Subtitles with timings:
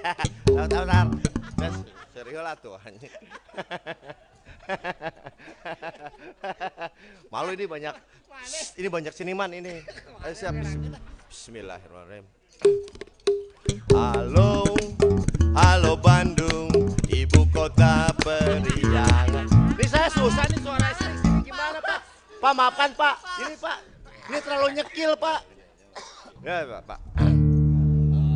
[0.00, 1.08] Tahu, tahu.
[1.60, 1.76] Des,
[2.16, 2.76] serius lah tuh.
[7.28, 7.94] Malu ini banyak.
[8.80, 9.84] Ini banyak seniman ini.
[10.24, 10.56] Ayo siap.
[11.28, 12.24] Bismillahirrahmanirrahim.
[13.90, 14.64] Halo,
[15.52, 16.70] halo Bandung,
[17.10, 19.46] ibu kota periangan.
[19.76, 21.98] Ini saya susah nih suara sini gimana Pak?
[22.38, 23.78] Pak maafkan Pak, ini Pak,
[24.30, 25.40] ini terlalu nyekil Pak.
[26.46, 27.00] Ya Pak, Pak.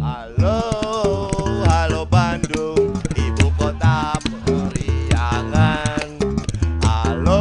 [0.04, 1.33] Halo
[2.44, 6.08] Bandung, ibu kota periangan.
[6.84, 7.40] Halo,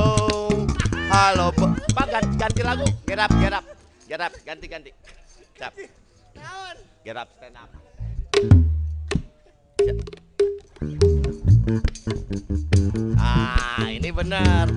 [1.11, 2.87] halo Ba- Pak ganti, ganti lagu,
[4.47, 4.91] ganti ganti.
[5.59, 5.75] Siap.
[7.03, 7.67] Get up, stand up.
[13.19, 14.71] Ah, ini benar.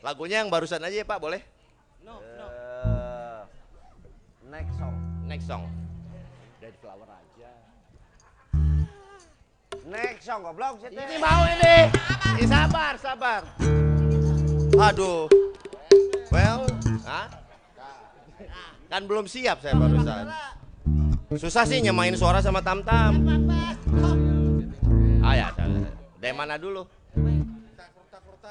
[0.00, 1.40] Lagunya yang barusan aja ya Pak, boleh?
[2.08, 3.40] Eh,
[4.48, 4.94] next song.
[5.28, 5.62] Next song.
[6.56, 7.50] Dead flower aja.
[9.84, 10.96] Next song goblok situ.
[10.96, 11.76] Ini mau ini.
[12.40, 13.44] Ini sabar, sabar.
[14.80, 15.28] Aduh.
[16.32, 16.64] Well,
[17.04, 17.28] Hah?
[18.88, 20.24] Kan belum siap saya barusan.
[21.36, 23.20] Susah sih nyamain suara sama tam-tam.
[25.20, 25.48] Ah ya,
[26.18, 26.88] dari mana dulu?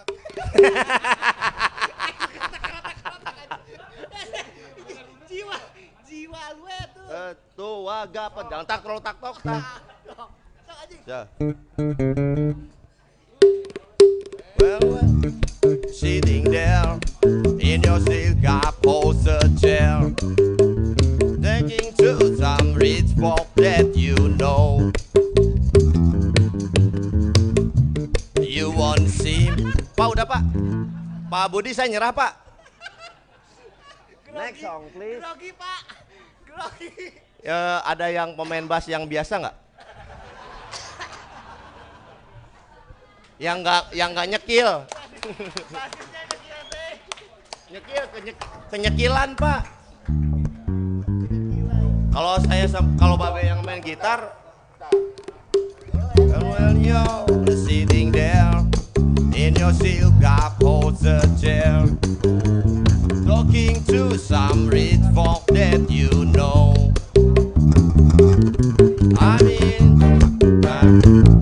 [5.30, 5.56] jiwa
[6.08, 9.64] jiwa lu itu Eh, tuh wagap, jangan tak tak tak tok tak.
[10.70, 11.26] aja Ya.
[14.60, 15.10] Well, well,
[15.90, 17.00] sitting there
[17.60, 20.14] in your silk upholstered chair,
[21.42, 24.92] taking to some rich folk that you know.
[28.40, 29.50] You won't see.
[30.00, 30.42] Pak udah pak.
[31.28, 32.32] Pak Budi saya nyerah pak.
[34.32, 35.20] Next song please.
[35.20, 35.82] grogi pak
[36.48, 36.92] grogi
[37.44, 39.58] Ya, ada yang pemain bass yang biasa nggak?
[43.44, 44.70] Yang nggak yang nggak nyekil.
[47.68, 48.36] Nyekil kenyek,
[48.72, 49.68] kenyekilan pak.
[52.16, 52.66] Kalau saya
[52.96, 54.32] kalau babe yang main gitar,
[56.40, 58.69] well you're sitting there
[59.50, 61.84] in your silk upholstered chair,
[63.26, 66.94] talking to some rich folk that you know.
[69.18, 70.04] I mean,
[70.66, 71.39] uh,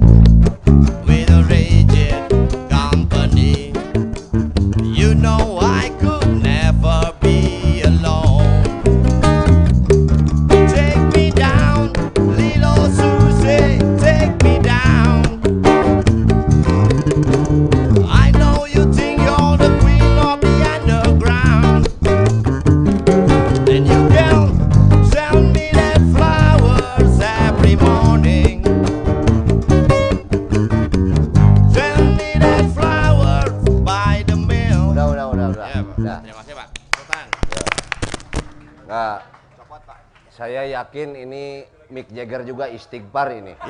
[40.38, 41.44] saya yakin ini
[41.90, 43.54] Mick Jagger juga istighfar ini.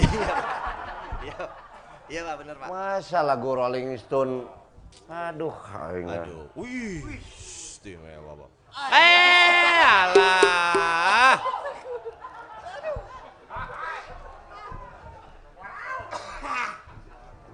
[1.18, 1.44] Iya.
[2.08, 2.68] Iya, Pak, bener, Pak.
[2.70, 4.46] Masa lagu Rolling Stone
[5.10, 6.08] Aduh, aing.
[6.08, 6.46] Aduh.
[6.54, 7.04] Wih.
[7.18, 8.50] istimewa, Pak.
[8.94, 11.36] Eh, alah.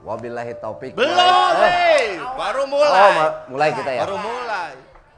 [0.04, 0.92] Wabillahi taufik.
[1.00, 1.16] Belum,
[1.64, 2.20] Eh, eh.
[2.36, 3.12] Baru Oh, mulai.
[3.16, 4.04] ma- mulai kita ya.
[4.04, 4.43] Baru mulai.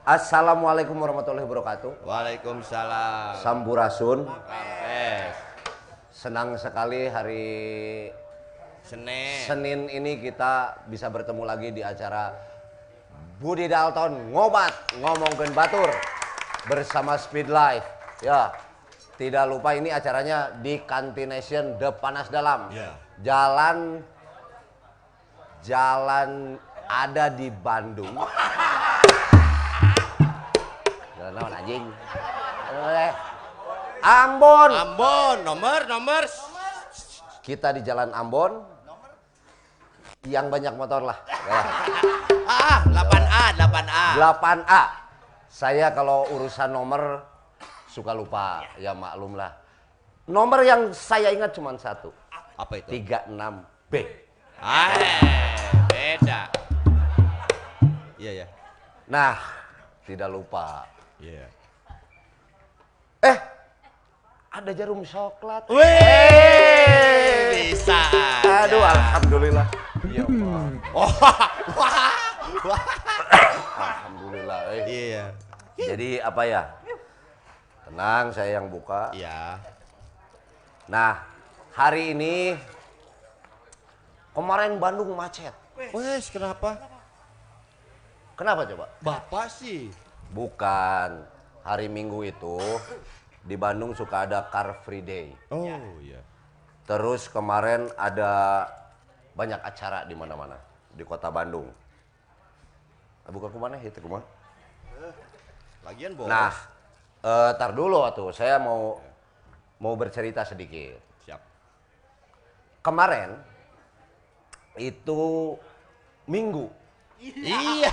[0.05, 2.05] Assalamualaikum warahmatullahi wabarakatuh.
[2.05, 3.41] Waalaikumsalam.
[3.41, 4.29] Sampurasun.
[4.29, 5.33] Rampes.
[6.13, 7.49] Senang sekali hari
[8.85, 9.49] Senin.
[9.49, 12.37] Senin ini kita bisa bertemu lagi di acara
[13.41, 15.89] Budi Dalton ngobat ngomongin batur
[16.69, 17.89] bersama Speed Life.
[18.21, 18.53] Ya,
[19.17, 22.69] tidak lupa ini acaranya di Kantination The Panas Dalam.
[22.69, 22.93] Ya.
[23.25, 24.05] Jalan
[25.65, 28.13] Jalan ada di Bandung.
[31.33, 31.83] Naon anjing?
[34.05, 34.69] Ambon.
[34.69, 36.23] Ambon, nomor, nomor.
[37.41, 38.61] Kita di Jalan Ambon.
[40.25, 41.17] Yang banyak motor lah.
[41.25, 41.61] Ya.
[42.45, 44.05] Ah, 8A, 8A.
[44.17, 44.83] 8A.
[45.49, 47.21] Saya kalau urusan nomor
[47.89, 49.53] suka lupa, ya maklum lah.
[50.25, 52.09] Nomor yang saya ingat cuma satu,
[52.57, 53.05] Apa itu?
[53.05, 53.93] 36B.
[54.57, 54.97] Ah,
[55.85, 56.49] beda.
[58.17, 58.47] Iya, ya.
[59.05, 59.37] Nah,
[60.09, 60.94] tidak lupa.
[61.19, 61.45] Iya.
[63.23, 63.37] Eh,
[64.51, 65.65] ada jarum coklat.
[65.71, 65.85] Wih,
[67.71, 67.97] bisa.
[68.11, 68.67] aja.
[68.69, 69.67] Aduh, alhamdulillah.
[70.11, 70.63] Ya Allah.
[70.93, 71.13] Wah,
[71.79, 72.13] wah,
[72.63, 72.83] wah.
[73.75, 74.59] Alhamdulillah.
[74.71, 74.83] eh.
[74.85, 75.25] Iya.
[75.75, 76.63] Jadi apa ya?
[77.85, 79.11] Tenang, saya yang buka.
[79.11, 79.59] Iya.
[80.85, 81.25] Nah,
[81.73, 82.53] hari ini
[84.31, 85.53] kemarin Bandung macet.
[85.91, 86.79] Wes, kenapa?
[88.35, 88.85] Kenapa coba?
[89.01, 89.91] Bapak sih.
[90.35, 91.09] Bukan.
[91.63, 92.59] Hari Minggu itu
[93.41, 95.31] di Bandung suka ada Car Free Day.
[95.49, 95.63] Oh,
[96.03, 96.19] iya.
[96.85, 98.65] Terus kemarin ada
[99.33, 100.59] banyak acara di mana-mana
[100.93, 101.65] di kota Bandung.
[103.25, 104.21] Ah, Bukan ke mana itu ke mana?
[105.81, 106.29] Lagian bos.
[106.29, 106.53] Nah,
[107.25, 108.29] eh, tar dulu tuh.
[108.29, 109.01] Saya mau
[109.81, 111.01] mau bercerita sedikit.
[111.25, 111.41] siap.
[112.85, 113.33] Kemarin
[114.77, 115.57] itu
[116.29, 116.84] Minggu.
[117.17, 117.91] Iya.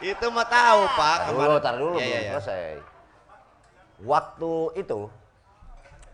[0.00, 1.16] Itu mah tahu, Pak.
[1.20, 2.32] Tar dulu, tar dulu Iya, belum iya, iya.
[2.36, 2.70] selesai.
[4.00, 5.00] Waktu itu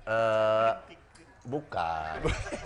[0.05, 0.71] eh
[1.45, 2.17] bukan.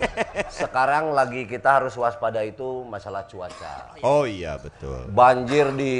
[0.59, 3.95] Sekarang lagi kita harus waspada itu masalah cuaca.
[3.99, 5.07] Oh iya, betul.
[5.09, 5.95] Banjir di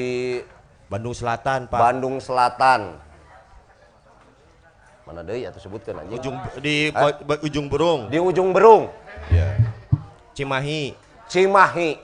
[0.87, 1.75] Bandung Selatan, Pak.
[1.77, 2.95] Bandung Selatan.
[5.03, 6.15] Mana deui atuh sebutkeun anjing?
[6.15, 8.07] ujung di bo- ujung burung.
[8.07, 8.93] Di ujung Berung,
[9.27, 9.57] Iya.
[10.31, 10.93] Cimahi,
[11.25, 11.97] Cimahi,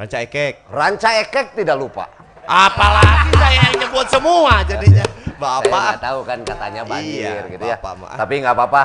[0.00, 0.64] Ranca Ekek.
[0.72, 2.08] Ranca Ekek tidak lupa.
[2.48, 5.04] Apalagi saya yang nyebut semua jadinya.
[5.04, 5.68] Saya Bapak.
[5.68, 7.76] nggak tahu kan katanya banjir Iya, gitu ya.
[7.76, 8.16] Bapak mah.
[8.16, 8.82] Tapi nggak apa-apa.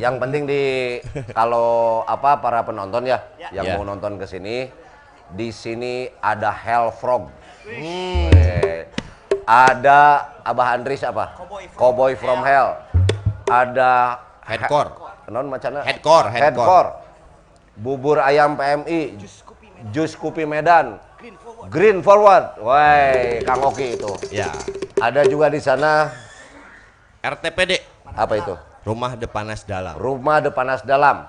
[0.00, 0.62] Yang penting di
[1.36, 3.20] kalau apa para penonton ya,
[3.52, 3.76] yang Ya.
[3.76, 4.72] mau nonton ke sini,
[5.28, 7.28] di sini ada Hell Frog.
[7.68, 8.32] Hmm.
[9.44, 10.00] Ada
[10.40, 11.36] Abah Andris apa?
[11.76, 12.80] Cowboy from, Hell.
[13.44, 14.16] Ada
[14.48, 14.96] Headcore.
[15.28, 15.84] Non macana?
[15.84, 16.56] Headcore, headcore.
[16.56, 16.88] Headcore.
[17.76, 19.20] Bubur ayam PMI.
[19.92, 20.96] Jus Kopi Medan.
[21.68, 22.60] Green Forward.
[22.60, 24.12] Woi, Kang Oki itu.
[24.28, 24.52] Ya.
[25.00, 26.12] Ada juga di sana
[27.24, 27.80] RTPD.
[28.14, 28.54] apa itu?
[28.84, 29.96] Rumah Depanas Dalam.
[29.96, 31.24] Rumah Depanas Dalam.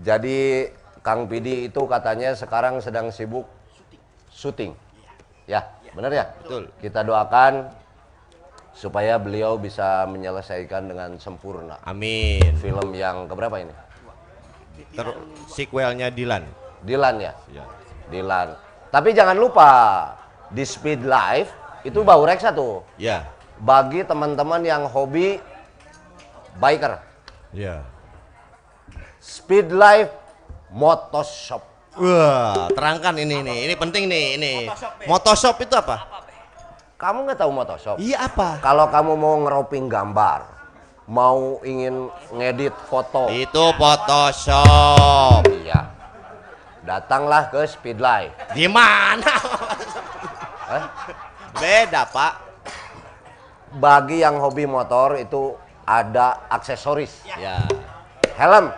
[0.00, 0.68] Jadi
[1.00, 3.48] Kang Pidi itu katanya sekarang sedang sibuk
[4.28, 4.76] syuting.
[5.48, 5.64] Ya,
[5.96, 6.24] benar ya?
[6.44, 6.68] Betul.
[6.78, 7.72] Kita doakan
[8.76, 12.54] supaya beliau bisa menyelesaikan dengan sempurna Amin.
[12.62, 13.74] film yang keberapa ini?
[14.94, 15.08] Ter
[15.50, 16.46] sequelnya Dilan.
[16.84, 17.32] Dilan ya?
[17.52, 17.64] Ya.
[18.08, 18.56] Dilan.
[18.90, 19.68] Tapi jangan lupa
[20.50, 21.52] di Speed Life
[21.86, 22.82] itu bau reksa tuh.
[22.96, 23.28] Ya.
[23.60, 25.38] Bagi teman-teman yang hobi
[26.56, 26.98] biker.
[27.52, 27.84] Ya.
[29.20, 30.10] Speed Life
[30.72, 31.62] Motoshop.
[32.00, 33.58] Wah, terangkan ini nih.
[33.68, 34.54] Ini penting nih, ini.
[35.04, 36.06] Motoshop itu apa?
[36.96, 37.96] Kamu nggak tahu Motoshop?
[37.98, 38.60] Iya apa?
[38.62, 40.46] Kalau kamu mau ngeroping gambar,
[41.10, 45.44] mau ingin ngedit foto, Itu Photoshop.
[45.64, 45.99] iya.
[46.80, 48.32] Datanglah ke Speed Life.
[48.56, 49.32] Di mana?
[50.70, 50.86] Eh,
[51.58, 52.34] Beda, Pak.
[53.74, 57.66] Bagi yang hobi motor itu ada aksesoris, Ya.
[58.38, 58.70] helm,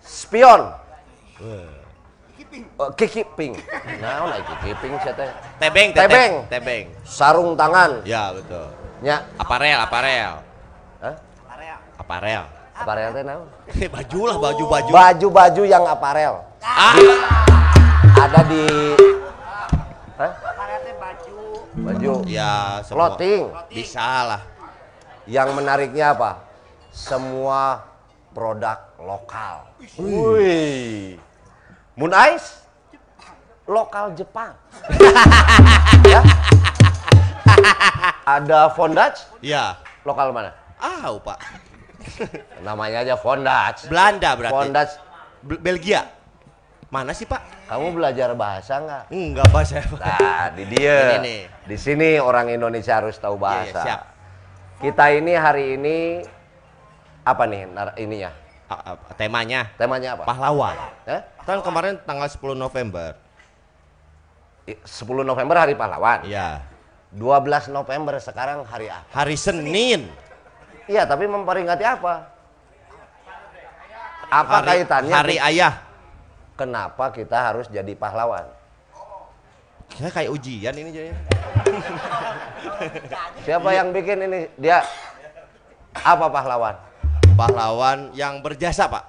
[0.00, 0.72] spion,
[1.44, 1.68] eh,
[2.96, 3.52] kikiping.
[4.00, 5.28] Nah, nah kikiping teh?
[5.60, 6.32] Tebeng, Tebeng.
[6.48, 6.84] Tebeng.
[7.04, 8.72] Sarung tangan, Ya, betul.
[9.04, 10.40] nya, Aparel, aparel.
[11.04, 11.14] Hah?
[11.44, 11.76] Aparel.
[12.00, 12.44] Aparel
[12.84, 13.46] teh naon?
[13.92, 14.90] baju lah, baju-baju.
[14.92, 16.34] Baju-baju yang aparel.
[16.64, 16.96] Ah,
[18.20, 18.64] Ada di
[20.20, 20.32] Hah?
[21.00, 21.36] Baju.
[21.80, 22.12] Baju.
[22.28, 23.16] ya, semua.
[23.16, 23.42] Clothing.
[23.72, 24.42] Bisa lah.
[25.24, 26.44] Yang menariknya apa?
[26.92, 27.84] Semua
[28.36, 29.64] produk lokal.
[29.96, 31.16] Wih.
[31.96, 32.60] Moon Ice?
[33.70, 34.50] lokal Jepang.
[36.10, 36.20] ya.
[38.26, 39.78] Ada Fondage, Iya.
[40.02, 40.50] lokal mana?
[40.82, 41.38] Ah, Pak.
[42.66, 43.86] Namanya aja Fondage.
[43.86, 44.54] Belanda berarti.
[44.54, 44.92] Fondage.
[45.40, 46.02] Bel- Belgia.
[46.90, 47.70] Mana sih, Pak?
[47.70, 49.02] Kamu belajar bahasa nggak?
[49.08, 49.86] Saya.
[49.86, 50.00] Pak.
[50.02, 50.96] Nah, di dia.
[50.98, 51.40] Ini nih.
[51.64, 53.80] Di sini orang Indonesia harus tahu Iya, iya, bahasa.
[53.80, 54.00] siap.
[54.80, 55.96] Kita ini hari ini
[57.22, 58.30] apa nih ininya?
[58.66, 60.24] Ah, ah, temanya Temanya apa?
[60.24, 60.74] pahlawan.
[61.04, 61.20] Eh?
[61.42, 63.14] Kan kemarin tanggal 10 November.
[64.66, 66.22] I- 10 November hari pahlawan.
[66.22, 66.62] Iya.
[67.10, 69.02] 12 November sekarang hari apa?
[69.10, 70.06] Hari Senin.
[70.90, 72.26] Iya, tapi memperingati apa?
[74.26, 75.14] Apa hari, kaitannya?
[75.14, 75.86] Hari Ayah.
[76.58, 78.42] Kenapa kita harus jadi pahlawan?
[79.94, 81.18] Saya kayak ujian ini jadinya.
[83.46, 84.50] Siapa yang bikin ini?
[84.58, 84.82] Dia
[85.94, 86.74] apa pahlawan?
[87.38, 89.06] Pahlawan yang berjasa, Pak.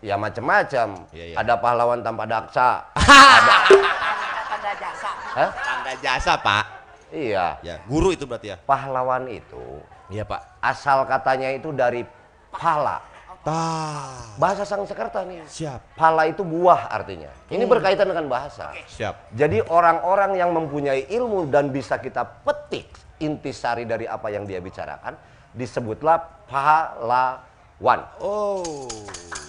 [0.00, 1.12] Ya macam-macam.
[1.12, 1.36] Iya, iya.
[1.36, 2.88] Ada pahlawan tanpa daksa.
[4.48, 5.10] Tanda jasa.
[5.12, 5.50] Hah?
[5.52, 6.64] Tanda jasa, Pak.
[7.12, 7.60] Iya.
[7.60, 8.56] Ya, guru itu berarti ya.
[8.64, 10.62] Pahlawan itu Iya, Pak.
[10.62, 12.06] asal katanya itu dari
[12.50, 13.02] pala.
[13.46, 14.34] Tah.
[14.42, 15.46] Bahasa Sanskerta nih.
[15.46, 15.94] Siap.
[15.94, 17.30] Pala itu buah artinya.
[17.46, 18.74] Ini berkaitan dengan bahasa.
[18.90, 19.38] Siap.
[19.38, 22.90] Jadi orang-orang yang mempunyai ilmu dan bisa kita petik
[23.22, 25.14] intisari dari apa yang dia bicarakan
[25.54, 26.18] disebutlah
[26.50, 28.00] pahlawan.
[28.18, 28.90] Oh.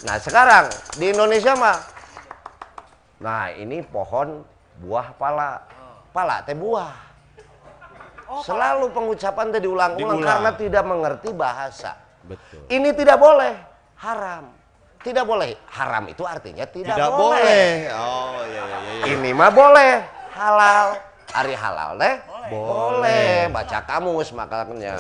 [0.06, 1.82] Nah sekarang di Indonesia mah,
[3.18, 4.46] nah ini pohon
[4.78, 5.66] buah pala,
[6.14, 7.07] pala teh buah.
[8.44, 10.28] Selalu pengucapan teh diulang-ulang Diulang.
[10.28, 11.96] karena tidak mengerti bahasa.
[12.28, 12.68] Betul.
[12.68, 13.54] Ini tidak boleh,
[14.04, 14.52] haram.
[15.00, 17.88] Tidak boleh, haram itu artinya tidak, Tidak boleh.
[17.96, 18.94] Oh, iya iya iya.
[19.00, 19.14] iya.
[19.16, 19.92] Ini mah boleh,
[20.36, 20.88] halal.
[21.32, 22.16] Hari halal deh,
[22.52, 23.48] boleh.
[23.52, 24.96] Baca kamus makanya.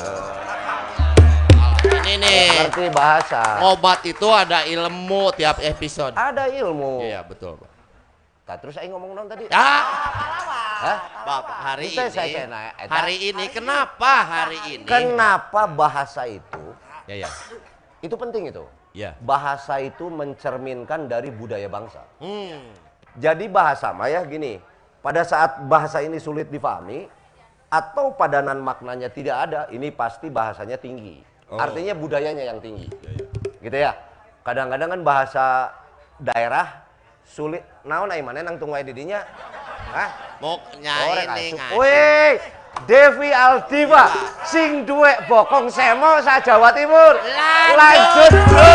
[1.84, 2.48] Ini nih.
[2.68, 3.64] Ngerti bahasa.
[3.68, 6.16] Obat itu ada ilmu tiap episode.
[6.16, 7.04] Ada ilmu.
[7.04, 7.77] Iya, betul, Pak.
[8.48, 9.44] Nah, terus saya ngomong non tadi.
[9.52, 9.84] Ah,
[10.80, 11.00] Hah?
[11.28, 12.32] Bapak, hari ini.
[12.80, 12.88] Eta.
[12.88, 14.88] Hari ini kenapa hari ini?
[14.88, 16.64] Kenapa bahasa itu?
[17.12, 17.30] Ya, ya.
[18.00, 18.64] Itu penting itu.
[18.96, 19.20] Ya.
[19.20, 22.08] Bahasa itu mencerminkan dari budaya bangsa.
[22.24, 22.72] Hmm.
[23.20, 24.64] Jadi bahasa mah ya gini,
[25.04, 27.12] pada saat bahasa ini sulit difahami
[27.68, 31.20] atau padanan maknanya tidak ada, ini pasti bahasanya tinggi.
[31.52, 31.60] Oh.
[31.60, 32.88] Artinya budayanya yang tinggi.
[33.04, 33.26] Ya, ya.
[33.60, 33.92] Gitu ya.
[34.48, 35.46] Kadang-kadang kan bahasa
[36.24, 36.87] daerah
[37.28, 37.64] sulit.
[37.84, 39.22] Naon ai maneh nang tunggu didinya?
[40.42, 41.76] Orek nyanyi asup.
[41.76, 42.34] nih Wih,
[42.88, 44.06] Devi Aldiva
[44.48, 47.20] sing duwe bokong semo sa Jawa Timur.
[47.76, 48.34] Lanjut.
[48.48, 48.74] bro.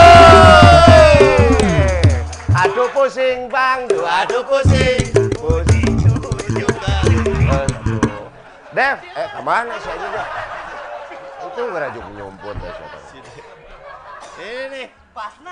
[2.52, 5.02] Aduh pusing bang, duh, aduh pusing.
[5.40, 5.96] pusing.
[8.72, 10.24] Dev, eh ke mana sih juga?
[11.44, 12.98] Itu ngerajuk nyumput ya siapa.
[14.40, 14.86] Ini nih.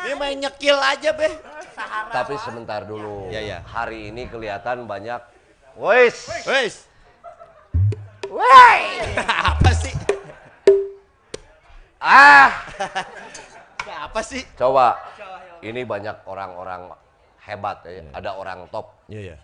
[0.08, 1.59] Ini main nyekil aja, Beh.
[1.80, 2.12] Sahara.
[2.12, 3.32] Tapi sebentar dulu.
[3.32, 3.58] Ya, ya.
[3.64, 5.16] Hari ini kelihatan banyak.
[5.80, 6.28] Wis.
[6.44, 6.84] Wes.
[8.28, 8.80] Woi.
[9.48, 9.94] Apa sih?
[11.96, 12.52] Ah.
[14.04, 14.44] Apa sih?
[14.60, 15.00] Coba.
[15.64, 16.92] Ini banyak orang-orang
[17.48, 18.04] hebat ya.
[18.12, 18.92] Ada orang top.
[19.08, 19.36] Iya, ya.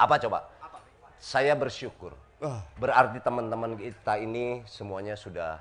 [0.00, 0.48] Apa coba?
[1.20, 2.16] Saya bersyukur.
[2.40, 2.64] Wah.
[2.80, 5.60] Berarti teman-teman kita ini semuanya sudah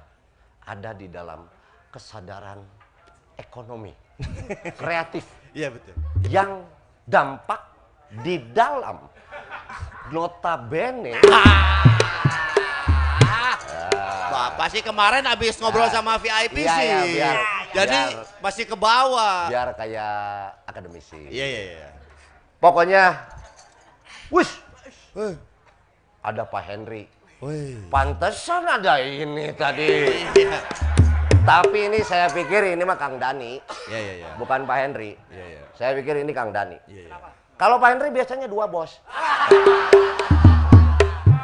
[0.63, 1.43] ada di dalam
[1.91, 2.63] kesadaran
[3.35, 4.02] ekonomi.
[4.75, 5.25] Kreatif.
[5.51, 5.93] Iya, betul.
[6.25, 6.51] Yang
[7.03, 7.61] dampak
[8.21, 9.09] di dalam
[10.09, 11.17] notabene
[14.25, 16.85] Bapak sih kemarin habis ngobrol sama VIP Iya, sih.
[16.85, 17.41] iya, biar-
[17.73, 19.45] Jadi biar- masih ke bawah.
[19.45, 20.13] biar kayak
[20.65, 21.17] akademisi.
[21.27, 21.89] Iya, iya, iya.
[22.57, 23.03] Pokoknya,
[24.29, 24.61] wush,
[25.13, 25.37] Eh,
[26.19, 27.05] ada Pak Henry.
[27.37, 27.77] Woi.
[27.87, 30.09] Pantesan ada ini tadi.
[30.33, 30.57] Iya.
[31.43, 33.59] Tapi ini saya pikir ini mah Kang Dani,
[33.91, 34.29] Iya, iya, iya.
[34.39, 35.19] bukan Pak Henry.
[35.27, 35.61] Iya, iya.
[35.75, 36.79] Saya pikir ini Kang Dani.
[36.87, 37.15] Iya, iya.
[37.59, 39.03] Kalau Pak Henry biasanya dua bos.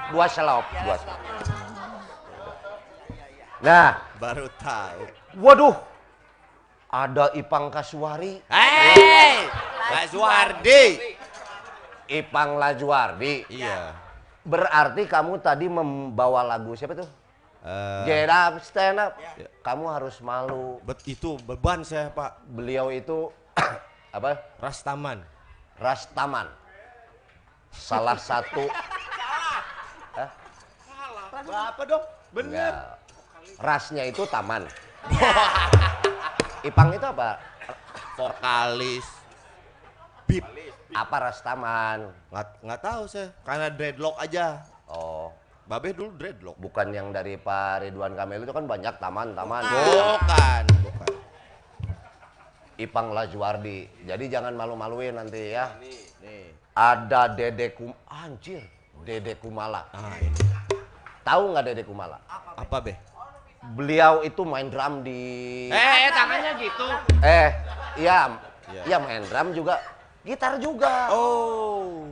[0.08, 1.20] Dua selop, dua selop.
[3.60, 5.04] Nah, Baru tahu.
[5.36, 5.76] waduh,
[6.88, 9.52] ada Ipang Kasuari, Hei,
[9.84, 10.96] Pak Suwardi.
[12.08, 13.44] Ipang Lajuardi.
[13.52, 13.92] Iya.
[14.48, 17.19] Berarti kamu tadi membawa lagu siapa tuh?
[17.60, 19.20] Eh, Get up, stand up.
[19.60, 20.80] Kamu harus malu.
[20.82, 22.40] bet itu beban saya, Pak.
[22.48, 23.28] Beliau itu
[24.16, 24.40] apa?
[24.64, 25.20] Rastaman.
[25.76, 26.48] Rastaman.
[27.70, 28.66] Salah satu
[31.40, 32.04] Berapa dong?
[32.36, 33.00] enggak,
[33.62, 34.68] rasnya itu taman.
[36.68, 37.40] Ipang itu apa?
[38.18, 39.08] Vokalis.
[40.28, 40.44] Bip.
[40.92, 42.12] Apa rastaman?
[42.34, 43.30] Nggak, nggak tahu saya.
[43.46, 44.66] Karena dreadlock aja.
[44.90, 45.32] Oh,
[45.70, 46.58] Babe dulu dreadlock.
[46.58, 49.62] bukan yang dari Pak Ridwan Kamil itu kan banyak taman-taman.
[49.62, 51.12] Bukan, bukan.
[52.76, 53.86] Ipang Lajuardi.
[54.02, 55.70] Jadi jangan malu-maluin nanti ya.
[55.78, 56.58] Nih.
[56.74, 58.64] ada Dede Kum anjir
[59.04, 60.32] Dede Kumala Ah, ini.
[61.22, 62.16] tahu nggak Dede Kumala
[62.56, 62.96] Apa, Be?
[63.76, 66.88] beliau itu main drum di Eh, tangannya gitu.
[67.20, 67.52] eh
[67.98, 68.32] iya
[68.70, 68.82] Iya.
[68.86, 69.76] iya main drum juga
[70.24, 72.08] gitar juga Oh.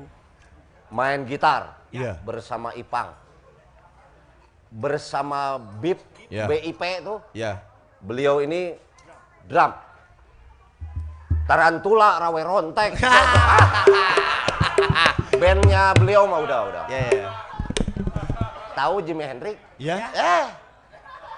[0.90, 2.20] main gitar Iya.
[2.22, 3.16] bersama Ipang
[4.77, 5.98] bersama BIP
[6.29, 6.46] Iya.
[6.46, 7.65] BIP tuh Ya.
[7.98, 8.77] beliau ini
[9.50, 9.74] drum
[11.48, 13.00] Tarantula Rawe Rontek
[15.41, 17.27] bandnya beliau mah udah udah Ya, ya.
[18.74, 20.10] tahu Jimi Hendrix Ya?
[20.12, 20.46] eh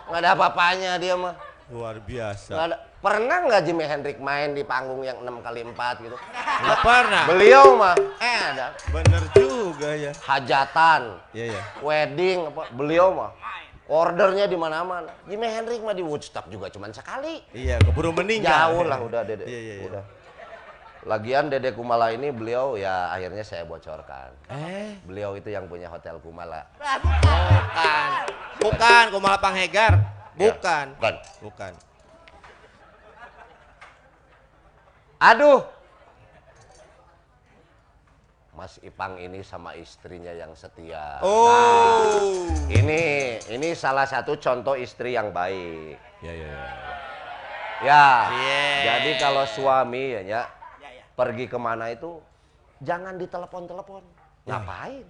[0.09, 1.35] nggak ada apa-apanya dia mah
[1.69, 2.51] Luar biasa.
[2.57, 2.77] ada.
[2.99, 5.71] Pernah nggak Jimi Hendrix main di panggung yang 6 kali 4
[6.03, 6.17] gitu
[6.59, 7.23] Nggak pernah.
[7.25, 10.11] beliau mah eh ada Bener juga ya.
[10.19, 11.01] hajatan
[11.31, 11.61] Ya, ya.
[11.79, 13.31] wedding apa beliau mah
[13.87, 18.75] ordernya di mana-mana Jimi Hendrix mah di Woodstock juga cuman sekali Iya, keburu meninggal.
[18.75, 19.85] jauh lah udah dede Iya, iya, iya.
[19.87, 20.03] udah
[21.01, 26.19] lagian dede Kumala ini beliau ya akhirnya saya bocorkan Eh, beliau itu yang punya hotel
[26.19, 28.09] Kumala bukan.
[28.59, 29.95] Bukan, Kumala Panghegar.
[30.35, 30.85] Ya, Bukan.
[30.93, 31.15] bukan.
[31.39, 31.73] Bukan.
[35.19, 35.59] Aduh
[38.55, 42.47] Mas Ipang ini sama istrinya yang setia Oh.
[42.67, 46.67] ini ini salah satu contoh istri yang baik Ya, ya, ya.
[47.83, 48.63] ya Iya.
[48.83, 50.41] jadi kalau suami ya, ya
[51.15, 52.19] pergi ke mana itu
[52.79, 54.03] jangan ditelepon-telepon
[54.43, 55.03] ngapain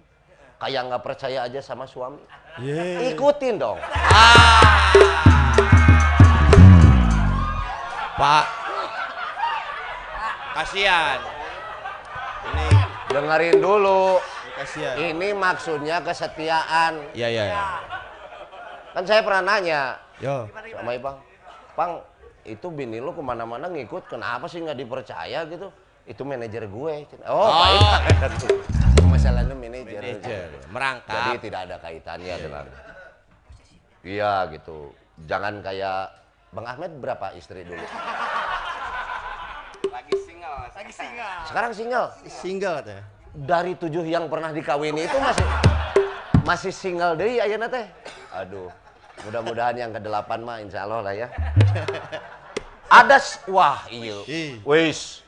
[0.58, 2.18] kayak nggak percaya aja sama suami
[2.58, 3.14] Ye.
[3.14, 3.78] ikutin dong
[8.20, 8.69] Pak.
[10.60, 11.16] Kasihan.
[12.52, 12.66] Ini
[13.08, 14.94] dengerin dulu ini kasihan.
[15.00, 17.64] ini maksudnya kesetiaan Iya, iya, iya.
[18.92, 20.44] kan saya pernah nanya Yo.
[20.52, 21.16] sama Ipang
[21.72, 21.92] Pang
[22.44, 25.72] itu bini lu ke mana-mana ngikut kenapa sih nggak dipercaya gitu
[26.04, 26.94] itu manajer gue
[27.24, 27.48] oh, Oh.
[27.56, 28.20] baik
[29.10, 31.40] masalahnya manajer Manajer, jadi merangkap.
[31.40, 32.64] tidak ada kaitannya dengan
[34.02, 34.92] iya gitu
[35.24, 36.12] jangan kayak
[36.50, 37.78] Bang Ahmed berapa istri dulu.
[40.80, 41.36] Lagi single.
[41.44, 43.04] sekarang single Single katanya.
[43.30, 45.46] dari tujuh yang pernah dikawini itu masih
[46.40, 47.84] masih single deh ayeuna teh
[48.32, 48.72] aduh
[49.20, 51.28] mudah-mudahan yang ke delapan mah insya Allah lah ya
[52.88, 54.56] ada wah iya Ih.
[54.64, 55.20] wis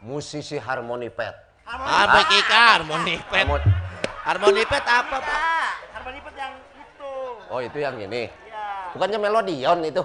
[0.00, 3.44] musisi harmoni pet Apa Kika harmoni pet?
[3.44, 3.74] Harmoni-
[4.22, 5.22] Harmoni pet apa, Pak?
[5.22, 7.12] Pak, harmoni pet yang itu.
[7.46, 8.64] oh itu yang ini Ya.
[8.90, 10.02] bukannya melodion itu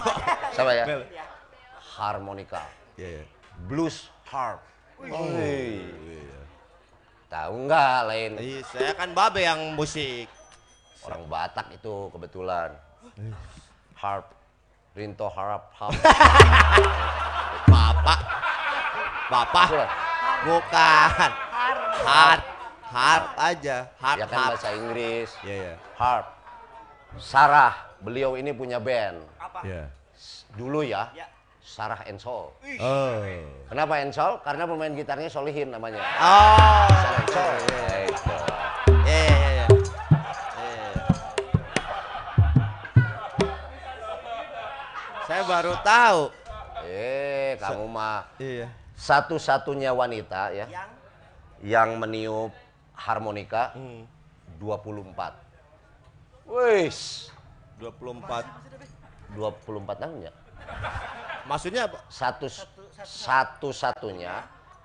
[0.56, 1.06] sama ya Mel.
[1.94, 2.60] harmonika
[2.96, 3.24] Iya, iya.
[3.64, 4.60] blues harp
[4.96, 6.40] Oh, iya.
[7.26, 10.30] tahu nggak lain Iya, saya kan babe yang musik.
[11.02, 12.70] orang Batak itu kebetulan
[13.94, 14.30] harp
[14.92, 15.92] Rinto harap harp
[17.66, 18.18] Bapak.
[19.26, 19.66] Bapak.
[20.44, 21.30] Bukan.
[22.00, 22.40] Hard.
[22.84, 23.76] Hard aja.
[23.96, 24.50] Hard ya kan hard.
[24.54, 25.74] bahasa Inggris Iya, iya.
[25.94, 26.26] harp
[27.16, 29.18] Sarah beliau ini punya band
[29.60, 29.90] Iya.
[30.52, 31.26] dulu ya Ya.
[31.74, 33.18] Sarah and Soul Oh.
[33.66, 36.86] kenapa and Soul karena pemain gitarnya Solihin namanya Oh.
[36.86, 37.54] Sarah and Soul
[38.04, 38.36] Gitu.
[39.04, 39.66] Iya, iya, iya.
[40.54, 41.02] Iya.
[45.24, 46.22] Saya baru tahu.
[46.84, 48.68] eh kamu mah Iya.
[48.94, 50.90] satu-satunya wanita ya Yang
[51.64, 52.52] yang meniup
[52.92, 54.04] harmonika Hmm.
[54.60, 55.32] 24
[56.44, 57.32] wis
[57.80, 58.44] 24.
[59.32, 60.32] 24 tahun ya
[61.44, 61.98] Maksudnya apa?
[62.08, 62.48] satu
[63.04, 64.32] satu-satunya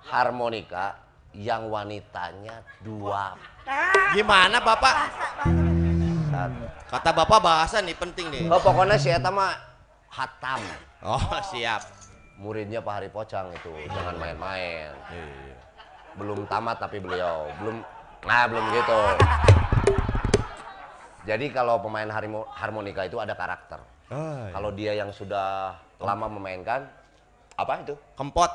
[0.04, 0.96] harmonika
[1.32, 3.32] yang wanitanya dua
[4.12, 4.94] Gimana Bapak?
[6.28, 6.64] satu.
[6.90, 8.44] Kata Bapak bahasa nih penting nih.
[8.46, 9.54] Oh, pokoknya si Eta mah
[10.08, 10.58] hatam
[11.00, 11.80] Oh, siap.
[12.36, 15.56] muridnya Pak Hari Pocang itu jangan main-main Iya.
[16.16, 17.84] belum tamat tapi beliau belum
[18.20, 19.00] nah belum gitu
[21.22, 22.08] jadi kalau pemain
[22.50, 23.76] harmonika itu ada karakter
[24.10, 26.82] Oh, kalau dia yang sudah lama memainkan
[27.54, 28.50] apa itu Kempot.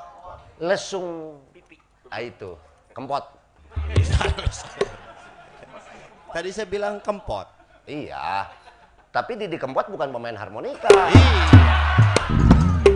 [0.57, 1.39] lesung
[2.07, 2.55] ah itu
[2.91, 3.23] kempot
[6.31, 7.47] Tadi saya bilang kempot.
[7.85, 8.51] iya
[9.09, 11.75] tapi Didi Kempot bukan pemain harmonika Iya.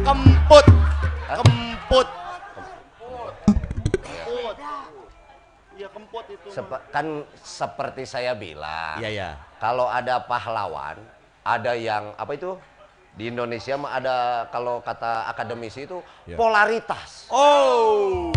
[0.03, 0.65] Kemput.
[1.29, 2.07] Kemput.
[5.71, 6.47] Iya kempot itu.
[6.51, 9.29] Sepe- kan seperti saya bilang Iya ya.
[9.57, 10.99] kalau ada pahlawan
[11.41, 12.55] ada yang apa itu
[13.11, 14.15] di Indonesia mah ada
[14.47, 16.35] kalau kata akademisi itu Ya.
[16.35, 18.31] polaritas Oh.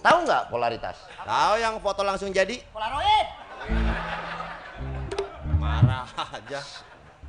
[0.00, 2.58] tahu nggak polaritas Tahu yang foto langsung jadi?
[2.68, 3.26] Polaroid.
[5.54, 6.60] Marah aja.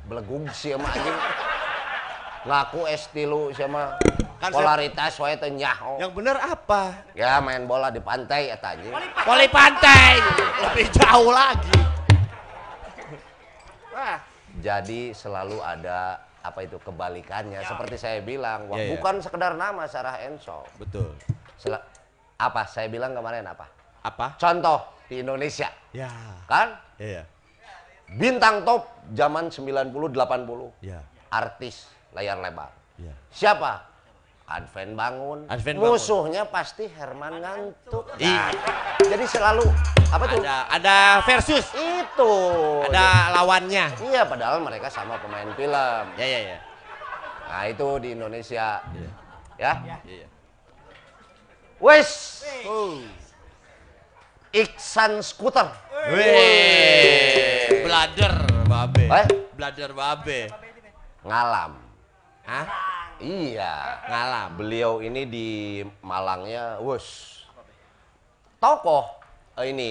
[0.04, 1.16] belegug sih sama anjing
[2.44, 3.96] ngaku S tilu sama
[4.36, 5.96] Kan saya- Polaritas wae teh nyaho.
[5.96, 7.08] Yang bener apa?
[7.16, 8.92] Ya main bola di pantai eta anjing.
[9.24, 10.20] Voli pantai.
[10.60, 11.72] Lebih jauh lagi.
[13.88, 14.20] Wah.
[14.64, 18.90] Jadi selalu ada apa itu kebalikannya seperti saya bilang wah, Ya, ya.
[18.96, 20.64] bukan sekedar nama Sarah Enso.
[20.76, 21.12] Betul.
[21.54, 21.84] Sel-
[22.34, 23.68] apa saya bilang kemarin apa?
[24.00, 24.36] Apa?
[24.36, 26.08] Contoh di Indonesia Ya.
[26.48, 27.28] kan Iya.
[28.10, 31.00] bintang top zaman 90 80 Ya.
[31.28, 32.72] artis layar lebar.
[32.96, 33.12] Ya.
[33.28, 33.84] Siapa?
[34.44, 35.48] Adven Bangun.
[35.48, 35.96] Bangun.
[35.96, 38.12] Musuhnya pasti Herman Ngantuk.
[38.20, 38.52] Iya.
[39.00, 39.64] Jadi selalu
[40.12, 40.40] apa tuh?
[40.44, 41.64] Ada ada versus.
[41.72, 42.32] Itu.
[42.92, 43.88] Ada lawannya.
[44.04, 46.04] Iya, padahal mereka sama pemain film.
[46.20, 46.58] Ya ya ya.
[47.48, 48.84] Nah, itu di Indonesia.
[48.92, 49.10] Iya.
[49.56, 49.72] Ya.
[50.04, 50.26] Iya.
[51.80, 53.00] Wes, Oh.
[54.54, 55.66] Iksan Scooter.
[56.12, 57.82] Weh.
[57.82, 58.34] Blader
[58.68, 59.04] babe.
[59.08, 59.26] Eh?
[59.56, 60.52] Blader babe.
[61.24, 61.72] Ngalam.
[62.44, 62.93] Hah?
[63.24, 64.04] Iya.
[64.04, 64.48] Ngalam.
[64.60, 65.48] Beliau ini di
[66.04, 67.40] Malangnya, wes.
[68.60, 69.08] Tokoh
[69.56, 69.90] eh, ini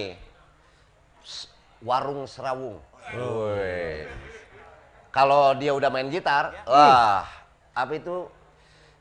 [1.81, 2.77] warung serawung.
[3.13, 4.05] Woi.
[5.13, 7.29] Kalau dia udah main gitar, wah,
[7.77, 8.25] apa itu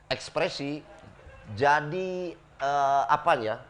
[0.09, 0.85] ekspresi
[1.57, 3.61] jadi eh, apanya?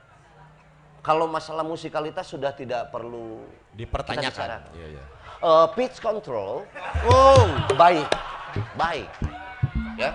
[1.04, 3.44] Kalau masalah musikalitas sudah tidak perlu.
[3.76, 4.64] Dipertanyakan.
[4.76, 5.04] Iya iya.
[5.44, 6.64] Eh, pitch control
[7.04, 7.44] Oh.
[7.76, 8.08] baik,
[8.80, 9.12] baik,
[9.98, 10.12] ya.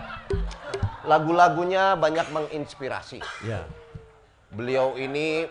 [1.06, 3.20] Lagu-lagunya banyak menginspirasi.
[3.46, 3.64] Ya.
[4.52, 5.48] Beliau ini,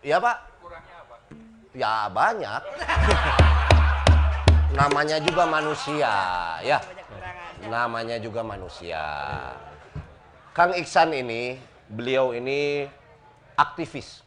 [0.00, 0.36] ya Pak?
[1.74, 2.62] Ya banyak.
[4.78, 6.14] Namanya juga manusia,
[6.62, 6.78] ya.
[7.66, 9.02] Namanya juga manusia.
[10.54, 11.58] Kang Iksan ini,
[11.90, 12.86] beliau ini
[13.58, 14.22] aktivis.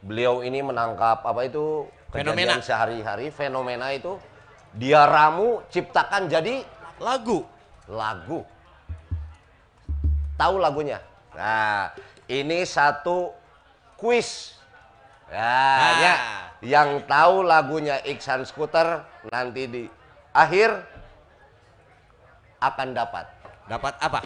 [0.00, 2.56] Beliau ini menangkap apa itu Fenomena.
[2.56, 4.16] kejadian sehari-hari, fenomena itu
[4.74, 6.62] dia ramu ciptakan jadi
[7.00, 7.42] Lagu.
[7.90, 8.46] lagu.
[10.38, 11.02] Tahu lagunya?
[11.34, 11.90] Nah,
[12.30, 13.34] ini satu
[13.98, 14.54] kuis.
[15.26, 15.92] Nah, Nah.
[15.98, 16.14] ya.
[16.60, 19.82] yang tahu lagunya Iksan Scooter nanti di
[20.30, 20.70] akhir
[22.62, 23.26] akan dapat.
[23.66, 24.20] Dapat apa?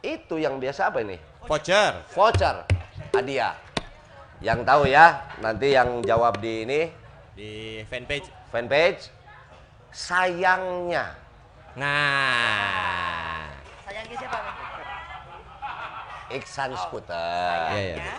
[0.00, 1.20] Itu yang biasa apa ini?
[1.44, 1.92] Voucher.
[2.14, 2.64] Voucher
[3.12, 3.52] hadiah.
[4.40, 6.80] Yang tahu ya, nanti yang jawab di ini
[7.36, 7.50] Di
[7.84, 8.32] fanpage.
[8.48, 9.12] fanpage.
[9.92, 11.12] Sayangnya
[11.78, 13.46] Nah.
[13.86, 14.38] Sayangnya siapa?
[16.30, 17.58] Iksan Scooter.
[17.74, 18.14] Iya iya.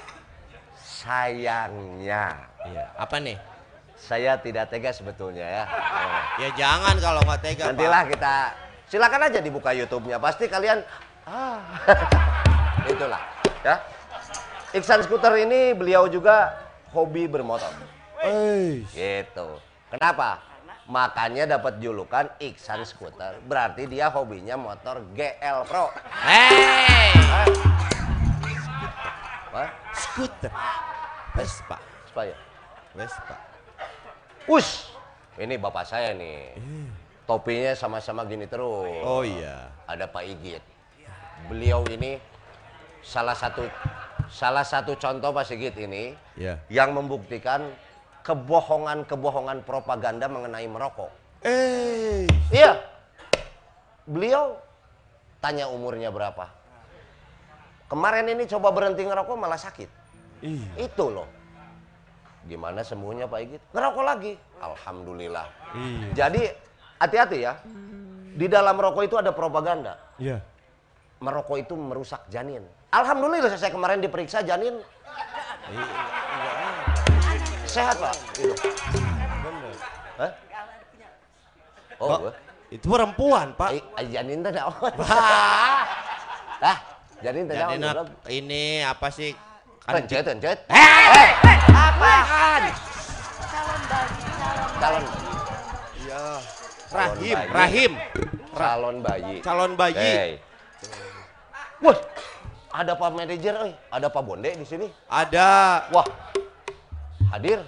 [0.79, 2.23] Sayangnya
[2.67, 2.85] Iya.
[2.99, 3.37] Apa nih?
[4.01, 5.63] saya tidak tega sebetulnya ya.
[5.69, 6.41] Oh.
[6.41, 7.63] Ya jangan kalau nggak tega.
[7.69, 8.33] Nantilah kita
[8.89, 10.17] silakan aja dibuka YouTube-nya.
[10.17, 10.81] Pasti kalian
[11.29, 11.61] ah
[12.91, 13.21] itulah
[13.61, 13.77] ya.
[14.73, 16.49] Iksan Scooter ini beliau juga
[16.89, 17.69] hobi bermotor.
[18.25, 18.81] Eh.
[18.89, 19.47] Gitu.
[19.93, 20.41] Kenapa?
[20.91, 23.39] Makanya dapat julukan Iksan Scooter.
[23.47, 25.87] Berarti dia hobinya motor GL Pro.
[26.19, 27.15] Hey.
[29.55, 29.69] Hah?
[29.95, 30.51] Scooter.
[31.31, 31.79] Vespa.
[32.11, 32.35] supaya.
[32.91, 33.35] Vespa.
[34.51, 34.91] Us,
[35.39, 36.59] ini bapak saya nih.
[37.23, 38.91] Topinya sama-sama gini terus.
[39.07, 39.71] Oh iya.
[39.87, 40.59] Ada Pak Igit.
[41.47, 42.19] Beliau ini
[42.99, 43.63] salah satu
[44.27, 46.59] salah satu contoh Pak Sigit ini Iya.
[46.67, 47.71] yang membuktikan
[48.21, 51.11] kebohongan-kebohongan propaganda mengenai merokok.
[51.41, 52.29] Eh.
[52.53, 52.77] Iya.
[54.05, 54.57] Beliau
[55.41, 56.49] tanya umurnya berapa.
[57.89, 59.89] Kemarin ini coba berhenti ngerokok malah sakit.
[60.45, 60.87] Iya.
[60.87, 61.27] Itu loh.
[62.47, 63.61] Gimana sembuhnya Pak Igit?
[63.73, 64.33] Ngerokok lagi.
[64.61, 65.47] Alhamdulillah.
[65.75, 66.07] Iya.
[66.15, 66.41] Jadi
[67.01, 67.53] hati-hati ya.
[68.31, 69.97] Di dalam rokok itu ada propaganda.
[70.17, 70.39] Iya.
[71.21, 72.65] Merokok itu merusak janin.
[72.89, 74.81] Alhamdulillah saya kemarin diperiksa janin.
[77.71, 78.15] Sehat Pak.
[78.35, 78.51] Itu.
[80.19, 80.31] Hah?
[82.03, 82.31] Oh, gua.
[82.67, 83.69] Itu perempuan, Pak.
[83.71, 84.91] Ai- ai, janin naon?
[84.99, 85.87] Wah.
[86.59, 86.77] Hah?
[87.23, 87.77] Janin Bro?
[87.79, 89.31] nap- ini apa sih?
[89.87, 90.57] Kan Pencet, pencet.
[90.67, 91.29] Eh,
[91.71, 92.63] Apaan?
[94.81, 95.03] Calon
[96.01, 96.23] Iya.
[96.91, 97.51] Rahim, bayi.
[97.55, 97.91] Rahim.
[98.51, 99.35] calon bayi.
[99.39, 99.95] Calon bayi.
[99.95, 100.29] Hey.
[101.79, 101.97] Wah,
[102.73, 103.55] ada Pak manajer,
[103.87, 104.87] ada Pak Bonde di sini.
[105.07, 105.87] Ada.
[105.89, 106.05] Wah,
[107.31, 107.59] hadir.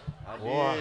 [0.43, 0.75] Wah.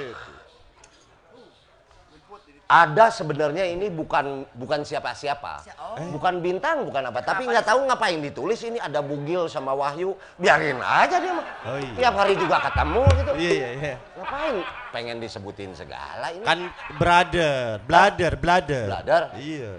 [2.73, 5.61] Ada sebenarnya ini bukan bukan siapa-siapa,
[6.09, 7.21] bukan bintang, bukan apa.
[7.21, 10.17] Tapi nggak tahu ngapain ditulis ini ada Bugil sama Wahyu.
[10.41, 11.45] Biarin aja dia mah.
[11.69, 11.93] Oh, iya.
[12.01, 13.33] Tiap hari juga ketemu gitu.
[13.37, 13.95] Iya, iya, iya.
[14.17, 14.57] Ngapain?
[14.89, 16.45] Pengen disebutin segala ini.
[16.49, 18.85] Kan brother, brother, brother.
[18.89, 19.23] Brother?
[19.37, 19.77] Iya.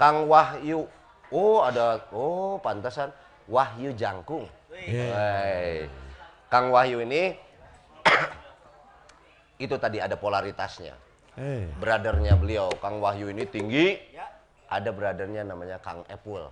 [0.00, 0.88] Kang Wahyu.
[1.28, 3.12] Oh, ada oh pantasan
[3.44, 4.48] Wahyu Jangkung.
[4.72, 5.04] Iya.
[5.12, 5.76] Wey.
[6.48, 7.36] Kang Wahyu ini
[9.58, 10.94] itu tadi ada polaritasnya.
[11.34, 11.66] Eh.
[11.78, 13.98] Brothernya beliau, Kang Wahyu ini tinggi,
[14.70, 16.46] ada brothernya namanya Kang Epul.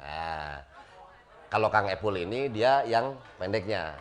[0.00, 0.60] Nah,
[1.48, 3.96] kalau Kang Epul ini dia yang pendeknya.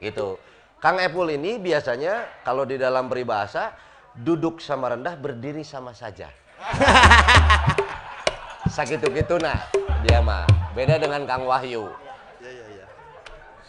[0.00, 0.36] Gitu.
[0.78, 3.74] Kang Epul ini biasanya kalau di dalam peribahasa
[4.14, 6.30] duduk sama rendah berdiri sama saja.
[8.74, 9.58] Sakitu gitu nah
[10.06, 10.46] dia mah.
[10.76, 11.90] Beda dengan Kang Wahyu.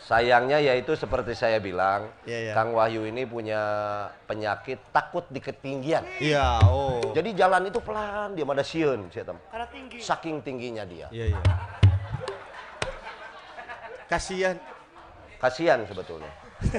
[0.09, 2.53] Sayangnya yaitu seperti saya bilang, Iya, iya.
[2.57, 3.61] Kang Wahyu ini punya
[4.25, 6.01] penyakit takut di ketinggian.
[6.17, 7.13] Iya, oh.
[7.13, 9.37] Jadi jalan itu pelan, dia ada sieun, saya tahu.
[9.53, 9.97] Karena tinggi.
[10.01, 11.05] Saking tingginya dia.
[11.13, 11.41] Iya iya.
[14.09, 14.57] Kasihan.
[15.37, 16.33] Kasihan sebetulnya.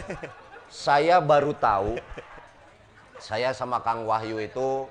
[0.67, 2.03] saya baru tahu,
[3.23, 4.91] saya sama Kang Wahyu itu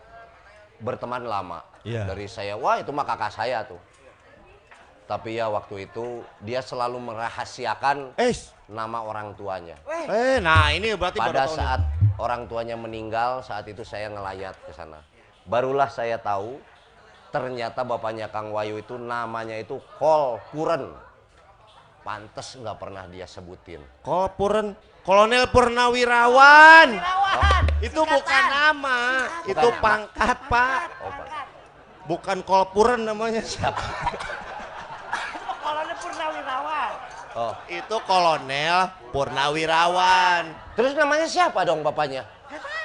[0.79, 1.59] berteman lama.
[1.83, 2.07] Iya.
[2.07, 3.83] Dari saya, wah itu mah kakak saya tuh.
[5.09, 8.29] Tapi ya waktu itu dia selalu merahasiakan Eh,
[8.69, 9.73] nama orang tuanya.
[10.05, 11.81] eh, nah ini berarti Pada saat
[12.21, 15.01] orang tuanya meninggal, saat itu saya ngelayat ke sana.
[15.49, 16.61] Barulah saya tahu
[17.33, 20.93] ternyata bapaknya Kang Wayu itu namanya itu Kol Puren.
[21.99, 23.81] Pantes nggak pernah dia sebutin.
[24.01, 24.71] Kolpuren,
[25.03, 26.95] Kolonel Purnawirawan.
[27.81, 29.81] Itu bukan nama, itu nama.
[29.83, 30.79] pangkat, Pak.
[31.05, 31.27] Oh, Pak.
[32.07, 33.43] Bukan Kolpuren namanya.
[35.59, 36.91] Kolonel Purnawirawan.
[37.39, 40.43] Oh, Itu Kolonel Purnawirawan.
[40.75, 42.27] terus namanya siapa dong bapaknya?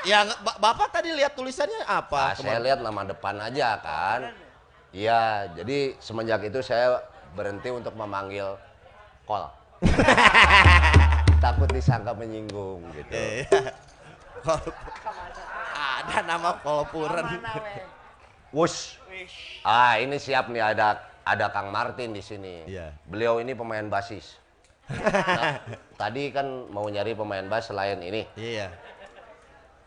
[0.07, 2.31] Ya, ba- Bapak tadi lihat tulisannya apa?
[2.31, 4.31] Ah, saya lihat nama depan aja kan.
[4.95, 7.03] Iya, jadi semenjak itu saya
[7.35, 8.55] berhenti untuk memanggil
[9.27, 9.49] Kol.
[11.43, 13.11] Takut disangka menyinggung gitu.
[13.11, 13.75] Iya.
[16.05, 17.27] Ada nama Kolpuren.
[18.55, 19.01] Wush.
[19.65, 22.69] Ah, ini siap nih ada ada Kang Martin di sini.
[22.69, 22.93] Iya.
[23.09, 24.44] Beliau ini pemain basis.
[24.85, 25.57] Nah,
[25.97, 28.29] tadi kan mau nyari pemain bass selain ini.
[28.37, 28.69] Iya.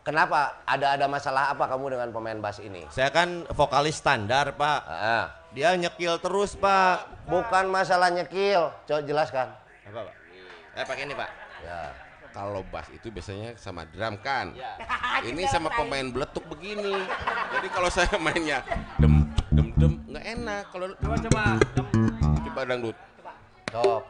[0.02, 0.64] Kenapa?
[0.64, 2.82] Ada ada masalah apa kamu dengan pemain bass ini?
[2.88, 4.80] Saya kan vokalis standar, Pak.
[4.84, 7.28] Ah, Dia nyekil terus, Pak.
[7.28, 8.72] bukan masalah nyekil.
[8.88, 9.52] Coba jelaskan.
[9.84, 10.14] Apa, Pak?
[10.74, 11.30] Eh, pakai ini, Pak.
[11.60, 11.80] Ya.
[12.28, 14.52] Kalau bass itu biasanya sama drum kan.
[15.26, 16.94] Ini sama pemain beletuk begini.
[17.50, 18.62] Jadi kalau saya mainnya
[19.00, 20.62] dem dem dem nggak enak.
[20.70, 21.42] Kalau Coba coba.
[22.46, 22.96] coba dangdut.
[23.74, 24.02] Sok.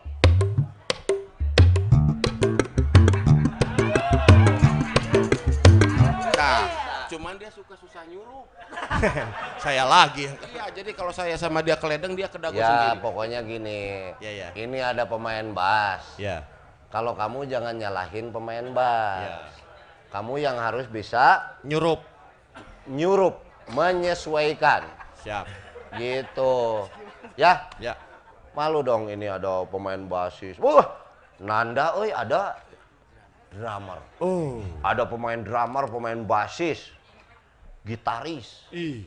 [6.30, 6.60] Nah,
[7.08, 8.44] cuman dia suka susah nyuruh.
[9.64, 10.24] Saya lagi.
[10.48, 13.02] Iya, jadi kalau saya sama dia keledeng dia ke dagu Ya, sendiri.
[13.02, 14.12] pokoknya gini.
[14.16, 14.48] Ya, ya.
[14.54, 16.16] Ini ada pemain bass.
[16.16, 16.46] Ya.
[16.88, 19.24] Kalau kamu jangan nyalahin pemain bass.
[19.24, 19.36] Ya.
[20.08, 22.00] Kamu yang harus bisa Nyurup.
[22.88, 24.88] nyurup, menyesuaikan.
[25.20, 25.44] Siap.
[25.92, 26.88] Gitu.
[27.36, 27.92] Ya, Ya.
[28.56, 30.56] malu dong ini ada pemain basis.
[30.56, 30.96] Wah,
[31.38, 32.56] Nanda euy ada
[33.52, 34.00] drummer.
[34.20, 34.60] Oh.
[34.84, 36.92] Ada pemain drummer, pemain basis,
[37.84, 38.68] gitaris.
[38.72, 39.04] Ih.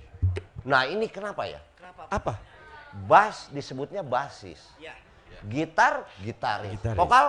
[0.65, 1.61] Nah, ini kenapa ya?
[2.09, 2.37] Apa?
[3.07, 4.59] Bass disebutnya basis.
[4.77, 4.93] Ya.
[5.47, 6.77] Gitar, gitaris.
[6.77, 6.99] Gitaris.
[6.99, 7.25] Vokal,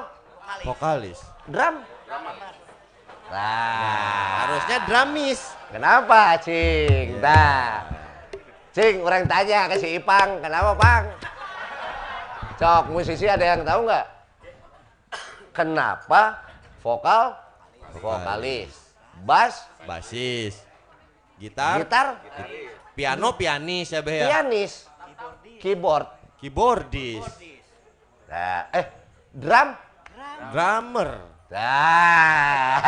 [0.66, 1.20] Vokalis.
[1.48, 1.80] drum.
[3.32, 5.40] Nah, Harusnya dramis.
[5.72, 7.16] kenapa, Cing?
[7.24, 7.88] Nah,
[8.76, 11.04] Cing, orang tanya ke si Ipang, kenapa, Pang?
[12.60, 14.06] Cok, musisi ada yang tahu nggak?
[15.56, 16.51] Kenapa
[16.82, 17.38] vokal
[17.96, 18.72] vokalis,
[19.22, 20.58] bass, Basis.
[21.38, 21.82] Gitar.
[21.82, 22.06] gitar,
[22.94, 24.26] Piano pianis ya, Beh ya.
[24.30, 24.86] pianis,
[25.58, 26.06] keyboard,
[26.38, 27.24] Keyboardis.
[28.28, 28.86] nah, eh,
[29.32, 29.74] drum,
[30.52, 31.10] Drummer.
[31.52, 32.80] Nah,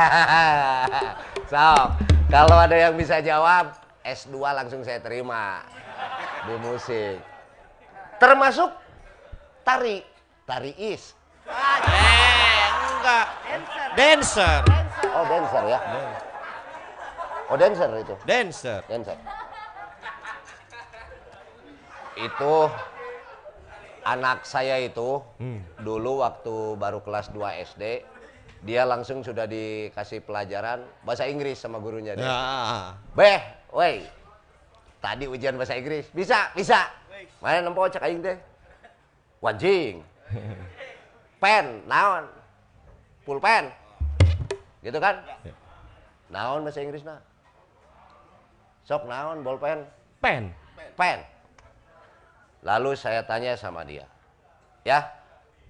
[1.53, 1.89] sok.
[2.33, 5.61] Kalau ada yang bisa jawab, S2 langsung saya terima
[6.49, 7.21] di musik.
[8.17, 8.73] Termasuk
[9.63, 10.01] tari,
[10.49, 11.13] tari is.
[11.45, 12.67] Eh,
[12.99, 13.27] enggak.
[13.95, 14.61] Dancer.
[15.13, 15.79] Oh, dancer ya.
[17.53, 18.15] Oh, dancer itu.
[18.25, 18.81] Dancer.
[18.89, 19.17] Dancer.
[22.15, 22.55] Itu
[24.05, 25.21] anak saya itu
[25.81, 27.83] dulu waktu baru kelas 2 SD,
[28.65, 32.25] dia langsung sudah dikasih pelajaran bahasa Inggris sama gurunya dia.
[32.25, 32.39] Ya.
[33.13, 33.41] Beh,
[33.73, 34.05] woi.
[35.05, 36.09] Tadi ujian bahasa Inggris.
[36.09, 36.89] Bisa, bisa.
[37.45, 38.41] Mana nempo cek aing teh?
[39.45, 40.01] Wanjing.
[41.45, 42.25] Pen, naon?
[43.29, 43.69] Pulpen.
[44.81, 45.21] Gitu kan?
[46.33, 47.21] Naon bahasa Inggris nah?
[48.89, 49.85] Sok naon bolpen?
[50.25, 50.57] Pen.
[50.97, 51.21] Pen.
[52.65, 54.09] Lalu saya tanya sama dia.
[54.89, 55.05] Ya,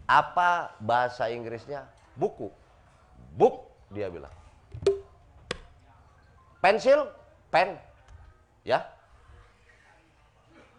[0.07, 1.91] apa bahasa Inggrisnya?
[2.15, 2.55] Buku.
[3.35, 4.31] Book, dia bilang.
[6.63, 7.03] Pensil,
[7.51, 7.75] pen.
[8.63, 8.79] Ya.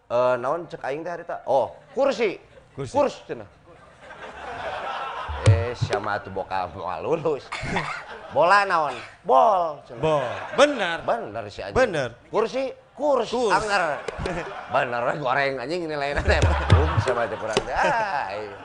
[0.08, 1.43] Eh, naon cek aing teh harita?
[1.43, 2.39] Oh, kursi.
[2.79, 2.95] Kursi.
[2.95, 3.64] Kurs cenah.
[5.75, 7.43] Sama tuh boka moal lulus.
[8.31, 8.95] Bola naon?
[9.27, 9.83] Bol.
[9.99, 10.23] Bol.
[10.55, 11.03] Benar.
[11.03, 11.75] Bener sih aja.
[11.75, 12.15] Bener.
[12.31, 13.51] Kursi kurs, Kurs.
[13.51, 13.99] anggar.
[14.75, 16.39] Bener goreng anjing ini lain teh.
[16.71, 17.59] Um sama teh kurang.
[17.67, 18.55] Ah, iya.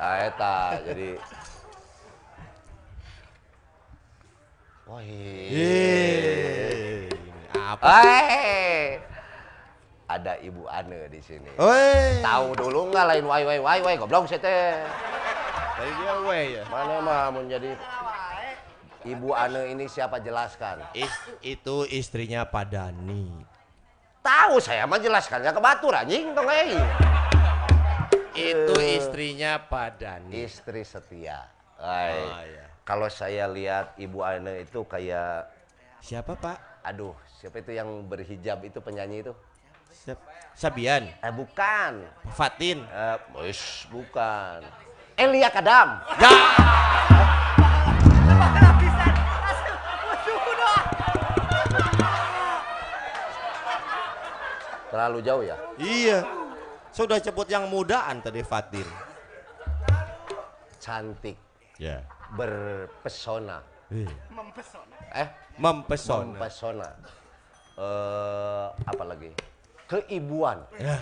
[0.00, 0.56] Ah, eta
[0.88, 1.20] jadi
[4.84, 5.00] Wah.
[7.56, 7.96] Apa?
[10.04, 11.48] Ada Ibu Ane di sini.
[12.20, 14.72] Tahu dulu nggak lain wai wai wai wai goblok saya teh.
[15.74, 16.62] Tadi dia weh ya.
[16.70, 17.74] Mana mah menjadi
[19.04, 20.80] Ibu Ane ini siapa jelaskan?
[20.94, 23.42] Is- itu istrinya Pak Dani.
[24.24, 26.48] Tahu saya mah jelaskannya ke Batur anjing tong.
[28.32, 30.32] Itu istrinya Pak Dani.
[30.46, 31.50] Istri setia.
[31.76, 32.16] Ay.
[32.22, 32.66] Oh, iya.
[32.86, 35.50] Kalau saya lihat Ibu Ane itu kayak
[36.04, 36.84] Siapa Pak?
[36.84, 39.32] aduh, siapa itu yang berhijab itu penyanyi itu?
[40.04, 40.20] Siap.
[40.52, 41.08] Sabian.
[41.08, 42.04] Eh bukan.
[42.36, 42.84] Fatin.
[42.84, 44.60] Eh, wis, bukan.
[45.16, 46.02] Elia Kadam.
[46.18, 46.32] Ya.
[54.90, 55.56] Terlalu jauh ya?
[55.78, 56.18] Iya.
[56.94, 58.86] Sudah sebut yang mudaan tadi Fatin.
[60.78, 61.34] Cantik,
[61.80, 62.04] Ya.
[62.38, 63.58] berpesona.
[64.30, 64.96] Mempesona.
[65.10, 66.26] Eh, Mempesona.
[66.38, 66.88] mempesona.
[67.74, 69.30] Eh, apa lagi?
[69.90, 70.62] Keibuan.
[70.78, 70.96] Ya.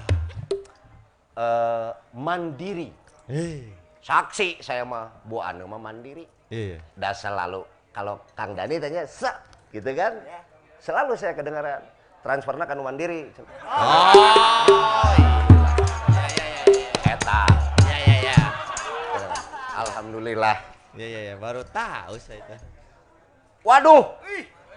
[1.37, 2.89] Eh, mandiri.
[3.29, 3.82] Eh.
[4.03, 6.27] Saksi saya mah Bu Anu mah mandiri.
[6.51, 6.83] Iya.
[6.99, 7.63] Dan selalu
[7.95, 9.31] kalau Kang Dani tanya se
[9.71, 10.19] gitu kan.
[10.83, 11.79] Selalu saya kedengaran
[12.27, 13.31] transfernya kan mandiri.
[13.63, 15.07] Oh.
[17.07, 17.47] Eta.
[17.87, 18.39] Ya ya ya.
[19.23, 19.39] Eh,
[19.87, 20.57] Alhamdulillah.
[20.99, 21.35] Ya ya ya.
[21.39, 22.59] Baru tahu saya itu.
[23.63, 24.19] Waduh.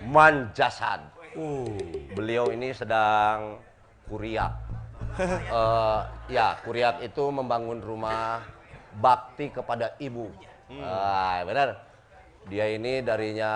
[0.05, 1.01] Manjasan.
[1.33, 1.73] Uh.
[2.13, 3.57] Beliau ini sedang
[4.05, 4.53] kuriak.
[5.15, 8.43] Eh, ya, kuriak itu membangun rumah
[8.99, 10.31] bakti kepada ibu.
[10.81, 11.84] Ah, benar.
[12.45, 13.51] Dia ini darinya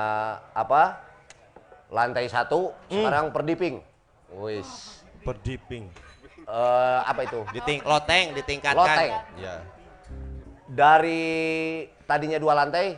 [0.53, 1.01] apa?
[1.89, 3.81] Lantai satu, sekarang perdiping.
[4.37, 5.01] Wis.
[5.25, 5.89] Perdiping.
[6.49, 7.45] Eh, apa itu?
[7.53, 8.77] Diting loteng ditingkatkan.
[8.77, 9.11] Loteng.
[9.37, 9.55] Ya.
[10.69, 11.21] Dari
[12.05, 12.97] tadinya dua lantai,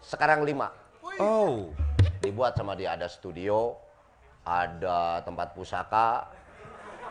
[0.00, 0.72] sekarang lima.
[1.20, 1.72] Oh.
[2.20, 3.76] Dibuat sama dia ada studio,
[4.44, 6.28] ada tempat pusaka,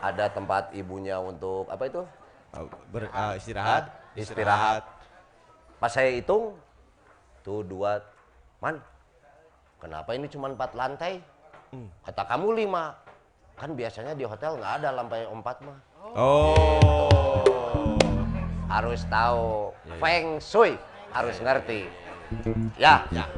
[0.02, 2.02] ada tempat ibunya untuk apa itu?
[2.90, 3.90] Ber, ah, istirahat.
[4.16, 4.82] Istirahat.
[5.76, 6.56] Pas saya hitung,
[7.44, 8.00] tuh dua,
[8.64, 8.80] man,
[9.76, 11.20] kenapa ini cuma empat lantai?
[12.00, 12.96] Kata kamu lima,
[13.60, 15.78] kan biasanya di hotel nggak ada lantai empat mah.
[16.16, 17.12] Oh.
[18.72, 20.80] Harus tahu feng shui,
[21.12, 21.84] harus ngerti.
[22.80, 23.28] Ya, Ya.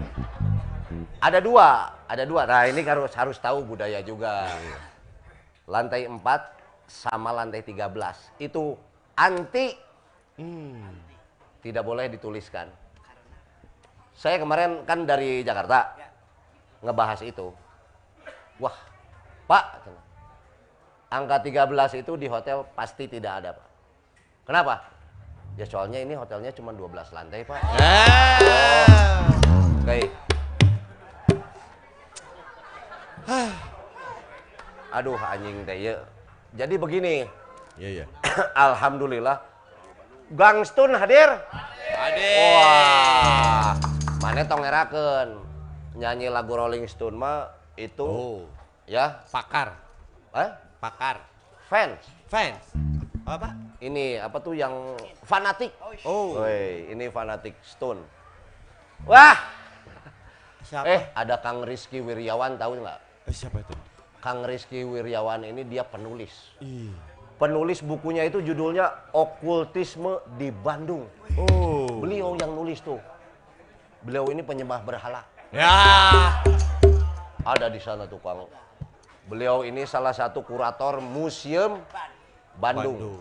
[1.18, 2.46] ada dua, ada dua.
[2.46, 4.46] Nah ini harus harus tahu budaya juga.
[5.68, 6.54] Lantai empat
[6.88, 8.72] sama lantai 13 itu
[9.12, 9.76] anti
[11.62, 12.70] tidak boleh dituliskan.
[14.14, 15.94] Saya kemarin kan dari Jakarta
[16.82, 17.50] ngebahas itu.
[18.58, 18.74] Wah,
[19.46, 19.64] Pak,
[21.10, 23.68] angka 13 itu di hotel pasti tidak ada, Pak.
[24.46, 24.74] Kenapa?
[25.58, 27.58] Ya soalnya ini hotelnya cuma 12 lantai, Pak.
[27.78, 28.78] Eh.
[29.82, 29.98] Oke.
[34.88, 35.94] Aduh anjing teh ye.
[36.56, 37.28] Jadi begini,
[37.78, 38.04] Iya ya.
[38.66, 39.38] alhamdulillah
[40.28, 41.28] Gangstun hadir.
[41.88, 42.32] Ade.
[42.52, 43.72] Wah,
[44.20, 45.40] mana tong ngerakeun
[45.96, 48.44] nyanyi lagu Rolling Stone mah itu Oh.
[48.84, 49.72] ya, Pakar.
[50.30, 51.24] eh, Pakar.
[51.66, 52.00] fans.
[52.28, 52.64] Fans.
[53.24, 53.52] Apa?
[53.78, 54.72] Ini apa tuh yang
[55.22, 55.72] fanatik?
[56.04, 56.36] Oh.
[56.38, 58.00] Woi, ini fanatik Stone.
[59.04, 59.36] Wah,
[60.60, 60.84] Siapa?
[60.84, 63.00] eh ada Kang Rizky Wiryawan tahu nggak?
[63.26, 63.72] Eh, siapa itu?
[64.18, 66.52] Kang Rizky Wiryawan ini dia penulis.
[66.58, 66.92] Ih.
[67.38, 71.06] Penulis bukunya itu judulnya Okultisme di Bandung.
[71.38, 72.02] Oh.
[72.02, 72.98] Beliau yang nulis tuh.
[74.02, 75.22] Beliau ini penyembah berhala.
[75.54, 75.70] Ya.
[77.46, 78.50] Ada di sana tuh Kang.
[79.30, 81.78] Beliau ini salah satu kurator museum
[82.58, 82.98] Bandung.
[82.98, 83.18] Bandung.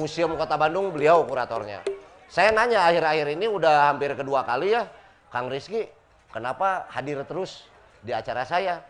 [0.00, 1.84] Museum Kota Bandung beliau kuratornya.
[2.32, 4.88] Saya nanya akhir-akhir ini udah hampir kedua kali ya,
[5.28, 5.92] Kang Rizky,
[6.32, 7.68] kenapa hadir terus
[8.00, 8.80] di acara saya?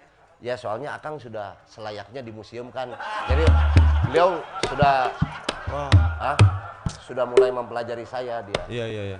[0.42, 2.90] Ya soalnya Akang sudah selayaknya di museum kan.
[3.30, 3.46] Jadi
[4.10, 5.14] beliau sudah
[5.70, 6.34] Wah.
[6.34, 6.36] ah,
[7.06, 8.62] sudah mulai mempelajari saya dia.
[8.66, 9.18] Iya iya iya.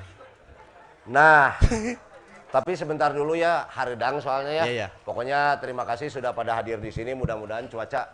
[1.07, 1.55] Nah,
[2.55, 4.65] tapi sebentar dulu ya, haredang soalnya ya.
[4.67, 4.89] Iya, iya.
[5.07, 7.15] Pokoknya terima kasih sudah pada hadir di sini.
[7.15, 8.11] Mudah-mudahan cuaca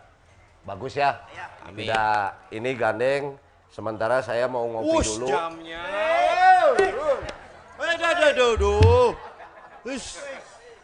[0.61, 1.17] bagus ya.
[1.65, 1.89] Amin.
[1.89, 3.23] Tidak ini gandeng.
[3.73, 5.33] Sementara saya mau ngopi Wush, dulu.
[5.33, 5.81] jamnya.
[5.81, 6.29] Eh.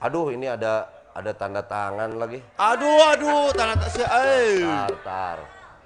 [0.01, 2.43] Aduh, ini ada ada tanda tangan lagi.
[2.59, 4.67] Aduh, aduh, tanda tangan.
[4.67, 5.37] Tar, tar.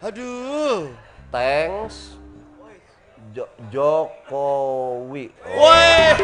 [0.02, 0.90] Aduh.
[1.30, 2.18] Thanks.
[3.30, 5.30] Jo Jokowi.
[5.54, 5.70] Oh.
[5.70, 6.18] Woi.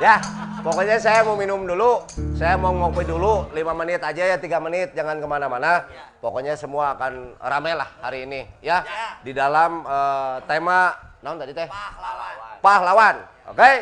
[0.00, 2.04] Ya pokoknya saya mau minum dulu.
[2.36, 4.92] Saya mau ngopi dulu, 5 menit aja ya, 3 menit.
[4.96, 5.84] Jangan ke mana-mana.
[6.20, 8.48] Pokoknya semua akan rame lah hari ini.
[8.60, 8.84] Ya,
[9.24, 10.92] di dalam eh, tema,
[11.24, 11.68] naon tadi teh?
[11.68, 12.56] Pahlawan.
[12.60, 13.16] Pahlawan,
[13.48, 13.72] oke?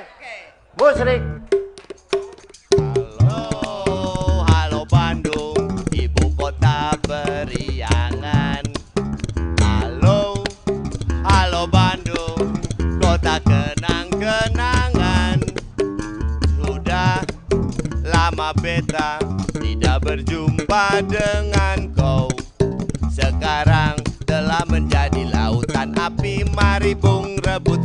[0.79, 1.58] Musrik.
[18.39, 19.19] Beta
[19.59, 22.31] tidak berjumpa dengan kau.
[23.11, 27.83] Sekarang telah menjadi lautan api, mari bung rebut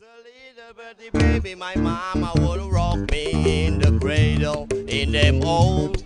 [0.00, 6.04] a little birdie baby, my mama would rock me in the cradle in them old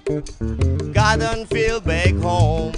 [0.95, 2.73] garden field back home.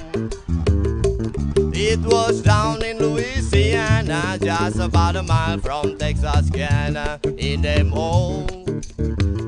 [1.72, 8.50] It was down in Louisiana, just about a mile from Texas, Texarkana, in them old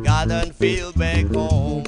[0.05, 1.85] garden field back home.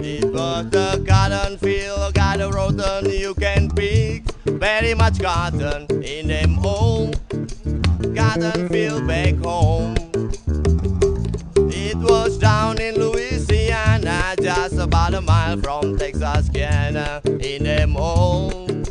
[0.00, 6.26] It was the garden field, got a rotten you can pick, very much cotton in
[6.26, 7.31] them old
[8.14, 9.96] garden field back home.
[11.72, 18.88] It was down in Louisiana, just about a mile from Texarkana, in them old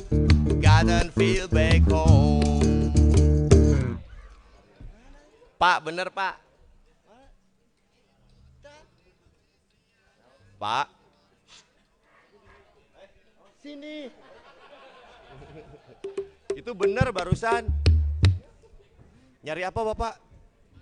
[0.62, 2.42] garden field back home.
[5.62, 6.42] Pak, bener pak?
[10.58, 10.90] Pak?
[13.62, 14.10] Sini.
[16.58, 17.81] Itu bener barusan.
[19.42, 20.14] Nyari apa bapak?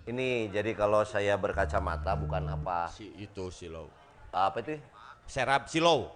[0.04, 3.88] Ini jadi kalau saya berkacamata bukan apa Si itu silau.
[4.28, 4.76] apa itu?
[5.24, 6.12] Serap silau.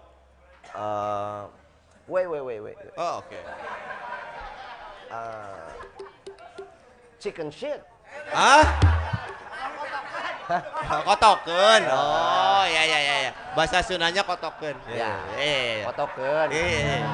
[0.68, 1.42] Eh,
[2.04, 2.76] wait, wait, wait, wait.
[3.00, 3.38] Oh oke.
[7.16, 7.80] Chicken shit.
[8.28, 8.64] Ah?
[11.08, 11.80] kotoken.
[11.88, 13.32] Oh ya ya ya ya.
[13.56, 14.76] Bahasa Sundanya kotoken.
[14.92, 14.92] Ya.
[14.92, 15.12] Iya.
[15.40, 15.84] iya.
[15.88, 16.48] Kotokeun.
[16.52, 16.66] Iya.
[17.00, 17.12] iya.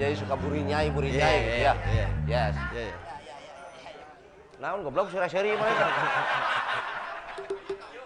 [0.00, 1.74] Jadi suka burinyai, burinyai Iya, gitu iya, ya.
[1.92, 2.06] iya.
[2.24, 2.54] Yes.
[2.72, 2.96] Iya, iya.
[4.62, 5.86] Naon goblok seri-seri mah itu.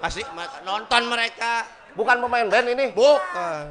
[0.00, 0.24] Kasih
[0.64, 1.68] nonton mereka.
[1.92, 2.86] Bukan pemain band ini.
[2.96, 3.64] Bukan.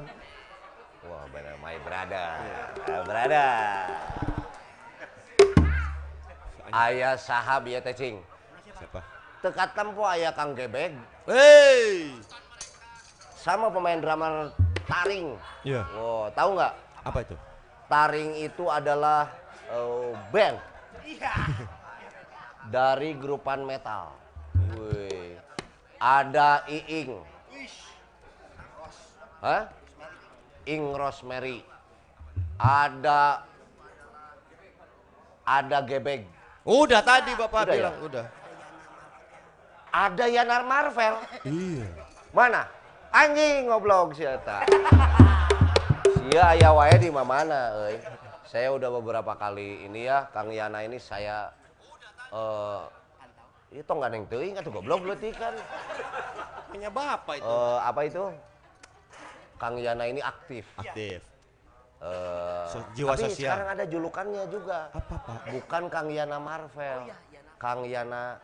[1.10, 2.30] Wah, bener my brother.
[2.86, 3.50] My brother.
[6.70, 8.22] Ayah sahab ya teh cing.
[8.78, 9.02] Siapa?
[9.42, 10.94] Tekat tempo ayah Kang Gebeg
[11.26, 12.14] Hei.
[13.34, 14.54] sama pemain drama
[14.86, 15.34] taring.
[15.66, 15.86] Iya.
[15.98, 16.74] Oh, tahu nggak?
[17.02, 17.36] Apa itu?
[17.90, 19.30] Taring itu adalah
[19.70, 20.58] eh, band
[22.70, 24.14] dari grupan metal.
[24.78, 25.38] Wih.
[25.98, 27.22] Ada Iing.
[29.42, 29.70] Hah?
[30.66, 31.62] Ing Rosemary,
[32.58, 33.46] ada
[35.46, 36.26] ada Gebeg,
[36.66, 37.78] Udah tadi Bapak Udah ya?
[37.78, 38.26] bilang, udah.
[39.94, 41.22] ada Yanar Marvel.
[41.46, 41.86] Iya.
[42.34, 42.66] Mana?
[43.14, 44.66] Anjing ngoblok si eta.
[46.18, 48.02] Sia aya wae di mana euy.
[48.50, 51.54] Saya udah beberapa kali ini ya Kang Yana ini saya
[52.36, 52.82] eh
[53.76, 55.56] itu nggak neng teuing atuh goblok leutik kan.
[56.72, 57.48] Punya Bapak itu.
[57.48, 58.24] Eh apa itu?
[59.56, 60.68] Kang Yana ini aktif.
[60.76, 61.24] Aktif.
[62.04, 63.56] Eh, So- jiwa tapi sosial.
[63.56, 64.92] sekarang ada julukannya juga.
[64.92, 65.40] Apa Pak?
[65.56, 67.00] Bukan Kang Yana Marvel.
[67.56, 68.36] Kang Yana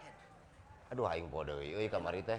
[0.92, 2.36] Aduh aing podo euy kamari teh.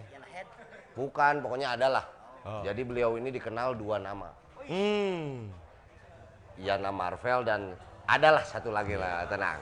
[0.93, 2.05] Bukan, pokoknya ada lah.
[2.45, 2.61] Oh.
[2.61, 4.29] Jadi beliau ini dikenal dua nama.
[4.69, 5.49] Hmm.
[6.61, 7.73] Yana Marvel dan
[8.05, 9.57] adalah satu lagi lah, tenang.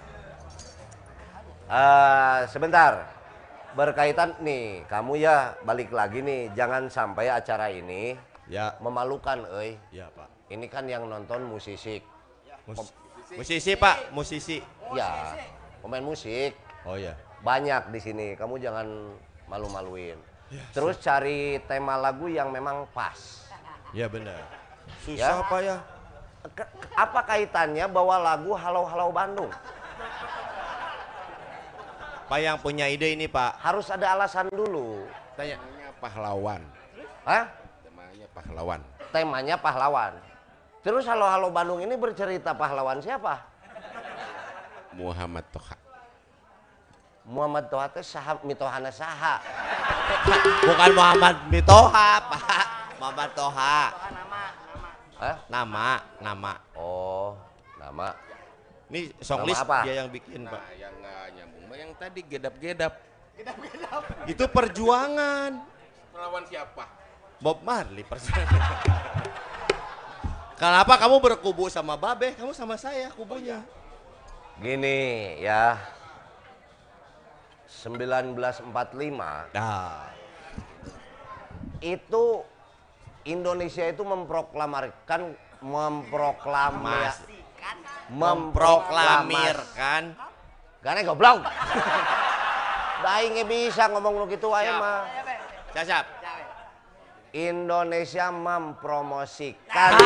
[1.71, 3.07] Eh sebentar,
[3.79, 8.19] berkaitan nih, kamu ya balik lagi nih, jangan sampai acara ini
[8.51, 9.79] Ya, memalukan, euy.
[9.95, 10.51] ya Pak.
[10.51, 12.03] Ini kan yang nonton musisi,
[12.67, 12.91] Mus-
[13.39, 14.59] musisi Pak, musisi.
[14.91, 15.39] ya,
[15.79, 17.15] pemain musik Oh ya.
[17.47, 18.27] banyak di sini.
[18.35, 19.15] Kamu jangan
[19.47, 20.19] malu-maluin.
[20.75, 23.47] Terus cari tema lagu yang memang pas.
[23.95, 24.43] Ya benar.
[25.07, 25.39] Ya.
[25.39, 25.79] Susah ya.
[26.51, 26.67] Ke-
[26.99, 29.55] apa kaitannya bawa lagu Halo Halo Bandung?
[32.31, 33.59] Pak yang punya ide ini Pak.
[33.59, 35.03] Harus ada alasan dulu.
[35.35, 35.59] Tanya.
[35.59, 36.63] Temanya pahlawan.
[37.27, 37.45] Hah?
[37.83, 38.81] Temanya pahlawan.
[39.11, 40.15] temanya pahlawan.
[40.87, 43.43] Terus Halo Halo Bandung ini bercerita pahlawan siapa?
[44.95, 45.75] Muhammad Toha.
[47.27, 49.43] Muhammad Toha teh saha mitohana saha.
[50.63, 52.67] Bukan Muhammad Mitoha Pak.
[53.03, 53.79] Muhammad Toha.
[55.51, 56.55] Nama, nama.
[56.79, 57.35] Oh,
[57.75, 58.15] nama.
[58.91, 59.79] Ini song Nama list apa?
[59.83, 60.63] dia yang bikin Pak.
[60.63, 62.93] Nah, yang nggak nyambung yang tadi gedap-gedap.
[64.29, 65.65] Itu perjuangan.
[66.13, 66.85] Melawan siapa?
[67.41, 68.53] Bob Marley perjuangan.
[70.61, 72.37] Kenapa kamu berkubu sama Babe?
[72.37, 73.65] Kamu sama saya kubunya.
[74.61, 75.81] Gini ya.
[77.65, 78.69] 1945
[79.57, 80.13] Nah,
[81.81, 82.45] itu
[83.25, 85.33] Indonesia itu memproklamirkan
[85.65, 87.25] memproklamir Mas.
[88.11, 90.30] memproklamirkan
[90.81, 91.45] Gane goblok.
[93.05, 95.05] Daing ge bisa ngomong lu gitu wae mah.
[95.77, 96.05] siap, siap.
[97.31, 99.95] Indonesia mempromosikan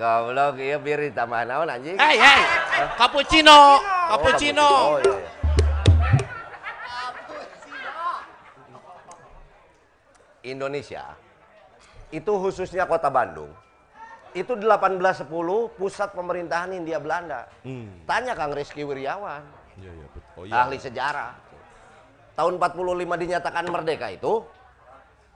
[0.00, 1.94] Goblok iya biar ditambah naon anjing.
[1.98, 2.42] Hei, hei,
[2.98, 4.66] cappuccino, Oh, cappuccino.
[4.66, 5.30] Oh, iya, iya.
[10.40, 11.04] Indonesia
[12.10, 13.50] itu khususnya kota Bandung
[14.30, 15.26] itu 1810
[15.74, 17.50] pusat pemerintahan Hindia Belanda.
[17.66, 18.06] Hmm.
[18.06, 19.42] Tanya Kang Rizky Wiryawan,
[19.80, 20.44] Iya, iya, betul.
[20.44, 21.32] Oh, ahli sejarah.
[22.36, 24.44] Tahun 45 dinyatakan merdeka itu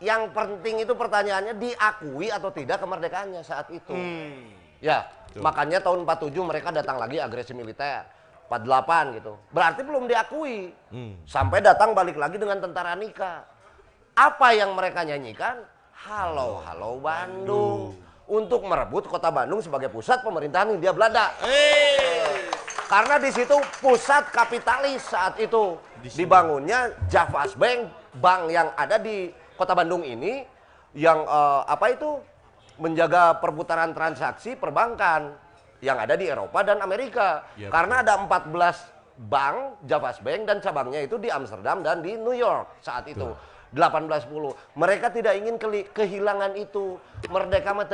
[0.03, 3.95] yang penting itu pertanyaannya diakui atau tidak kemerdekaannya saat itu.
[3.95, 4.53] Hmm.
[4.85, 5.09] Ya,
[5.41, 8.05] makanya tahun 47 mereka datang lagi agresi militer.
[8.45, 9.33] 48 gitu.
[9.51, 10.69] Berarti belum diakui.
[10.93, 11.17] Hmm.
[11.25, 13.41] Sampai datang balik lagi dengan tentara Nika.
[14.15, 15.65] Apa yang mereka nyanyikan?
[16.05, 17.97] Halo, halo Bandung.
[18.29, 21.33] Untuk merebut kota Bandung sebagai pusat pemerintahan Hindia Belanda.
[21.41, 22.45] Hei.
[22.85, 25.81] Karena di situ pusat kapitalis saat itu.
[26.05, 27.89] Dibangunnya Javas Bank,
[28.21, 30.45] bank yang ada di kota Bandung ini
[30.93, 32.21] yang eh, apa itu
[32.77, 35.33] menjaga perputaran transaksi perbankan
[35.81, 37.49] yang ada di Eropa dan Amerika.
[37.57, 38.53] Ya, Karena ada 14
[39.25, 43.33] bank Javas Bank dan cabangnya itu di Amsterdam dan di New York saat itu.
[43.75, 44.55] 1810.
[44.79, 46.97] Mereka tidak ingin keli- kehilangan itu.
[47.29, 47.87] Merdeka mah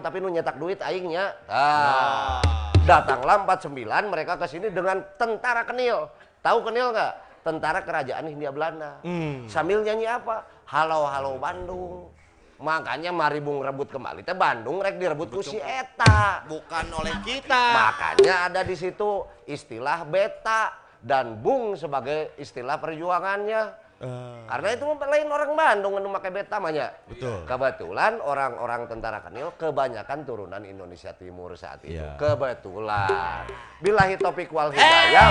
[0.00, 1.34] tapi nu nyetak duit aingnya.
[1.50, 2.40] Nah.
[2.84, 6.04] Datanglah 49 mereka ke sini dengan tentara Kenil.
[6.44, 7.12] Tahu Kenil nggak?
[7.40, 9.00] Tentara kerajaan Hindia Belanda.
[9.04, 9.48] Hmm.
[9.48, 10.44] Sambil nyanyi apa?
[10.68, 12.12] Halo halo Bandung.
[12.60, 16.44] Makanya mari bung rebut kembali teh Bandung rek direbut ku si eta.
[16.48, 17.64] Bukan oleh kita.
[17.72, 20.72] Makanya ada di situ istilah beta
[21.04, 23.83] dan bung sebagai istilah perjuangannya.
[24.02, 26.90] Eh, Karena itu lain orang Bandung anu make beta mah nya.
[27.06, 27.46] Betul.
[27.46, 31.94] Kebetulan orang-orang tentara Kenil kebanyakan turunan Indonesia Timur saat itu.
[31.94, 32.18] Iya.
[32.18, 33.46] Kebetulan.
[33.78, 35.30] Bilahi topik wal hidayah.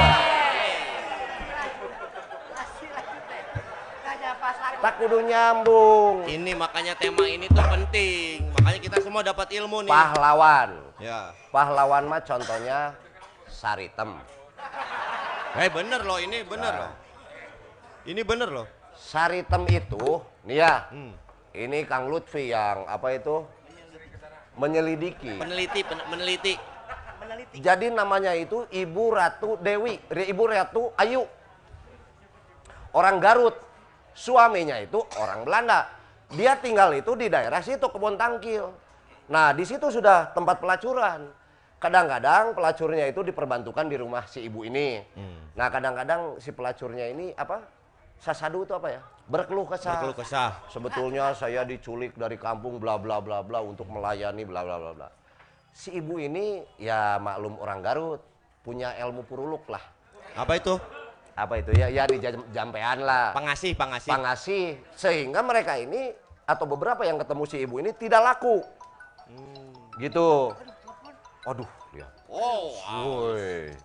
[4.84, 6.28] Tak kudu nyambung.
[6.28, 8.51] ini makanya tema ini tuh penting.
[8.59, 9.91] Makanya kita semua dapat ilmu nih.
[9.91, 10.70] Pahlawan.
[10.99, 11.32] Ya.
[11.55, 12.91] Pahlawan mah contohnya
[13.47, 14.20] Saritem.
[15.55, 16.82] Hei bener loh ini bener Nah.
[16.84, 16.91] loh.
[18.04, 18.68] Ini bener loh.
[18.93, 21.14] Saritem itu, nih ya, Hmm.
[21.56, 23.41] ini Kang Lutfi yang apa itu
[24.54, 25.39] menyelidiki.
[25.39, 26.54] Peneliti, pen- meneliti.
[27.58, 31.24] Jadi namanya itu Ibu Ratu Dewi, Ri- Ibu Ratu Ayu.
[32.93, 33.58] orang Garut.
[34.14, 35.89] Suaminya itu orang Belanda.
[36.30, 38.70] Dia tinggal itu di daerah situ Kebon Tangkil.
[39.34, 41.26] Nah, di situ sudah tempat pelacuran.
[41.82, 45.01] Kadang-kadang pelacurnya itu diperbantukan di rumah si ibu ini.
[45.58, 47.66] Nah, kadang-kadang si pelacurnya ini apa?
[48.24, 49.02] Sasadu itu apa ya?
[49.28, 50.00] Berkeluh kesah.
[50.00, 50.56] Berkeluh kesah.
[50.72, 55.10] Sebetulnya saya diculik dari kampung bla bla bla bla untuk melayani bla bla bla bla.
[55.76, 58.24] Si ibu ini ya maklum orang Garut,
[58.64, 59.84] punya ilmu puruluk lah.
[60.40, 60.80] Apa itu?
[61.36, 61.92] Apa itu ya?
[61.92, 63.36] Ya di jam- jampean lah.
[63.36, 64.12] Pangasih, pangasih.
[64.16, 66.16] Pangasih sehingga mereka ini
[66.48, 68.64] atau beberapa yang ketemu si ibu ini tidak laku.
[70.00, 70.56] Gitu.
[71.44, 72.12] Aduh, lihat.
[72.32, 72.72] Oh,
[73.28, 73.76] Woi.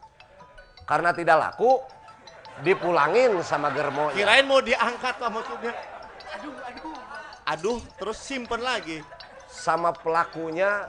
[0.87, 1.83] Karena tidak laku
[2.61, 4.15] dipulangin sama germonya.
[4.15, 5.73] Kirain mau diangkat Pak maksudnya.
[6.39, 6.95] Aduh, aduh.
[7.49, 9.01] Aduh, terus simpen lagi.
[9.49, 10.85] sama pelakunya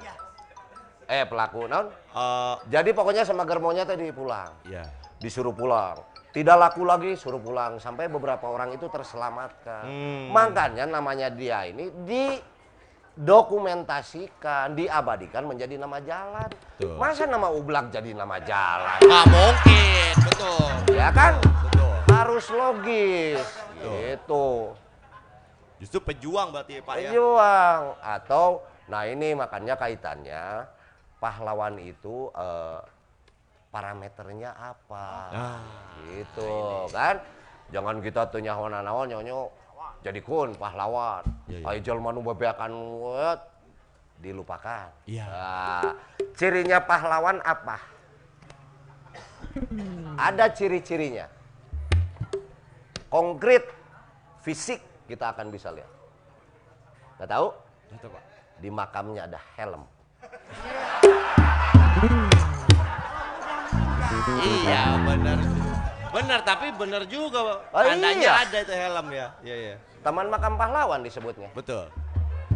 [1.08, 4.84] eh pelaku non Eh, jadi pokoknya sama germonya tadi pulang ya.
[5.16, 5.96] disuruh pulang
[6.30, 10.28] tidak laku lagi suruh pulang sampai beberapa orang itu terselamatkan Hmm.
[10.30, 11.88] makanya namanya dia ini
[13.20, 16.48] didokumentasikan diabadikan menjadi nama jalan.
[16.80, 16.96] Betul.
[16.96, 19.00] masa nama ublak jadi nama jalan?
[19.04, 20.72] Nggak mungkin, betul.
[20.96, 21.36] ya kan?
[21.44, 21.96] Betul.
[22.16, 23.44] harus logis.
[23.84, 24.48] Gitu.
[25.84, 27.12] Justru pejuang berarti Pak ya.
[27.12, 27.82] Pejuang.
[28.00, 30.64] Atau nah ini makanya kaitannya
[31.20, 32.80] pahlawan itu eh,
[33.68, 35.08] parameternya apa?
[35.36, 35.60] Ah,
[36.08, 37.20] gitu kan?
[37.70, 39.52] Jangan kita tuh nyawa naon nyonyo
[40.00, 41.66] jadi kun pahlawan Iya, iya.
[41.68, 42.72] ayo jelma nu bebeakan
[43.04, 43.42] wet
[44.20, 45.26] dilupakan Iya.
[45.28, 45.94] Nah,
[46.36, 47.78] cirinya pahlawan apa
[50.20, 51.28] ada ciri-cirinya
[53.12, 53.66] konkret
[54.40, 54.80] fisik
[55.10, 55.90] kita akan bisa lihat
[57.20, 57.48] nggak tahu
[58.00, 58.24] Pak.
[58.64, 59.84] di makamnya ada helm
[64.40, 65.38] Iya, benar.
[66.10, 67.58] Benar, tapi benar juga, Pak.
[67.74, 68.34] Oh, Tandanya iya.
[68.46, 69.28] ada itu helm ya.
[69.42, 69.76] Iya, iya.
[70.10, 71.86] Taman makam pahlawan disebutnya Betul.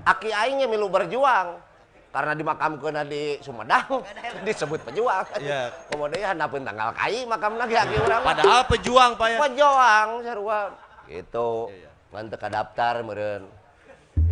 [0.04, 1.62] aki aingnya milu berjuang
[2.10, 4.02] karena dimakamkeun di Sumedang
[4.50, 5.70] disebut pejuang Iya.
[5.86, 8.34] kemudian handapeun tanggal kai makam lagi aki urang mah.
[8.34, 9.38] Padahal pejuang, Pak ya.
[9.40, 10.60] pejuang sarua
[11.06, 11.90] gitu Iya, iya.
[12.10, 13.44] ngan teu daftar meureun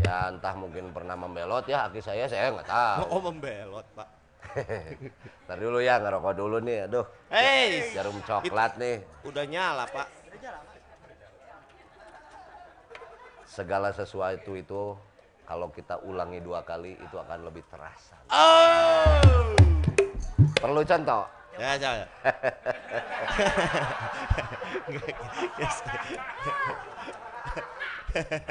[0.02, 4.10] ya entah mungkin pernah membelot ya aki saya saya nggak tahu Oh, membelot, Pak.
[5.46, 10.08] Ntar dulu ya ngerokok dulu nih aduh Hei, jarum coklat nih udah nyala, Pak.
[13.52, 14.96] Segala sesuatu itu
[15.44, 19.52] kalau kita ulangi dua kali itu akan lebih terasa Oh.
[20.56, 21.28] perlu contoh
[21.60, 22.08] Ya, ya.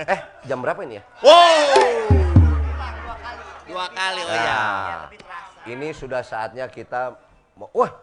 [0.05, 2.20] eh jam berapa ini ya Wow.
[3.70, 4.51] Dua kali, oh ya.
[4.51, 5.07] Nah,
[5.62, 7.14] ini sudah saatnya kita
[7.55, 7.94] mau wah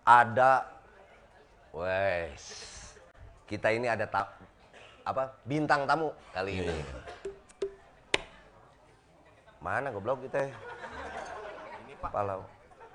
[0.00, 0.64] ada
[1.76, 2.40] wes
[3.44, 4.32] kita ini ada ta,
[5.06, 6.82] apa bintang tamu kali ini.
[9.62, 10.50] mana goblok kita?
[11.86, 12.42] Ini palau.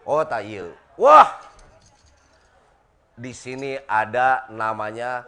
[0.03, 0.67] Oh tak iya
[0.99, 1.39] wah!
[3.15, 5.23] Di sini ada namanya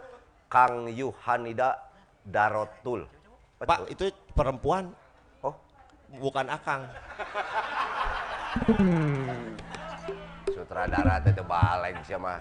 [0.52, 1.78] Kang Yuhanida
[2.24, 3.06] Darotul.
[3.64, 4.92] Pak, itu perempuan,
[5.40, 5.56] oh.
[6.20, 6.84] Bukan akang.
[10.64, 12.40] sutradara teh baleng sia mah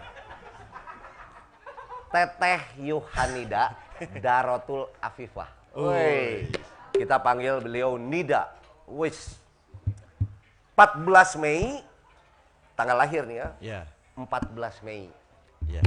[2.13, 3.73] Teteh Yuhanida
[4.19, 5.49] Darotul Afifah.
[5.73, 6.51] Woi.
[6.93, 8.49] Kita panggil beliau Nida.
[8.89, 9.39] Wis.
[10.73, 11.85] 14 Mei
[12.75, 13.49] tanggal lahir nih ya.
[13.61, 13.81] Ya,
[14.17, 15.13] 14 Mei
[15.69, 15.83] ya.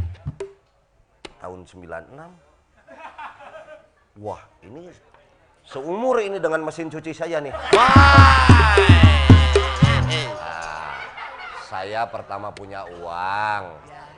[1.41, 2.05] tahun 96.
[4.21, 4.87] Wah, ini
[5.67, 7.51] seumur ini dengan mesin cuci saya nih.
[7.51, 7.59] Eh,
[11.65, 13.63] Saya pertama punya uang.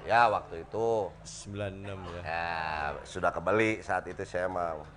[0.08, 2.22] Ya, waktu itu 96 ya.
[2.24, 4.88] Ya, sudah kebeli saat itu saya mau.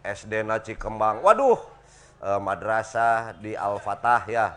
[0.00, 1.20] SD Naci Kembang.
[1.20, 1.60] Waduh,
[2.24, 4.56] eh, madrasah di Al-Fatah ya.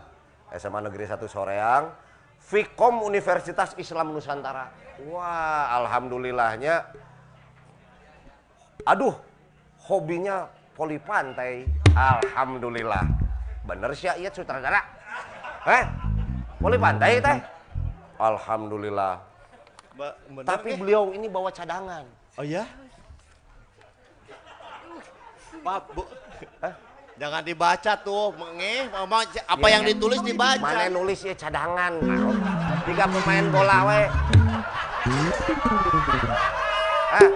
[0.56, 1.92] SMA Negeri 1 Soreang.
[2.40, 4.72] Fikom Universitas Islam Nusantara.
[5.04, 6.80] Wah, alhamdulillahnya.
[8.88, 9.12] Aduh,
[9.84, 10.48] hobinya
[10.80, 11.68] voli pantai.
[11.92, 13.04] Alhamdulillah.
[13.68, 14.80] Bener sih iya sutradara.
[15.68, 15.84] Eh,
[16.56, 17.36] voli pantai teh.
[18.16, 19.29] Alhamdulillah.
[20.00, 20.76] Ba- bener Tapi ke?
[20.80, 22.08] beliau ini bawa cadangan.
[22.40, 22.64] Oh ya?
[25.60, 26.08] Pak, Bu.
[27.20, 30.56] Jangan dibaca tuh, menge, mama, apa yang ditulis dibaca.
[30.56, 32.00] Mana nulis ya cadangan.
[32.88, 34.02] Tiga pemain bola we.
[37.12, 37.30] Ah.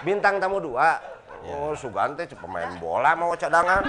[0.00, 1.04] Bintang tamu dua.
[1.52, 3.84] Oh, Sugante cuma pemain bola mau cadangan.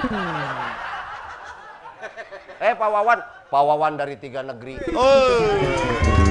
[2.60, 4.76] Eh, Pak Wawan, Pak Wawan dari tiga negeri.
[4.92, 6.28] Oh,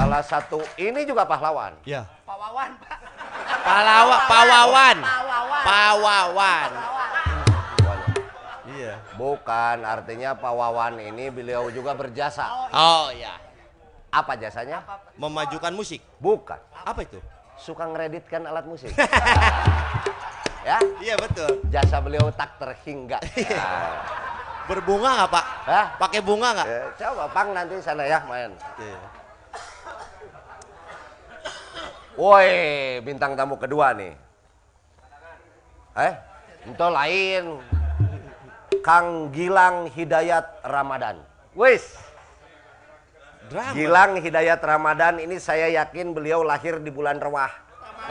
[0.00, 1.76] salah satu ini juga pahlawan.
[1.84, 2.08] Ya.
[2.24, 2.98] Pawawan, Pak.
[3.60, 4.96] Pahlawan, pawawan.
[5.60, 6.70] Pawawan.
[6.72, 8.00] Pawawan.
[8.70, 8.94] Iya.
[9.20, 12.48] Bukan, artinya pawawan ini beliau juga berjasa.
[12.72, 13.36] Oh ya.
[14.08, 14.80] Apa jasanya?
[15.20, 16.00] Memajukan musik.
[16.16, 16.56] Bukan.
[16.80, 17.20] Apa itu?
[17.60, 18.88] Suka ngereditkan alat musik.
[20.68, 21.60] ya, Iya betul.
[21.68, 23.20] jasa beliau tak terhingga.
[23.20, 24.00] Nah,
[24.70, 25.44] Berbunga nggak Pak?
[25.68, 25.86] Hah?
[26.00, 26.66] Pakai bunga nggak?
[26.72, 28.48] eh, coba Pang nanti sana ya main.
[28.80, 29.19] Iya.
[32.20, 34.12] Woi, bintang tamu kedua nih.
[35.96, 36.12] Eh,
[36.68, 37.44] itu lain.
[38.84, 41.24] Kang Gilang Hidayat Ramadan.
[41.56, 41.96] Wis,
[43.48, 43.72] Drama.
[43.72, 47.48] Gilang Hidayat Ramadan ini saya yakin beliau lahir di bulan Rewah.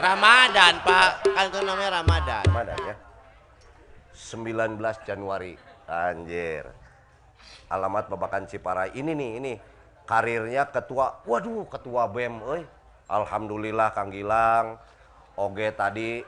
[0.02, 1.10] Ramadan Pak.
[1.30, 2.42] Kan itu namanya Ramadan.
[2.50, 2.96] Ramadan ya.
[4.10, 5.54] 19 Januari.
[5.86, 6.66] Anjir.
[7.70, 8.90] Alamat Babakan Ciparai.
[8.90, 9.54] Ini nih, ini.
[10.02, 12.62] Karirnya ketua, waduh ketua BEM, euy.
[13.10, 14.78] Alhamdulillah Kang Gilang.
[15.34, 16.22] Oge tadi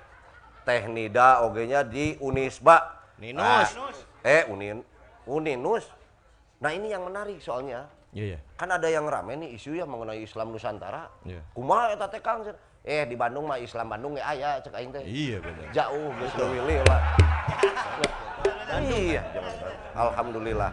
[0.66, 2.98] Teh Nida, ogenya di Unisba.
[3.22, 3.42] Ninus.
[3.42, 3.66] Ah,
[4.26, 4.82] eh, Unin,
[5.30, 5.86] Uninus.
[6.58, 7.86] Nah ini yang menarik soalnya.
[8.14, 8.38] Iya, iya.
[8.58, 11.10] Kan ada yang rame nih isu ya mengenai Islam Nusantara.
[11.26, 11.42] Iya.
[11.54, 12.46] Kumaha eta teh Kang?
[12.82, 15.02] Eh di Bandung mah Islam Bandung ya aya cek aing teh.
[15.06, 15.66] Iya benar.
[15.70, 17.02] Jauh geus wilih lah.
[18.82, 19.22] Iya.
[19.94, 20.70] Alhamdulillah.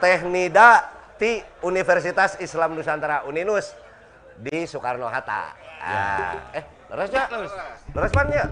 [0.00, 0.88] Teknida
[1.20, 3.76] ti Universitas Islam Nusantara Uninus
[4.40, 5.52] di Soekarno Hatta.
[5.80, 7.24] Ah, eh, leres ya?
[7.92, 8.48] Leres pan ya?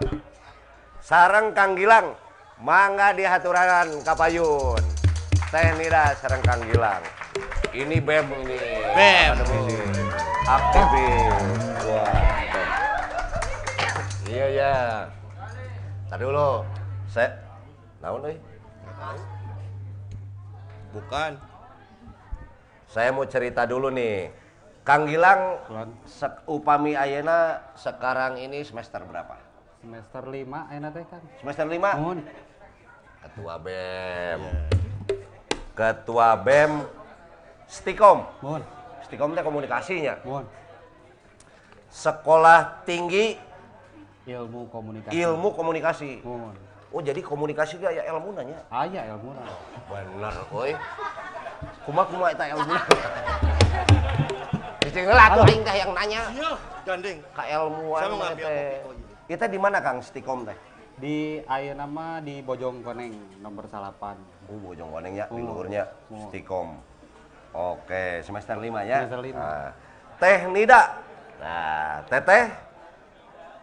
[1.01, 2.13] Sarang Kang Gilang,
[2.61, 4.81] mangga di haturan kapayun.
[5.49, 7.01] Teknida sarang Kang Gilang.
[7.73, 8.59] Ini BEM ini.
[8.93, 9.37] BEM.
[10.45, 11.37] Aktivis.
[11.89, 12.17] Wah.
[14.29, 14.75] Iya ya.
[16.13, 16.65] Tadi dulu.
[17.09, 17.33] Saya
[18.05, 18.37] naon euy?
[20.93, 21.33] Bukan.
[22.89, 24.48] Saya mau cerita dulu nih.
[24.89, 25.61] Kang Gilang
[26.09, 29.37] sek, upami ayeuna sekarang ini semester berapa?
[29.85, 31.77] semester 5 enak teh kan Semester 5?
[31.77, 32.25] mohon
[33.21, 34.41] Ketua BEM.
[35.77, 36.73] Ketua BEM
[37.69, 38.25] Stikom.
[38.41, 38.65] mohon
[39.05, 40.25] Stikom teh komunikasinya.
[40.25, 40.49] mohon
[41.93, 43.37] Sekolah Tinggi
[44.25, 46.25] ilmu komunikasi Ilmu Komunikasi.
[46.25, 46.57] mohon
[46.89, 48.57] Oh, jadi komunikasi gak ya ilmu nanya?
[48.73, 49.53] aya ilmu nah.
[49.85, 50.73] Bener, oi.
[51.85, 52.73] Kuma kuma eta ilmu.
[54.89, 56.51] Lah tuh aing teh yang nanya Iya,
[56.83, 57.19] gandeng.
[57.31, 59.03] ka ilmuwan Saya mau mah ngambil kopi, kopi.
[59.29, 60.57] Kita di mana Kang Stikom teh?
[60.99, 61.17] di
[61.47, 64.19] aya nama di Bojong Koneng nomor salapan
[64.51, 65.87] Oh, Bojong Koneng ya, di luhurnya.
[66.27, 66.75] Stikom.
[67.51, 69.05] Oke, semester 5 ya.
[69.05, 69.39] Semester lima.
[69.39, 69.69] Nah,
[70.17, 70.83] Teh Nida.
[71.39, 72.51] Nah, Teteh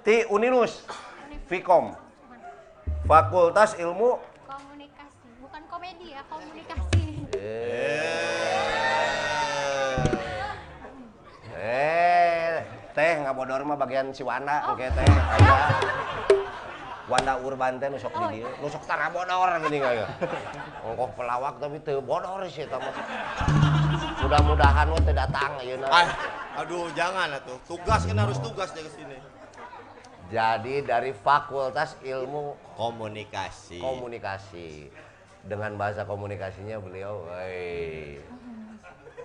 [0.01, 0.85] Ti Uninus.
[1.45, 1.91] Fikom.
[3.03, 7.05] Fakultas Ilmu komunikasi bukan komedi ya komunikasi
[11.55, 12.55] Eh,
[12.91, 15.09] teh nggak bodor mah bagian si Wanda, oke teh.
[15.09, 15.57] Aya.
[17.09, 20.05] Wanda Urban teh nusok di dieu, nusok tara bodor gini ya.
[20.85, 22.93] Ongkoh pelawak tapi teu bodor sih eta mah.
[24.21, 25.89] Mudah-mudahan we teu datang ayeuna.
[25.89, 26.07] Ah,
[26.61, 27.57] aduh jangan atuh.
[27.65, 29.17] Tugas kan harus tugas dari sini.
[30.33, 33.77] Jadi dari Fakultas Ilmu Komunikasi.
[33.77, 34.89] Komunikasi.
[35.45, 38.17] Dengan bahasa komunikasinya beliau, woi.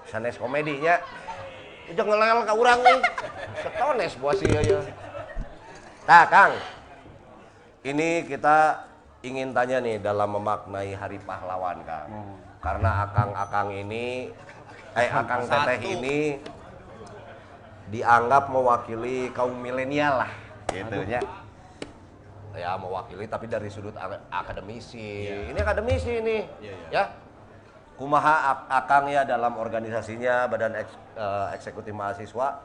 [0.04, 1.00] Sanes komedinya.
[1.90, 2.98] Udah ngelel ka urang nih.
[3.60, 4.80] Setones buat si ya.
[6.06, 6.52] Nah, Kang.
[7.80, 8.86] Ini kita
[9.24, 12.08] ingin tanya nih dalam memaknai Hari Pahlawan, Kang.
[12.12, 12.36] Oh.
[12.60, 14.28] Karena akang-akang ini
[14.92, 15.86] eh akang teteh Satu.
[15.96, 16.18] ini
[17.88, 20.32] dianggap mewakili kaum milenial lah
[20.68, 21.22] gitu ya.
[22.52, 25.30] Ya mewakili tapi dari sudut ak- akademisi.
[25.48, 26.36] Ini akademisi ini.
[26.60, 26.92] Iya, iya.
[26.92, 27.04] Ya.
[28.00, 32.64] Kumaha ak- akang ya dalam organisasinya Badan Eks- eh, Eksekutif Mahasiswa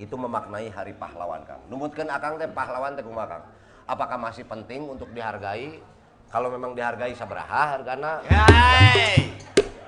[0.00, 1.60] itu memaknai Hari Pahlawan Kang.
[1.68, 3.44] Numutkeun akang teh pahlawan teh kumaha Kang?
[3.84, 5.84] Apakah masih penting untuk dihargai?
[6.32, 8.24] Kalau memang dihargai sabaraha hargana?
[8.24, 9.36] Hai.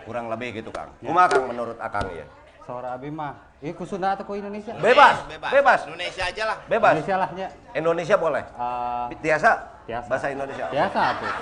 [0.05, 0.93] Kurang lebih gitu Kang.
[1.01, 2.29] Kumaha Kang menurut akang ya?
[2.61, 5.49] Saudara Abi mah ieu ku Sunda atau ku Indonesia Bebas, bebas.
[5.51, 5.81] bebas.
[5.89, 6.57] Indonesia aja lah.
[6.69, 6.93] Bebas.
[6.93, 8.45] Indonesia lah nya Indonesia boleh.
[8.45, 9.51] Eh, Biasa?
[9.89, 10.07] Biasa.
[10.13, 10.67] Bahasa Indonesia.
[10.69, 11.33] biasa tuh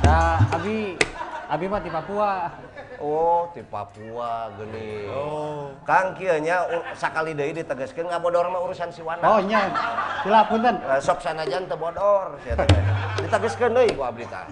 [0.00, 0.96] nah Abi
[1.50, 2.46] Abi mah di Papua
[2.96, 5.08] Oh, di Papua gini.
[5.08, 5.72] Oh.
[5.82, 9.24] Kang kieu nya sakali deui ditegaskeun ngabodor mah urusan si Wana.
[9.24, 9.66] oh nya
[10.20, 12.68] sila punten Eh, sok sanajan teu bodor sia teh.
[13.18, 14.46] Ditegaskeun deui ku abdi tah.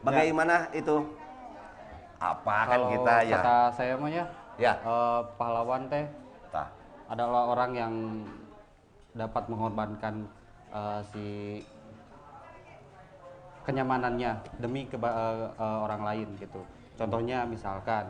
[0.00, 1.04] Bagaimana itu?
[2.16, 3.36] Apa kan kita ya?
[3.38, 4.24] kata saya mah ya
[4.56, 6.06] Ya, eh, pahlawan teh
[6.48, 6.70] tah.
[7.04, 7.94] adalah orang yang
[9.12, 10.24] dapat mengorbankan
[10.70, 11.26] eh, si
[13.64, 16.60] kenyamanannya demi keba- eh, eh, orang lain gitu.
[16.94, 18.06] Contohnya misalkan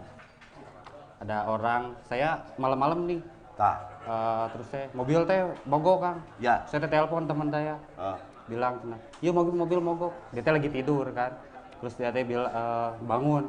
[1.22, 3.20] ada orang saya malam-malam nih.
[3.55, 3.78] Tah.
[4.05, 6.18] eh, terus saya mobil teh mogok kang.
[6.42, 6.61] Ya.
[6.66, 7.78] saya telepon teman saya.
[7.96, 8.18] Ah.
[8.44, 10.12] bilang nah, iya mobil mobil mogok.
[10.36, 11.32] Dia teh lagi tidur kan.
[11.80, 13.44] Terus dia teh bilang eh, bangun.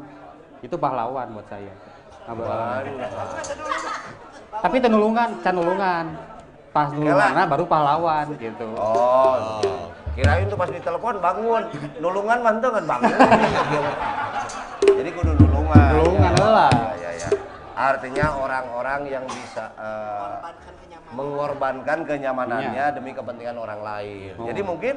[0.63, 1.73] Itu pahlawan buat saya.
[2.25, 2.81] Nah,
[4.65, 6.05] tapi tenulungan tenulungan
[6.73, 8.67] pas nulungan baru pahlawan gitu.
[8.75, 9.37] Oh,
[10.15, 11.63] kirain tuh pas ditelepon bangun,
[11.99, 13.13] nulungan mantu kan bangun.
[14.81, 15.91] Jadi kudu nulungan.
[15.99, 16.47] Nulungan ya.
[16.47, 16.71] lah.
[16.95, 17.29] Ya, ya, ya.
[17.75, 20.35] Artinya orang-orang yang bisa eh,
[21.11, 24.33] mengorbankan kenyamanannya demi kepentingan orang lain.
[24.39, 24.47] Oh.
[24.47, 24.95] Jadi mungkin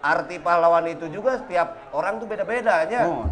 [0.00, 3.04] arti pahlawan itu juga setiap orang tuh beda-beda ya.
[3.10, 3.28] oh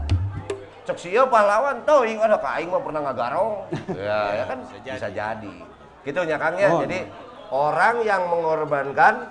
[0.84, 3.52] Cek sia pahlawan tuh ing ada kaing mah pernah ngagarong.
[4.08, 5.56] ya, ya kan bisa jadi.
[6.02, 6.72] Gitu nya Kang ya.
[6.72, 6.80] Oh.
[6.80, 7.04] Jadi
[7.52, 9.28] orang yang mengorbankan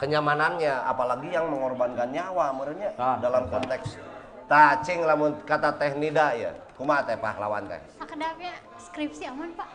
[0.00, 4.00] kenyamanannya, apalagi yang mengorbankan nyawa menurutnya Ah, dalam konteks
[4.48, 6.50] tacing lamun kata teh nida ya.
[6.74, 7.80] Kumaha teh pahlawan teh?
[8.00, 9.68] Akedapnya skripsi aman pak.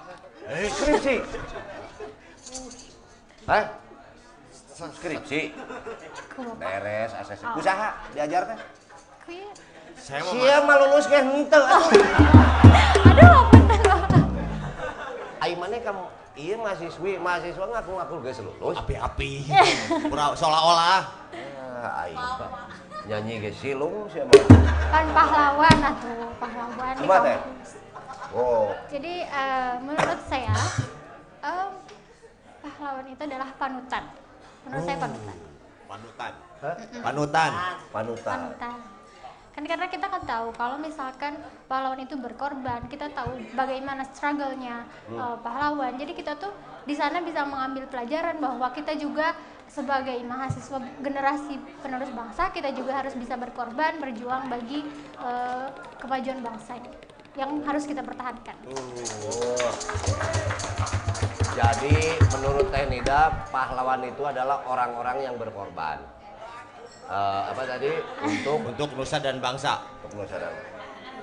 [0.73, 1.15] Skripsi.
[3.45, 3.63] Hah?
[4.73, 5.53] Skripsi.
[6.33, 6.65] Kumaha pak?
[6.65, 7.41] Beres, ACC.
[7.55, 8.59] Usaha diajar teh.
[9.95, 12.03] Saya mau Sia mah lulus ge henteu atuh.
[13.15, 13.41] Aduh
[13.95, 14.17] apa?
[15.45, 16.03] Aing maneh kamu
[16.35, 18.75] iya mahasiswi, mahasiswa ngaku-ngaku geus lulus.
[18.79, 19.31] api-api.
[20.11, 21.01] Pura seolah-olah.
[21.75, 22.49] Ah, aing Pak.
[23.05, 24.43] nyanyi ge silung sia mah.
[24.89, 27.37] Kan pahlawan atuh pahlawan di Kumaha teh?
[28.35, 30.57] Oh, Jadi eh, menurut saya
[31.45, 31.69] em,
[32.65, 34.03] pahlawan itu adalah panutan.
[34.65, 35.35] Menurut saya panutan.
[35.85, 36.33] Panutan.
[36.65, 36.75] Hah?
[37.05, 37.51] Panutan.
[37.93, 38.39] panutan.
[38.49, 38.94] Panutan.
[39.55, 41.39] Kan karena kita kan tahu kalau misalkan
[41.71, 45.95] pahlawan itu berkorban, kita tahu bagaimana struggle-nya eh, pahlawan.
[45.95, 46.51] Jadi kita tuh
[46.83, 49.31] di sana bisa mengambil pelajaran bahwa kita juga
[49.71, 54.83] sebagai mahasiswa generasi penerus bangsa, kita juga harus bisa berkorban, berjuang bagi
[55.23, 55.67] eh,
[56.03, 56.91] kemajuan bangsa ini
[57.39, 58.55] yang harus kita pertahankan.
[58.67, 59.71] Oh.
[61.55, 66.14] Jadi menurut Teh Nida, pahlawan itu adalah orang-orang yang berkorban.
[67.05, 67.91] Eh, apa tadi?
[68.19, 69.85] Untuk Untuk nusa dan bangsa.
[70.01, 70.57] untuk Nusa dan-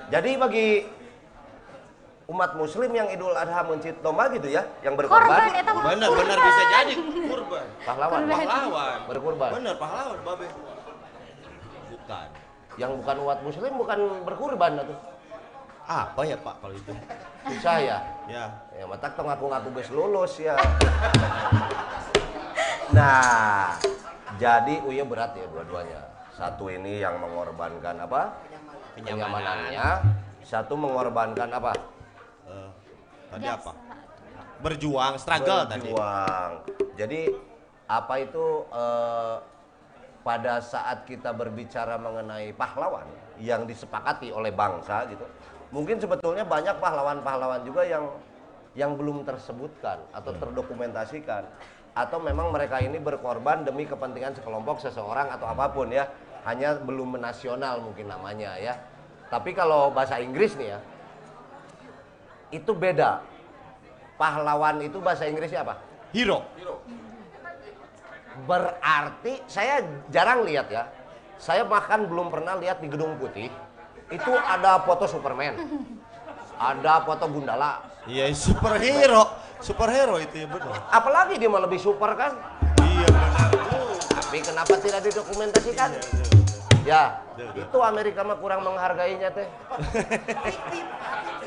[0.09, 0.67] Jadi bagi
[2.25, 6.09] umat muslim yang Idul Adha mencit domba gitu ya, yang Korban berkorban, eta Bener, bener
[6.09, 6.47] kurban.
[6.47, 6.93] bisa jadi
[7.25, 7.65] kurban.
[7.83, 8.37] pahlawan, Korban.
[8.41, 8.97] Pahlawan.
[9.05, 9.49] berkorban.
[9.53, 10.47] Bener, pahlawan, babe.
[11.89, 12.27] Bukan.
[12.73, 14.95] Yang bukan umat muslim bukan berkorban atau
[15.83, 16.91] Apa ya Pak kalau itu?
[17.45, 17.97] susah ya.
[18.25, 18.45] Ya.
[18.71, 20.55] Ya mata tong ngaku-ngaku geus lulus ya.
[22.89, 23.73] Nah,
[24.37, 26.01] jadi Uya berat ya dua-duanya.
[26.33, 28.33] Satu ini yang mengorbankan apa?
[28.97, 29.89] Kenyamanannya.
[30.41, 31.71] Satu mengorbankan apa?
[32.49, 32.69] Eh,
[33.29, 33.71] tadi apa?
[34.63, 35.93] Berjuang, struggle tadi.
[35.93, 36.51] Berjuang.
[36.97, 37.29] Jadi
[37.85, 39.35] apa itu eh,
[40.23, 43.05] pada saat kita berbicara mengenai pahlawan
[43.37, 45.25] yang disepakati oleh bangsa gitu.
[45.73, 48.07] Mungkin sebetulnya banyak pahlawan-pahlawan juga yang
[48.73, 51.45] yang belum tersebutkan atau terdokumentasikan.
[51.93, 56.09] Atau memang mereka ini berkorban demi kepentingan sekelompok seseorang atau apa pun ya.
[56.43, 58.75] Hanya belum menasional mungkin namanya ya.
[59.29, 60.79] Tapi kalau bahasa Inggris nih ya
[62.53, 63.21] itu beda.
[64.17, 65.81] Pahlawan itu bahasa Inggrisnya apa?
[66.13, 66.45] Hero.
[68.49, 70.89] berarti saya jarang lihat ya.
[71.37, 73.49] Saya bahkan belum pernah lihat di gedung putih
[74.13, 75.57] itu ada foto Superman
[76.59, 79.23] ada foto Gundala Iya, superhero.
[79.57, 80.75] Superhero itu ya benar.
[80.91, 82.35] apalagi dia mah lebih super kan
[82.83, 83.49] Iya benar.
[84.11, 85.89] tapi kenapa tidak didokumentasikan
[86.83, 87.23] ya
[87.55, 89.47] itu Amerika mah kurang menghargainya teh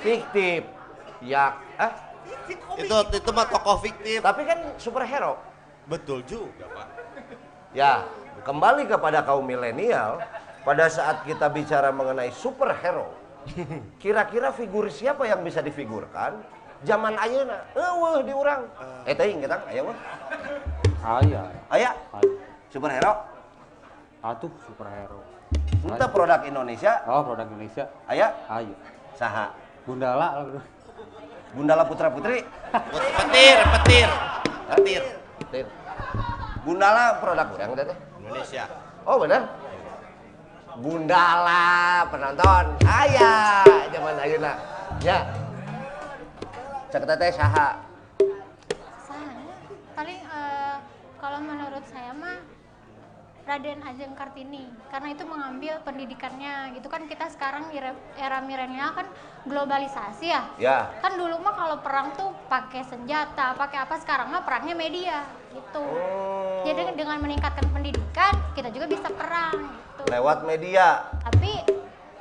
[0.01, 0.65] fiktif
[1.21, 1.93] ya eh
[2.79, 4.25] Itu itu mah tokoh fiktif.
[4.25, 5.37] tapi kan superhero
[5.85, 6.89] Betul juga, Pak.
[7.71, 8.01] ya
[8.43, 10.25] kembali kepada kaum milenial
[10.65, 13.13] pada saat kita bicara mengenai superhero
[14.03, 16.43] kira-kira figur siapa yang bisa difigurkan?
[16.85, 18.69] Zaman ayeuna eueuh di urang.
[19.09, 19.17] Eh.
[19.17, 19.97] Teuing kita aya mah
[21.03, 21.43] aya
[21.73, 21.91] aya
[22.69, 23.13] superhero?
[24.21, 25.25] Atuh superhero.
[25.87, 27.01] Entah produk Indonesia?
[27.09, 27.85] Oh produk Indonesia.
[28.05, 28.29] Aya
[28.61, 28.75] ayo
[29.17, 29.57] saha?
[29.89, 30.45] Gundala.
[31.57, 32.45] Gundala Putra Putri?
[32.93, 34.11] Put- Petir, petir.
[34.77, 35.03] Petir.
[35.49, 35.67] Tin.
[36.67, 37.87] Gundala produk urang teh.
[38.21, 38.65] Indonesia.
[39.09, 39.49] Oh benar.
[40.77, 42.65] Gundala penonton.
[42.85, 44.53] Aya zaman ayeuna.
[45.01, 45.25] Ya.
[46.93, 47.81] Cek teteh saha?
[49.01, 49.41] Sana.
[49.97, 50.77] Paling eh,
[51.17, 52.39] kalau menurut saya mah
[53.47, 59.07] Raden Ajeng Kartini karena itu mengambil pendidikannya gitu kan kita sekarang era, era milenial kan
[59.47, 60.91] globalisasi ya Ya.
[60.99, 65.23] kan dulu mah kalau perang tuh pakai senjata pakai apa sekarang mah perangnya media
[65.55, 66.67] gitu Oh.
[66.67, 71.03] jadi dengan meningkatkan pendidikan kita juga bisa perang gitu Lewat media.
[71.21, 71.67] tapi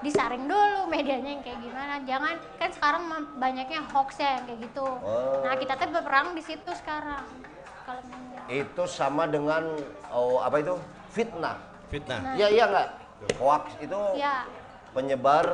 [0.01, 3.03] disaring dulu medianya yang kayak gimana jangan kan sekarang
[3.38, 5.41] banyaknya hoax ya yang kayak gitu Oh.
[5.41, 7.25] nah kita tuh berperang di situ sekarang
[7.86, 8.01] kalau
[8.45, 9.65] Itu sama dengan
[10.09, 10.77] oh apa itu?
[11.09, 11.57] Fitnah.
[11.89, 12.33] Fitnah, Nah.
[12.38, 12.89] Iya iya nggak?
[13.38, 14.45] Hoax itu ya
[14.93, 15.45] penyebar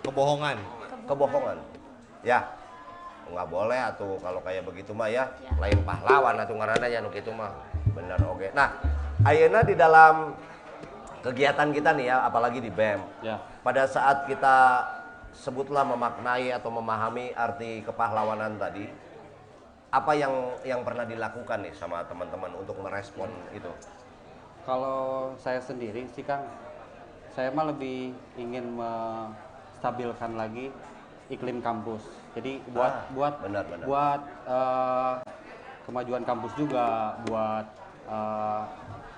[0.00, 0.56] kebohongan.
[1.04, 1.58] kebohongan.
[2.24, 2.40] Ya.
[3.24, 5.28] Nggak boleh atuh kalau kayak begitu mah ya.
[5.40, 5.52] Ya.
[5.60, 7.52] Lain pahlawan atuh ngarananya nu kitu mah.
[7.92, 8.52] Bener oke.
[8.56, 8.72] Nah,
[9.24, 10.32] ayeuna di dalam
[11.24, 13.00] kegiatan kita nih ya, apalagi di BEM.
[13.24, 13.40] Ya.
[13.64, 14.84] Pada saat kita
[15.32, 18.86] sebutlah memaknai atau memahami arti kepahlawanan tadi,
[19.88, 23.72] apa yang yang pernah dilakukan nih sama teman-teman untuk merespon itu?
[24.68, 26.44] Kalau saya sendiri sih Kang,
[27.32, 30.68] saya mah lebih ingin menstabilkan lagi
[31.32, 32.04] iklim kampus.
[32.36, 33.86] Jadi buat Ah, buat benar, benar.
[33.88, 35.14] buat eh,
[35.88, 37.66] kemajuan kampus juga, buat
[38.08, 38.62] eh,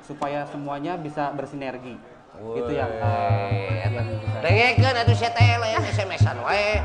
[0.07, 1.99] supaya semuanya bisa bersinergi.
[2.37, 4.39] Itu yang eh, yang bisa.
[4.39, 6.79] Dengekeun atuh saya teh layan SMS-an wae.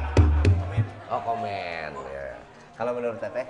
[1.06, 1.92] Oh, komen.
[2.08, 2.40] Ya.
[2.74, 3.46] Kalau menurut Teteh?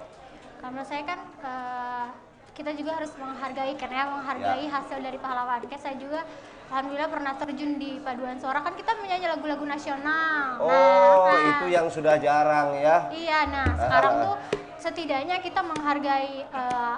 [0.57, 2.05] karena saya kan eh,
[2.51, 4.69] kita juga harus menghargai kan ya menghargai Ya.
[4.71, 6.21] hasil dari pahlawan kayak saya juga
[6.69, 11.65] alhamdulillah pernah terjun di paduan suara kan kita menyanyi lagu-lagu nasional Oh, Nah, nah, itu
[11.67, 13.09] yang sudah jarang ya.
[13.09, 14.35] iya nah sekarang tuh
[14.77, 16.95] setidaknya kita menghargai eh,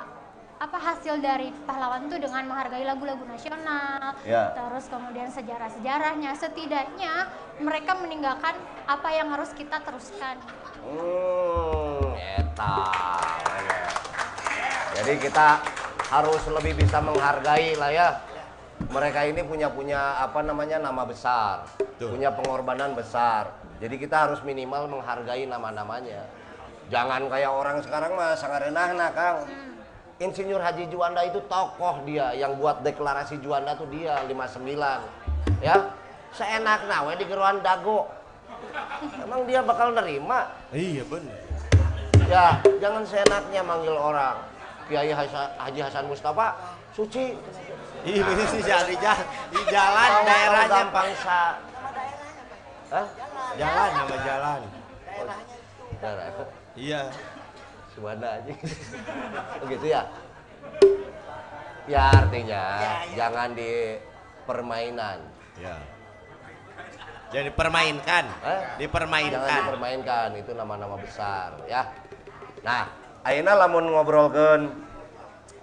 [0.63, 4.55] apa hasil dari pahlawan tuh dengan menghargai lagu-lagu nasional Ya.
[4.55, 7.27] terus kemudian sejarah-sejarahnya setidaknya
[7.59, 8.55] mereka meninggalkan
[8.87, 10.39] apa yang harus kita teruskan
[10.83, 12.75] Hmm, eta.
[13.43, 13.87] bener.
[14.93, 15.47] Jadi kita
[16.11, 18.09] harus lebih bisa menghargai lah ya.
[18.91, 21.63] Mereka ini punya punya apa namanya nama besar,
[21.95, 23.55] punya pengorbanan besar.
[23.79, 26.27] Jadi kita harus minimal menghargai nama-namanya.
[26.91, 29.47] Jangan kayak orang sekarang mah sangareunahna, Kang.
[30.23, 34.63] Insinyur Haji Juanda itu tokoh dia yang buat deklarasi Juanda tuh dia 59.
[35.59, 35.91] Ya.
[36.31, 38.07] Seenakna we di geruan dago.
[39.19, 40.47] Emang dia bakal nerima?
[40.71, 41.35] Iya bener.
[42.31, 44.39] Ya, jangan seenaknya manggil orang.
[44.87, 46.55] Kiai Haji Hasan Mustafa,
[46.95, 47.35] suci.
[48.07, 48.87] Iya sih di jalan,
[49.51, 50.71] di jalan daerahnya Pak.
[50.71, 51.41] gampang sa.
[52.91, 53.07] Hah?
[53.59, 54.59] Jalan nama jalan.
[55.99, 56.25] Daerah.
[56.75, 57.01] Iya.
[57.93, 58.53] Subhana aja.
[59.63, 60.01] Begitu ya?
[61.83, 62.63] Ya artinya
[63.13, 63.99] jangan di
[64.47, 65.19] permainan.
[65.59, 65.75] Ya.
[67.29, 68.25] Jadi dipermainkan.
[68.25, 68.39] Eh?
[68.45, 69.59] Jangan Dipermainkan.
[69.65, 71.89] dipermainkan itu nama-nama besar ya.
[72.61, 72.87] Nah,
[73.25, 74.61] ayeuna lamun ngobrolkeun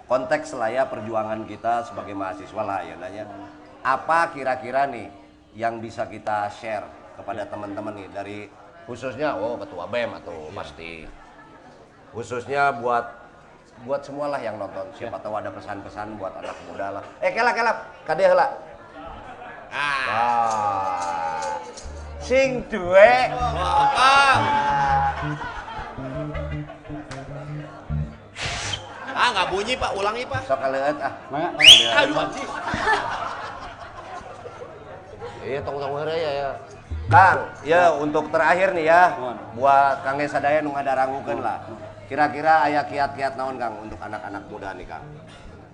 [0.05, 3.23] konteks lah ya perjuangan kita sebagai mahasiswa lah ya nanya.
[3.81, 5.07] Apa kira-kira nih
[5.55, 6.85] yang bisa kita share
[7.17, 8.39] kepada teman-teman nih dari
[8.85, 11.07] khususnya oh ketua BEM atau pasti
[12.11, 13.05] khususnya buat
[13.87, 17.77] buat semualah yang nonton siapa tahu ada pesan-pesan buat anak muda lah eh kelak kelak
[18.05, 18.47] kade heula
[19.71, 20.03] Ah.
[20.11, 21.47] ah
[22.19, 23.31] sing duwe
[29.11, 30.41] Ah nggak bunyi Pak, ulangi Pak.
[30.49, 31.49] sok kaleut ah mangga.
[32.03, 32.49] Aduh anjing.
[35.45, 36.49] Iya, tong tong heureuy ya, ya.
[37.11, 39.13] Kang, ya untuk terakhir nih ya,
[39.53, 41.59] buat Kang Sadaya nu ngadarangukeun lah.
[42.11, 44.99] Kira-kira aya kiat-kiat naon Kang untuk anak-anak muda nih Kang?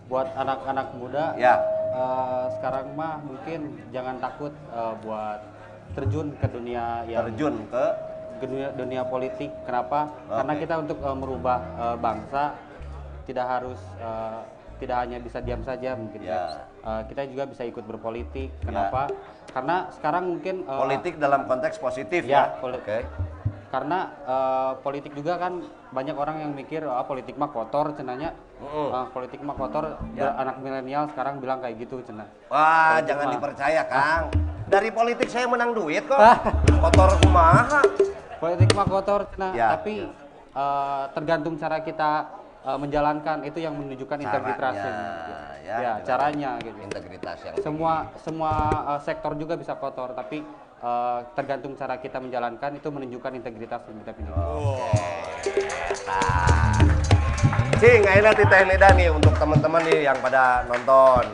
[0.05, 1.57] Buat anak-anak muda, Ya.
[1.89, 5.41] eh, sekarang mah mungkin jangan takut eh, buat
[5.97, 7.85] terjun ke dunia yang Terjun ke
[8.37, 9.49] ke dunia, dunia politik.
[9.65, 10.13] Kenapa?
[10.29, 10.61] Karena Oke.
[10.61, 12.53] kita untuk eh, merubah eh, bangsa
[13.25, 14.39] tidak harus eh,
[14.77, 16.37] tidak hanya bisa diam saja mungkin ya.
[16.37, 16.41] Ya.
[16.85, 18.53] Eh, kita juga bisa ikut berpolitik.
[18.61, 19.09] Kenapa?
[19.49, 22.61] Karena sekarang mungkin eh, politik dalam konteks positif Ya, ya.
[22.61, 23.09] Oke.
[23.67, 25.59] Karena eh, politik juga kan
[25.89, 28.89] banyak orang yang mikir ah politik mah kotor cenanya Mm-mm.
[28.89, 30.31] Ah, politik mah kotor Ya.
[30.33, 33.33] anak milenial sekarang bilang kayak gitu cenah Wah, Politik jangan mah.
[33.33, 34.23] dipercaya Kang.
[34.67, 36.15] Dari politik saya menang duit kok.
[36.15, 36.35] Ah.
[36.81, 37.79] Kotor kumaha.
[38.37, 40.07] politik mah kotor cenah Ya, tapi
[40.53, 42.11] eh, tergantung cara kita
[42.63, 44.91] eh, menjalankan itu yang menunjukkan integritasnya
[45.61, 45.77] ya.
[45.77, 48.51] ya caranya gitu Integritas yang semua semua
[48.89, 50.39] eh, sektor juga bisa kotor tapi
[50.77, 54.31] eh, tergantung cara kita menjalankan itu menunjukkan integritas kita miliki
[56.07, 56.79] Nah,
[57.77, 61.29] Cing, ayeuna ti teh Nida nih untuk teman-teman nih yang pada nonton.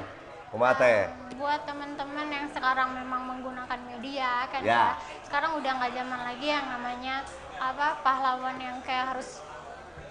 [0.51, 1.07] Kumaha teh?
[1.33, 4.71] buat teman-teman yang sekarang memang menggunakan media kan Ya.
[4.71, 4.85] ya
[5.27, 7.15] sekarang udah nggak zaman lagi yang namanya
[7.59, 9.43] apa pahlawan yang kayak harus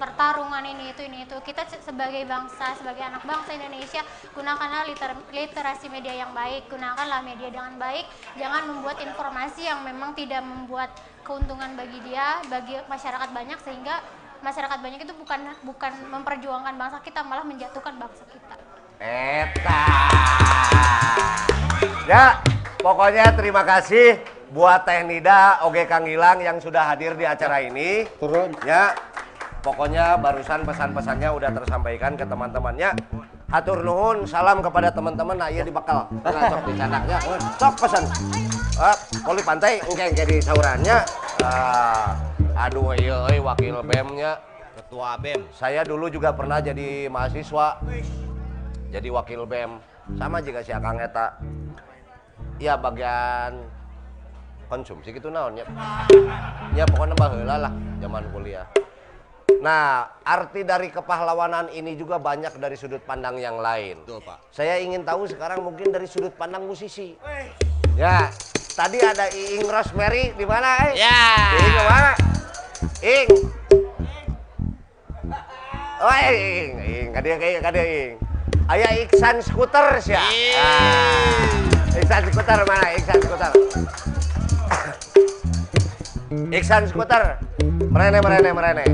[0.02, 4.02] pertarungan ini itu ini itu kita se- sebagai bangsa sebagai anak bangsa Indonesia
[4.34, 8.02] gunakanlah liter- literasi media yang baik gunakanlah media dengan baik
[8.34, 10.90] jangan membuat informasi yang memang tidak membuat
[11.22, 14.02] keuntungan bagi dia bagi masyarakat banyak sehingga
[14.42, 18.58] masyarakat banyak itu bukan bukan memperjuangkan bangsa kita malah menjatuhkan bangsa kita
[19.02, 19.82] Eta.
[22.06, 22.38] Ya,
[22.78, 24.22] pokoknya terima kasih
[24.54, 28.06] buat Teh Nida, oge Kang Gilang yang sudah hadir di acara ini.
[28.22, 28.54] Turun.
[28.62, 28.94] Ya,
[29.62, 32.98] pokoknya barusan pesan-pesannya udah tersampaikan ke teman-temannya.
[33.48, 35.38] Hatur nuhun, salam kepada teman-teman.
[35.38, 37.18] Nah, iya dibakal ngacok di canaknya.
[37.56, 38.04] Sok pesan.
[38.80, 41.04] Ah, poli pantai engke engke di saurannya.
[41.44, 42.16] Ah,
[42.66, 44.40] aduh, iya, euy, wakil BEM-nya.
[44.72, 45.52] Ketua BEM.
[45.52, 47.76] Saya dulu juga pernah jadi mahasiswa.
[48.88, 49.78] Jadi wakil BEM.
[50.16, 51.36] Sama juga si Akang Eta.
[52.56, 53.68] Ya bagian
[54.72, 55.68] konsumsi gitu naon ya.
[56.72, 58.64] Ya pokoknya baheula lah zaman kuliah.
[59.62, 64.02] Nah, arti dari kepahlawanan ini juga banyak dari sudut pandang yang lain.
[64.02, 64.50] Betul, Pak.
[64.50, 67.14] Saya ingin tahu sekarang mungkin dari sudut pandang musisi.
[67.94, 68.26] Ya,
[68.74, 70.98] tadi ada Iing Rosemary di mana, eh?
[70.98, 71.22] Ya.
[71.54, 72.12] Iing ke mana?
[73.02, 73.28] Ing.
[76.02, 78.18] Oh, Ing, Ing, kadia kayak kadia Ing.
[78.66, 80.18] Aya Iksan Scooter sih.
[80.18, 80.58] Ing.
[80.58, 81.94] Ah.
[81.94, 82.90] Iksan Scooter mana?
[82.98, 83.52] Iksan Scooter.
[86.32, 87.36] Iksan Scooter.
[87.92, 88.84] Merene, merene, merene.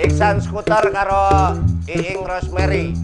[0.00, 1.52] Iksan Scooter karo
[1.84, 2.96] Iing Rosemary.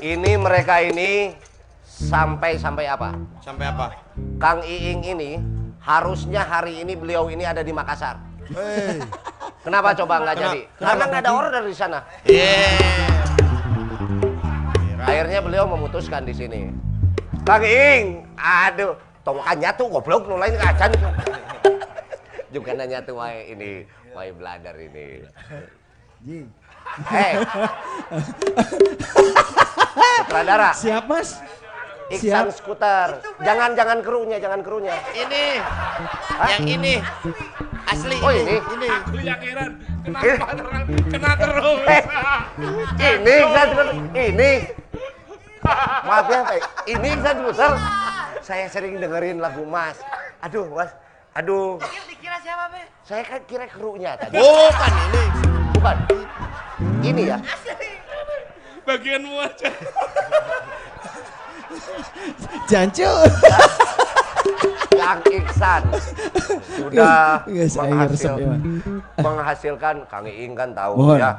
[0.00, 1.36] Ini mereka ini
[1.84, 3.12] sampai sampai apa?
[3.44, 3.92] Sampai apa?
[4.40, 5.36] Kang Iing ini
[5.84, 8.16] harusnya hari ini beliau ini ada di Makassar.
[9.60, 10.60] Kenapa coba nggak jadi?
[10.80, 12.00] Karena nggak ada order di sana.
[12.24, 13.20] Iya.
[15.00, 16.68] Akhirnya beliau memutuskan di sini.
[17.48, 18.94] Kang Iing, aduh,
[19.24, 20.92] tomokannya tuh goblok nulain kacan.
[22.54, 25.24] Juga nanya tuh wae ini, wae belajar ini.
[27.08, 27.32] Hei.
[30.30, 31.42] Sutradara, Siap mas?
[32.10, 33.22] Iksan Skuter.
[33.40, 34.94] Jangan jangan krunya, jangan krunya.
[35.14, 35.44] Ini.
[36.42, 36.94] Yang ini.
[37.86, 38.56] Asli Oh, ini?
[38.58, 38.88] Ini.
[38.90, 39.70] Aku yang heran,
[40.04, 41.80] kenapa terang, kena terus.
[42.98, 44.52] Eh, ini Iksan Skuter, ini.
[46.02, 46.60] Maaf ya, Pak.
[46.86, 47.72] ini Iksan Skuter.
[48.40, 50.02] Saya sering dengerin lagu Mas.
[50.42, 50.90] Aduh, Mas.
[51.38, 51.78] Aduh.
[52.10, 52.82] Dikira siapa, Be?
[53.06, 54.34] Saya kan kira krunya tadi.
[54.34, 55.22] Bukan ini.
[55.78, 55.96] Bukan.
[57.00, 57.38] Ini ya.
[58.82, 59.70] Bagianmu aja.
[62.70, 63.10] Jancu.
[64.90, 65.82] Kang Iksan
[66.76, 68.54] sudah air resep menghasil- ya.
[69.22, 71.32] menghasilkan Kang Iing kan tahu Mohon, ya.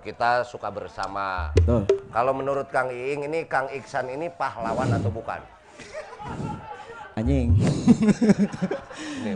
[0.00, 1.52] Kita suka bersama.
[1.58, 1.84] Betul.
[2.08, 5.42] Kalau menurut Kang Iing ini Kang Iksan ini pahlawan atau bukan?
[7.18, 7.52] Anjing.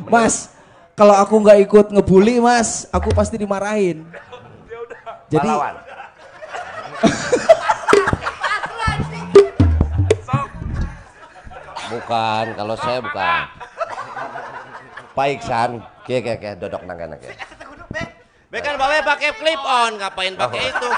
[0.08, 0.56] Mas,
[0.96, 4.08] kalau aku nggak ikut ngebully mas, aku pasti dimarahin.
[5.28, 5.74] Jadi pahlawan.
[11.86, 13.42] Bukan, kalau saya bukan.
[15.16, 15.70] Pak Iksan,
[16.04, 17.30] kia kia kia dodok nangga nangga.
[18.46, 20.70] Be kan bawe pakai clip on, ngapain pakai Oh.
[20.70, 20.88] itu?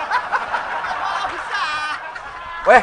[2.69, 2.83] Weh,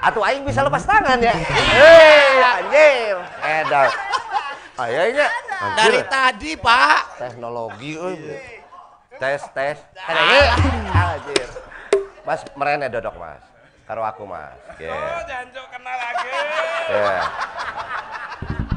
[0.00, 1.34] atuh aing bisa lepas tangan ya.
[1.34, 3.16] Hei, anjir.
[3.42, 3.90] Edan.
[4.74, 5.26] Ayahnya.
[5.76, 7.20] Dari tadi, Pak.
[7.20, 8.38] teknologi euy.
[9.20, 9.78] Tes tes.
[10.08, 11.48] Anjir.
[12.24, 13.44] Mas merene dodok, Mas.
[13.84, 14.56] Karo aku, Mas.
[14.80, 15.20] Yeah.
[15.28, 16.28] Janjo kena lagi.
[16.88, 17.26] Yeah.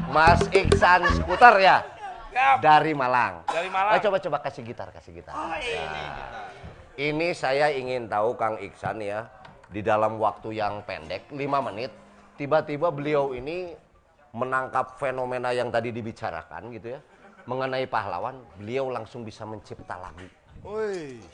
[0.08, 1.80] Mas Iksan Skuter ya?
[2.28, 2.56] Siap.
[2.60, 3.44] Dari Malang.
[3.48, 3.96] Dari Malang.
[3.96, 5.32] Ayo coba coba kasih gitar, kasih gitar.
[5.32, 5.56] Nah,
[6.98, 9.30] Ini saya ingin tahu Kang Iksan ya,
[9.70, 11.94] di dalam waktu yang pendek, 5 menit,
[12.34, 13.72] tiba-tiba beliau ini
[14.34, 17.00] menangkap fenomena yang tadi dibicarakan gitu ya,
[17.46, 20.26] mengenai pahlawan, beliau langsung bisa mencipta lagu.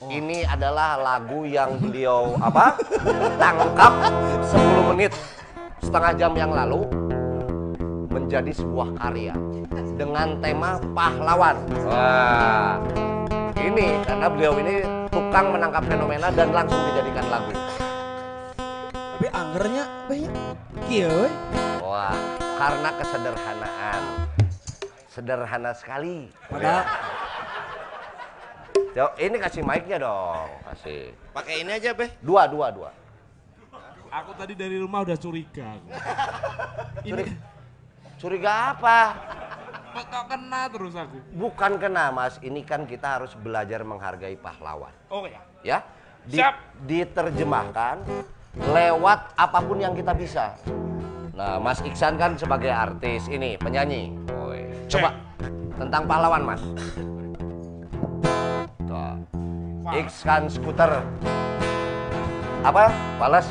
[0.04, 2.76] Ini adalah lagu yang beliau apa?
[3.40, 3.92] Tangkap
[4.52, 5.12] 10 menit
[5.80, 6.84] setengah jam yang lalu
[8.12, 9.32] menjadi sebuah karya
[9.96, 11.56] dengan tema pahlawan.
[11.88, 12.76] Wah,
[13.56, 17.52] ini karena beliau ini tukang menangkap fenomena dan langsung dijadikan lagu.
[19.14, 20.32] tapi anggernya banyak.
[20.90, 21.30] Kieu.
[21.80, 22.18] Wah,
[22.58, 24.02] karena kesederhanaan.
[25.06, 26.26] Sederhana sekali.
[26.50, 26.82] Padahal
[28.94, 31.10] Yo, ini kasih mic-nya dong, kasih.
[31.34, 32.14] Pakai ini aja, Be.
[32.22, 32.90] Dua, dua, dua.
[34.06, 35.66] Aku tadi dari rumah udah curiga.
[35.74, 35.88] aku.
[37.02, 37.34] Curi-
[38.14, 38.98] Curiga apa?
[39.98, 41.18] Kok kena terus aku?
[41.34, 42.38] Bukan kena, Mas.
[42.38, 44.94] Ini kan kita harus belajar menghargai pahlawan.
[45.10, 45.42] Oh ya.
[45.66, 45.78] Ya,
[46.22, 46.54] Di- Siap.
[46.86, 47.98] diterjemahkan
[48.70, 50.54] lewat apa pun yang kita bisa.
[51.34, 54.14] Nah, Mas Iksan kan sebagai artis ini penyanyi.
[54.30, 55.18] Woi, coba
[55.74, 56.62] tentang pahlawan, Mas.
[59.94, 61.02] Iksan skuter.
[62.64, 62.88] Apa?
[63.20, 63.46] Balas.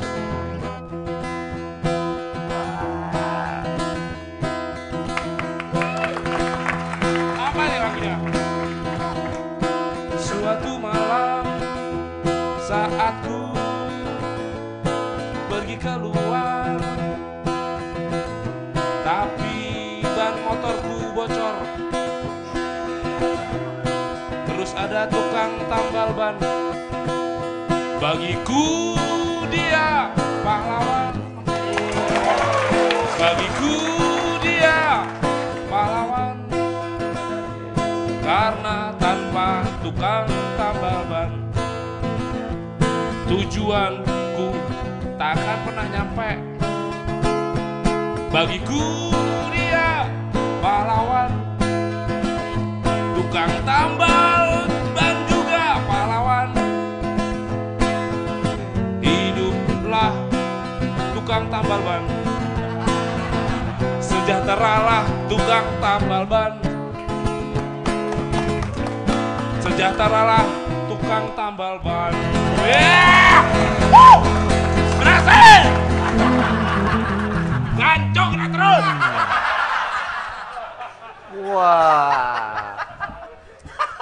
[26.24, 26.40] Ban
[28.00, 28.96] Bagiku
[29.52, 30.08] dia
[30.40, 31.12] pahlawan.
[33.20, 33.76] Bagiku
[34.40, 35.04] dia
[35.68, 36.36] pahlawan.
[38.24, 41.30] Karena tanpa tukang tambal ban
[43.28, 44.48] Tujuanku
[45.20, 46.30] takkan pernah nyampe.
[48.32, 49.12] Bagiku
[49.52, 50.08] dia
[50.64, 51.32] pahlawan.
[53.12, 54.43] Tukang tambal
[61.54, 62.02] tambal ban
[64.02, 66.52] Sejahteralah tukang tambal ban
[69.62, 70.44] Sejahteralah
[70.90, 72.10] tukang tambal ban
[72.66, 73.38] Yeah!
[73.94, 74.18] Woo!
[74.98, 75.62] Berhasil!
[77.78, 78.84] Gancung dah terus!
[81.54, 82.74] Wah.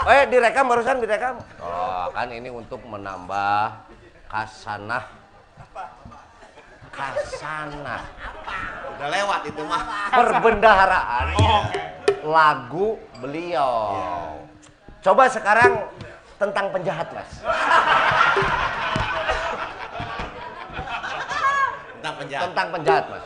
[0.02, 1.42] Eh, direkam barusan direkam.
[1.58, 3.82] Oh, kan ini untuk menambah
[4.30, 5.21] kasanah.
[6.92, 8.04] Kasanah.
[8.96, 9.82] Udah lewat itu mah.
[10.12, 11.26] Perbendaharaan
[12.22, 13.96] lagu beliau.
[15.02, 15.82] Coba sekarang
[16.38, 17.32] tentang penjahat, Mas.
[21.98, 22.42] Tentang penjahat.
[22.46, 23.24] Tentang penjahat, Mas.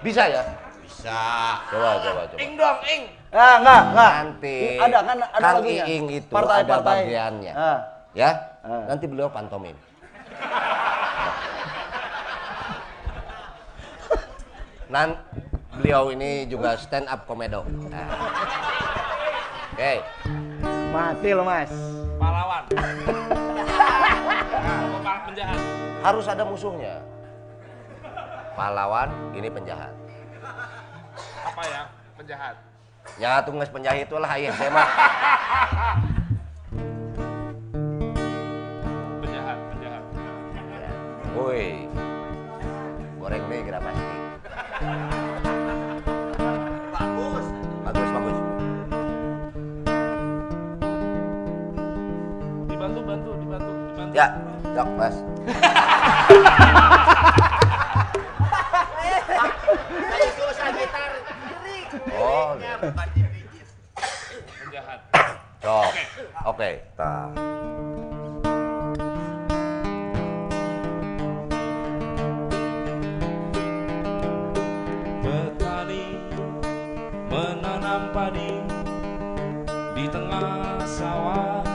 [0.00, 0.42] Bisa ya?
[0.80, 1.20] Bisa.
[1.68, 2.38] Coba, coba, coba.
[2.40, 3.02] Ing dong, ing!
[3.30, 4.10] Ah, enggak, enggak.
[4.10, 5.84] Nanti Ada kan ada Kang lagunya.
[5.86, 6.98] Iing itu Partai, ada partai.
[7.04, 7.52] bagiannya.
[7.54, 7.78] Ah.
[8.16, 8.30] Ya?
[8.64, 8.84] Ah.
[8.90, 9.76] Nanti beliau pantomim.
[14.90, 15.14] Nan
[15.78, 17.62] beliau ini juga stand up komedo.
[17.86, 18.10] Nah.
[19.70, 20.02] Oke.
[20.90, 21.70] Mati lo, Mas.
[22.18, 22.66] Pahlawan.
[22.74, 22.90] Nah,
[25.30, 25.58] penjahat.
[26.02, 27.06] Harus ada musuhnya.
[28.58, 29.94] Pahlawan, ini penjahat.
[31.46, 31.86] Apa ya?
[32.18, 32.58] Penjahat.
[33.14, 34.90] Ya tunggas penjahit itu lah ayah saya mah.
[39.22, 40.02] Penjahat, penjahat.
[41.38, 41.86] Woi.
[43.22, 44.19] Goreng deh kira pasti.
[54.20, 54.36] Ya,
[54.76, 55.16] sok mas.
[62.12, 62.52] Oh.
[64.60, 65.00] Penjahat.
[66.44, 66.84] Oke.
[67.00, 67.32] Tah.
[75.24, 76.20] Petani
[77.32, 78.52] menanam padi
[79.96, 81.69] di tengah sawah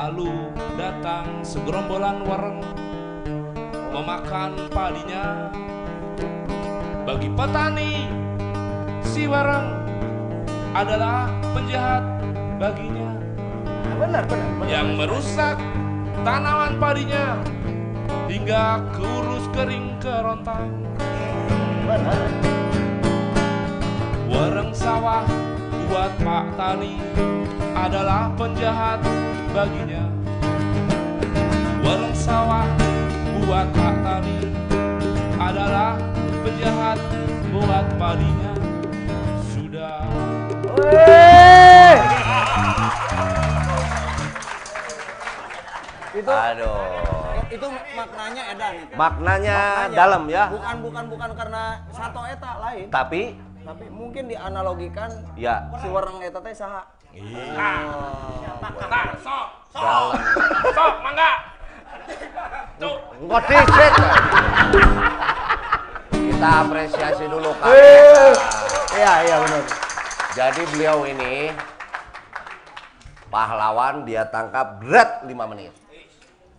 [0.00, 0.32] Lalu
[0.80, 2.64] datang segerombolan wareng
[3.92, 5.52] memakan padinya
[7.04, 8.08] Bagi petani
[9.04, 9.76] si wareng
[10.72, 12.00] adalah penjahat
[12.56, 13.12] baginya
[14.00, 14.68] Benar, benar, benar.
[14.72, 15.60] yang merusak
[16.24, 17.36] tanaman padinya
[18.24, 20.80] hingga keurus kering kerontang.
[21.84, 22.20] Benar.
[24.32, 25.28] Wareng sawah
[25.90, 27.02] buat Pak Tani
[27.74, 29.02] adalah penjahat
[29.50, 30.06] baginya.
[31.82, 32.62] Wareng sawah
[33.42, 34.38] buat Pak Tani
[35.34, 35.98] adalah
[36.46, 36.98] penjahat
[37.50, 38.54] buat padinya.
[39.50, 39.98] Sudah.
[46.10, 46.86] Itu Aduh.
[47.50, 47.66] itu
[47.98, 48.94] maknanya edan itu.
[48.94, 49.96] Maknanya Maknanya.
[49.98, 50.44] dalam ya.
[50.54, 56.42] Bukan bukan bukan karena satu eta lain, Tapi tapi mungkin dianalogikan ya si wareng eta
[56.42, 56.82] teh saha.
[57.54, 57.86] Nah,
[59.22, 60.10] sok, sok,
[60.74, 61.30] sok, mangga.
[62.82, 63.92] Tuh, Enggak dicek.
[66.10, 67.70] Kita apresiasi dulu Kang.
[67.70, 68.34] Eh.
[68.98, 69.62] Iya, iya benar.
[70.34, 71.54] Jadi beliau ini
[73.30, 75.70] pahlawan dia tangkap berat 5 menit.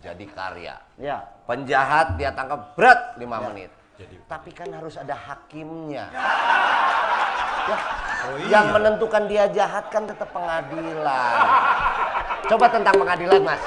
[0.00, 0.80] Jadi karya.
[0.96, 1.28] Ya.
[1.44, 3.81] Penjahat dia tangkap berat 5 menit.
[4.26, 6.06] Tapi kan harus ada hakimnya.
[7.62, 7.76] Ya,
[8.48, 11.34] Yang menentukan dia jahat kan tetap pengadilan.
[12.46, 13.62] Coba tentang pengadilan, Mas.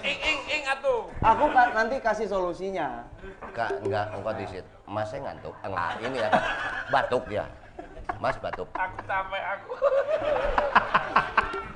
[0.00, 1.00] ing, ing, ing atuh.
[1.20, 3.04] Aku ka- nanti kasih solusinya.
[3.52, 4.64] Kak, enggak, engkau disit.
[4.86, 5.54] Mas saya ngantuk.
[5.62, 6.30] Enggak, ini ya.
[6.88, 7.44] Batuk dia.
[8.18, 8.66] Mas batuk.
[8.74, 9.70] Aku capek aku.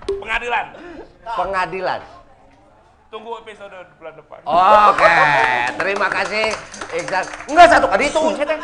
[0.25, 0.67] Pengadilan.
[1.23, 2.01] Pengadilan.
[3.13, 4.39] Tunggu episode bulan depan.
[4.43, 5.15] Oke,
[5.79, 6.51] terima kasih
[6.99, 7.25] Iksan.
[7.47, 8.59] Enggak satu kali itu teh.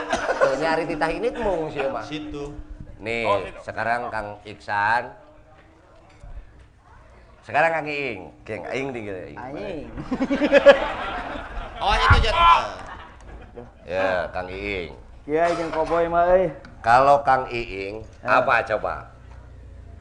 [0.58, 2.02] Nyari titah ini mung sih mah.
[2.02, 2.50] Situ.
[2.98, 3.58] Nih, Oh, situ.
[3.62, 5.14] sekarang Kang Iksan.
[7.46, 8.34] Sekarang Kang Iing.
[8.42, 9.20] Kang Iing di gitu.
[9.30, 9.38] Iing.
[9.38, 9.86] Anjing.
[11.80, 12.36] Oh itu jat.
[13.88, 14.92] Ya, Kang Iing.
[15.24, 16.52] Kiai jeung Koboy mah euy.
[16.80, 18.40] Kalau Kang Iing, Ya.
[18.40, 19.12] apa coba?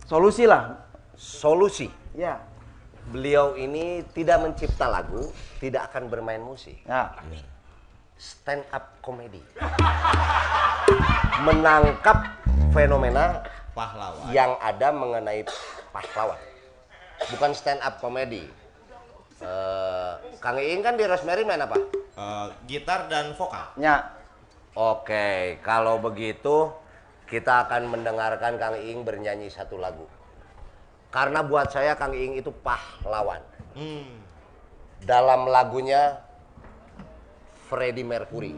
[0.07, 0.79] Solusi lah.
[1.13, 1.91] Solusi.
[2.15, 2.39] Ya.
[3.11, 5.27] Beliau ini tidak mencipta lagu,
[5.59, 6.79] tidak akan bermain musik.
[6.87, 7.11] Ya.
[8.15, 9.43] Stand up comedy.
[11.41, 12.35] Menangkap
[12.71, 13.43] fenomena
[13.75, 14.31] Pahlawan.
[14.31, 15.43] yang ada mengenai
[15.91, 16.39] pahlawan.
[17.31, 18.47] Bukan stand up comedy.
[19.39, 21.75] Eh, Kang Iing kan di Rosemary main apa?
[22.15, 23.71] Eh, gitar dan vokal.
[23.75, 24.18] Ya.
[24.77, 26.69] Oke, kalau begitu
[27.25, 30.05] kita akan mendengarkan Kang Iing bernyanyi satu lagu.
[31.09, 33.41] Karena buat saya Kang Iing itu pahlawan.
[33.73, 34.21] Hmm.
[35.01, 36.21] Dalam lagunya
[37.65, 38.53] Freddie Mercury.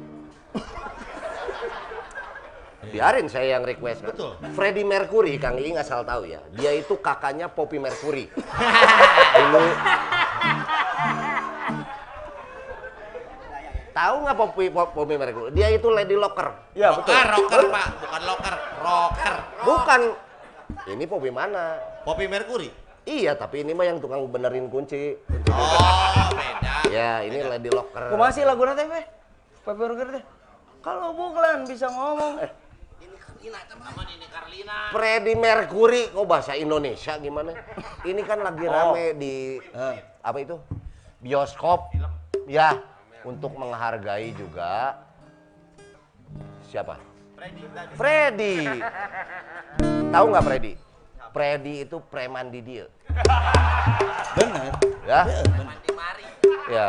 [2.92, 4.04] Biarin saya yang request.
[4.04, 4.36] Betul.
[4.52, 6.44] Freddie Mercury, Kang Iing asal tahu ya.
[6.52, 8.28] Dia itu kakaknya Poppy Mercury.
[9.38, 9.64] Dulu
[13.92, 15.50] Tahu nggak Poppy, Pop- Poppy Mercury?
[15.52, 16.56] Dia itu Lady Locker.
[16.76, 17.12] Ya betul.
[17.12, 19.36] Ah, rocker pak, bukan locker, rocker.
[19.68, 20.02] Bukan.
[20.88, 21.76] Ini Poppy mana?
[22.08, 22.72] Poppy Mercury.
[23.02, 25.18] Iya, tapi ini mah yang tukang benerin kunci.
[25.50, 26.86] Oh, beda.
[26.94, 28.14] Ya, ini Lady Locker.
[28.14, 29.02] Kumaha sih lagu teh, Be?
[29.62, 30.24] Pepe Burger teh.
[30.82, 32.42] Kalau Buklan bisa ngomong.
[32.42, 32.52] Eh,
[34.94, 37.58] Freddie Mercury, kok bahasa Indonesia gimana?
[38.06, 40.62] Ini kan lagi rame di eh, apa itu?
[41.22, 41.90] Bioskop.
[42.46, 42.78] Ya,
[43.26, 44.98] untuk menghargai juga
[46.66, 46.98] siapa?
[47.98, 48.66] Freddy.
[50.14, 50.74] Tahu nggak Freddy?
[51.32, 52.86] Freddy itu preman di dia.
[54.36, 54.72] Benar.
[55.08, 55.22] Ya.
[56.70, 56.88] Ya.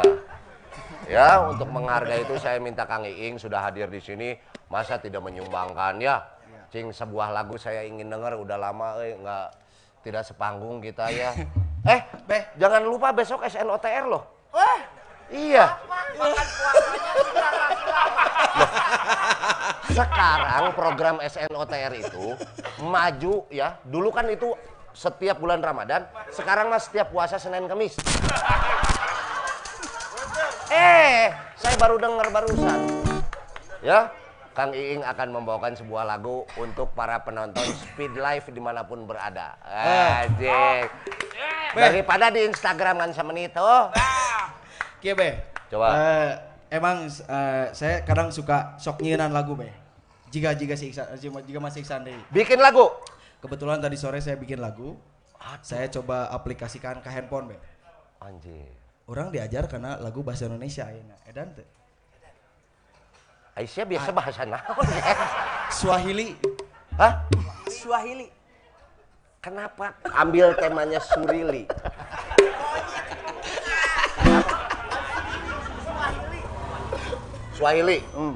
[1.10, 4.38] Ya, untuk menghargai itu saya minta Kang Iing sudah hadir di sini,
[4.70, 6.22] masa tidak menyumbangkan ya?
[6.72, 9.46] Cing sebuah lagu saya ingin dengar udah lama eh nggak
[10.00, 11.36] tidak sepanggung kita ya.
[11.92, 14.24] eh, Beh, jangan lupa besok SNOTR loh.
[14.56, 14.80] Wah,
[15.32, 15.80] iya.
[19.92, 22.36] Sekarang program SNOTR itu
[22.80, 23.76] maju ya.
[23.84, 24.56] Dulu kan itu
[24.92, 27.96] setiap bulan Ramadan, sekarang mas setiap puasa Senin Kamis.
[30.72, 32.80] Eh, saya baru dengar barusan.
[33.84, 34.12] Ya,
[34.52, 39.56] Kang Iing akan membawakan sebuah lagu untuk para penonton Speed Live di mana pun berada.
[39.64, 40.92] Ajik.
[41.72, 43.88] Daripada di Instagram kan semenit tuh.
[45.02, 45.34] Kieu be.
[45.66, 45.86] Coba.
[45.98, 46.30] Eh,
[46.78, 49.66] emang eh, saya kadang suka sok nyieun lagu be.
[50.30, 52.22] Jika jika si Iksan, jika, masih Iksan deui.
[52.30, 52.86] Bikin lagu.
[53.42, 54.94] Kebetulan tadi sore saya bikin lagu.
[55.66, 57.58] Saya coba aplikasikan ke handphone be.
[58.22, 58.70] Anjir.
[59.10, 61.18] Orang diajar karena lagu bahasa Indonesia ayeuna.
[61.26, 61.66] Edan teu?
[63.58, 65.02] Aisyah biasa bahasa naon ya?
[65.68, 66.38] Swahili.
[66.94, 67.26] Hah?
[67.68, 68.30] Swahili.
[69.42, 71.66] Kenapa ambil temanya Surili?
[77.62, 77.98] Swahili.
[78.10, 78.34] Hmm.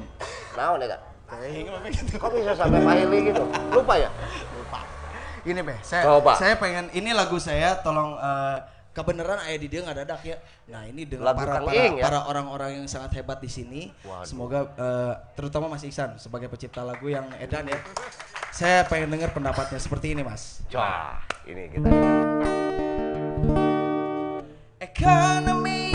[0.55, 1.01] Naon ya, Kak?
[2.15, 3.43] Kok bisa sampai Swahili gitu?
[3.75, 4.09] Lupa ya?
[5.47, 6.35] Ini be, saya Coba.
[6.35, 8.57] saya pengen ini lagu saya tolong eh,
[8.91, 10.35] kebenaran ayah di dia nggak dadak ya.
[10.67, 12.03] Nah ini dengan Lagu para Kang para, Ing, ya?
[12.03, 13.81] para orang-orang yang sangat hebat di sini.
[14.03, 14.27] Waduh.
[14.27, 17.79] Semoga eh, terutama Mas Iksan sebagai pencipta lagu yang edan ya.
[18.51, 20.59] Saya pengen dengar pendapatnya seperti ini Mas.
[20.75, 21.15] Wah,
[21.47, 21.87] ini kita.
[24.83, 25.86] Ekonomi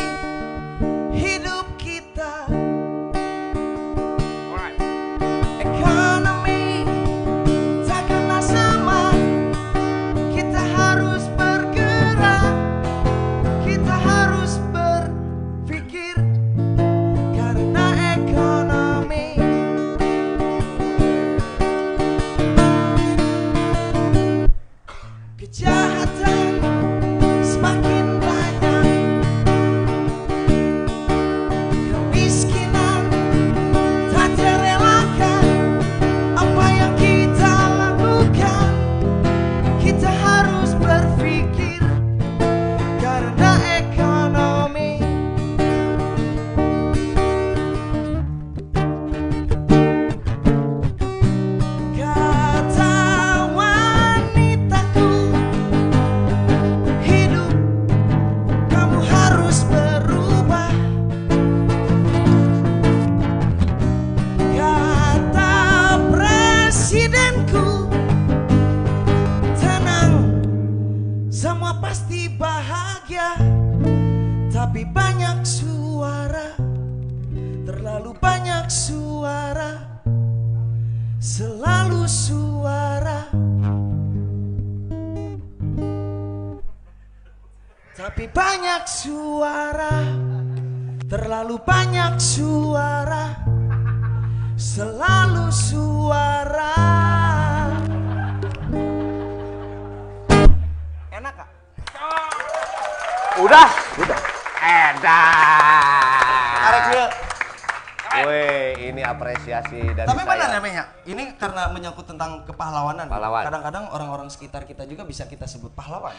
[114.33, 116.17] sekitar kita juga bisa kita sebut pahlawan.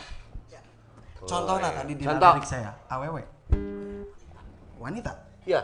[1.23, 2.35] Contohnya tadi di Contoh.
[2.35, 3.17] lirik saya, AWW.
[4.77, 5.11] Wanita.
[5.47, 5.63] Ya.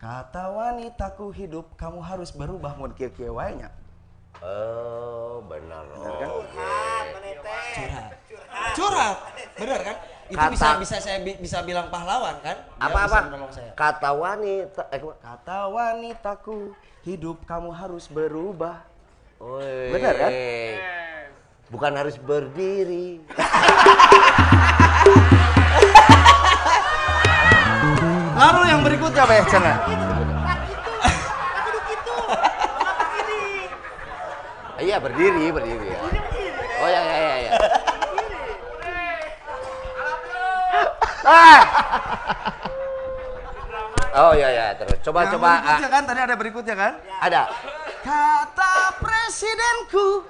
[0.00, 3.70] Kata wanitaku hidup, kamu harus berubah wae nya.
[4.42, 5.86] Oh, benar.
[5.86, 6.28] kan?
[6.32, 6.64] Oke.
[7.76, 8.10] Curhat.
[8.74, 9.16] Curhat.
[9.54, 9.96] Benar kan?
[10.26, 12.56] Itu Kata- bisa bisa saya bi- bisa bilang pahlawan kan?
[12.56, 13.18] Dia Apa-apa?
[13.76, 14.82] Kata wanita.
[14.90, 15.00] Eh?
[15.20, 16.72] Kata wanitaku,
[17.04, 18.82] hidup kamu harus berubah.
[19.42, 19.90] Woi.
[19.90, 20.30] Benar kan?
[21.74, 23.18] Bukan harus berdiri.
[28.38, 29.76] Lalu yang berikutnya Beh, jangan.
[34.82, 36.00] Iya berdiri, berdiri ya.
[36.82, 37.52] Oh ya ya ya ya.
[41.22, 41.60] Ah.
[44.12, 44.98] Oh ya ya terus.
[45.06, 45.50] Coba Yang coba.
[45.50, 46.92] berikutnya ah, kan tadi ada berikutnya kan?
[47.22, 47.42] ada.
[48.02, 50.26] Kata presidenku,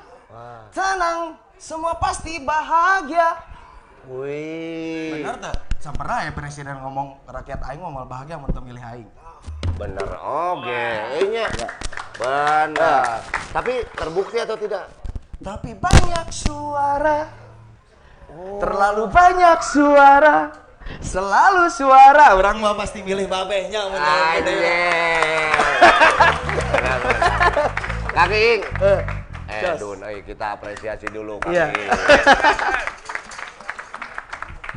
[0.76, 3.40] tenang, semua pasti bahagia.
[4.12, 5.24] Wih.
[5.24, 5.56] Benar tak?
[5.80, 9.08] Sampernah ya presiden ngomong rakyat aing ngomong bahagia mau milih aing.
[9.80, 10.08] Bener.
[10.20, 10.86] Oke.
[11.32, 11.48] Iya.
[12.20, 13.24] Benar.
[13.56, 14.92] Tapi terbukti atau tidak?
[15.40, 17.24] Tapi banyak suara.
[18.60, 20.52] Terlalu banyak suara.
[21.00, 22.36] Selalu suara.
[22.36, 25.56] Orang mah pasti milih babehnya Ah, iya.
[26.72, 27.41] Benar, benar.
[28.12, 28.62] Kaki Ing.
[29.52, 31.68] Eh, Dun, ayo kita apresiasi dulu Kang Iya.
[31.72, 31.88] Ing.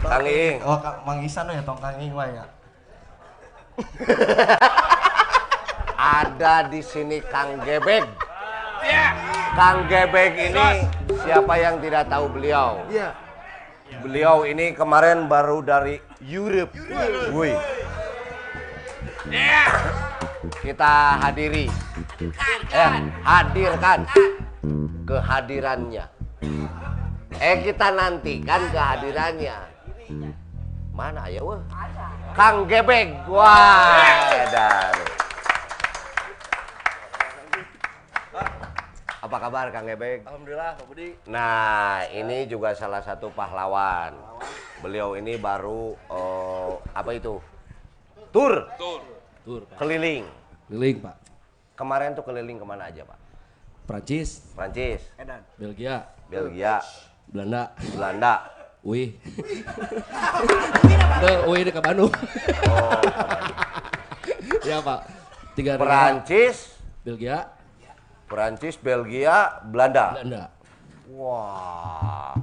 [0.04, 0.56] Kang Ing.
[0.62, 2.46] Oh, Kak Mang Isan ya tong Kang Ing wae ya.
[5.96, 8.04] Ada di sini Kang Gebek.
[9.56, 10.68] Kang Gebek ini
[11.24, 12.84] siapa yang tidak tahu beliau?
[12.92, 13.16] Iya.
[14.04, 16.74] Beliau ini kemarin baru dari Europe.
[17.32, 17.54] Woi.
[20.50, 21.66] Kita hadiri.
[22.72, 22.92] Eh,
[23.26, 24.06] hadirkan
[25.06, 26.06] kehadirannya.
[27.38, 29.58] Eh, kita nantikan kehadirannya.
[30.96, 31.60] Mana ya, wah?
[32.32, 33.28] Kang Gebek.
[33.28, 34.00] Wah,
[34.32, 34.96] edan.
[39.20, 40.24] Apa kabar Kang Gebek?
[40.24, 41.18] Alhamdulillah, Pak Budi.
[41.28, 44.16] Nah, ini juga salah satu pahlawan.
[44.80, 47.42] Beliau ini baru eh, apa itu?
[48.30, 48.68] Tur.
[48.76, 49.15] Tur,
[49.46, 49.78] Pak.
[49.78, 50.26] Keliling.
[50.66, 51.16] Keliling, Pak.
[51.78, 53.20] Kemarin tuh keliling ke mana aja, Pak?
[53.86, 55.06] Prancis, Prancis,
[55.62, 56.82] Belgia, Belgia,
[57.30, 58.34] Belanda, Belanda.
[58.82, 59.14] Wih.
[61.22, 62.10] Tuh, wih ke Bandung.
[62.70, 63.02] Oh,
[64.66, 65.00] ya, Pak.
[65.54, 65.86] Tiga negara.
[65.86, 66.74] Prancis,
[67.06, 67.38] Belgia,
[68.26, 70.18] Prancis, Belgia, Belanda.
[70.18, 70.44] Belanda.
[71.14, 72.34] Wah.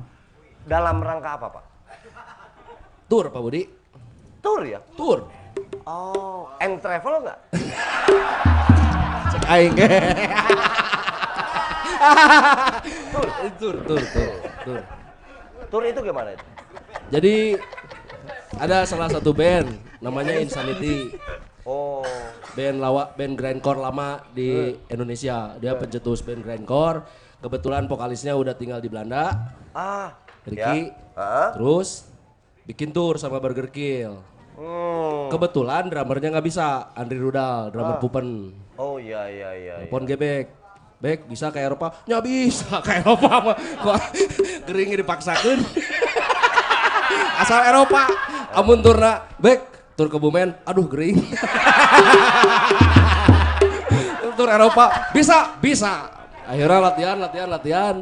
[0.63, 1.65] Dalam rangka apa, Pak?
[3.11, 3.67] Tur, Pak Budi.
[4.39, 4.79] Tur ya?
[4.95, 5.42] Tur.
[5.83, 7.39] Oh, and travel nggak?
[9.33, 9.75] Cek aing.
[13.11, 13.27] tur,
[13.61, 14.31] tur, tur, tur,
[14.63, 14.81] tur.
[15.67, 16.45] Tur itu gimana itu?
[17.11, 17.37] Jadi
[18.61, 19.69] ada salah satu band
[19.99, 21.17] namanya Insanity.
[21.63, 22.03] Oh,
[22.53, 25.55] Band lawa, band grindcore lama di Indonesia.
[25.57, 27.07] Dia pencetus band grindcore.
[27.39, 29.55] Kebetulan vokalisnya udah tinggal di Belanda.
[29.73, 30.91] ah, Ricky.
[30.91, 30.95] ya.
[31.15, 31.51] Ah.
[31.55, 32.07] Terus
[32.67, 34.19] bikin tour sama Burger Kill.
[34.63, 35.27] Hmm.
[35.27, 38.55] Kebetulan drummernya nggak bisa, Andri Rudal, drummer Pupen.
[38.79, 39.61] Oh iya iya iya.
[39.75, 39.75] iya.
[39.91, 40.47] Telepon gebek.
[41.03, 41.91] Bek bisa ke Eropa?
[42.07, 43.57] Ya bisa ke Eropa mah.
[43.59, 43.99] Kok
[44.71, 45.59] gering dipaksakan.
[47.43, 48.07] Asal Eropa.
[48.55, 49.67] Amun turna, bek
[49.99, 51.19] tur ke Bumen, aduh gering.
[54.39, 56.07] tur Eropa, bisa, bisa.
[56.47, 57.97] Akhirnya latihan, latihan, latihan.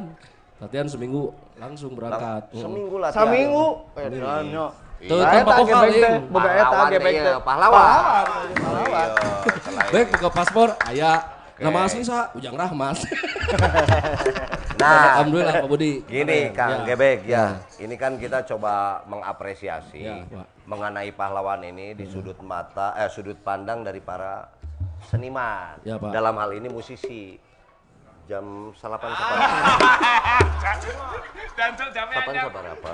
[0.60, 2.52] Latihan seminggu langsung berangkat.
[2.52, 3.00] Seminggu.
[3.08, 3.64] Saminggu.
[3.96, 4.89] Edan nya.
[5.00, 6.22] Tuh, Nah, tanpa eta vokal, gebek teh, Ing.
[6.28, 7.36] boga eta Pahlawan gebek iya, teh.
[7.40, 7.88] pahlawan.
[8.54, 9.08] Pahlawan.
[9.88, 11.12] Bek buka paspor, aya.
[11.56, 12.96] Nama asli sa Ujang Rahmat.
[14.80, 16.00] Nah, Alhamdulillah Pak Budi.
[16.02, 16.48] Gini.
[16.50, 16.88] Kang Ya.
[16.88, 17.44] Gebek ya.
[17.76, 20.24] Ini kan kita coba mengapresiasi Ya,
[20.64, 24.48] mengenai pahlawan ini di sudut mata eh sudut pandang dari para
[25.04, 25.76] seniman.
[25.84, 26.08] Ya, Pak.
[26.10, 27.36] Dalam hal ini musisi.
[28.24, 29.46] Jam salapan seberapa?
[31.52, 32.90] Dan tuh jamnya Salapan seberapa?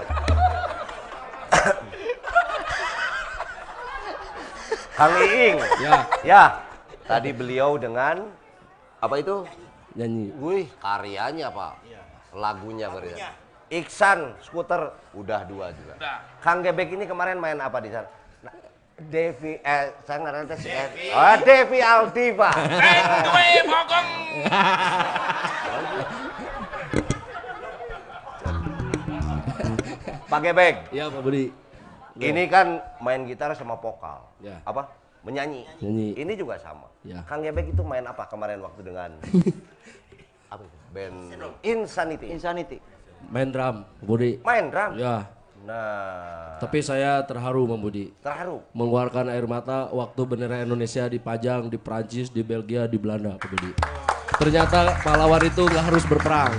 [4.97, 5.57] Kang Iing.
[5.79, 5.93] Ya,
[6.25, 6.43] Ya,
[7.05, 8.33] tadi beliau dengan
[8.99, 9.45] apa itu?
[9.93, 10.29] nyanyi.
[10.37, 11.73] Wih, karyanya Pak.
[12.33, 13.17] Lagunya berarti.
[13.67, 15.97] Iksan, skuter, udah dua juga.
[16.39, 18.07] Kang Gebek ini kemarin main apa di sana?
[18.41, 18.53] Nah,
[19.09, 22.53] Devi, eh, saya ngarang teh si Et- Oh, Devi Aldiva.
[22.53, 24.09] Gue bogong.
[30.27, 31.45] Pak Gebek, Iya Pak Budi.
[32.19, 34.25] Ini kan main gitar sama vokal.
[34.41, 34.61] Ya.
[34.65, 34.89] Apa?
[35.21, 35.67] Menyanyi.
[35.83, 36.09] Nyanyi.
[36.17, 36.87] Ini juga sama.
[37.03, 37.21] Ya.
[37.27, 39.11] Kang Gebek itu main apa kemarin waktu dengan
[40.53, 40.77] apa itu?
[40.95, 41.17] Band
[41.61, 42.27] Insanity.
[42.31, 42.79] Insanity.
[43.27, 44.39] Main drum Budi.
[44.41, 44.97] Main drum.
[44.97, 45.27] Ya.
[45.67, 48.15] Nah, Tapi saya terharu Bang Budi.
[48.23, 48.63] terharu.
[48.71, 53.75] Mengeluarkan air mata waktu bendera Indonesia dipajang di Prancis, di Belgia, di Belanda Pak Budi.
[54.39, 56.55] Ternyata pahlawan itu nggak harus berperang.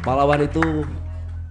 [0.00, 0.88] Pahlawan itu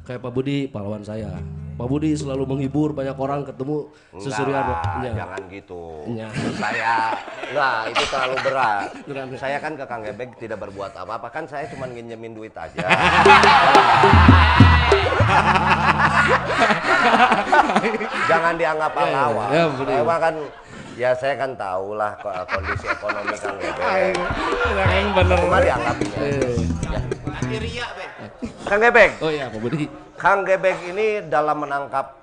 [0.02, 1.38] kayak Pak Budi, pahlawan saya.
[1.78, 5.12] Pak Budi selalu menghibur banyak orang ketemu lah, Ya.
[5.16, 6.10] jangan gitu.
[6.10, 6.28] Iya.
[6.58, 6.96] Saya,
[7.54, 8.90] nah itu terlalu berat.
[9.38, 12.82] Saya kan ke Kang Gebek tidak berbuat apa-apa, kan saya cuma nginjemin duit aja.
[18.28, 19.48] jangan dianggap Ya, ya, pahlawan.
[19.48, 20.36] ya, saya mah kan,
[20.96, 24.14] ya saya kan tahu lah ko- kondisi ekonomi Kang Gebek.
[24.88, 25.38] Yang bener.
[25.40, 26.16] Cuma dianggap ini.
[26.18, 26.58] Eh.
[27.28, 27.86] Nanti ria.
[28.66, 30.07] Kang Gebek, Oh iya Pak Budi.
[30.18, 32.18] Kang Gebek ini dalam menangkap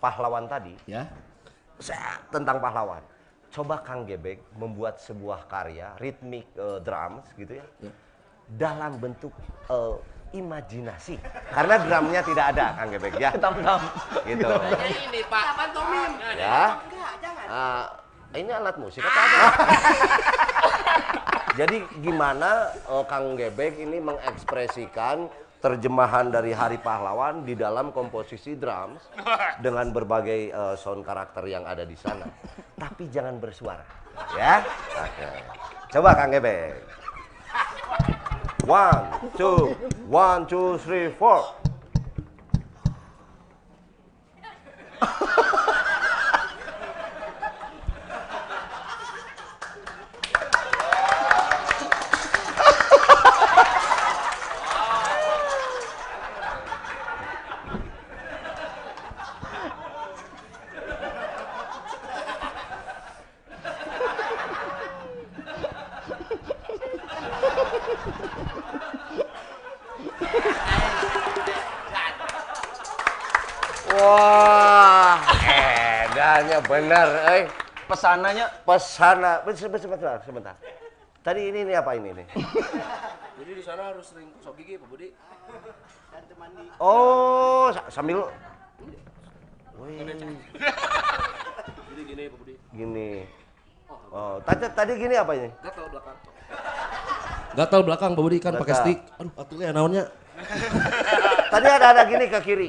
[0.00, 1.04] pahlawan tadi, Ya.
[1.76, 3.04] saya tentang pahlawan.
[3.52, 7.66] Coba Kang Gebek membuat sebuah karya ritmik eh, drums gitu ya,
[8.56, 9.36] dalam bentuk
[9.68, 9.96] eh,
[10.40, 11.20] imajinasi.
[11.52, 13.30] Karena drumnya tidak ada Kang Gebek ya.
[13.36, 13.80] Tam-tam.
[14.24, 14.48] Gitu.
[14.48, 15.44] Ini, Pak.
[16.40, 16.80] Ya.
[17.50, 17.84] Ah,
[18.32, 19.44] ini alat musik apa apa?
[21.60, 25.28] Jadi gimana eh, Kang Gebek ini mengekspresikan
[25.60, 29.04] terjemahan dari Hari Pahlawan di dalam komposisi drums
[29.60, 32.24] dengan berbagai eh, sound karakter yang ada di sana.
[32.80, 33.84] Tapi jangan bersuara,
[34.34, 34.64] ya.
[34.96, 35.28] Oke.
[35.92, 36.80] Coba Kang Gebek.
[38.64, 39.04] One,
[39.36, 39.76] two,
[40.08, 41.60] one, two, three, four.
[73.90, 75.18] Wah,
[76.80, 77.44] bener, eh.
[77.84, 80.54] Pesanannya Pesana, sebentar, sebentar, sebentar.
[81.20, 82.26] Tadi ini, ini apa ini nih?
[83.42, 85.08] Jadi di sana harus sering sok gigi Pak Budi.
[86.80, 88.24] Oh, sa- sambil
[89.80, 89.96] Wih,
[91.90, 92.54] Jadi gini Pak Budi.
[92.72, 93.10] gini.
[94.10, 95.48] Oh, tadi tadi gini apa ini?
[95.60, 96.16] Gatal belakang.
[97.52, 98.98] Gatal belakang Pak Budi kan pakai stick.
[99.18, 100.04] Aduh, atuhnya naonnya.
[101.52, 102.68] Tadi ada ada gini ke kiri.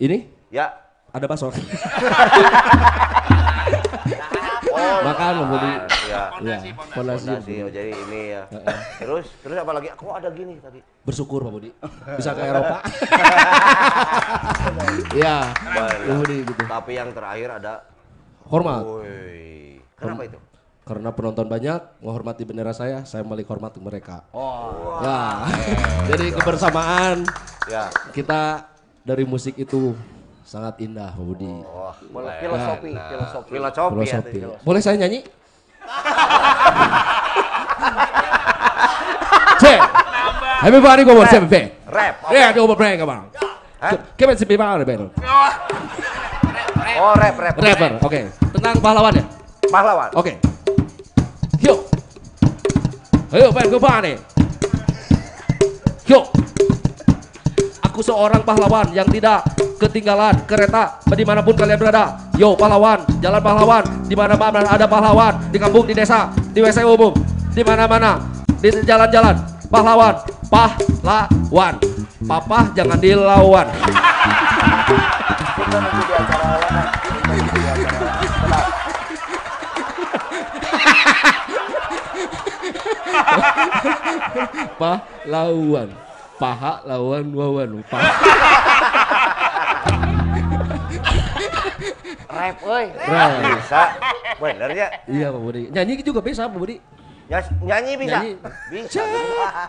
[0.00, 0.83] Ini Ya.
[1.14, 1.48] Ada bakso.
[4.74, 5.70] Oh, Makan Pak Budi.
[5.70, 5.78] Ya.
[6.04, 6.68] Iya, fondasi.
[6.74, 7.54] Pak Fondasi, Budi.
[7.62, 8.42] oh, jadi ini ya.
[8.98, 9.88] Terus terus apa lagi?
[9.94, 10.80] Kok ada gini tadi?
[11.06, 11.70] Bersyukur Pak Budi.
[12.18, 12.78] Bisa ke Eropa.
[15.14, 15.54] Iya.
[15.54, 16.62] Pak Budi gitu.
[16.66, 17.86] Tapi yang terakhir ada
[18.44, 18.82] Hormat.
[18.84, 19.80] Woi.
[19.96, 20.38] Kenapa itu?
[20.84, 24.20] Karena penonton banyak menghormati bendera saya, saya balik hormati mereka.
[24.36, 25.00] Oh.
[25.00, 25.48] Ya.
[26.12, 27.24] Jadi kebersamaan
[27.64, 27.88] Ya.
[28.12, 28.68] kita
[29.00, 29.96] dari musik itu
[30.44, 31.48] sangat indah, Pak Budi.
[31.64, 33.48] Wah, boleh filosofi, Nah, filosofi.
[33.50, 33.90] Filosofi.
[34.04, 34.38] ya, Filosofi.
[34.38, 34.62] tadi.
[34.62, 35.20] Boleh saya nyanyi?
[39.58, 39.80] Cek.
[40.64, 41.72] Everybody go on seven feet.
[41.88, 42.14] Rap.
[42.32, 43.24] Yeah, do a break bang.
[43.80, 43.92] Hah?
[44.16, 45.00] Come on, sepi banget, Ben.
[46.94, 47.54] Oh, rap, rap.
[47.58, 48.20] Rapper, oke.
[48.54, 49.24] Tentang pahlawan ya?
[49.68, 50.08] Pahlawan.
[50.14, 50.32] Oke.
[51.60, 51.78] Yuk.
[53.34, 54.16] Ayo, Ben, ke nih.
[56.08, 56.24] Yuk.
[57.94, 59.46] Aku seorang pahlawan yang tidak
[59.78, 62.18] ketinggalan kereta di mana pun kalian berada.
[62.34, 66.82] Yo pahlawan, jalan pahlawan, di mana mana ada pahlawan, di kampung, di desa, di WC
[66.82, 67.14] umum,
[67.54, 68.18] di mana-mana,
[68.58, 69.38] di jalan-jalan,
[69.70, 71.78] pahlawan, pahlawan,
[72.26, 73.70] papa jangan dilawan.
[84.82, 85.94] pahlawan,
[86.34, 88.10] paha lawan wawan, paha.
[92.34, 92.86] Rap, oi.
[92.90, 93.30] Rap.
[93.54, 93.82] Bisa.
[94.42, 94.88] Bener ya?
[95.06, 95.62] Iya Pak Budi.
[95.70, 96.76] Nyanyi juga bisa Pak Budi.
[97.30, 98.18] Nyas- Nyanyi bisa?
[98.20, 98.32] Nyanyi.
[98.68, 99.00] Bisa.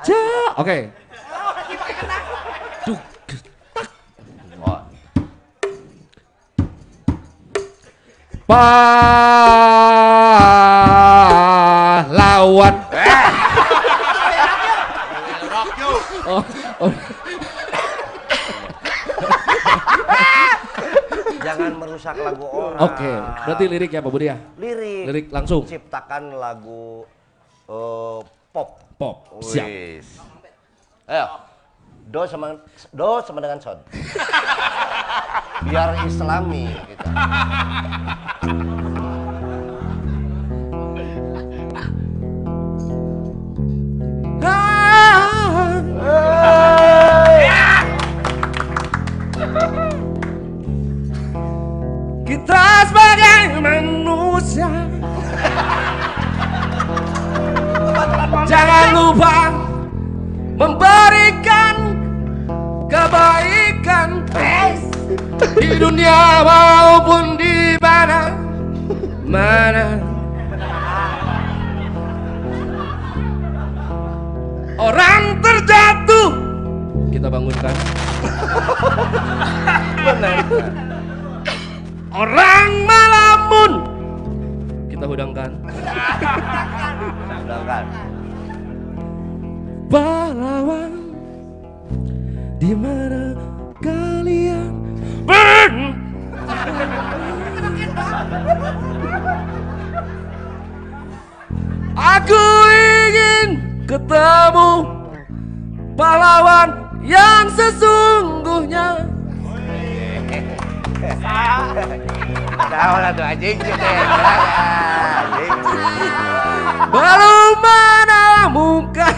[0.04, 0.20] Ja,
[0.58, 0.78] oke.
[2.86, 3.00] Duh, Oh.
[12.06, 12.76] pahlawan.
[12.94, 13.45] You.
[16.26, 16.42] Oh,
[16.82, 16.92] oh.
[21.46, 22.82] Jangan merusak lagu orang.
[22.82, 23.12] Oke,
[23.46, 24.38] berarti lirik ya Pak Budi ya?
[24.58, 25.06] Lirik.
[25.06, 25.62] Lirik langsung.
[25.70, 27.06] Ciptakan lagu
[27.70, 28.20] eh,
[28.50, 28.70] pop.
[28.98, 29.70] Pop, siap.
[29.70, 30.18] Wis.
[31.06, 31.26] Ayo.
[32.10, 32.58] Do sama
[32.94, 33.78] do sama dengan son.
[35.70, 37.10] Biar islami kita.
[52.26, 54.68] Kita sebagai manusia.
[58.44, 59.56] Jangan lupa
[60.60, 61.76] memberikan
[62.92, 64.28] kebaikan
[65.56, 68.36] di dunia maupun di mana.
[69.24, 69.88] Mana?
[74.76, 75.35] Orang
[77.26, 77.76] kita bangunkan.
[82.14, 83.72] Orang malamun!
[84.94, 85.50] Kita hudangkan.
[87.42, 87.86] Sedangkan
[89.90, 90.94] pahlawan
[92.62, 93.34] di mana
[93.82, 94.70] kalian
[95.26, 95.74] ber
[101.98, 103.50] Aku ingin
[103.90, 104.70] ketemu
[105.98, 109.06] pahlawan yang sesungguhnya.
[112.66, 113.62] Tahu lah tuh anjing.
[116.96, 119.16] Baru menemukan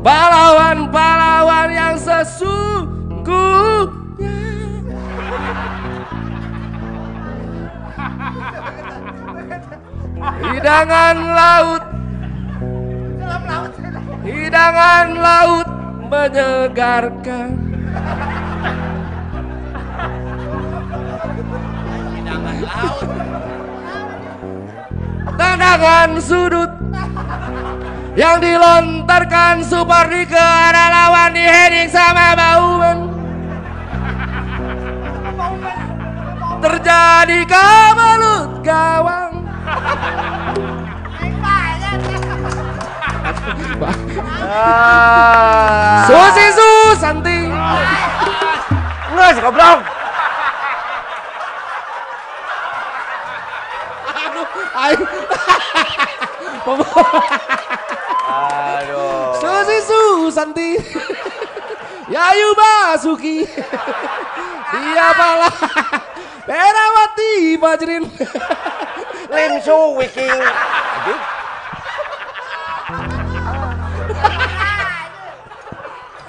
[0.00, 3.92] pahlawan-pahlawan yang sesungguhnya.
[10.22, 11.82] Hidangan laut,
[14.22, 15.68] hidangan laut
[16.06, 17.48] menyegarkan.
[25.32, 26.70] Tendangan sudut
[28.14, 32.98] yang dilontarkan Supardi ke arah lawan di heading sama Bauman.
[36.62, 39.34] Terjadi kemelut gawang.
[43.84, 43.92] Ah.
[46.06, 47.38] Susi Susanti.
[49.12, 49.80] Nges goblok.
[54.12, 54.46] Aduh.
[58.32, 59.32] Aduh.
[59.40, 60.70] Susi Susanti.
[62.12, 63.36] Yayu Basuki.
[64.72, 65.48] Dia pala.
[66.46, 68.04] Perawati Fajrin.
[69.32, 70.28] Lim Su Wiki.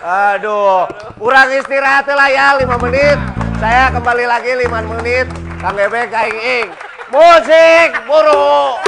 [0.03, 0.83] Aduh.
[1.15, 3.15] Kurang istirahat lah ya 5 menit.
[3.55, 5.31] Saya kembali lagi 5 menit.
[5.63, 6.67] Kang Bebek, Kang Ing.
[7.07, 8.83] Musik, buru.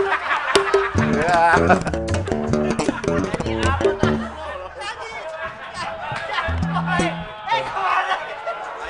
[1.16, 1.56] Ya.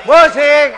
[0.02, 0.68] Musik.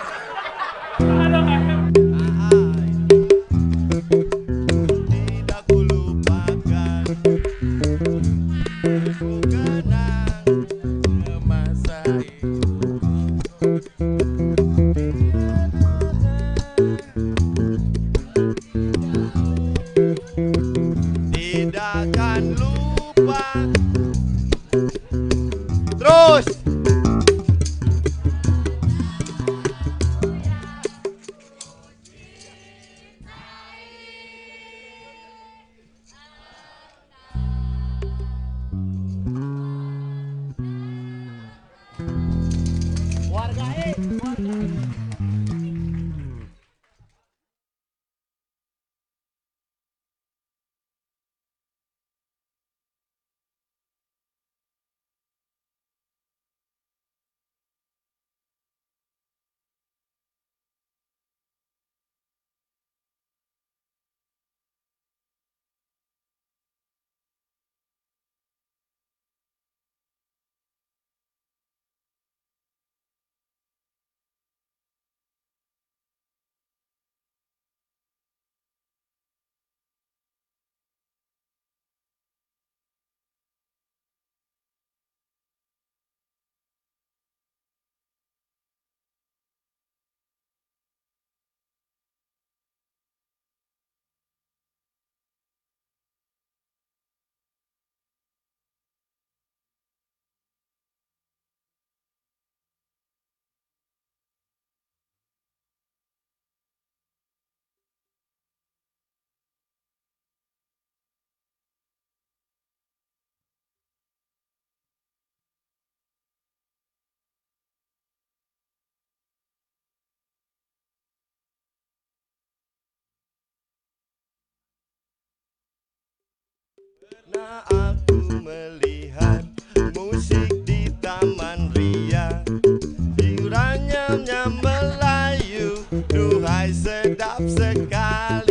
[134.48, 138.47] Melayu Duhai sedap sekali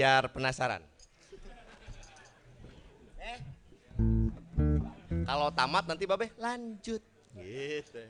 [0.00, 0.80] Biar penasaran.
[3.20, 3.38] Eh?
[5.28, 6.32] Kalau tamat nanti babe?
[6.40, 7.04] Lanjut.
[7.36, 8.00] Gitu.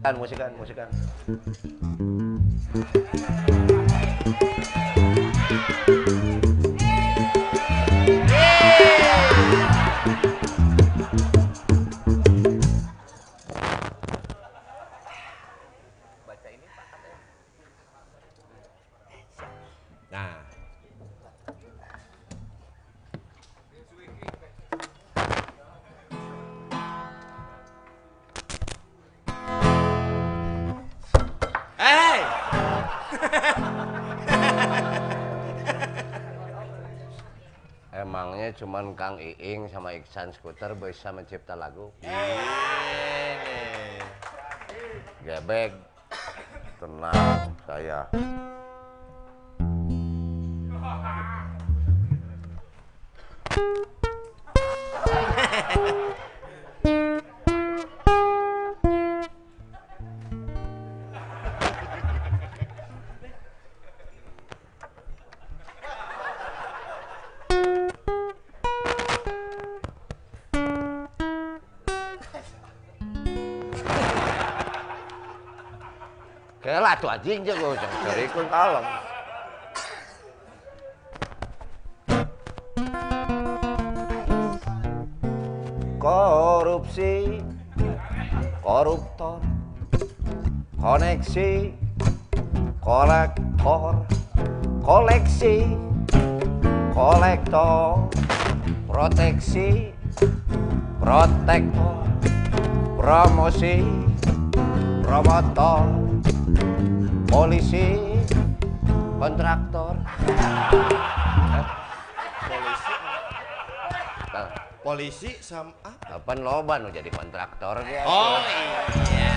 [0.00, 0.88] Kan musikan, musikan.
[38.14, 41.90] Emangnya cuman Kang Iing sama Iksan Skuter bisa mencipta lagu?
[45.26, 45.74] Gebek.
[46.78, 48.06] Tenang, saya.
[50.70, 51.02] Kela
[53.50, 53.83] tuh
[77.24, 77.72] anjing jago,
[78.04, 78.84] cari kun kalem.
[85.96, 87.40] Korupsi,
[88.60, 89.40] koruptor,
[90.76, 91.72] koneksi,
[92.84, 94.04] kolektor,
[94.84, 95.64] koleksi,
[96.92, 98.12] kolektor,
[98.84, 99.96] proteksi,
[101.00, 102.04] protektor,
[103.00, 103.80] promosi,
[105.00, 106.04] promotor,
[107.34, 107.98] polisi,
[109.18, 109.98] kontraktor.
[112.46, 112.94] Polisi
[114.30, 114.48] Nah,
[114.78, 116.14] Polisi sama apa?
[116.14, 118.06] Kapan loba nu jadi kontraktor dia?
[118.06, 119.30] Oh iya iya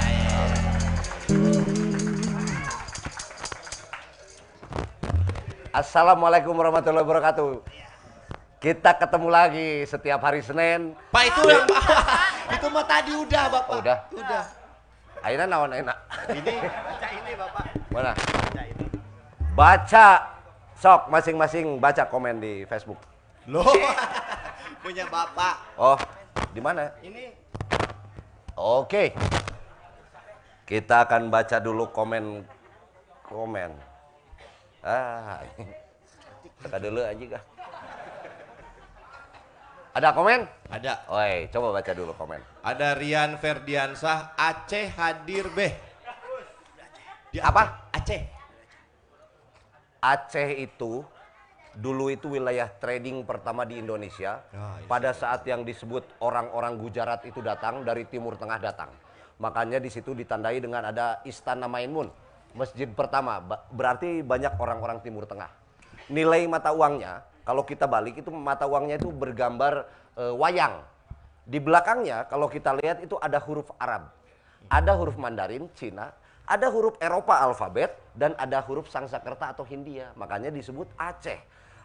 [5.73, 7.65] Assalamualaikum warahmatullahi wabarakatuh.
[8.61, 10.93] Kita ketemu lagi setiap hari Senin.
[11.09, 11.65] Pak itu yang
[12.61, 13.97] itu mah tadi udah Bapak udah.
[14.13, 14.43] Udah
[15.25, 15.93] Aina naon aina?
[16.29, 16.53] Ini
[17.97, 18.13] Mana?
[19.57, 20.07] Baca
[20.77, 23.01] sok masing-masing baca komen di Facebook.
[23.49, 23.65] Loh
[24.85, 25.97] Punya Bapak Oh,
[26.53, 26.93] di mana?
[27.01, 27.33] Ini
[28.53, 29.17] Oke.
[30.69, 32.45] Kita akan baca dulu komen
[33.25, 33.73] komen.
[34.85, 35.41] Ah.
[36.61, 37.43] Teka dulu aja kah?
[39.97, 40.45] Ada komen?
[40.69, 42.45] Ada Oi, coba baca dulu komen.
[42.61, 45.86] Ada Rian Ferdiansah Aceh hadir beh
[47.31, 47.91] Di Apa?
[47.91, 48.21] Aceh
[49.97, 51.01] Aceh itu
[51.77, 54.41] dulu itu wilayah trading pertama di Indonesia.
[54.49, 54.87] Ah, iya.
[54.89, 58.89] Pada saat yang disebut orang-orang Gujarat itu datang dari Timur Tengah datang.
[59.37, 62.09] Makanya di situ ditandai dengan ada Istana Mainmun,
[62.57, 63.37] masjid pertama.
[63.69, 65.49] Berarti banyak orang-orang Timur Tengah.
[66.09, 69.85] Nilai mata uangnya, kalau kita balik itu mata uangnya itu bergambar
[70.17, 70.81] eh, wayang.
[71.45, 74.09] Di belakangnya kalau kita lihat itu ada huruf Arab.
[74.67, 76.11] Ada huruf Mandarin, Cina,
[76.47, 80.15] ada huruf Eropa alfabet dan ada huruf Sanskerta atau Hindia.
[80.15, 81.37] Makanya disebut Aceh.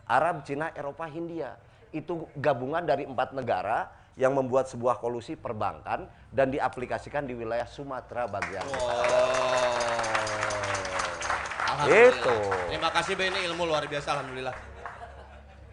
[0.06, 1.58] Arab, Cina, Eropa, Hindia.
[1.90, 8.28] Itu gabungan dari empat negara yang membuat sebuah kolusi perbankan dan diaplikasikan di wilayah Sumatera
[8.28, 8.60] bagian
[11.64, 12.12] Alhamdulillah.
[12.12, 12.36] Itu.
[12.68, 14.52] Terima kasih Be ini ilmu luar biasa Alhamdulillah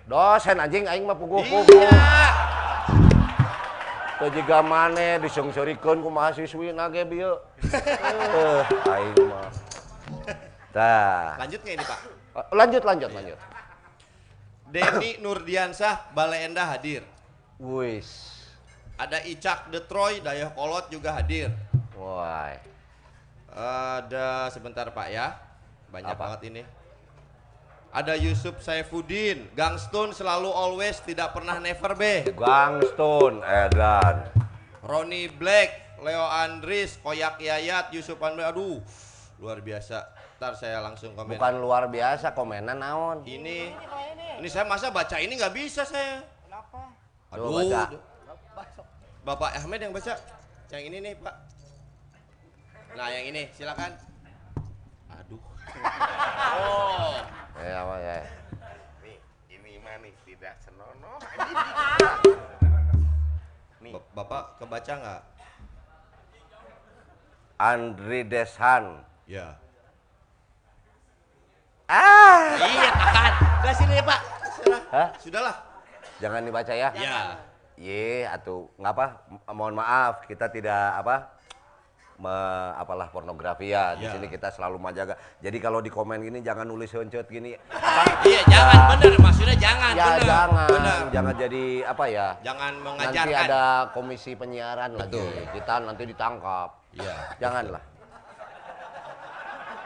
[0.07, 1.83] Dosen anjing aing mah puguh-puguh.
[1.83, 2.48] Iya
[4.19, 7.39] Teu jiga maneh disungsurikeun ku mahasiswi nage bieu.
[7.71, 9.47] Eh, aing mah.
[10.75, 11.39] Tah.
[11.39, 11.99] Lanjut nggak ini Pak?
[12.51, 13.39] Lanjut lanjut lanjut.
[14.69, 17.01] Denny Nurdiansah Baleenda hadir
[17.57, 18.37] Wis.
[19.01, 21.49] Ada Icak Detroy Dayakolot juga hadir
[21.97, 22.53] Wah.
[23.49, 25.41] Ada sebentar Pak ya
[25.89, 26.21] Banyak Apa?
[26.37, 26.61] banget ini
[27.89, 32.21] Ada Yusuf Saifuddin, Gangstun selalu always tidak pernah never be.
[32.37, 34.29] Gangstun, Edan.
[34.85, 38.77] Ronnie Black, Leo Andris, Koyak Yayat, Yusuf Andri, aduh
[39.39, 39.97] luar biasa.
[40.39, 41.35] Ntar saya langsung komen.
[41.35, 43.23] Bukan luar biasa komenan naon.
[43.23, 43.71] Ini,
[44.39, 46.23] ini saya masa baca ini nggak bisa saya.
[46.47, 46.91] Kenapa?
[47.31, 47.55] Coba Aduh.
[47.55, 47.81] baca.
[49.23, 50.13] Bapak Ahmed yang baca.
[50.71, 51.35] Yang ini nih Pak.
[52.95, 53.91] Nah yang ini silakan.
[55.17, 55.41] Aduh.
[56.49, 57.13] Oh.
[57.59, 58.15] Ya, apa ya.
[59.03, 59.17] Nih,
[59.51, 61.19] ini mah nih tidak senonoh.
[63.89, 65.21] Ba- Bapak kebaca nggak?
[67.59, 69.03] Andri Deshan.
[69.27, 69.59] Ya.
[71.89, 72.55] Ah.
[72.55, 73.33] Iya, tahan.
[73.59, 74.19] Udah sini ya Pak.
[74.55, 74.81] Sudah.
[74.93, 75.07] Hah?
[75.19, 75.55] Sudahlah.
[76.23, 76.89] Jangan dibaca ya.
[76.95, 77.17] Ya.
[77.79, 79.19] Ye, atuh ngapa?
[79.51, 81.38] Mohon maaf, kita tidak apa?
[82.19, 82.35] Me,
[82.75, 83.95] apalah pornografi ya.
[83.95, 84.11] Di Ya.
[84.11, 85.15] sini kita selalu menjaga.
[85.39, 87.55] Jadi kalau di komen gini jangan nulis hencet gini.
[88.19, 90.27] Iya, jangan bener maksudnya jangan Ya bener.
[90.27, 90.99] jangan, Bener.
[91.09, 92.27] jangan jadi apa ya?
[92.41, 93.47] Jangan Nanti mengajarkan.
[93.47, 95.23] ada komisi penyiaran lagi.
[95.55, 96.69] Kita nanti ditangkap.
[96.91, 97.15] Iya.
[97.39, 97.83] Janganlah.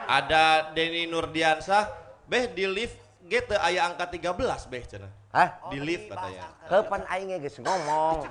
[0.04, 0.42] Ada
[0.74, 1.88] Denny Nurdiansah,
[2.26, 4.34] beh di lift gitu aya angka 13
[4.68, 5.12] beh cenah.
[5.30, 5.48] Hah?
[5.70, 6.44] Di lift katanya.
[6.66, 8.26] Kapan aing geus ngomong?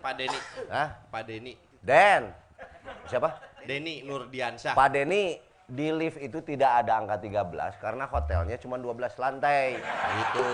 [0.00, 0.12] Pak.
[0.14, 0.38] Denny.
[0.68, 0.88] Hah?
[1.08, 1.56] Pak Denny.
[1.80, 2.30] Den.
[3.08, 3.28] Siapa?
[3.66, 4.72] Denny Nurdiansah.
[4.72, 5.38] Pak Denny
[5.70, 9.78] di lift itu tidak ada angka 13 karena hotelnya cuma 12 lantai.
[10.18, 10.44] Itu.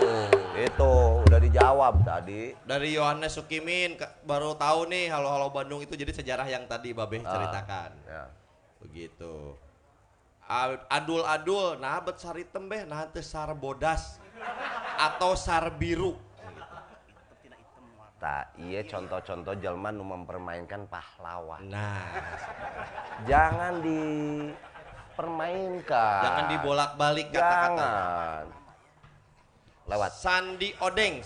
[0.53, 0.91] Itu
[1.25, 2.53] udah dijawab tadi.
[2.61, 7.25] Dari Yohanes Sukimin baru tahu nih Halo Halo Bandung itu jadi sejarah yang tadi Babeh
[7.25, 7.91] Ah, ceritakan.
[8.05, 8.23] Ya.
[8.77, 9.57] Begitu.
[10.87, 14.15] Adul-adul, nah bet sari tembeh, nah sar bodas
[14.95, 16.15] atau sar biru.
[18.27, 21.63] Tak, iya contoh-contoh jelma nu mempermainkan pahlawan.
[21.71, 22.03] Nah,
[23.23, 26.19] Jangan dipermainkan.
[26.27, 27.87] jangan dibolak-balik kata-kata.
[29.87, 30.11] Lewat.
[30.11, 31.23] Sandi Odeng,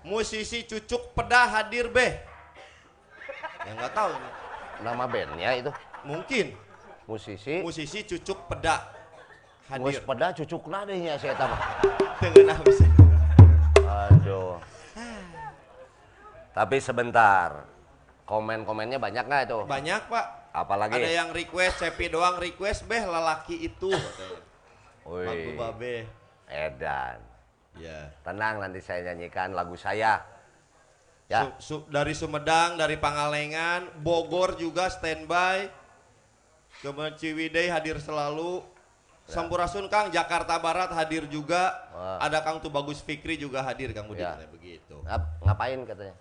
[0.00, 2.24] musisi cucuk pedah hadir beh.
[3.68, 4.30] Ya nggak tahu, ini.
[4.80, 5.68] Nama bandnya itu.
[6.08, 6.56] mungkin
[7.04, 7.60] Musisi.
[7.60, 8.80] musisi cucuk pedah
[9.76, 10.08] Mus hadir.
[10.08, 11.52] pada cucukna deh ya saya tahu.
[12.24, 13.07] Tengenah bisa.
[16.58, 17.70] Tapi sebentar.
[18.26, 19.58] Komen-komennya banyak nggak itu?
[19.62, 20.26] Banyak pak.
[20.50, 20.98] Apalagi?
[20.98, 23.94] Ada yang request, Cepi doang request beh lelaki itu.
[23.94, 24.40] katanya.
[25.06, 25.54] Wih.
[25.54, 25.96] Babe.
[26.50, 27.22] Edan.
[27.78, 28.10] Ya.
[28.26, 30.18] Tenang nanti saya nyanyikan lagu saya.
[31.30, 31.46] Ya.
[31.46, 35.70] Su- su- dari Sumedang, dari Pangalengan, Bogor juga standby.
[36.82, 38.66] Kemudian Ciwidey hadir selalu.
[39.28, 41.70] Sampurasun Kang, Jakarta Barat hadir juga.
[41.94, 42.18] Wah.
[42.18, 44.40] Ada Kang Tubagus Fikri juga hadir Kang Budi Ya.
[44.48, 45.04] begitu.
[45.04, 46.16] Ngap- ngapain katanya?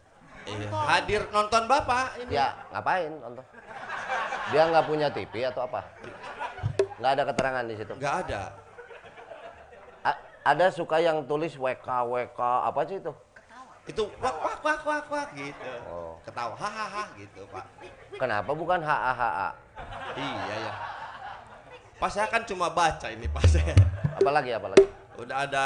[0.48, 0.70] Iya.
[0.72, 2.32] Hadir nonton Bapak ini.
[2.32, 3.44] Ya, ngapain nonton?
[4.48, 5.84] Dia nggak punya TV atau apa?
[6.98, 7.94] Nggak ada keterangan di situ.
[8.00, 8.42] Nggak ada.
[10.08, 13.12] A- ada suka yang tulis WK WK apa sih itu?
[13.88, 15.72] Itu wak wak wak wak wak gitu.
[15.88, 16.16] Oh.
[16.24, 17.64] Ketawa hahaha gitu, Pak.
[18.20, 19.50] Kenapa bukan HA HA?
[20.16, 20.74] Iya ya.
[21.98, 23.76] Pas saya kan cuma baca ini pas saya.
[24.16, 24.88] Apalagi apalagi?
[25.16, 25.66] Udah ada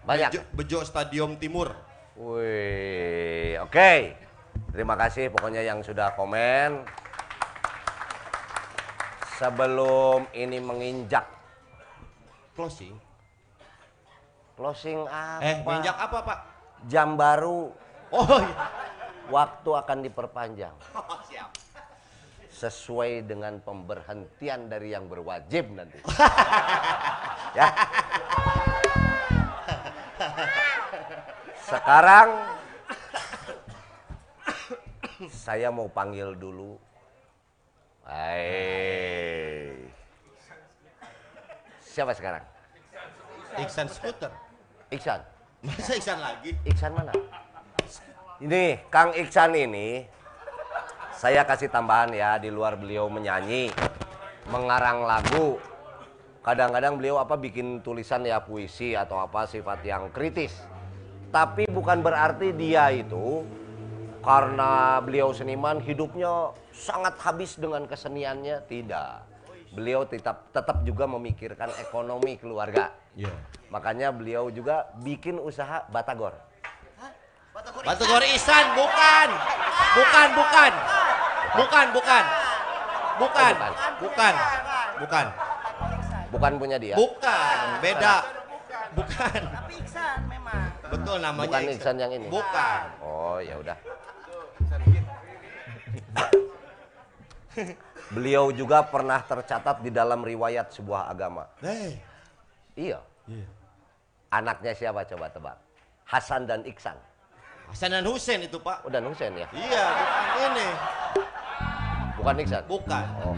[0.00, 0.30] Banyak.
[0.32, 1.70] Bejo, Bejo Stadium Timur.
[2.20, 4.12] Wih, oke.
[4.76, 6.84] Terima kasih pokoknya yang sudah komen.
[9.40, 11.24] Sebelum ini menginjak
[12.52, 12.92] Closing.
[14.52, 15.40] closing apa?
[15.40, 16.38] Eh, menginjak apa, Pak?
[16.92, 17.72] Jam baru.
[18.12, 18.68] Oh, iya.
[19.32, 20.76] Waktu akan diperpanjang.
[21.00, 21.48] Oh, siap.
[22.50, 26.04] sesuai dengan pemberhentian dari yang berwajib nanti.
[27.56, 27.68] ya.
[31.70, 32.28] Sekarang
[35.30, 36.74] saya mau panggil dulu.
[38.02, 39.78] Hai.
[41.78, 42.42] Siapa sekarang?
[43.62, 44.34] Iksan Scooter.
[44.90, 45.22] Iksan.
[45.62, 46.58] Masa Iksan lagi?
[46.66, 47.14] Iksan mana?
[48.42, 50.02] Ini Kang Iksan ini
[51.14, 53.70] saya kasih tambahan ya di luar beliau menyanyi,
[54.50, 55.62] mengarang lagu.
[56.42, 60.79] Kadang-kadang beliau apa bikin tulisan ya puisi atau apa sifat yang kritis.
[61.30, 63.46] Tapi bukan berarti dia itu
[64.20, 69.22] karena beliau seniman hidupnya sangat habis dengan keseniannya, tidak.
[69.70, 72.90] Beliau tetap tetap juga memikirkan ekonomi keluarga.
[73.14, 73.30] Iya.
[73.70, 76.34] Makanya beliau juga bikin usaha Batagor.
[77.86, 79.28] Batu Gori Ihsan, bukan.
[79.94, 80.72] Bukan, bukan.
[81.54, 82.24] Bukan, bukan.
[83.20, 83.54] Bukan.
[84.00, 84.34] Bukan.
[84.98, 85.26] Bukan.
[86.30, 86.94] Bukan punya dia.
[86.98, 88.16] Bukan, beda.
[88.94, 89.40] Bukan.
[89.50, 90.69] Tapi Iksan memang.
[90.90, 92.26] Betul namanya Bukan Iksan yang ini.
[92.28, 92.82] Bukan.
[93.00, 93.78] Oh, ya udah.
[98.10, 101.46] Beliau juga pernah tercatat di dalam riwayat sebuah agama.
[101.62, 101.94] Eh,
[102.74, 102.98] Iya.
[104.30, 105.56] Anaknya siapa coba tebak?
[106.06, 106.98] Hasan dan Iksan.
[107.70, 108.82] Hasan dan Husein itu pak.
[108.82, 109.46] Oh, dan Husein ya?
[109.50, 110.66] Iya, bukan ini.
[112.18, 112.62] Bukan Iksan?
[112.66, 113.04] Bukan.
[113.22, 113.36] Oh.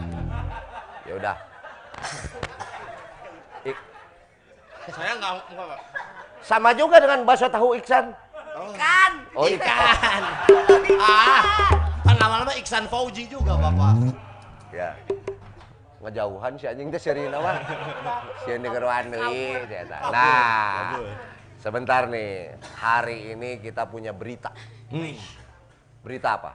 [1.05, 1.35] Ya udah.
[3.61, 3.85] Ik-
[4.89, 5.81] Saya nggak nggak.
[6.43, 8.11] Sama juga dengan bakso tahu Iksan.
[8.53, 9.11] Ikan.
[9.33, 10.21] Oh, ikan.
[11.03, 11.43] Ah,
[12.05, 14.15] kan lama-lama Iksan Fauji juga bapak.
[14.71, 14.95] Ya.
[15.99, 17.59] Ngejauhan si anjing teh Sherina mah.
[18.43, 19.55] Si Negeruan deui.
[20.11, 20.95] Nah.
[21.59, 22.55] Sebentar nih.
[22.79, 24.51] Hari ini kita punya berita.
[26.03, 26.51] Berita apa?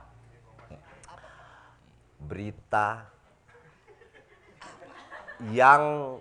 [2.24, 3.04] Berita
[5.52, 6.16] yang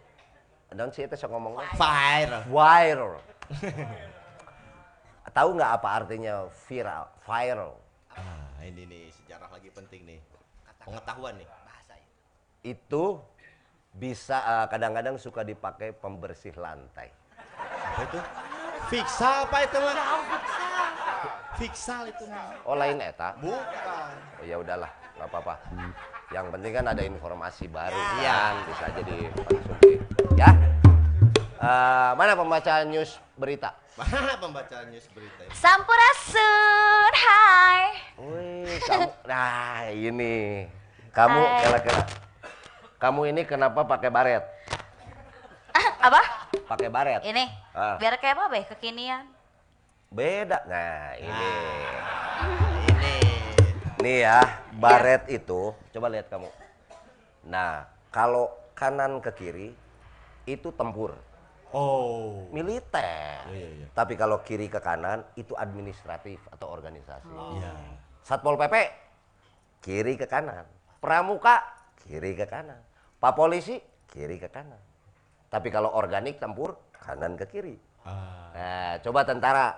[0.68, 2.44] dan saya ngomong Viral.
[2.46, 3.18] viral.
[5.38, 7.04] Tahu nggak apa artinya viral?
[7.22, 7.74] Viral.
[8.10, 10.20] Ah, ini nih sejarah lagi penting nih.
[10.82, 11.48] Pengetahuan nih.
[12.66, 13.22] Itu
[13.94, 17.14] bisa eh, kadang-kadang suka dipakai pembersih lantai.
[17.58, 18.20] Apa itu?
[18.88, 19.96] Fiksal apa itu mah?
[21.60, 22.58] Fiksal itu mah.
[22.66, 23.36] Oh lain eta?
[23.38, 24.12] Bukan.
[24.42, 25.54] Oh, ya udahlah, nggak apa-apa.
[26.34, 28.36] Yang penting kan ada informasi baru Iya.
[28.36, 29.92] kan, bisa jadi konsumsi.
[30.38, 30.77] Ya.
[31.58, 33.74] Eh, mana pembacaan news berita?
[33.98, 35.50] Mana pembacaan news berita ini?
[35.58, 37.82] Sampurasun, hai.
[38.22, 40.70] Wih, kamu, nah ini,
[41.10, 42.02] kamu kira-kira,
[43.02, 44.46] kamu ini kenapa pakai baret?
[45.98, 46.22] Apa?
[46.70, 47.26] Pakai baret?
[47.26, 47.98] Ini, Ah.
[47.98, 48.64] biar kayak apa, Beh?
[48.78, 49.26] Kekinian.
[50.14, 50.62] Beda.
[50.70, 51.50] Nah ini, Ini.
[53.98, 54.40] nih ya,
[54.78, 56.54] baret itu, coba lihat kamu.
[57.50, 59.70] Nah, kalau kanan ke kiri
[60.46, 61.18] itu tempur,
[61.76, 62.48] Oh.
[62.56, 63.44] militer.
[63.52, 63.88] Iya, iya.
[63.92, 67.34] Tapi kalau kiri ke kanan itu administratif atau organisasi.
[67.60, 67.74] Iya.
[68.24, 68.76] Satpol PP
[69.84, 70.64] kiri ke kanan.
[71.04, 71.64] Pramuka
[72.08, 72.80] kiri ke kanan.
[73.20, 74.80] Pak polisi kiri ke kanan.
[75.52, 77.76] Tapi kalau organik tempur kanan ke kiri.
[78.08, 78.52] Ah.
[78.56, 79.76] Nah, coba tentara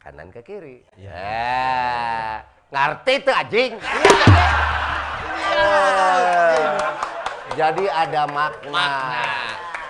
[0.00, 0.84] kanan ke kiri.
[0.96, 1.12] Iya.
[1.12, 2.34] Eh,
[2.72, 3.72] ngerti tuh anjing.
[3.76, 4.08] Eh,
[7.58, 8.86] Jadi ada makna.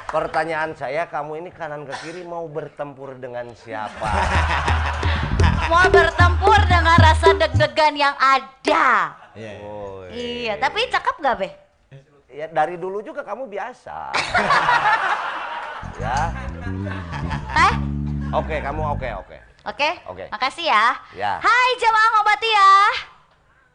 [0.09, 4.09] Pertanyaan saya, kamu ini kanan ke kiri mau bertempur dengan siapa?
[5.69, 9.13] Mau bertempur dengan rasa deg-degan yang ada.
[9.61, 11.53] Oh, Iya, tapi cakep gak, Beh?
[12.33, 14.17] Ya dari dulu juga kamu biasa.
[16.01, 16.33] ya.
[17.53, 17.75] Eh,
[18.33, 19.37] Oke, kamu oke oke.
[19.69, 19.91] oke.
[20.09, 20.25] Oke.
[20.33, 20.97] Makasih ya.
[21.13, 21.37] Ya.
[21.37, 22.73] Hai jamaah ngobati ya.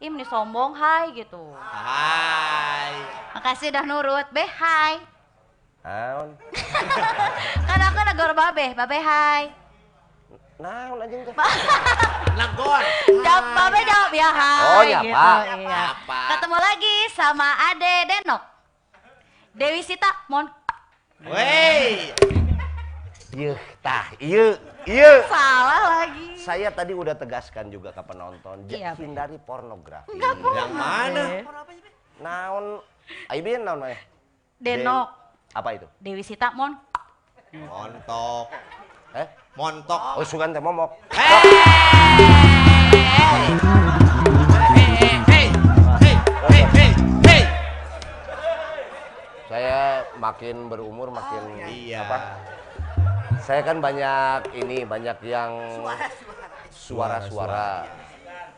[0.09, 1.53] Im nih sombong, hai gitu.
[1.61, 2.97] Hai.
[3.37, 5.12] Makasih udah nurut, Beh, hai.
[5.83, 6.31] Naon?
[7.67, 9.51] Kan aku negor babe, babe hai.
[10.55, 11.35] Naon anjing teh?
[12.39, 12.83] Nagor.
[13.19, 14.63] Jawab, babe jawab ya hai.
[14.63, 15.39] Oh, ya, gitu, Pak.
[15.59, 15.81] Iya.
[15.91, 16.19] Apa?
[16.31, 18.43] Ketemu lagi sama Ade Denok.
[19.59, 20.47] Dewi Sita, mon.
[21.27, 22.15] Wey.
[23.35, 24.55] Iya, tah, iya,
[24.87, 25.11] iya.
[25.27, 26.27] Salah lagi.
[26.39, 30.15] Saya tadi udah tegaskan juga ke penonton, Iya, jangan hindari pornografi.
[30.15, 30.37] Enggak.
[30.47, 31.23] Yang mana?
[32.23, 32.65] Naon?
[33.27, 33.99] Aibin naon eh?
[34.63, 35.22] Denok.
[35.53, 35.85] Apa itu?
[36.01, 36.73] Dewi Sita, mon.
[37.53, 38.49] Montok.
[39.13, 39.27] Eh?
[39.53, 40.01] Montok.
[40.17, 40.97] Oh, sugan teh momok.
[41.13, 41.29] Hey,
[45.29, 45.45] hey,
[46.01, 46.15] hey,
[46.49, 46.89] hey, hey,
[47.21, 47.41] hey.
[49.45, 52.01] Saya makin berumur makin Iya.
[52.01, 52.17] apa?
[53.45, 55.53] Saya kan banyak ini, banyak yang
[56.73, 57.85] suara-suara.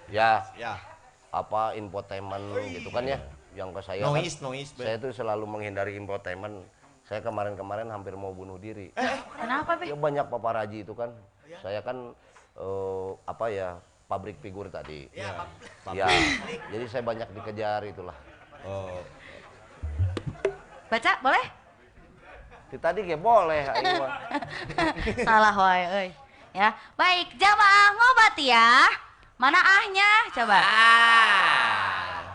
[0.08, 0.80] Ya, Ya.
[1.28, 3.20] apa infotainment gitu kan ya
[3.56, 4.84] yang ke saya kan, Noise, noise, Be.
[4.84, 6.68] saya tuh selalu menghindari infotainment
[7.06, 8.90] saya kemarin-kemarin hampir mau bunuh diri
[9.38, 9.94] Kenapa, Beh?
[9.94, 11.14] ya banyak paparazi itu kan
[11.61, 12.11] saya kan
[12.57, 13.69] eh, apa ya
[14.10, 15.45] pabrik figur tadi ya
[16.73, 18.18] jadi saya banyak dikejar itulah
[18.65, 18.98] Oh.
[20.90, 21.45] Baca, boleh?
[22.76, 24.03] Tadi kayak boleh aing.
[25.27, 26.10] Salah wae euy.
[26.52, 26.73] Ya.
[26.98, 28.90] Baik, jamaah ngobati ya.
[29.38, 30.11] Mana ahnya?
[30.34, 30.60] Coba.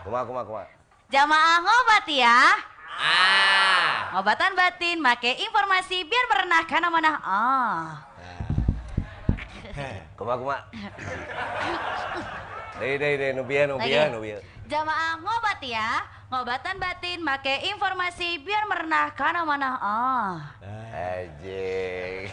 [0.07, 0.65] kumaha kumaha kumaha
[1.11, 2.39] Jamaah ngobati ya.
[2.99, 4.11] Ah.
[4.17, 8.03] Ngobatan batin make informasi biar merenah kana mana ah.
[10.19, 10.61] kumaha kumaha
[12.81, 14.11] Dei dei dei nu bieu nu bieu Lagi.
[14.11, 14.39] nu bieu.
[14.67, 16.01] Jamaah ngobati ya.
[16.33, 20.33] Ngobatan batin make informasi biar merenah kana mana ah.
[20.91, 22.27] Anjing.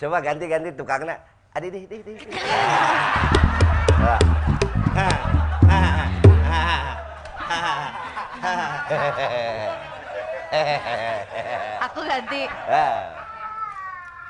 [0.00, 1.18] Coba ganti-ganti tukangnya.
[1.50, 2.16] Adi deh, deh, deh.
[4.00, 4.16] Nah.
[11.86, 12.42] Aku ganti.
[12.66, 13.14] Ah.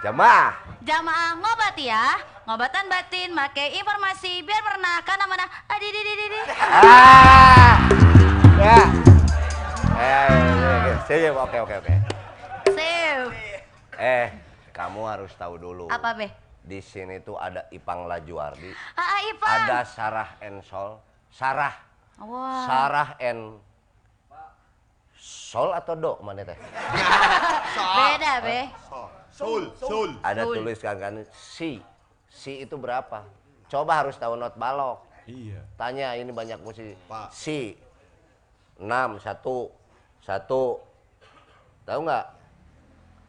[0.01, 0.57] Jamaah.
[0.82, 2.19] Jamaah ngobati ya.
[2.49, 6.41] Ngobatan batin make informasi biar merenah kana mana adi di di di di.
[6.59, 7.77] Ah.
[8.59, 8.78] Ya.
[10.01, 10.97] Eh, eh, eh, eh.
[11.07, 11.95] Sip, oke oke oke.
[12.73, 13.28] Sip.
[13.95, 14.27] Eh,
[14.73, 15.87] kamu harus tahu dulu.
[15.87, 16.27] Apa be?
[16.61, 19.49] Di sini tuh ada Ipang Lajuardi, Ah, ah, Ipang.
[19.49, 21.01] ada Sarah Ensol,
[21.32, 21.73] Sarah,
[22.20, 22.69] Wah.
[22.69, 23.57] Sarah en
[25.31, 26.59] Sol atau Do mana teh?
[27.98, 28.66] Beda be.
[29.31, 30.11] Sul, sul.
[30.27, 30.59] Ada Sul.
[30.59, 31.78] tuliskan kan si.
[32.27, 33.23] Si itu berapa?
[33.70, 35.07] Coba harus tahu not balok.
[35.31, 35.62] Iya.
[35.78, 36.98] Tanya ini banyak musisi.
[37.07, 37.31] Pak.
[37.31, 37.78] Si.
[38.82, 39.70] 6 satu
[40.19, 40.82] satu.
[41.86, 42.27] Tahu nggak?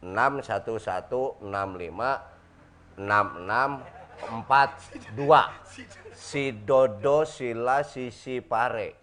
[0.02, 3.06] 6 satu satu 6 5 6
[3.46, 6.18] 6 4 2.
[6.18, 8.98] Si Dodo Sila Sisi Pare.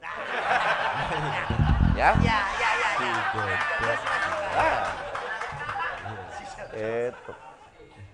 [2.00, 2.16] ya?
[2.24, 3.96] Ya, ya, ya, ya.
[4.56, 4.88] Ah.
[6.72, 7.32] Itu.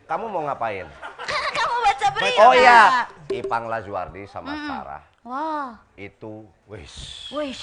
[0.06, 0.86] Kamu mau ngapain?
[1.58, 2.40] Kamu baca berita.
[2.42, 4.70] Oh iya, Ipang Lajuardi sama Mm-mm.
[4.70, 5.70] Sarah Wah.
[5.98, 7.58] itu wis Wih.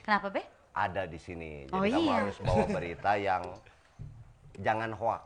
[0.00, 0.44] Kenapa be?
[0.72, 1.64] ada di sini.
[1.64, 2.16] Jadi Oh, kamu iya.
[2.20, 3.42] harus bawa berita yang
[4.60, 5.22] jangan hoax.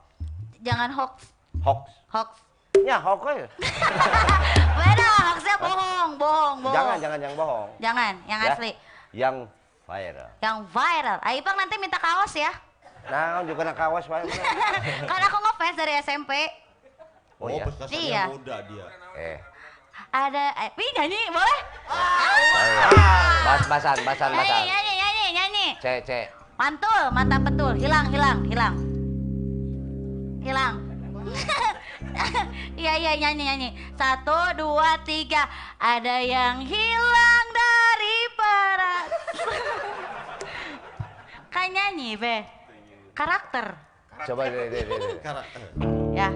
[0.63, 1.15] Jangan hoax.
[1.61, 1.83] Hoax.
[2.07, 2.29] Hoax.
[2.87, 3.47] Ya hoax aja.
[4.79, 6.75] Beda, hoaxnya bohong, bohong, bohong.
[6.75, 7.69] Jangan, jangan yang bohong.
[7.83, 8.51] Jangan, yang Ya.
[8.55, 8.71] asli.
[9.11, 9.35] Yang
[9.91, 10.29] viral.
[10.39, 11.19] Yang viral.
[11.19, 12.53] Ah, Ipang nanti minta kaos ya.
[13.03, 14.23] Nah, juga nak kawas Pak.
[15.11, 16.33] Kan aku ngefans dari SMP.
[17.41, 17.65] Oh, iya.
[17.65, 18.23] pesertanya Iya.
[18.29, 18.87] muda dia.
[19.17, 19.37] Eh,
[20.11, 21.59] Ada, eh, Pi nyanyi boleh?
[21.89, 22.61] ayo.
[23.41, 24.63] Bas basan, basan, Nyanyi, basan.
[24.67, 25.67] nyanyi, nyanyi, nyanyi.
[25.79, 26.27] Cek, cek.
[26.55, 27.73] Mantul, mantap betul.
[27.75, 28.75] Hilang, hilang, hilang.
[30.41, 30.75] Hilang.
[32.75, 33.69] Iya, iya, nyanyi, nyanyi.
[33.93, 35.45] Satu, dua, tiga.
[35.77, 38.17] Ada yang hilang dari
[38.51, 39.05] peran.
[41.51, 42.37] kan nyanyi, Be.
[43.15, 43.77] Karakter.
[44.27, 44.97] Coba deh, deh, deh.
[44.99, 45.21] deh.
[45.25, 45.61] Karakter.
[46.13, 46.29] Ya.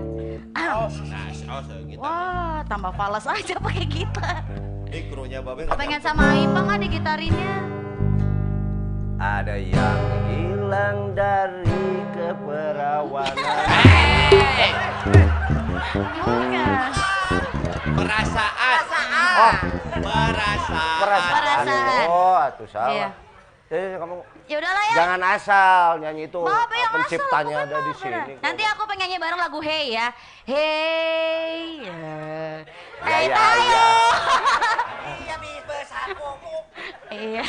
[0.54, 0.88] Nah, oh,
[1.84, 2.00] gitu.
[2.00, 4.42] Wah, tambah falas aja pakai gitar.
[4.88, 7.54] Ini krunya Babe Pengen sama Ipang nggak di gitarinnya?
[9.18, 13.58] Ada yang hilang dari keperawanan.
[15.94, 16.90] Bukan.
[17.94, 18.78] Perasaan.
[19.34, 19.54] Oh,
[19.98, 20.53] Perasaan.
[20.66, 21.34] Perasaan.
[21.34, 22.06] Perasaan.
[22.08, 22.92] Oh, atuh salah.
[22.92, 23.08] Iya.
[23.64, 24.14] Jadi kamu
[24.44, 24.92] Ya udahlah ya.
[24.94, 28.32] jangan asal nyanyi itu Babe yang penciptanya asal, ada di sini.
[28.38, 30.06] Nanti aku pengen nyanyi bareng lagu Hey ya.
[30.44, 31.80] Hey.
[31.80, 31.96] ya.
[33.00, 33.64] Ya, Hey ya, tayo.
[33.64, 33.88] ya.
[35.24, 36.28] Iya, aku.
[37.08, 37.44] Iya.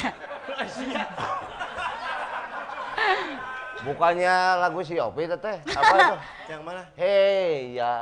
[3.83, 5.57] Bukannya lagu si Opi teteh?
[5.67, 6.15] Apa itu?
[6.55, 6.81] Yang mana?
[6.95, 7.93] Hei ya.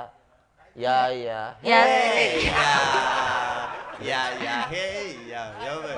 [0.74, 1.42] Ya ya.
[1.62, 1.80] Ya.
[1.86, 2.50] Hey.
[2.50, 2.74] Ya,
[4.02, 5.94] ya, ya, hei, ya, ya, Be.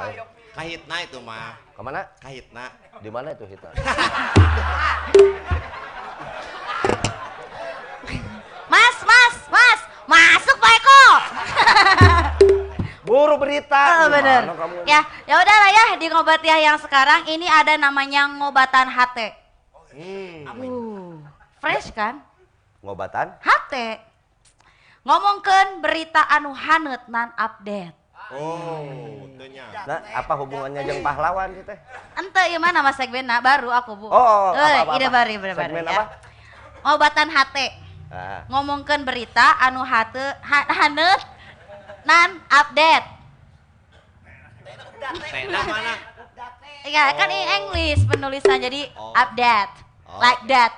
[0.56, 2.08] Kahitna itu mah, Ke mana?
[2.24, 2.72] kahitna.
[3.04, 3.76] Di mana itu kita?
[8.72, 9.80] Mas, mas, mas.
[10.08, 11.02] Masuk Pak Eko.
[13.08, 14.06] Buru berita.
[14.06, 14.50] Oh, bener.
[14.50, 14.76] Kamu?
[14.88, 19.18] Ya, ya udahlah ya di ngobat ya yang sekarang ini ada namanya ngobatan HT.
[19.96, 20.40] Hmm.
[20.56, 21.14] Uh,
[21.60, 22.24] fresh kan?
[22.80, 23.36] Ngobatan?
[23.44, 23.74] HT.
[25.06, 27.94] Ngomongkeun berita anu hanet nan update.
[28.34, 28.82] Oh.
[29.86, 31.78] Nah, apa hubungannya jeung pahlawan teh?
[32.18, 34.08] Ente ieu mah nama segmenna baru aku Bu.
[34.10, 35.14] Oh, Eh, apa, apa, ide apa?
[35.14, 35.94] baru ide baru Segmen ya.
[35.94, 36.04] apa?
[36.82, 37.58] Ngobatan HT.
[38.08, 38.42] Ah.
[38.50, 41.22] Ngomongkeun berita anu hate ha- hanet
[42.02, 43.06] nan update.
[45.30, 45.94] Tena mana?
[46.84, 49.14] Ya kan ini English penulisan jadi Oh.
[49.14, 49.74] update.
[50.10, 50.18] Oh.
[50.18, 50.74] Like that.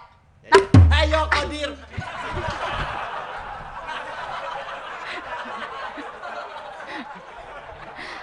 [0.90, 1.72] Ayo Kodir.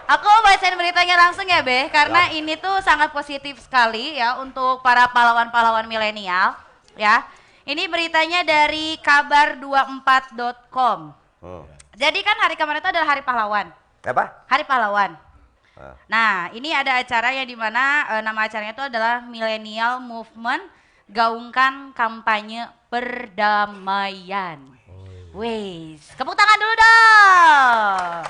[0.04, 5.08] Aku bacain beritanya langsung ya, Be, karena ini tuh sangat positif sekali ya untuk para
[5.08, 6.52] pahlawan-pahlawan milenial,
[6.92, 7.24] ya.
[7.64, 10.98] Ini beritanya dari kabar24.com.
[11.40, 11.64] Hmm.
[11.96, 13.72] Jadi kan hari kemarin itu adalah Hari Pahlawan.
[14.04, 14.44] Apa?
[14.44, 15.16] Hari Pahlawan.
[15.72, 15.96] Ah.
[16.04, 20.60] Nah, ini ada acara yang di mana eh, nama acaranya itu adalah Millennial Movement
[21.08, 24.60] Gaungkan Kampanye Perdamaian.
[25.32, 28.22] Wes, tepuk tangan dulu dong.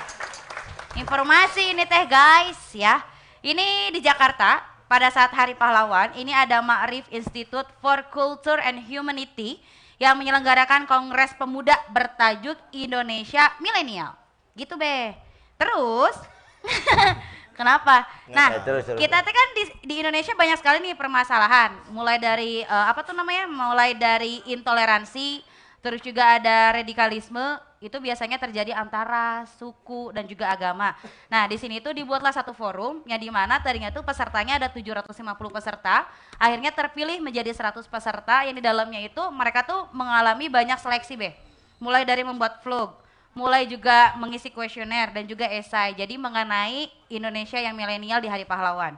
[0.95, 3.03] Informasi ini teh guys ya.
[3.43, 9.59] Ini di Jakarta pada saat Hari Pahlawan ini ada Ma'rif Institute for Culture and Humanity
[9.99, 14.15] yang menyelenggarakan Kongres Pemuda bertajuk Indonesia Milenial.
[14.55, 15.11] Gitu be.
[15.59, 16.15] Terus
[17.59, 18.07] kenapa?
[18.31, 21.75] Nah, terus, terus, kita tuh kan di, di Indonesia banyak sekali nih permasalahan.
[21.91, 23.51] Mulai dari eh, apa tuh namanya?
[23.51, 25.43] Mulai dari intoleransi,
[25.83, 27.74] terus juga ada radikalisme.
[27.85, 30.97] Itu biasanya terjadi antara suku dan juga agama.
[31.29, 35.13] Nah, di sini tuh dibuatlah satu forum yang di mana tadinya tuh pesertanya ada 750
[35.53, 36.09] peserta,
[36.41, 41.37] akhirnya terpilih menjadi 100 peserta yang di dalamnya itu mereka tuh mengalami banyak seleksi, Be.
[41.77, 42.97] Mulai dari membuat vlog,
[43.37, 45.93] mulai juga mengisi kuesioner dan juga esai.
[45.93, 48.97] Jadi mengenai Indonesia yang milenial di Hari Pahlawan.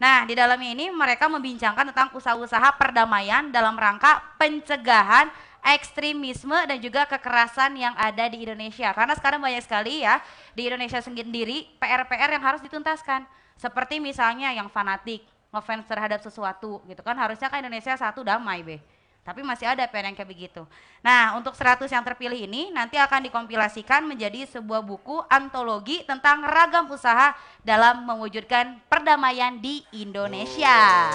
[0.00, 5.28] Nah, di dalamnya ini mereka membincangkan tentang usaha-usaha perdamaian dalam rangka pencegahan
[5.64, 8.90] ekstremisme dan juga kekerasan yang ada di Indonesia.
[8.92, 10.18] Karena sekarang banyak sekali ya
[10.56, 13.24] di Indonesia sendiri PR-PR yang harus dituntaskan.
[13.60, 15.20] Seperti misalnya yang fanatik,
[15.52, 17.18] ngefans terhadap sesuatu gitu kan.
[17.18, 18.99] Harusnya kan Indonesia satu damai, Be.
[19.30, 20.66] Tapi masih ada PR yang kayak begitu.
[21.06, 26.90] Nah, untuk 100 yang terpilih ini nanti akan dikompilasikan menjadi sebuah buku antologi tentang ragam
[26.90, 31.14] usaha dalam mewujudkan perdamaian di Indonesia.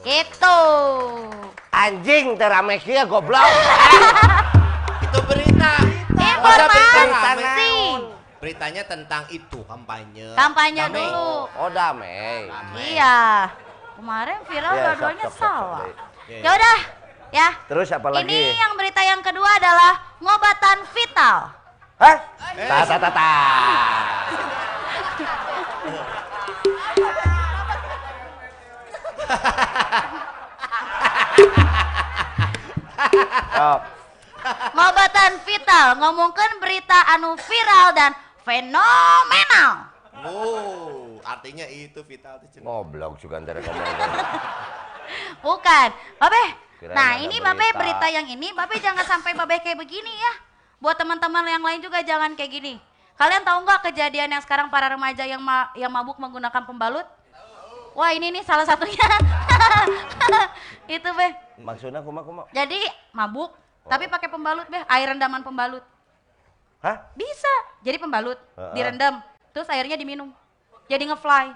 [0.00, 0.60] Gitu.
[1.68, 3.44] Anjing teramekia goblok.
[5.04, 5.84] Itu berita.
[6.16, 7.72] Informasi.
[8.40, 10.32] Beritanya tentang itu kampanye.
[10.32, 10.96] Kampanye Damai.
[10.96, 11.44] dulu.
[11.60, 12.48] Oh damai.
[12.72, 13.52] Iya.
[14.00, 15.84] Kemarin viral Iya, dua-duanya salah.
[16.24, 16.40] Iya.
[16.40, 16.78] Ya udah,
[17.30, 17.48] ya.
[17.66, 18.30] Terus apa lagi?
[18.30, 21.36] Ini yang berita yang kedua adalah ngobatan vital.
[22.00, 22.16] Hah?
[22.56, 23.30] Ta ta ta ta.
[33.60, 33.78] Oh,
[34.72, 39.70] Ngobatan vital, ngomongkan berita anu viral dan fenomenal.
[40.24, 42.60] Oh, artinya itu vital itu.
[42.64, 43.84] goblok juga ntar ngomong.
[45.44, 46.44] Bukan, Babe.
[46.80, 47.76] Kirain Nah ini Babe berita.
[47.76, 50.32] berita yang ini, Babe jangan sampai Babe kayak begini ya.
[50.80, 52.74] Buat teman-teman yang lain juga jangan kayak gini.
[53.20, 57.04] Kalian tahu nggak kejadian yang sekarang para remaja yang ma- yang mabuk menggunakan pembalut?
[57.92, 58.96] Wah ini nih salah satunya.
[60.88, 61.28] Itu Be.
[61.60, 62.48] Maksudnya kuma kuma.
[62.56, 62.80] Jadi
[63.12, 63.52] mabuk,
[63.84, 65.84] tapi pakai pembalut Be, air rendaman pembalut.
[66.80, 66.96] Hah?
[67.12, 67.52] Bisa.
[67.84, 68.72] Jadi pembalut, Heeh.
[68.72, 69.20] direndam,
[69.52, 70.32] terus airnya diminum.
[70.88, 71.52] Jadi ngefly.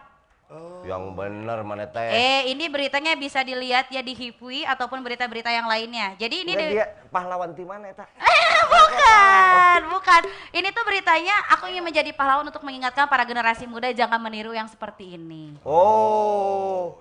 [0.85, 2.13] Yang bener mana teh?
[2.13, 6.13] Eh, ini beritanya bisa dilihat ya di Hipwi ataupun berita-berita yang lainnya.
[6.21, 8.05] Jadi ini Nggak, di- dia pahlawan di mana eta?
[8.75, 10.23] bukan, bukan.
[10.53, 14.69] Ini tuh beritanya aku ingin menjadi pahlawan untuk mengingatkan para generasi muda jangan meniru yang
[14.69, 15.57] seperti ini.
[15.65, 17.01] Oh.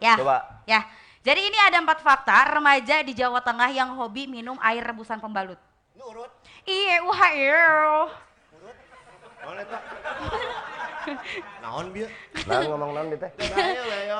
[0.00, 0.16] Ya.
[0.16, 0.64] Coba.
[0.64, 0.88] Ya.
[1.20, 5.60] Jadi ini ada empat fakta remaja di Jawa Tengah yang hobi minum air rebusan pembalut.
[5.98, 6.32] Nurut.
[6.64, 7.32] Iya, wah
[9.44, 9.82] Mana tak?
[11.64, 12.08] Naon bieu?
[12.44, 13.30] Ngomong non teh.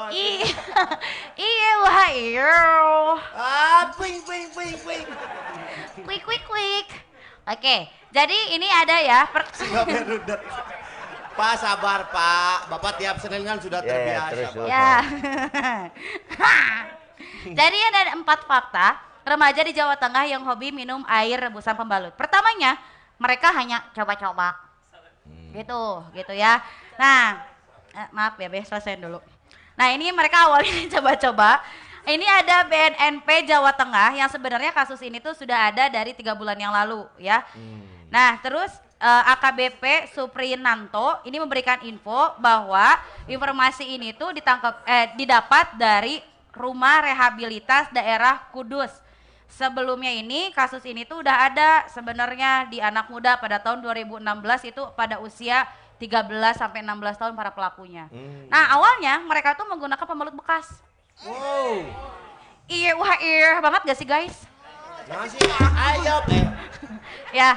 [0.08, 0.48] Iya,
[1.36, 2.54] iya, wah iya.
[3.36, 5.04] Ah, ping ping ping ping.
[6.06, 6.88] Quick, quick, quick.
[7.44, 7.76] Oke,
[8.08, 9.20] jadi ini ada ya.
[9.28, 9.48] Per-.
[11.38, 14.30] Pak sabar Pak, Bapak tiap Senin kan sudah Ya, ya, terbiasa.
[14.34, 14.54] terus, Pak.
[14.58, 14.68] terus.
[14.68, 14.92] Ya.
[17.62, 22.10] Jadi ada empat fakta remaja di Jawa Tengah yang hobi minum air rebusan pembalut.
[22.18, 22.74] Pertamanya,
[23.22, 24.67] mereka hanya coba-coba.
[25.52, 25.82] Gitu,
[26.14, 26.60] gitu ya.
[27.00, 27.44] Nah,
[27.94, 29.18] eh, maaf ya, Be, selesai dulu.
[29.78, 31.62] Nah, ini mereka awalnya coba-coba.
[32.08, 36.56] Ini ada BNNP Jawa Tengah yang sebenarnya kasus ini tuh sudah ada dari tiga bulan
[36.56, 37.44] yang lalu ya.
[38.08, 42.96] Nah, terus eh, AKBP Suprinanto ini memberikan info bahwa
[43.28, 46.24] informasi ini tuh ditangkap eh didapat dari
[46.56, 48.90] Rumah Rehabilitas Daerah Kudus.
[49.48, 54.20] Sebelumnya ini kasus ini tuh udah ada sebenarnya di anak muda pada tahun 2016
[54.68, 55.64] itu pada usia
[55.98, 58.06] 13 sampai 16 tahun para pelakunya.
[58.52, 60.68] Nah, awalnya mereka tuh menggunakan pembalut bekas.
[61.26, 61.82] Wow.
[62.68, 64.46] Iya, wah iya banget gak sih guys?
[65.08, 65.40] Masih
[65.88, 66.46] ayo eh.
[67.40, 67.56] ya.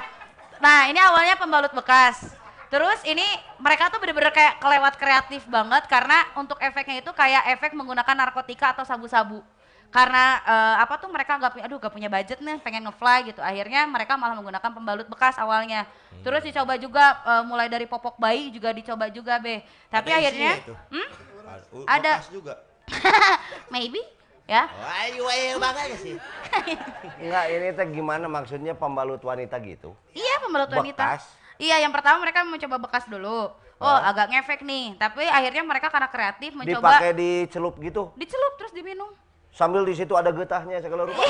[0.64, 2.34] Nah, ini awalnya pembalut bekas.
[2.72, 3.28] Terus ini
[3.60, 8.72] mereka tuh bener-bener kayak kelewat kreatif banget karena untuk efeknya itu kayak efek menggunakan narkotika
[8.72, 9.44] atau sabu-sabu.
[9.92, 13.44] Karena eh, apa tuh mereka nggak punya, aduh gak punya budget nih, pengen ngefly gitu.
[13.44, 15.84] Akhirnya mereka malah menggunakan pembalut bekas awalnya.
[16.24, 19.60] Terus dicoba juga eh, mulai dari popok bayi juga dicoba juga be.
[19.92, 20.52] Tapi Ada akhirnya,
[20.96, 21.08] hmm?
[21.76, 22.14] Uh, Ada.
[22.24, 22.54] bekas juga.
[23.76, 24.00] maybe
[24.48, 24.72] ya.
[25.04, 26.16] Ayo ayo banget sih.
[27.24, 29.92] Enggak, ini teh gimana maksudnya pembalut wanita gitu?
[30.16, 31.04] Iya pembalut wanita.
[31.04, 31.24] Bekas?
[31.60, 33.52] Iya yang pertama mereka mencoba bekas dulu.
[33.82, 34.96] Oh agak ngefek nih.
[34.96, 38.16] Tapi akhirnya mereka karena kreatif mencoba Dipakai dicelup gitu.
[38.16, 39.12] dicelup terus diminum.
[39.52, 41.24] Sambil di situ ada getahnya segala rupa.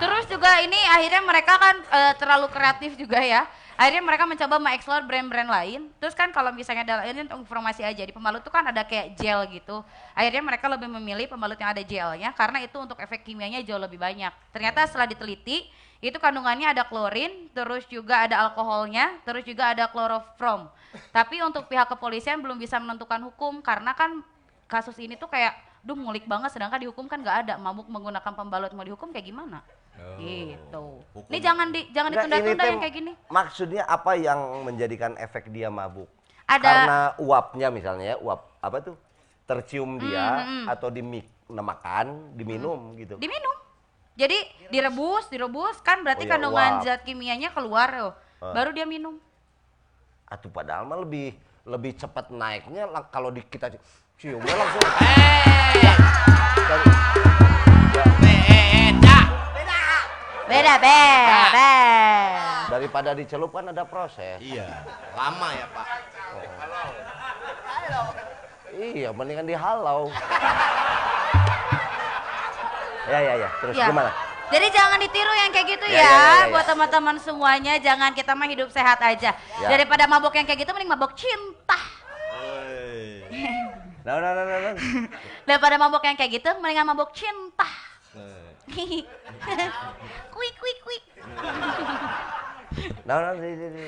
[0.00, 3.48] Terus juga ini akhirnya mereka kan eh, terlalu kreatif juga ya.
[3.80, 5.88] Akhirnya mereka mencoba mengeksplor brand-brand lain.
[5.96, 9.48] Terus kan kalau misalnya ada ini informasi aja di pembalut tuh kan ada kayak gel
[9.48, 9.80] gitu.
[10.12, 13.96] Akhirnya mereka lebih memilih pembalut yang ada gelnya karena itu untuk efek kimianya jauh lebih
[13.96, 14.28] banyak.
[14.52, 15.64] Ternyata setelah diteliti
[16.04, 20.68] itu kandungannya ada klorin, terus juga ada alkoholnya, terus juga ada klorofrom.
[21.12, 24.20] Tapi untuk pihak kepolisian belum bisa menentukan hukum karena kan
[24.68, 28.68] kasus ini tuh kayak duh ngulik banget sedangkan dihukum kan nggak ada mabuk menggunakan pembalut
[28.70, 29.64] mau dihukum kayak gimana
[30.16, 35.68] gitu ini jangan di jangan ditunda-tunda yang kayak gini Maksudnya apa yang menjadikan efek dia
[35.68, 36.08] mabuk?
[36.44, 38.96] Ada- Karena uapnya misalnya ya, uap apa tuh?
[39.44, 40.66] Tercium dia Hmm, hmm.
[40.68, 43.16] atau dimakan, diminum gitu.
[43.16, 43.56] diminum
[44.14, 44.36] jadi
[44.68, 46.84] direbus direbus kan berarti Oh ya, kandungan uap.
[46.84, 48.52] zat kimianya keluar loh Ah.
[48.52, 49.16] baru dia minum
[50.24, 53.74] Atuh padahal mah lebih lebih cepat naiknya kalau di kita
[54.20, 55.48] ciumnya langsung eh
[60.50, 61.70] Beda, beda.
[62.68, 64.66] daripada dicelup kan ada proses Iya,
[65.14, 65.86] lama ya Pak.
[68.76, 70.12] iya mendingan dihalau
[73.06, 73.88] ya ya ya terus Ya.
[73.88, 74.12] gimana
[74.50, 76.70] Jadi jangan ditiru yang kayak gitu Ya, ya, ya, ya, ya, buat ya.
[76.74, 77.78] teman-teman semuanya.
[77.78, 79.30] Jangan kita mah hidup sehat aja.
[79.62, 79.68] Ya.
[79.70, 81.78] Daripada mabok yang kayak gitu, mending mabok cinta.
[84.00, 84.74] nah nah nah nah, nah.
[85.48, 87.68] Daripada mabok yang kayak gitu, mendingan mabok cinta.
[90.34, 91.04] kuik, kuik, kuik.
[93.02, 93.84] nah nah di, di, di.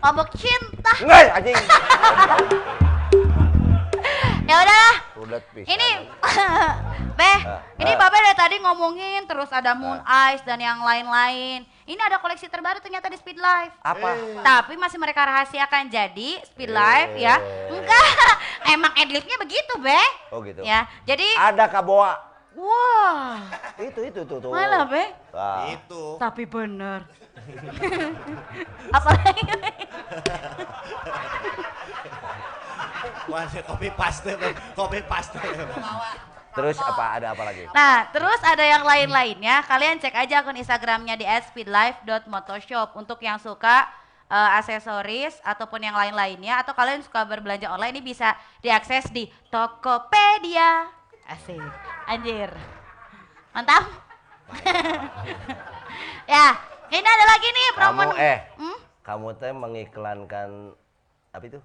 [0.00, 0.92] Mabok cinta.
[1.04, 1.54] Nggak, anjing
[4.44, 4.90] Ya udah.
[5.64, 5.88] Ini
[7.14, 7.98] Beh, Ah, ini ah.
[7.98, 10.02] Babe dari tadi ngomongin terus ada Moon
[10.34, 11.62] Ice dan yang lain-lain.
[11.84, 13.76] Ini ada koleksi terbaru ternyata di Speed Life.
[13.84, 15.92] apa Tapi masih mereka rahasiakan.
[15.92, 17.36] Jadi Speed Life ya.
[17.68, 18.08] Enggak,
[18.74, 20.08] emang adlibnya begitu, Beh.
[20.32, 22.16] oh gitu Ya, jadi ada kaboa
[22.54, 23.36] wah,
[23.82, 25.12] itu itu tuh tuh mana, Beh?
[25.36, 25.68] Wah.
[25.76, 26.16] Itu.
[26.16, 27.04] Tapi bener.
[28.96, 29.42] Apalagi
[33.28, 34.32] Masih kopi paste,
[34.72, 35.36] kopi paste.
[36.54, 39.60] Terus apa ada apa lagi Nah, terus ada yang lain-lainnya.
[39.66, 43.90] Kalian cek aja akun Instagramnya di @speedlife.motoshop untuk yang suka
[44.26, 50.86] eh, aksesoris ataupun yang lain-lainnya atau kalian suka berbelanja online ini bisa diakses di Tokopedia.
[51.26, 51.60] Asik.
[52.06, 52.48] Anjir.
[53.50, 53.84] Mantap.
[56.34, 56.46] ya,
[56.88, 58.02] ini ada lagi nih promo.
[58.02, 58.78] kamu eh Hmm?
[59.02, 60.48] kamu teh mengiklankan
[61.30, 61.58] apa itu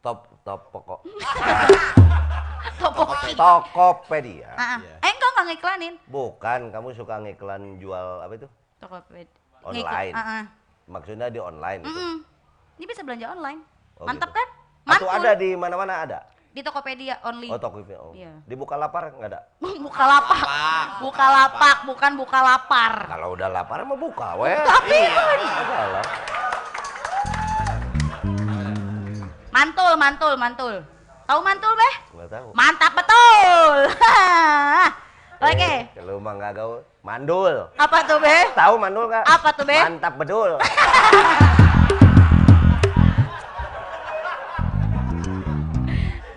[0.00, 1.00] top top pokok
[2.74, 3.32] Topoki.
[3.34, 4.78] Tokopedia Ah, ah.
[4.98, 5.94] Eh, enggak enggak ngiklanin.
[6.06, 9.40] bukan kamu suka ngiklan jual apa itu Tokopedia.
[9.62, 10.12] Online.
[10.12, 10.44] Ah.
[10.84, 12.16] maksudnya di online itu Mm-mm.
[12.74, 13.60] Ini bisa belanja online.
[13.96, 14.36] Oh, Mantap gitu.
[14.36, 14.48] kan?
[14.86, 15.16] atau Mantul.
[15.16, 16.18] ada di mana-mana ada
[16.50, 17.48] Di Tokopedia only.
[17.48, 18.12] oh Tokopedia oh.
[18.12, 18.30] Iya.
[18.44, 19.40] dibuka lapar nggak ada
[19.84, 20.40] buka lapak.
[21.00, 22.92] Buka lapak, bukan buka lapar.
[23.06, 26.06] kalau udah lapar mau buka weh Tapi Udah lah.
[29.50, 30.74] mantul, mantul, mantul.
[31.24, 31.94] Tahu mantul, Beh?
[32.14, 33.74] nggak tahu Mantap betul.
[35.44, 35.60] Oke.
[35.66, 38.44] Eh, kalau mah nggak gaul mandul Apa tuh, Beh?
[38.52, 39.76] tahu mandul nggak Apa tuh, Be?
[39.76, 40.56] mantap betul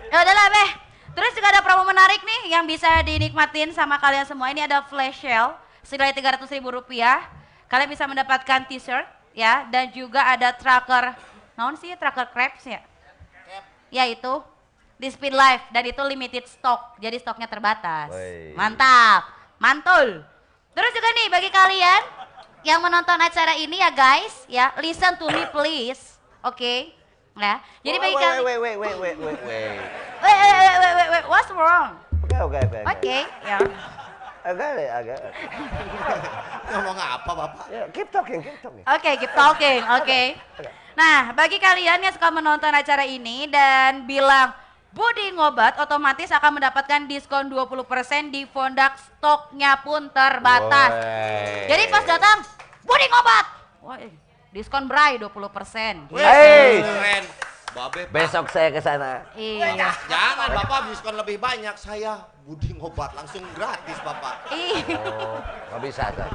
[0.08, 0.70] Ya udahlah, Beh.
[1.12, 4.48] Terus juga ada promo menarik nih yang bisa dinikmatin sama kalian semua.
[4.48, 5.52] Ini ada flash sale
[5.82, 7.20] senilai 300 ribu rupiah.
[7.68, 9.04] Kalian bisa mendapatkan t-shirt
[9.36, 11.12] ya dan juga ada tracker.
[11.58, 12.80] Naon sih tracker crepes ya?
[13.90, 14.40] Ya itu
[14.98, 16.98] di Speed Life dan itu limited stock.
[16.98, 18.10] Jadi stoknya terbatas.
[18.10, 18.52] Wey.
[18.58, 19.30] Mantap.
[19.62, 20.26] Mantul.
[20.74, 22.02] Terus juga nih bagi kalian
[22.66, 26.18] yang menonton acara ini ya guys, ya listen to me please.
[26.42, 26.94] Oke.
[27.38, 27.62] Ya.
[27.86, 29.78] Jadi bagi Wait, kalian wait, wait, wait, wait, wait, wait.
[30.18, 31.94] Wait, wait, wait, wait, wait, wait, what's wrong?
[32.26, 32.80] Oke, oke, oke.
[32.82, 33.58] Oke, ya.
[34.42, 35.18] Agak, agak.
[36.74, 37.64] Ngomong apa, Bapak?
[37.70, 38.84] Ya, keep talking, keep talking.
[38.86, 40.22] Oke, keep talking, oke.
[40.98, 44.50] Nah, bagi kalian yang suka menonton acara ini dan bilang
[44.98, 50.90] Budi ngobat otomatis akan mendapatkan diskon 20% di Fondak stoknya pun terbatas.
[50.90, 51.70] Wey.
[51.70, 52.42] Jadi pas datang,
[52.82, 53.46] Budi ngobat.
[53.78, 54.10] Wah, eh,
[54.50, 56.10] diskon bray 20%.
[56.18, 57.24] Hey, Keren.
[57.78, 58.16] Babe, Pak.
[58.16, 59.22] besok saya ke sana.
[59.38, 59.86] Iya.
[60.10, 61.78] Jangan Bapak diskon lebih banyak.
[61.78, 64.50] Saya Budi ngobat langsung gratis Bapak.
[64.50, 64.98] Iya.
[64.98, 65.38] Oh,
[65.78, 66.26] nggak bisa tuh.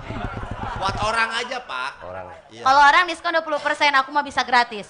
[0.79, 1.91] Buat orang aja Pak.
[1.99, 2.31] Orang.
[2.47, 2.63] Iya.
[2.63, 4.87] Kalau orang diskon 20%, aku mah bisa gratis.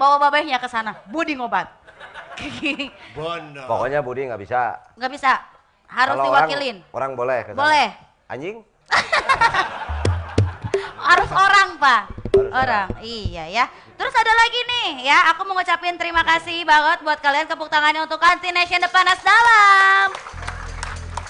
[0.00, 1.81] Bawa babehnya ke sana, Budi ngobat.
[3.18, 3.64] Bener.
[3.66, 4.78] Pokoknya Budi nggak bisa.
[4.96, 5.32] Nggak bisa,
[5.86, 6.76] harus Kalau orang- diwakilin.
[6.90, 7.60] Orang, boleh ke sana.
[7.60, 7.88] Boleh.
[8.28, 8.56] Anjing?
[11.02, 12.02] Harus orang, Pak.
[12.32, 12.88] Harus orang.
[13.02, 13.64] Iya ya.
[13.98, 18.02] Terus ada lagi nih ya, aku mau ngucapin terima kasih banget buat kalian tepuk tangannya
[18.02, 20.41] untuk Anti Nation Depanas Dalam.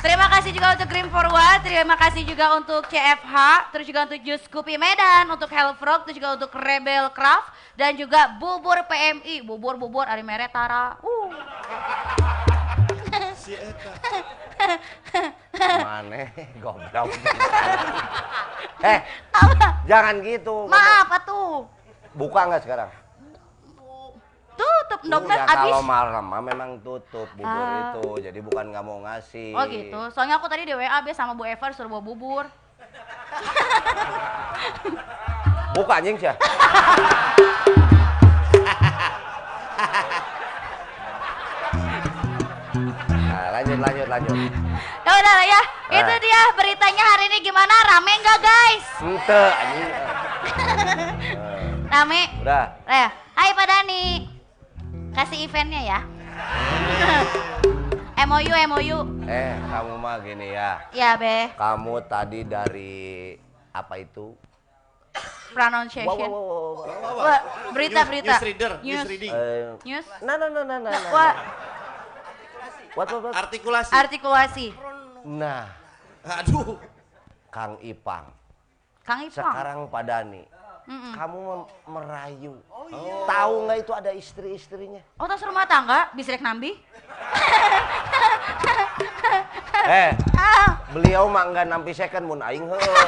[0.03, 3.37] Terima kasih juga untuk Green Forward, terima kasih juga untuk CFH,
[3.71, 7.95] terus juga untuk Jus Kopi Medan, untuk Health Frog, terus juga untuk Rebel Craft, dan
[7.95, 10.99] juga Bubur PMI, bubur-bubur Ari Mere Tara.
[11.07, 11.31] Uh.
[13.39, 13.95] Si Eta.
[15.87, 16.35] Mana?
[16.59, 17.07] Goblok.
[18.91, 19.07] eh,
[19.87, 20.67] jangan gitu.
[20.67, 21.71] Maaf atuh.
[22.11, 22.91] Buka nggak sekarang?
[24.63, 25.57] Tutup dong ya, kan abis.
[25.65, 27.93] kalau malam mah memang tutup bubur Ah.
[27.93, 28.07] itu.
[28.21, 29.53] Jadi bukan nggak mau ngasih.
[29.53, 30.01] Oh gitu.
[30.11, 32.45] Soalnya aku tadi di WA be sama Bu Eva suruh bawa bubur.
[35.73, 36.29] Buka anjing sih.
[43.03, 44.37] Nah, lanjut lanjut lanjut.
[45.03, 45.61] Ya udah lah ya.
[45.89, 45.95] Ah.
[45.95, 47.75] Itu dia beritanya hari ini gimana?
[47.87, 48.85] Rame nggak guys?
[49.01, 49.91] Ente anjing.
[51.93, 52.21] Rame.
[52.41, 52.65] Udah.
[52.87, 54.32] Eh, hai Pak Dani.
[55.13, 56.01] Kasih eventnya ya.
[58.23, 58.99] MOU, MOU.
[59.27, 60.79] Eh, kamu mah gini ya.
[60.95, 61.51] Ya, Be.
[61.53, 63.35] Kamu tadi dari
[63.71, 64.33] apa itu?
[65.53, 66.31] Pronunciation.
[66.33, 67.41] Wah.
[67.75, 68.33] Berita, News- berita.
[68.33, 69.09] news reader, news News.
[69.11, 69.33] reading.
[69.33, 70.07] Eh, News.
[70.23, 71.03] Nah, nah, nah, nah, nah, nah.
[71.11, 71.35] Wah,
[72.93, 73.35] What, what, what?
[73.35, 73.89] Artikulasi.
[73.91, 74.67] artikulasi.
[75.25, 75.65] Nah,
[76.23, 76.77] Aduh.
[77.49, 78.29] Kang Ipang.
[79.03, 79.33] Kang Ipang.
[79.35, 80.45] Sekarang Pak Dani.
[80.83, 81.15] Mm-mm.
[81.15, 81.39] Kamu
[81.87, 82.59] merayu.
[83.25, 84.99] Tahu nggak itu ada istri-istrinya?
[85.15, 86.75] Oh, tas rumah tangga, bisa rek nambi?
[89.83, 92.79] Eh, Ah, beliau mah nggak nampi second mun aing heuh.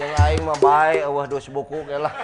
[0.00, 2.14] Yang aing mah bae eueuh dos buku ge lah.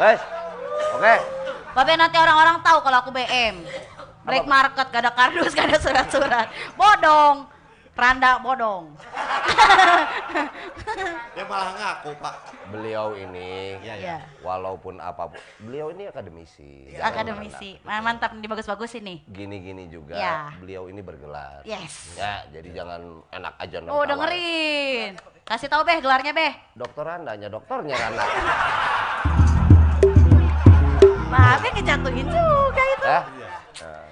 [0.00, 0.22] Guys,
[0.96, 1.14] oke.
[1.76, 3.60] Babe nanti orang-orang tahu kalau aku BM.
[4.32, 6.46] Black market, gak ada kardus, gak ada surat-surat.
[6.74, 7.46] Bodong.
[7.90, 8.96] Randa bodong.
[11.30, 12.34] Dia malah ngaku, Pak.
[12.70, 14.16] Beliau ini, Iya, ya.
[14.40, 16.86] walaupun apa pun, beliau ini akademisi.
[16.88, 17.76] Iya, Akademisi.
[17.82, 19.20] Ma- Mantap, dibagus-bagus ini.
[19.26, 20.48] Gini-gini juga, Ya.
[20.56, 21.60] beliau ini bergelar.
[21.62, 22.16] Yes.
[22.16, 24.06] Ya, jadi jangan enak aja Oh, nonton.
[24.08, 25.10] dengerin.
[25.44, 26.52] Kasih tahu Beh gelarnya Beh.
[26.72, 28.22] Dokter Randanya, dokternya Randa.
[31.28, 33.04] Babe ngejatuhin juga itu.
[33.04, 33.22] Eh?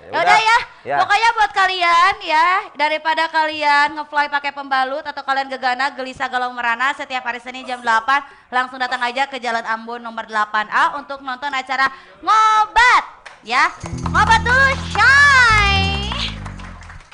[0.09, 0.59] Nah, Ya udah ya.
[0.89, 0.97] Ya.
[1.05, 6.97] Pokoknya buat kalian ya, daripada kalian ngefly pakai pembalut atau kalian gegana, gelisah, galau merana
[6.97, 11.53] setiap hari Senin jam 8, langsung datang aja ke Jalan Ambon nomor 8A untuk nonton
[11.53, 11.93] acara
[12.25, 13.05] Ngobat.
[13.45, 13.69] Ya.
[14.09, 15.77] Ngobat dulu, Shy.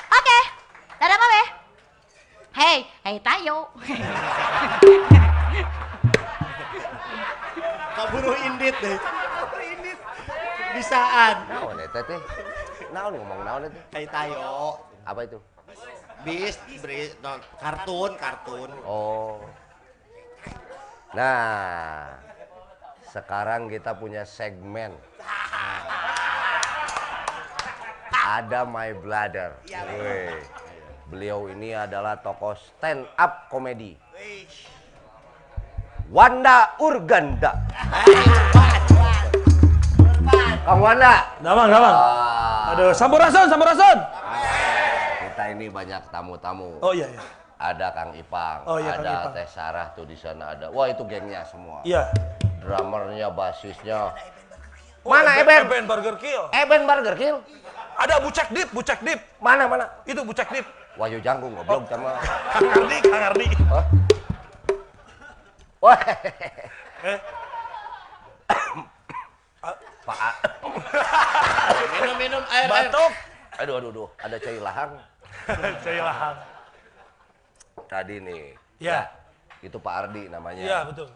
[0.07, 0.39] Oke.
[0.95, 1.43] Dadah, Babe.
[2.55, 3.75] Hey, hey Tayo.
[7.99, 8.95] Kaburu indit deh.
[10.79, 11.35] Bisaan.
[11.51, 12.19] Naon eta teh?
[12.95, 13.81] Naon ngomong naon eta?
[13.91, 14.79] Kayak tayo.
[15.03, 15.35] Apa itu?
[16.23, 18.71] Bis, beri, no, kartun, kartun.
[18.87, 19.43] Oh.
[21.11, 22.15] Nah,
[23.11, 24.95] sekarang kita punya segmen.
[28.15, 29.59] Ada My Brother.
[29.67, 30.39] Weh.
[31.11, 33.99] Beliau ini adalah tokoh stand up komedi.
[36.07, 37.59] Wanda Urganda.
[40.65, 41.13] Kang Wanda.
[41.45, 41.93] Damang, damang.
[41.93, 42.44] Ah,
[42.75, 43.97] Aduh, sampurasun, sampurasun.
[45.23, 46.75] kita ini banyak tamu-tamu.
[46.83, 47.23] Oh iya, iya.
[47.55, 49.31] Ada Kang Ipang, Oh, iya, Kang ada Ipang.
[49.31, 50.67] Teh Sarah tuh di sana ada.
[50.75, 51.79] Wah itu gengnya semua.
[51.87, 52.11] Iya.
[52.59, 54.11] Drummernya, basisnya.
[55.07, 55.63] Oh, Mana Eben?
[55.71, 56.51] Eben Burger Kill.
[56.51, 57.37] Eben Burger Kill.
[57.95, 59.19] Ada Bucek Dip, Bucek Dip.
[59.39, 59.87] Mana mana?
[60.03, 60.67] Itu Bucek Dip.
[60.99, 62.19] Wahyu Janggung goblok sama.
[62.51, 63.47] Kang Ardi, Kang Ardi.
[63.71, 63.85] Hah?
[65.79, 65.99] Wah.
[67.07, 67.19] Eh,
[70.03, 70.33] Pak.
[72.13, 72.69] Minum, air, air.
[72.69, 73.11] batuk.
[73.55, 74.91] Aduh aduh aduh, ada cai lahang.
[75.83, 76.37] Saya lahang.
[77.89, 78.43] Tadi nih.
[78.77, 79.09] Ya.
[79.59, 80.61] Itu Pak Ardi namanya.
[80.61, 81.09] Iya, betul.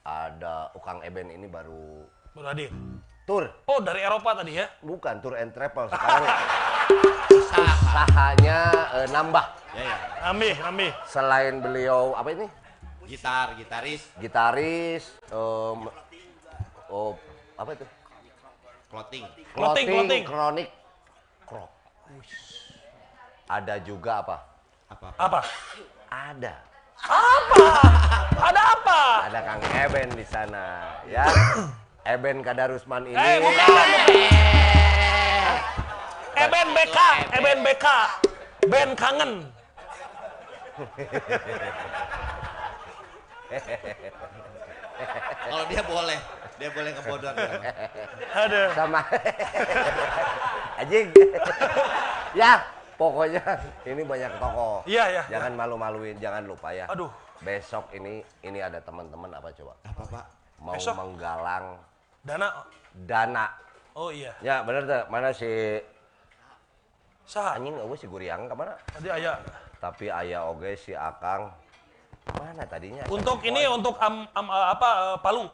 [0.00, 2.68] Ada Ukang Eben ini baru Baru hadir.
[3.24, 3.48] tur.
[3.64, 4.68] Oh, dari Eropa tadi ya?
[4.80, 6.28] Bukan tour and travel sekarang.
[7.88, 8.58] Sahanya
[8.94, 9.44] eh, nambah.
[9.72, 9.96] Ya, ya.
[10.24, 10.90] Nambih, nambih.
[11.04, 12.46] Selain beliau apa ini?
[13.04, 15.80] Gitar, gitaris, Gitaris, em,
[16.88, 17.12] oh
[17.54, 17.84] apa itu?
[18.94, 19.26] Clothing.
[19.58, 20.22] Clothing, clothing.
[20.22, 20.68] kronik,
[21.50, 21.66] krok.
[23.50, 24.36] Ada juga apa?
[24.86, 25.08] Apa?
[25.18, 25.40] Apa?
[26.06, 26.54] Ada.
[27.02, 27.66] Apa?
[28.38, 29.00] Ada apa?
[29.26, 31.26] Ada Kang Eben di sana, ya.
[32.06, 33.18] Eben Kadarusman ini.
[33.18, 33.88] Eh, bukan, bukan.
[36.38, 36.98] Eben BK,
[37.34, 37.86] Eben BK.
[38.70, 39.32] Ben kangen.
[45.44, 46.18] Kalau dia boleh,
[46.54, 47.34] dia boleh ngebodor.
[48.36, 48.68] Aduh.
[48.72, 49.00] sama
[50.80, 51.06] anjing
[52.32, 52.62] ya
[52.94, 53.42] pokoknya
[53.84, 55.22] ini banyak tokoh Iya, iya.
[55.28, 57.10] jangan malu-maluin jangan lupa ya Aduh.
[57.40, 60.24] besok ini ini ada teman-teman apa coba Apa, Pak?
[60.58, 60.94] mau Besok?
[60.94, 61.78] menggalang
[62.22, 62.48] Dana.
[62.96, 63.46] dana
[63.94, 64.34] Oh iya.
[64.38, 65.78] ya bener tuh mana si
[67.24, 67.56] Saha?
[67.56, 69.38] anjing eueuh si Guriang ke mana Tadi ayah.
[69.78, 71.50] tapi ayah oge si Akang
[72.32, 75.44] mana tadinya Untuk ini untuk am, am, apa eh, Palu.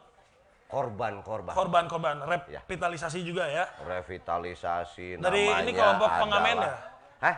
[0.71, 2.15] Korban-korban Korban-korban
[2.47, 2.63] Ya.
[2.63, 3.67] revitalisasi juga ya.
[3.83, 6.73] revitalisasi Dari namanya ini kelompok pengamen ya?
[7.21, 7.37] Hah?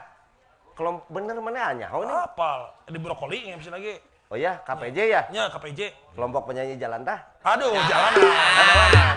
[0.72, 1.86] Kelompok bener mana hanya?
[1.92, 2.12] Oh, ini?
[2.12, 3.96] Apal di brokoli nggak bisa lagi.
[4.28, 5.20] Oh ya, KPJ ya?
[5.28, 5.80] Ya KPJ.
[6.16, 7.20] Kelompok penyanyi jalan tah?
[7.44, 8.16] Aduh, jalanan.
[8.16, 9.16] Jalanan.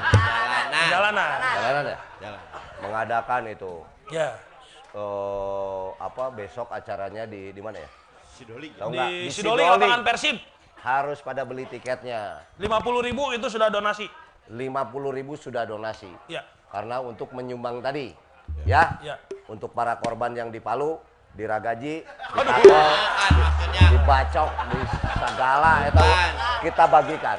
[0.75, 0.89] Jalanan.
[0.91, 1.39] Jalanan.
[1.55, 1.97] Jalanan ya?
[2.19, 2.41] Jalan.
[2.83, 3.73] Mengadakan itu
[4.11, 4.29] Ya.
[4.95, 7.89] eh apa besok acaranya di di mana ya?
[8.35, 8.67] Sidoli.
[8.71, 10.35] Di Sidoli lapangan Persib.
[10.81, 12.43] Harus pada beli tiketnya.
[12.59, 14.07] 50 ribu itu sudah donasi.
[14.51, 16.09] 50.000 sudah donasi.
[16.29, 16.45] Ya.
[16.69, 18.13] Karena untuk menyumbang tadi.
[18.65, 19.01] Ya.
[19.01, 19.17] Ya.
[19.49, 21.01] Untuk para korban yang di Palu
[21.35, 22.89] diragaji, ditangkol,
[23.91, 24.79] dibacok, di
[25.19, 26.07] segala itu
[26.63, 27.37] kita bagikan.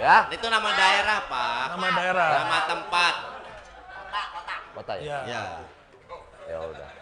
[0.00, 1.76] Ya, Itu nama daerah, Pak.
[1.76, 2.30] Nama daerah.
[2.40, 3.14] Nama tempat.
[4.72, 5.20] kota ya.
[5.28, 5.28] Ya.
[5.28, 5.42] Ya.
[6.48, 6.99] Ya udah.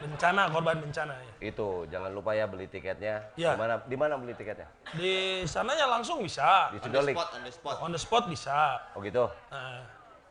[0.00, 1.32] Bencana, korban bencana ya.
[1.52, 3.20] Itu jangan lupa ya beli tiketnya.
[3.36, 3.52] Ya.
[3.52, 4.64] Di mana di mana beli tiketnya?
[4.96, 6.72] Di sana ya langsung bisa.
[6.72, 7.76] Di On the spot, on the spot.
[7.84, 8.80] On the spot bisa.
[8.96, 9.28] Oh gitu.
[9.52, 9.84] Nah,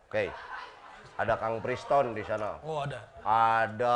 [0.10, 0.34] Oke.
[1.20, 2.58] Ada Kang Priston di sana.
[2.66, 2.98] oh ada.
[3.22, 3.96] Ada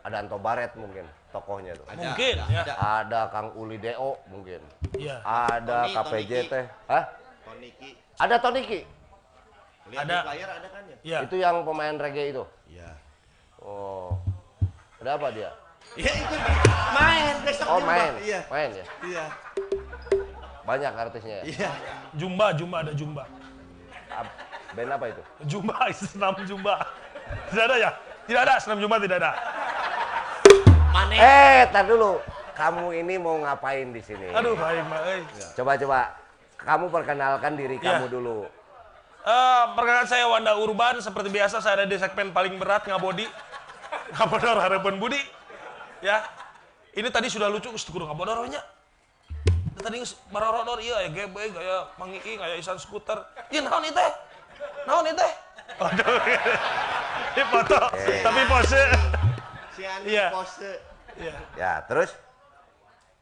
[0.00, 1.84] ada Anto Baret mungkin tokohnya tuh.
[1.92, 2.60] Ada, Mungkin, ada, ya.
[2.64, 2.72] ada.
[3.04, 4.64] Ada Kang Uli Deo mungkin.
[4.96, 5.20] Iya.
[5.20, 5.94] Ada Tony,
[6.24, 6.64] KPJ Tony.
[6.88, 7.04] Hah?
[7.44, 7.90] Koniki.
[8.16, 8.80] Ada Toniki.
[9.92, 10.16] Lihat Ada.
[10.16, 10.96] di player ada kan ya?
[11.04, 11.18] Iya.
[11.28, 12.44] Itu yang pemain reggae itu.
[12.72, 12.90] Iya.
[13.60, 14.16] Oh.
[14.98, 15.50] Ada apa dia?
[15.94, 16.36] Ya itu
[16.92, 17.88] main besok Oh juga.
[17.88, 18.12] main.
[18.20, 18.40] Iya.
[18.50, 18.84] Main ya.
[19.06, 19.24] Iya.
[20.62, 21.44] Banyak artisnya ya.
[21.46, 21.70] Iya.
[22.12, 23.24] Jumba, Jumba ada Jumba.
[24.10, 24.36] Ab-
[24.68, 25.22] Band apa itu?
[25.48, 26.82] Jumba, senam Jumba.
[27.48, 27.90] Tidak ada ya?
[28.26, 29.32] Tidak ada, senam Jumba tidak ada.
[30.92, 31.14] Mana?
[31.14, 32.20] Eh, tar dulu.
[32.52, 34.34] Kamu ini mau ngapain di sini?
[34.34, 35.02] Aduh, baik, Mbak.
[35.06, 35.20] Eh.
[35.54, 36.00] Coba coba.
[36.58, 37.96] Kamu perkenalkan diri Iya.
[37.96, 38.44] kamu dulu.
[39.22, 40.98] Eh, perkenalkan saya Wanda Urban.
[40.98, 43.24] Seperti biasa saya ada di segmen paling berat ngabodi.
[44.14, 45.20] Ngabodor harapan budi.
[46.00, 46.24] Ya.
[46.96, 48.62] Ini tadi sudah lucu, geus kudu ngabodor nya.
[49.78, 53.22] Tadi geus marorodor iya ya gebe gaya mangiki gaya isan skuter.
[53.54, 54.10] Ieu naon ieu teh?
[54.88, 55.32] Naon ieu teh?
[55.78, 56.18] Aduh.
[57.38, 57.78] Ini foto,
[58.24, 58.82] tapi pose.
[59.78, 60.26] Si Andi Iya.
[60.34, 60.70] pose.
[61.22, 61.34] Iya.
[61.54, 62.10] Ya, terus?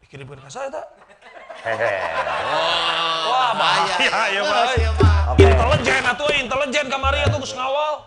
[0.08, 0.86] Kirimkeun ka saya teh.
[1.66, 1.92] Hehe.
[3.28, 4.20] Wah, bahaya ya.
[4.32, 4.64] Iya, Pak.
[5.36, 5.42] Oke.
[5.42, 8.06] Intelijen atuh, intelijen kamari atuh geus ngawal.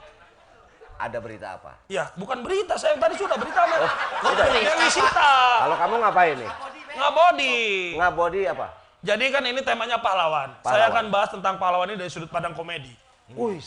[1.00, 1.80] Ada berita apa?
[1.88, 3.88] Ya, bukan berita, saya tadi sudah berita, Mas.
[4.20, 4.46] udah.
[4.52, 5.32] Yang disita.
[5.64, 6.52] Kalau kamu ngapain nih?
[7.00, 7.60] Ngabodi.
[7.96, 8.68] Ngabodi apa?
[9.00, 10.60] Jadi kan ini temanya pahlawan.
[10.60, 10.68] Pahlawan.
[10.76, 12.92] Saya akan bahas tentang pahlawan ini dari sudut pandang komedi.
[13.32, 13.64] Wih.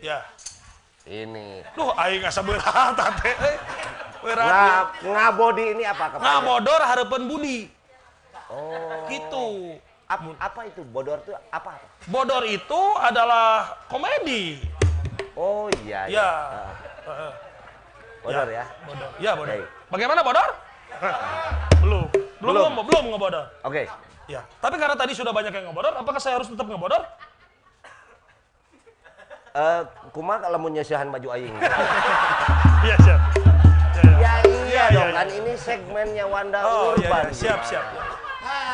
[0.00, 0.24] Ya.
[1.04, 1.68] Ini.
[1.76, 3.56] Duh, aing asa berat teh.
[4.24, 4.48] Berat.
[4.48, 4.64] Nga,
[5.04, 6.16] ngabodi ini apa?
[6.16, 7.68] Ngabodor harapan budi.
[8.48, 9.04] Oh.
[9.12, 9.76] Gitu.
[10.08, 11.76] Ap- apa itu bodor itu apa?
[12.08, 14.56] Bodor itu adalah komedi.
[15.38, 16.10] Oh iya.
[16.10, 16.26] Ya.
[16.26, 16.70] Ah,
[17.06, 17.32] Heeh.
[18.20, 18.64] bodor ya.
[18.82, 19.10] Bodor.
[19.16, 19.54] Ya, bodor.
[19.54, 19.66] Baik.
[19.88, 20.48] Bagaimana bodor?
[21.78, 22.02] belum.
[22.10, 22.70] Belum, Belum.
[22.74, 23.44] belum, belum ngebodor.
[23.62, 23.86] Oke.
[24.26, 24.42] Ya.
[24.58, 27.06] Tapi karena tadi sudah banyak yang ngebodor, apakah saya harus tetap ngebodor?
[29.48, 31.54] Eh, kumaha kalau mau nyesihan baju aing?
[32.78, 33.20] Iya, siap.
[33.98, 34.14] Ya, ya.
[34.14, 35.38] ya iya Iya, dong iya, kan iya.
[35.42, 37.24] ini segmennya Wanda Oh, iya, Urban.
[37.26, 37.34] iya.
[37.34, 37.84] Siap, siap.
[37.84, 38.02] ya.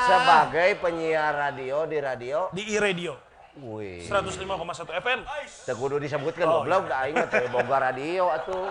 [0.05, 2.39] Sebagai penyiar radio di radio.
[2.53, 3.17] Di e-radio.
[3.55, 4.03] Wih.
[4.11, 5.23] 105,1 FM.
[5.63, 8.67] Teu kudu disebutkan Oh, goblok da aing mah teu boga radio atuh.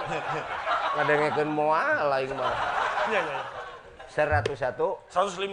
[1.00, 2.52] Ngadengekeun moal aing mah.
[3.08, 3.40] Iya, iya.
[3.40, 4.44] iya.
[4.44, 4.76] 101
[5.08, 5.48] 105.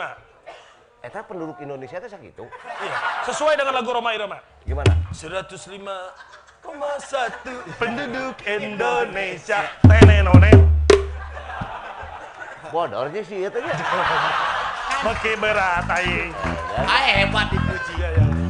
[1.00, 2.44] eta penduduk Indonesia teh sakitu.
[2.82, 2.96] Iya.
[3.30, 4.42] Sesuai dengan lagu Roma Irama.
[4.66, 4.98] Gimana?
[5.14, 6.66] 105,1
[7.78, 9.62] penduduk Indonesia.
[9.86, 10.58] Tenenonen.
[12.74, 13.74] Bodornya sih itu nya.
[15.14, 16.34] Oke berat aing.
[16.82, 17.69] Ah, hebat dipuji.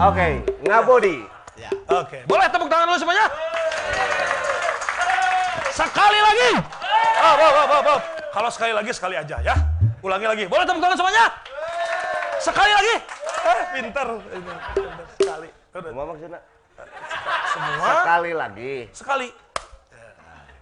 [0.01, 0.28] Oke,
[0.64, 1.28] ngabodi.
[1.60, 1.68] Ya.
[1.93, 3.27] Oke, boleh tepuk tangan dulu semuanya?
[5.68, 6.51] Sekali lagi.
[7.20, 8.01] Oh, oh, oh, oh, oh.
[8.32, 9.52] Kalau sekali lagi sekali aja ya.
[10.01, 10.44] Ulangi lagi.
[10.48, 11.24] Boleh tepuk tangan semuanya?
[12.40, 12.94] Sekali lagi.
[13.44, 14.09] Eh, pinter.
[14.24, 14.56] Pinter.
[15.20, 15.48] Sekali.
[15.70, 16.40] Cuma maksudnya
[17.52, 18.74] Semua sekali lagi.
[18.97, 19.28] sekali.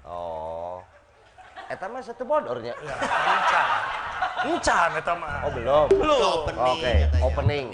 [0.03, 0.83] Oh.
[1.71, 2.75] Eta mah satu bodornya.
[2.75, 3.67] Ya, encan.
[4.51, 5.47] Encan eta mah.
[5.47, 5.87] Oh, belum.
[5.95, 6.19] Belum.
[6.43, 7.67] Opening Oke, katanya, opening.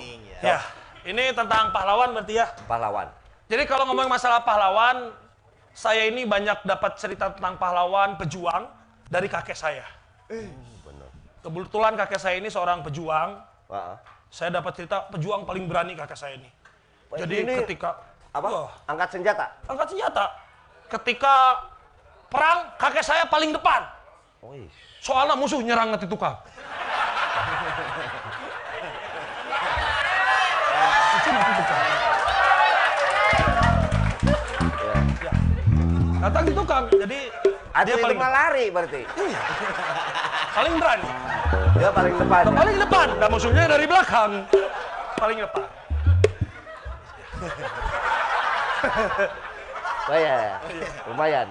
[0.43, 0.45] ya.
[0.45, 0.59] Ya,
[1.05, 2.47] ini tentang pahlawan berarti ya.
[2.65, 3.09] Pahlawan.
[3.45, 5.13] Jadi kalau ngomong masalah pahlawan,
[5.77, 8.65] saya ini banyak dapat cerita tentang pahlawan, pejuang
[9.07, 9.85] dari kakek saya.
[10.29, 11.09] Bener.
[11.45, 13.37] Kebetulan kakek saya ini seorang pejuang.
[13.69, 13.97] Heeh.
[14.33, 16.49] Saya dapat cerita pejuang paling berani kakek saya ini.
[17.13, 18.01] Wah, Jadi ini ketika
[18.35, 18.49] Apa?
[18.51, 19.47] Wah, Angkat senjata.
[19.71, 20.27] angkat senjata.
[20.91, 21.63] Ketika
[22.27, 23.87] perang, kakek saya paling depan.
[24.43, 24.67] Wih.
[24.99, 26.35] Soalnya musuh nyerang nanti tukang.
[36.25, 37.19] Datang di tukang, jadi
[37.77, 39.03] Atau dia itu paling lari berarti.
[40.57, 41.11] paling berani.
[41.77, 42.43] Dia paling depan.
[42.49, 44.33] Paling depan, dan musuhnya dari belakang.
[45.21, 45.65] Paling depan.
[50.05, 50.57] Oh iya, ya.
[51.09, 51.49] lumayan.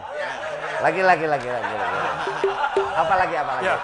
[0.86, 1.98] Lagi lagi lagi lagi lagi.
[2.94, 3.66] Apa lagi apa lagi?
[3.66, 3.76] Ya.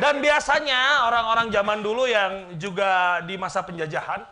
[0.00, 4.24] Dan biasanya orang-orang zaman dulu yang juga di masa penjajahan,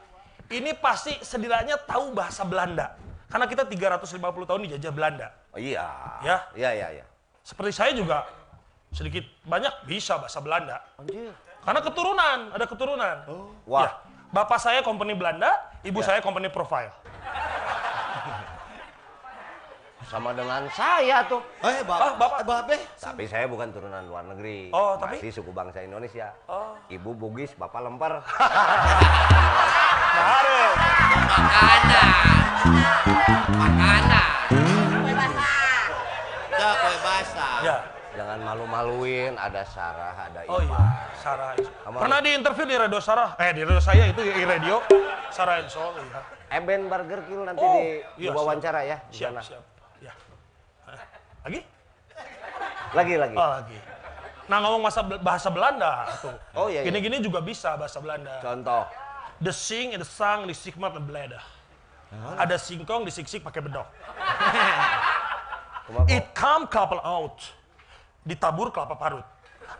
[0.48, 2.96] ini pasti setidaknya tahu bahasa Belanda.
[3.28, 5.28] Karena kita 350 tahun dijajah Belanda.
[5.52, 5.84] Oh, iya.
[6.24, 6.36] Ya.
[6.56, 7.04] Iya iya iya.
[7.44, 8.24] Seperti saya juga
[8.88, 10.80] sedikit banyak bisa bahasa Belanda.
[10.96, 11.32] Anjir.
[11.60, 13.16] Karena keturunan, ada keturunan.
[13.68, 13.84] Wah.
[13.84, 13.90] Ya.
[14.28, 15.48] Bapak saya company Belanda,
[15.84, 16.06] ibu Ya.
[16.12, 16.92] saya company profile.
[20.08, 21.44] Sama dengan saya tuh.
[21.60, 22.80] Eh, bapak, bapak, bapak.
[22.96, 24.72] Tapi saya bukan turunan luar negeri.
[24.72, 25.20] Oh, tapi?
[25.20, 26.32] Masih suku bangsa Indonesia.
[26.48, 26.72] Oh.
[26.88, 28.24] Ibu Bugis, bapak lemper.
[30.18, 30.76] Harus.
[36.50, 37.56] Ya, kue basah.
[37.62, 37.76] Ya.
[38.18, 40.50] Jangan malu-maluin, ada Sarah, ada Ipa.
[40.50, 40.80] Oh iya,
[41.22, 41.54] Sarah.
[41.54, 43.38] Kamu Pernah di interview di radio Sarah?
[43.38, 44.82] Eh, di radio saya itu di radio
[45.30, 45.94] Sarah Enso.
[45.94, 46.20] Iya.
[46.58, 49.42] Eben Burger Kill nanti Oh, di, iya, diwawancara ya di Siap, sana.
[49.44, 49.62] siap.
[51.48, 51.60] Lagi?
[52.92, 53.36] Lagi lagi.
[53.40, 53.78] Oh, lagi.
[54.48, 56.36] Nah, ngomong masa bahasa Belanda tuh.
[56.52, 56.88] Oh, iya, iya.
[56.88, 58.40] Gini-gini juga bisa bahasa Belanda.
[58.44, 58.84] Contoh.
[59.40, 61.40] The sing, the sang, the sigmat, the bleda.
[62.40, 63.88] Ada singkong, disiksik pakai bedok.
[66.08, 67.40] It come couple out.
[68.24, 69.24] Ditabur kelapa parut.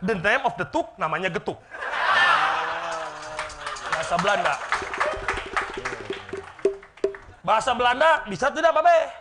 [0.01, 1.57] The name of the tuk namanya getuk.
[3.89, 4.53] Bahasa Belanda.
[7.41, 9.18] Bahasa Belanda bisa tidak, Babe?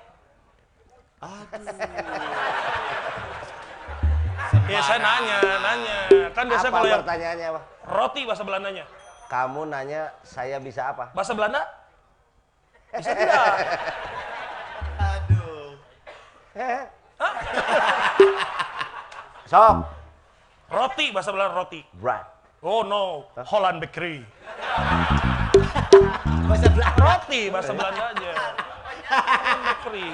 [4.68, 5.98] Ya saya nanya, nanya.
[6.30, 7.60] Kan biasanya apa kalau yang pertanyaannya apa?
[7.90, 8.84] roti bahasa Belandanya.
[9.26, 11.10] Kamu nanya saya bisa apa?
[11.12, 11.66] Bahasa Belanda?
[12.96, 13.44] Bisa tidak?
[14.96, 15.76] Aduh.
[19.50, 19.84] Sok.
[20.72, 21.82] Roti bahasa Belanda roti.
[21.98, 22.24] Bread.
[22.64, 24.24] Oh no, Holland Bakery.
[26.48, 26.96] Bahasa Belanda.
[26.96, 28.32] Roti bahasa Belanda aja.
[29.12, 30.08] Holland Bakery.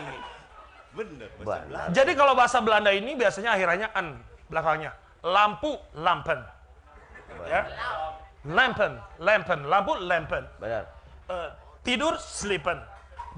[0.95, 1.67] Bener, bahasa Belanda.
[1.69, 1.93] Belanda.
[1.93, 4.07] Jadi kalau bahasa Belanda ini biasanya akhirannya an
[4.47, 4.93] belakangnya.
[5.27, 6.39] Lampu, lampen.
[7.51, 7.63] Ya.
[8.47, 10.45] Lampen, lampen, lampu, lampen.
[10.63, 10.85] Benar.
[11.27, 11.49] Eh,
[11.83, 12.79] tidur, sleepen.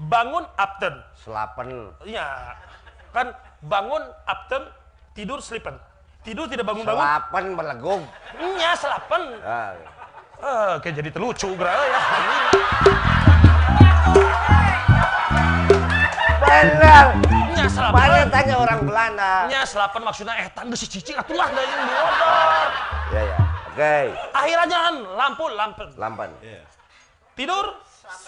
[0.05, 1.01] Bangun, apten.
[1.17, 1.89] Selapen.
[2.05, 2.53] Iya.
[3.15, 3.33] Kan
[3.65, 4.67] bangun, apten,
[5.17, 5.73] tidur, sleepen.
[6.21, 7.01] Tidur tidak bangun-bangun.
[7.01, 8.01] Selapen berlegung.
[8.59, 9.21] Nya, selapen.
[9.41, 9.73] Ah,
[10.37, 12.01] Eh, kayak jadi terlucu, gra ya.
[16.45, 17.26] benar.
[17.57, 17.97] Nya, selapen.
[17.97, 19.31] Banyak tanya orang Belanda.
[19.49, 22.69] Nya, selapen maksudnya eh tanda si cicing atulah dari yang bodor.
[23.09, 23.37] Ya ya.
[23.73, 23.97] Oke.
[24.33, 25.87] Akhirnya an, lampu, lampen.
[25.97, 26.29] Lampan.
[27.33, 27.65] Tidur,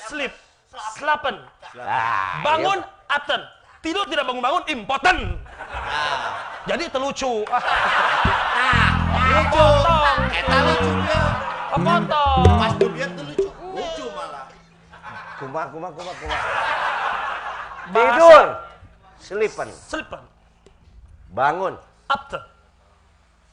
[0.09, 0.33] sleep.
[0.98, 1.38] Selapen.
[1.82, 3.16] Ah, Bangun, iya.
[3.17, 3.41] apten.
[3.82, 5.17] Tidur tidak bangun-bangun, impoten.
[6.66, 7.45] Jadi terlucu.
[9.30, 9.67] Lucu.
[10.33, 11.24] Eta lucu dia.
[11.69, 12.45] Potong.
[12.58, 14.06] Pas dubiat tuh lucu.
[14.14, 14.45] Malah.
[15.38, 16.41] Kumak kumak kumak kumak.
[17.93, 18.68] Tidur.
[19.19, 19.67] Selipan.
[19.69, 20.23] Sleepen.
[21.35, 21.75] Bangun.
[22.09, 22.41] Apten.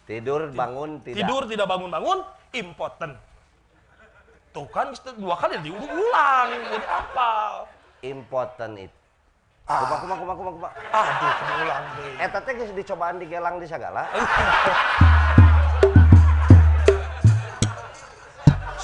[0.06, 1.18] Tidur bangun tidak.
[1.18, 2.18] Tidur tidak bangun-bangun,
[2.54, 3.18] impoten.
[4.54, 7.30] Tuh kan dua kali diulang, udah apa?
[8.06, 8.96] Important itu.
[9.66, 10.72] Kumak kumak kumak kumak kumak.
[10.94, 12.22] Aduh, keulang deh.
[12.22, 14.06] Eta teh geus dicobaan digelang di sagala.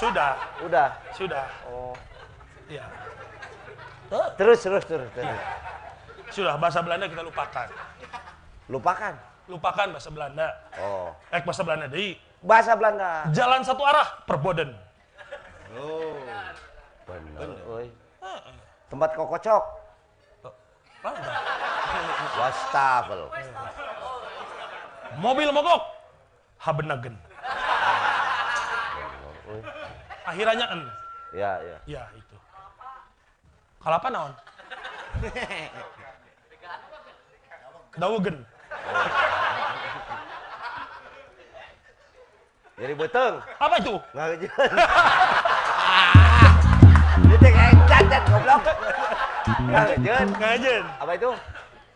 [0.02, 0.34] Sudah,
[0.66, 0.98] Udah.
[1.14, 1.46] sudah.
[1.70, 1.94] Oh.
[2.66, 2.82] Ya.
[4.34, 5.38] Terus terus terus terus.
[6.32, 7.68] Sudah bahasa Belanda kita lupakan.
[8.72, 9.14] Lupakan.
[9.52, 10.48] Lupakan bahasa Belanda.
[10.80, 11.12] Oh.
[11.28, 12.16] Eh bahasa Belanda deui.
[12.40, 13.28] Bahasa Belanda.
[13.36, 14.72] Jalan satu arah, perboden.
[15.76, 16.16] Oh.
[17.04, 17.48] Bener.
[17.68, 17.88] euy.
[18.88, 19.64] Tempat kokocok.
[22.40, 23.22] Wastafel.
[25.20, 25.82] Mobil mogok,
[26.56, 27.12] habenagen.
[30.24, 30.82] Akhirnya en.
[31.36, 31.78] Ya ya.
[31.84, 32.36] Ya itu.
[33.84, 34.32] Kalapa naon?
[38.00, 38.36] Dawugen.
[42.80, 43.34] Jadi beteng.
[43.60, 43.94] Apa itu?
[44.16, 44.70] Nggak kejuan.
[47.28, 48.62] Itu kayak cacat goblok.
[49.68, 50.26] Nggak kejuan.
[50.40, 50.84] Ngajen.
[50.98, 51.30] Apa itu?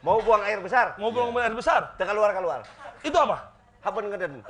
[0.04, 0.92] Mau buang air besar?
[1.00, 1.96] Mau buang air besar?
[1.96, 2.60] Teka keluar keluar.
[3.00, 3.50] Itu apa?
[3.80, 4.32] Hapen ngeden.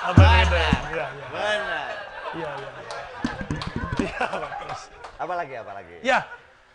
[0.00, 0.56] Apa beda?
[0.56, 1.26] Iya, iya.
[1.28, 1.92] Benar.
[2.32, 2.70] Iya, iya.
[4.00, 4.24] Iya.
[5.20, 5.96] Apa lagi apa lagi?
[6.00, 6.24] Ya,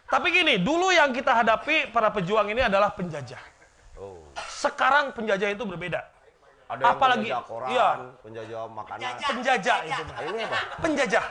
[0.06, 3.42] tapi gini, dulu yang kita hadapi para pejuang ini adalah penjajah.
[3.98, 4.22] Oh.
[4.46, 6.06] Sekarang penjajah itu berbeda.
[6.66, 7.90] Ada yang Apalagi, penjajah koran, iya.
[8.22, 9.14] penjajah makanan.
[9.22, 10.04] Penjajah itu.
[10.06, 10.58] Nah, ini apa?
[10.82, 11.26] Penjajah.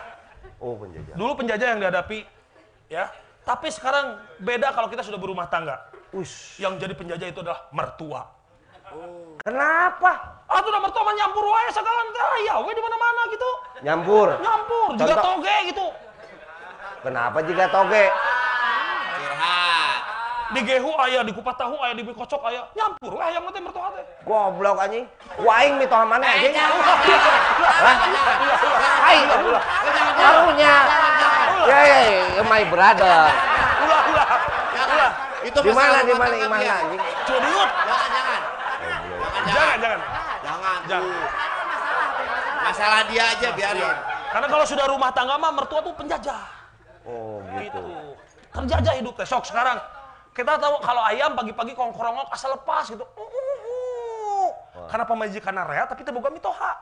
[0.62, 1.15] Oh, penjajah.
[1.15, 2.19] Dulu penjajah yang dihadapi,
[2.91, 3.05] ya.
[3.44, 5.91] Tapi sekarang beda kalau kita sudah berumah tangga.
[6.15, 6.59] Ush.
[6.62, 8.23] Yang jadi penjajah itu adalah mertua.
[9.43, 10.12] Kenapa?
[10.47, 12.01] Ah, tuh udah mertua mah nyampur wae segala
[12.47, 13.51] ya, we di mana-mana gitu.
[13.83, 14.28] Nyampur.
[14.39, 15.86] Nyampur, juga toge gitu.
[17.03, 18.05] Kenapa jika toge?
[20.52, 22.68] Di gehu aya, di kupat tahu aya, di kocok aya.
[22.76, 24.05] Nyampur we hayang teh mertua teh.
[24.28, 25.08] Goblok anjing.
[25.40, 26.52] Waing mitoha mana anjing?
[26.52, 27.97] Hah?
[29.08, 29.18] Hai.
[30.20, 30.74] Karunya.
[31.64, 31.98] Ya ya
[32.36, 33.18] ya, my brother.
[33.89, 34.26] Ulah, ulah.
[34.84, 35.10] Ulah.
[35.48, 36.74] Itu Di mana di mana di tangga mana dia.
[36.76, 37.00] anjing?
[37.24, 37.70] Curiut.
[37.89, 38.40] Jangan, jangan.
[39.48, 40.00] Jangan, jangan.
[40.44, 40.78] Jangan.
[40.92, 41.24] Jangan.
[42.64, 43.97] Masalah dia aja biarin.
[44.28, 46.42] Karena kalau sudah rumah tangga mah mertua tuh penjajah.
[47.08, 47.81] Oh, Gitu.
[47.81, 47.81] gitu.
[48.55, 49.76] Terjajah hidup teh sok sekarang.
[50.34, 53.06] Kita tahu kalau ayam pagi-pagi kongkrongok asal lepas gitu.
[53.14, 54.50] Uh, uh, uh.
[54.90, 56.74] Karena pemajikan rea tapi teu boga mitoha.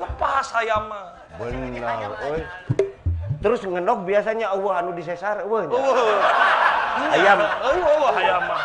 [0.00, 1.20] Lepas ayam mah.
[1.36, 2.40] Benar, oi.
[3.44, 5.76] Terus ngenok biasanya eueuh anu disesar eueuh nya.
[5.76, 7.12] Uh.
[7.12, 7.38] Ayam.
[7.44, 8.62] Eueuh uh, ayam mah.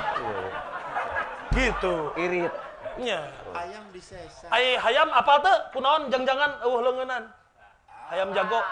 [1.52, 1.94] Gitu.
[2.16, 2.54] Irit.
[2.96, 3.28] Nya.
[3.52, 4.48] Ayam disesar.
[4.56, 7.28] Ai hayam apa teh kunaon jang-jangan eueuh leungeunan.
[8.08, 8.64] Ayam jago.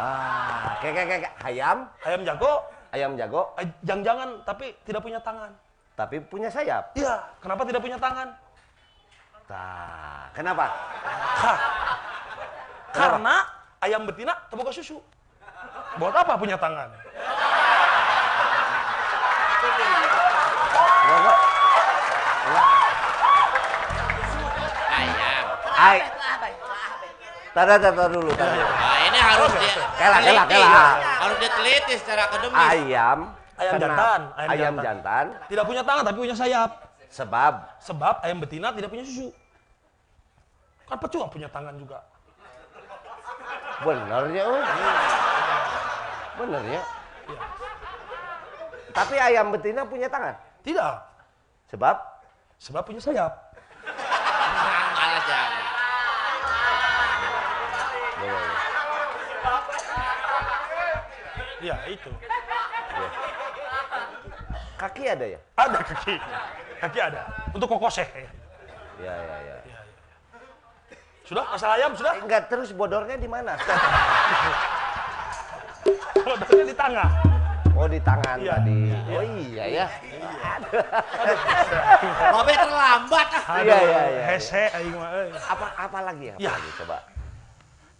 [0.00, 5.50] Ah, kayak kayak kayak ayam, Ayam jago, ayam jago, eh, jang-jangan tapi tidak punya tangan.
[5.94, 6.96] tapi punya sayap.
[6.96, 8.32] Iya, kenapa tidak punya tangan?
[9.44, 10.64] Tah, kenapa?
[11.44, 11.58] Hah.
[12.88, 13.34] Karena
[13.84, 14.96] ayam betina terbuka susu.
[16.00, 16.88] Buat apa punya tangan?
[24.88, 25.44] Ayam.
[25.76, 25.98] Ay.
[27.50, 28.62] Tada, tada dulu, tada.
[28.62, 30.86] Nah, ini harus di Kela, kela.
[31.18, 31.36] Harus
[31.90, 32.54] diteliti secara akademis.
[32.56, 33.18] Ayam.
[33.60, 34.84] Ayam kenapa- jantan, ayam Ayam jantan.
[34.86, 35.24] jantan.
[35.50, 36.70] Tidak punya tangan tapi punya sayap.
[37.10, 39.28] Sebab Sebab ayam betina tidak punya susu.
[40.86, 41.98] Kan percuma punya tangan juga.
[43.80, 44.60] bener ya, euy.
[46.36, 46.82] Bener ya.
[47.26, 47.40] Iya.
[48.92, 50.34] Tapi ayam betina punya tangan.
[50.62, 50.94] Tidak.
[51.72, 51.96] Sebab
[52.60, 53.32] Sebab punya sayap.
[55.00, 55.59] Malah jangan.
[61.60, 62.10] Iya, itu.
[64.76, 65.40] kaki ada ya?
[65.54, 66.14] Ada kaki.
[66.80, 67.20] Kaki ada.
[67.52, 68.08] Untuk kokoseh.
[68.08, 68.30] ya.
[69.00, 69.80] Ya, ya, ya.
[71.24, 71.44] Sudah?
[71.46, 72.16] Masalah ayam sudah?
[72.18, 73.54] Enggak, terus bodornya di mana?
[76.16, 77.10] Bodornya di tengah.
[77.76, 78.60] Oh, di tangan Iya.
[78.60, 78.80] tadi.
[79.08, 79.86] Oh iya ya.
[82.28, 83.44] Babe terlambat ah.
[83.56, 84.22] Aduh, Iya, iya, iya.
[84.28, 85.30] Hese aing mah euy.
[85.32, 86.26] Apa apa lagi?
[86.28, 86.50] Apa Ya.
[86.52, 86.96] lagi coba?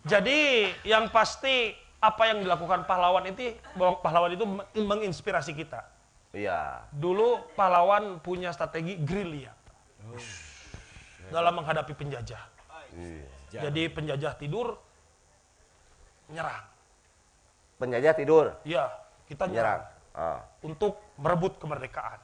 [0.05, 0.41] Jadi
[0.85, 3.55] yang pasti apa yang dilakukan pahlawan itu
[4.01, 5.85] pahlawan itu meng- menginspirasi kita.
[6.33, 6.89] Iya.
[6.97, 9.53] Dulu pahlawan punya strategi gerilya
[11.29, 12.41] dalam menghadapi penjajah.
[13.53, 14.79] Jadi penjajah tidur
[16.31, 16.65] nyerang.
[17.77, 18.93] Penjajah tidur, Iya,
[19.25, 19.83] kita nyerang nyerang.
[20.13, 20.41] Ah.
[20.61, 22.21] untuk merebut kemerdekaan.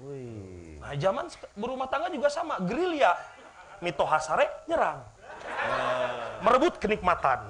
[0.00, 0.76] Wih.
[0.76, 1.24] Nah, zaman
[1.56, 3.16] berumah tangga juga sama, gerilya.
[3.80, 5.00] Mito Hasare nyerang.
[6.44, 7.40] Merebut kenikmatan.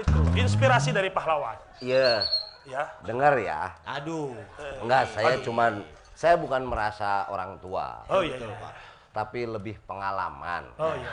[0.00, 1.60] Itu inspirasi dari pahlawan.
[1.84, 2.24] Iya.
[2.64, 2.88] Ya.
[3.04, 3.76] Dengar ya.
[3.84, 4.32] Aduh.
[4.80, 5.84] Enggak, saya cuman
[6.16, 8.04] saya bukan merasa orang tua.
[8.08, 8.68] Oh iya, iya.
[9.12, 10.72] Tapi lebih pengalaman.
[10.80, 11.12] Oh iya.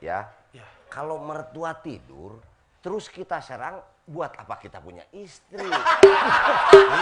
[0.00, 0.18] Ya.
[0.52, 0.64] Iya.
[0.92, 2.40] Kalau mertua tidur,
[2.84, 5.64] terus kita serang, buat apa kita punya istri?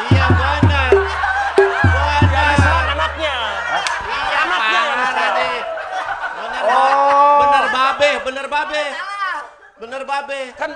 [0.08, 0.90] Iya benar.
[2.22, 3.36] Diserang anaknya.
[4.06, 4.82] Iya Anaknya.
[6.38, 7.38] Bener, Oh.
[7.42, 8.84] bener babe, bener babe.
[9.78, 10.52] Bener babe.
[10.58, 10.74] Kan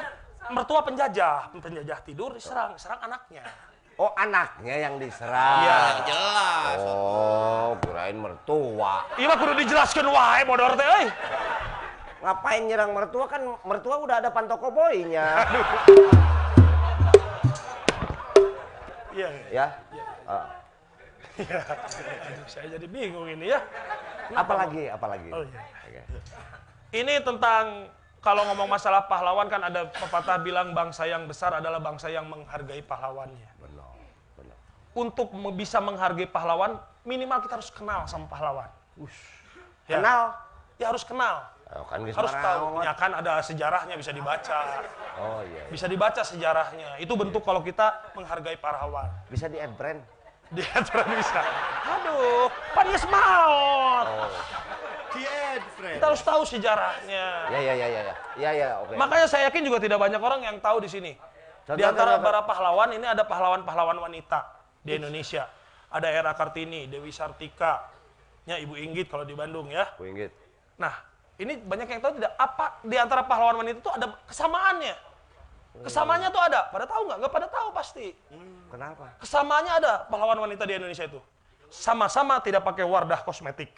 [0.50, 3.46] mertua penjajah, penjajah tidur diserang, serang anaknya.
[4.00, 5.62] Oh, anaknya yang diserang.
[5.62, 5.80] Iya.
[6.08, 6.78] Jelas.
[6.80, 9.04] Oh, kirain mertua.
[9.20, 11.06] Iya mah kudu dijelaskan wae modor teh euy.
[12.22, 15.44] Ngapain nyerang mertua kan mertua udah ada pantoko boynya.
[19.12, 19.28] Iya.
[19.52, 19.66] ya.
[20.24, 20.46] Ah.
[21.36, 21.60] Iya.
[22.32, 23.60] Aduh, saya jadi bingung ini ya.
[24.32, 25.28] Apalagi, apalagi.
[25.36, 25.60] Oh iya.
[25.84, 26.00] Oke.
[26.96, 32.06] Ini tentang kalau ngomong masalah pahlawan kan ada pepatah bilang bangsa yang besar adalah bangsa
[32.06, 33.50] yang menghargai pahlawannya.
[33.58, 33.98] Benar,
[34.38, 34.56] benar.
[34.94, 38.70] Untuk bisa menghargai pahlawan, minimal kita harus kenal sama pahlawan.
[39.90, 39.98] Ya.
[39.98, 40.38] Kenal?
[40.78, 41.50] Ya harus kenal.
[41.72, 42.64] Oh, kan Harus tahu.
[42.84, 44.86] Ya kan ada sejarahnya bisa dibaca.
[45.18, 45.66] Oh iya.
[45.72, 47.02] Bisa dibaca sejarahnya.
[47.02, 49.10] Itu bentuk kalau kita menghargai pahlawan.
[49.26, 49.98] Bisa di add brand.
[50.52, 51.40] Di aturan bisa.
[51.96, 54.04] Aduh, pan geus maot.
[54.04, 54.28] Oh.
[55.12, 55.96] Friend.
[56.00, 57.24] Kita harus tahu sejarahnya.
[57.52, 58.14] Ya ya ya ya ya.
[58.40, 58.96] Ya ya, oke.
[58.96, 61.12] Makanya saya yakin juga tidak banyak orang yang tahu di sini.
[61.62, 64.48] Contoh, di antara contoh, para pahlawan ini ada pahlawan-pahlawan wanita
[64.82, 65.46] di Indonesia.
[65.92, 67.86] Ada Era Kartini, Dewi Sartika,
[68.48, 69.86] nya Ibu Inggit kalau di Bandung ya.
[69.94, 70.32] Bu Inggit.
[70.80, 70.90] Nah,
[71.38, 74.96] ini banyak yang tahu tidak apa di antara pahlawan wanita itu ada kesamaannya.
[75.72, 76.60] Kesamaannya tuh ada.
[76.68, 77.18] Pada tahu nggak?
[77.24, 78.06] Nggak pada tahu pasti.
[78.68, 79.04] Kenapa?
[79.20, 81.20] Kesamaannya ada pahlawan wanita di Indonesia itu.
[81.72, 83.72] Sama-sama tidak pakai Wardah kosmetik.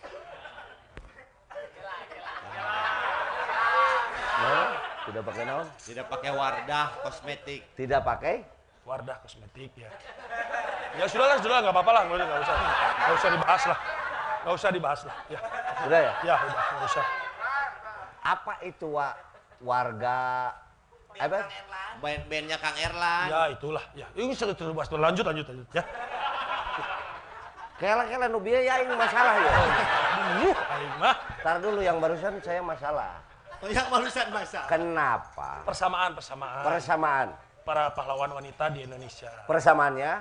[5.05, 5.67] Tidak pakai naon?
[5.81, 7.61] Tidak pakai Wardah kosmetik.
[7.77, 8.35] Tidak pakai?
[8.85, 9.89] Wardah kosmetik ya.
[10.95, 12.57] Ya sudahlah, sudahlah nggak apa-apa lah, nggak usah,
[12.95, 13.79] nggak usah dibahas lah,
[14.45, 15.17] nggak usah dibahas lah.
[15.27, 15.41] Ya,
[15.83, 16.13] Sudah ya?
[16.23, 17.07] ya udah nggak usah.
[18.25, 19.09] Apa itu wa,
[19.61, 20.21] warga
[21.19, 21.47] apa?
[21.99, 23.27] Band-bandnya Kang Erlan.
[23.27, 25.83] Ya itulah, ya ini sudah terus bahas lanjut, lanjut, lanjut ya.
[27.75, 29.53] Kela-kela nu bieu ya ini masalah ya.
[30.45, 33.19] Aing mah Ntar dulu yang barusan saya masalah.
[33.65, 34.69] Oh, yang barusan masa.
[34.69, 35.65] Kenapa?
[35.65, 36.65] persamaan, persamaan.
[36.69, 37.29] Persamaan.
[37.65, 39.33] para pahlawan wanita di Indonesia.
[39.49, 40.21] Persamaannya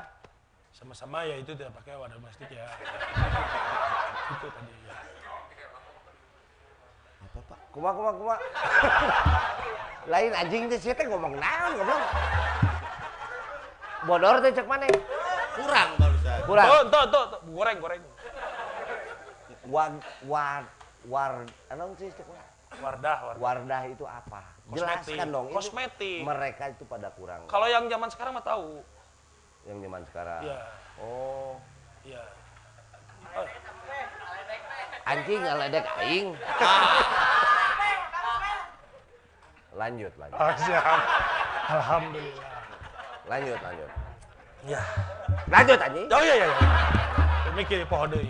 [0.72, 2.64] Sama-sama ya itu tidak pakai wadah plastik ya.
[4.32, 4.98] itu tadi ya.
[7.76, 8.36] kuma kuma kuma.
[10.12, 12.04] Lain anjing teh sieu teh ngomong naon goblok.
[14.08, 14.88] Bodor teh cek mana?
[15.60, 16.40] Kurang barusan.
[16.48, 16.68] Kurang.
[16.72, 18.02] Tuh, tuh, tuh, tuh, goreng, goreng.
[19.68, 19.92] War
[20.24, 20.64] war
[21.12, 22.43] war anu sih cek mana?
[22.82, 23.40] Wardah, wardah.
[23.40, 24.42] Wardah itu apa?
[24.66, 25.14] Kosmetik.
[25.14, 25.48] Jelaskan dong.
[25.54, 26.22] Kosmetik.
[26.24, 27.46] mereka itu pada kurang.
[27.46, 28.82] Kalau yang zaman sekarang mah tahu.
[29.64, 30.42] yang zaman sekarang.
[30.44, 30.60] Iya.
[31.00, 31.56] Oh,
[32.04, 32.24] Iya.
[35.04, 36.28] anjing ngeledek aing.
[39.74, 40.38] Lanjut, lanjut.
[40.38, 40.84] Ah, siap.
[41.66, 42.46] Alhamdulillah.
[43.26, 43.90] Lanjut, lanjut.
[44.64, 44.82] Ya.
[45.50, 46.06] Lanjut anjing.
[46.08, 46.58] Oh iya iya iya.
[47.54, 48.30] Mikir pohon deui.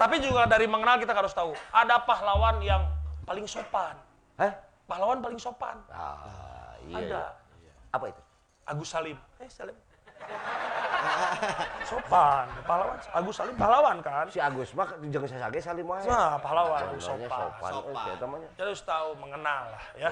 [0.00, 2.82] Tapi juga dari mengenal kita harus tahu, ada pahlawan yang
[3.26, 3.94] paling sopan.
[4.38, 4.52] Hah?
[4.86, 5.76] Pahlawan paling sopan.
[5.88, 6.96] Ah, iya.
[6.98, 7.22] Ada.
[7.62, 7.72] iya.
[7.94, 8.22] Apa itu?
[8.66, 9.18] Agus Salim.
[9.40, 9.76] Eh, Salim.
[11.90, 12.96] sopan, pahlawan.
[13.10, 14.26] Agus Salim pahlawan kan?
[14.30, 16.06] Si Agus mah jeung sasage salim wae.
[16.06, 17.26] Nah, pahlawan, Namanya sopan.
[17.30, 17.70] sopan.
[17.70, 17.90] Sopan.
[17.90, 18.48] Eh, siapa namanya?
[18.54, 20.10] Kita harus tahu mengenal lah ya.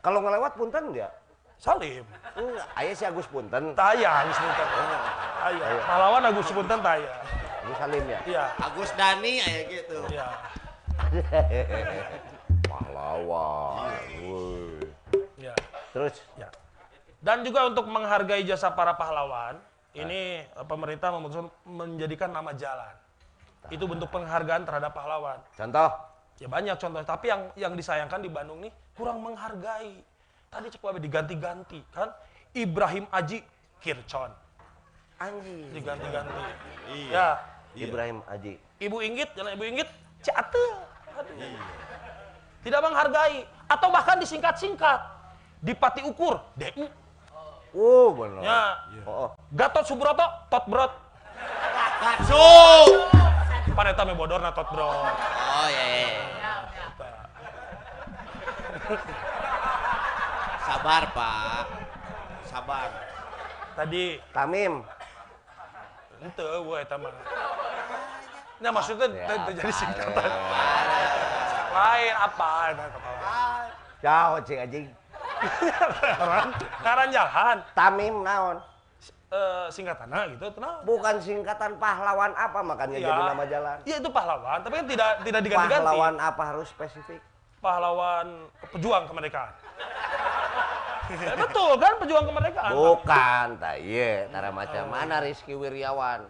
[0.00, 1.08] Kalau ngelewat punten dia.
[1.60, 2.04] Salim.
[2.40, 3.76] Enggak, aya si Agus punten.
[3.76, 4.64] Taya, Agus Punten.
[5.44, 5.64] Taya.
[5.84, 7.12] Pahlawan Agus Punten taya.
[7.60, 8.20] Agus Salim ya.
[8.24, 8.44] Iya.
[8.56, 9.98] Agus Dani kayak gitu.
[10.08, 10.28] Iya.
[13.20, 14.00] Pahlawan.
[14.24, 14.80] Woi.
[15.36, 15.54] Iya.
[15.92, 16.48] Terus Ya.
[17.20, 19.60] Dan juga untuk menghargai jasa para pahlawan,
[19.92, 22.96] ini eh, pemerintah memutuskan menjadikan nama jalan.
[23.68, 25.36] Itu bentuk penghargaan terhadap pahlawan.
[25.52, 25.92] contoh
[26.40, 30.00] Ya banyak contoh, tapi yang yang disayangkan di Bandung nih kurang menghargai.
[30.48, 32.08] Tadi cek diganti-ganti kan.
[32.56, 33.44] Ibrahim Aji
[33.78, 34.32] Kircon
[35.20, 35.68] anjing.
[35.76, 36.32] diganti-ganti.
[36.90, 37.36] Iya.
[37.76, 38.56] Ya, Ibrahim Aji.
[38.80, 39.88] Ibu Inggit, jalan Ibu Inggit,
[40.24, 40.68] Ciatel.
[41.20, 41.89] Aduh.
[42.60, 45.00] Tidak menghargai atau bahkan disingkat-singkat.
[45.60, 46.88] Dipati ukur, DU.
[47.70, 48.42] Oh, benar.
[48.42, 48.62] Ya.
[49.06, 49.30] Oh, oh.
[49.52, 50.92] Gatot Subroto, Tot Brot.
[52.00, 52.48] Katsu.
[53.70, 54.92] Paneta me bodorna Tot Brot.
[54.92, 55.84] Oh iya.
[55.86, 56.52] iya.
[60.66, 61.64] Sabar Pak.
[62.48, 62.88] Sabar.
[63.78, 64.82] Tadi Tamim.
[66.20, 67.12] ente gue eta mah.
[68.60, 70.28] Nah maksudnya Ya, te- te- jadi apa, singkatan.
[71.70, 71.78] ya.
[71.78, 72.50] Lain apa.
[74.02, 74.86] Jauh cing anjing.
[76.84, 77.56] Karan, jalan.
[77.72, 78.58] Tamim naon?
[79.30, 80.82] Eh, singkatannya gitu, tenang.
[80.82, 83.06] Bukan singkatan pahlawan apa makanya Iya.
[83.14, 83.76] jadi nama jalan.
[83.86, 85.86] Iya itu pahlawan, tapi kan tidak tidak diganti-ganti.
[85.86, 87.22] Pahlawan apa harus spesifik?
[87.62, 89.54] Pahlawan pejuang kemerdekaan.
[91.14, 92.72] Eh, betul kan pejuang kemerdekaan.
[92.74, 96.26] Bukan, tak iya, tara macam mana Rizky Wiryawan.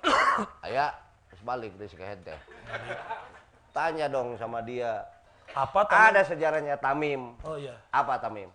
[0.64, 0.96] Aya,
[1.28, 2.32] terus balik Rizky Hente.
[3.76, 5.04] Tanya dong sama dia.
[5.52, 6.08] Apa Tamim?
[6.08, 7.36] Ada sejarahnya Tamim.
[7.44, 7.76] Oh iya.
[7.92, 8.48] Apa Tamim?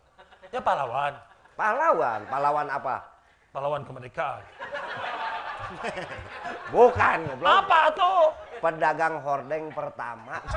[0.49, 1.13] Ya pahlawan.
[1.53, 3.05] Pahlawan, pahlawan apa?
[3.53, 4.41] Pahlawan kemerdekaan.
[6.73, 7.53] Bukan, goblok.
[7.53, 8.33] Apa tuh?
[8.65, 10.41] Pedagang hordeng pertama.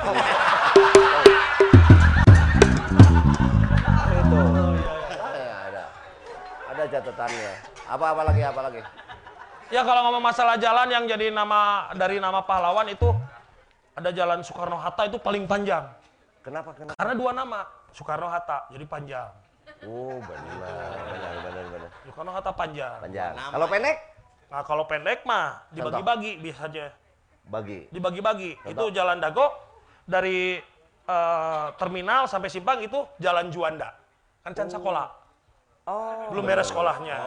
[4.17, 4.41] Itu.
[5.21, 5.83] Ah, ada.
[6.73, 7.53] Ada catatannya.
[7.85, 8.81] Apa apa lagi apa lagi?
[9.69, 13.13] Ya kalau ngomong masalah jalan yang jadi nama dari nama pahlawan itu
[13.95, 15.87] ada jalan Soekarno Hatta itu paling panjang.
[16.43, 16.99] Kenapa kenapa?
[16.99, 17.59] Karena dua nama
[17.95, 19.31] Soekarno Hatta jadi panjang.
[19.87, 21.89] Oh, benar, benar, benar, benar.
[22.03, 22.99] Soekarno Hatta panjang.
[22.99, 23.33] Panjang.
[23.33, 23.97] Kalau pendek?
[24.51, 26.91] Nah kalau pendek mah dibagi-bagi bisa aja.
[27.47, 27.87] Bagi.
[27.89, 28.59] Dibagi-bagi.
[28.61, 28.71] Contoh.
[28.71, 29.47] Itu jalan Dago
[30.03, 30.59] dari
[31.07, 33.95] eh, terminal sampai Simpang itu jalan Juanda.
[34.43, 35.07] Kan can sekolah.
[35.85, 36.29] Oh.
[36.33, 37.17] Belum beres sekolahnya.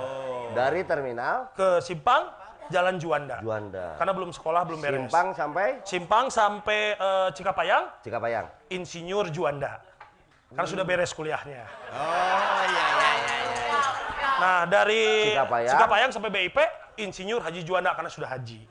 [0.50, 2.26] Dari terminal Ke Simpang
[2.68, 3.36] jalan Juanda.
[3.40, 3.96] Juanda.
[3.96, 5.08] Karena belum sekolah belum beres.
[5.08, 8.46] Simpang sampai Simpang sampai eh, Cikapayang Cikapayang.
[8.72, 9.80] Insinyur Juanda.
[10.48, 11.64] Karena sudah beres kuliahnya.
[11.92, 13.36] Oh iya iya iya.
[13.44, 13.78] iya.
[14.38, 15.34] Nah, dari
[15.68, 16.10] Cikapayang.
[16.14, 16.58] sampai BIP,
[17.02, 18.64] Insinyur Haji Juanda karena sudah haji.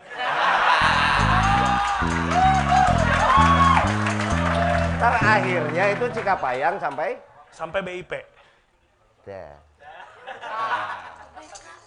[4.98, 7.20] Terakhirnya itu Cikapayang sampai
[7.54, 8.14] Sampai BIP.
[9.26, 9.58] Dah.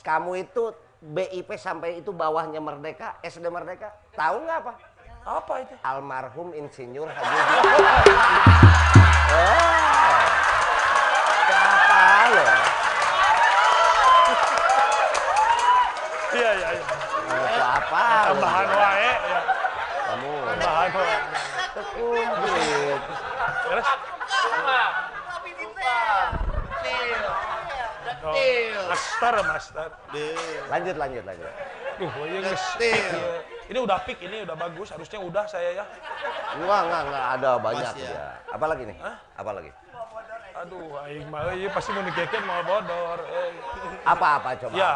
[0.02, 3.88] Kamu itu BIP sampai itu bawahnya Merdeka, SD Merdeka.
[4.12, 4.72] Tahu nggak apa?
[5.24, 5.74] Apa itu?
[5.80, 7.92] Almarhum Insinyur Haji Juanda.
[11.50, 12.04] Siapa
[12.36, 12.44] lo?
[16.30, 16.84] Iya, iya, iya.
[17.56, 18.04] Siapa?
[18.30, 19.10] Tambahan wae.
[19.10, 19.40] Ya.
[20.04, 20.32] Kamu.
[20.52, 21.16] Tambahan wae.
[21.96, 23.02] Kumplit.
[28.91, 29.89] Master, master.
[30.70, 31.50] Lanjut, lanjut, lanjut.
[32.00, 33.28] Duh, iya geus pick ya.
[33.70, 34.89] Ini udah pick, ini udah bagus.
[34.91, 35.84] Harusnya udah saya ya.
[36.57, 38.10] Enggak, enggak, enggak ada banyak Masih ya.
[38.10, 38.28] ya.
[38.50, 38.97] Apa lagi nih?
[39.36, 39.70] Apa lagi?
[40.60, 43.20] Aduh, aing mah ieu pasti mau mau bodor.
[43.25, 43.55] euy.
[44.05, 44.75] Apa-apa coba?
[44.75, 44.92] Ya.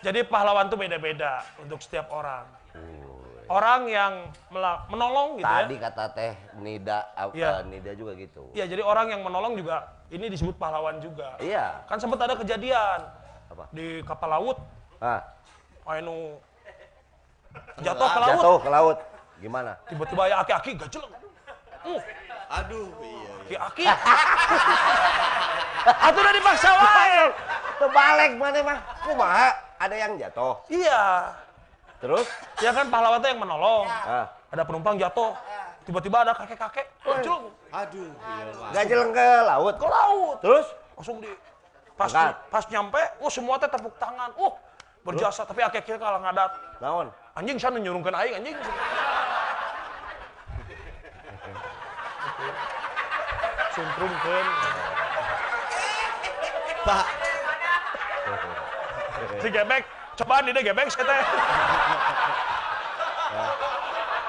[0.00, 2.46] Jadi pahlawan tuh beda-beda untuk setiap orang.
[3.46, 4.26] Orang yang
[4.90, 5.82] menolong gitu Tadi ya.
[5.86, 7.62] kata Teh Nida, uh, Iya.
[7.62, 8.50] Nida juga gitu.
[8.50, 11.38] Iya, jadi orang yang menolong juga ini disebut pahlawan juga.
[11.38, 11.86] Iya.
[11.86, 13.06] Kan sempat ada kejadian
[13.46, 13.70] Apa?
[13.70, 14.58] di kapal laut,
[14.98, 15.22] Ah,
[15.86, 16.42] anu
[17.78, 18.30] jatuh ke laut.
[18.34, 18.98] jatuh ke laut.
[19.38, 19.72] Gimana?
[19.86, 21.12] Tiba-tiba ya aki-aki gajeleng.
[21.86, 22.02] Uh,
[22.50, 23.30] Aduh, iya.
[23.62, 23.84] aki-aki.
[26.10, 27.20] Atuh udah dipaksa wae.
[27.78, 28.78] Terbalik mana mah?
[29.06, 29.48] Kumaha?
[29.78, 30.58] Ada yang jatuh.
[30.66, 31.30] Iya.
[32.00, 32.26] Terus?
[32.60, 33.88] Ya kan pahlawan tuh yang menolong.
[33.88, 34.28] Ah.
[34.52, 35.32] Ada penumpang jatuh.
[35.86, 36.86] Tiba-tiba ada kakek-kakek.
[37.06, 37.44] Gajeleng.
[37.70, 38.10] Aduh.
[38.18, 38.70] Pak.
[38.74, 39.74] Gajeleng ke laut.
[39.78, 40.36] Ke laut.
[40.42, 40.66] Terus?
[40.98, 41.30] Langsung di
[41.96, 42.34] pas Angkat.
[42.52, 44.28] pas nyampe, oh semua teh tepuk tangan.
[44.36, 44.52] Oh,
[45.00, 46.52] berjasa tapi akhirnya kalah ngadat.
[46.84, 47.08] Naon?
[47.32, 48.56] Anjing sana nyurungkeun aing anjing.
[53.72, 54.46] Sungkrumkeun.
[56.84, 57.06] Pak.
[59.40, 59.82] Si gebek,
[60.16, 61.20] cobaan dia gebek saya teh.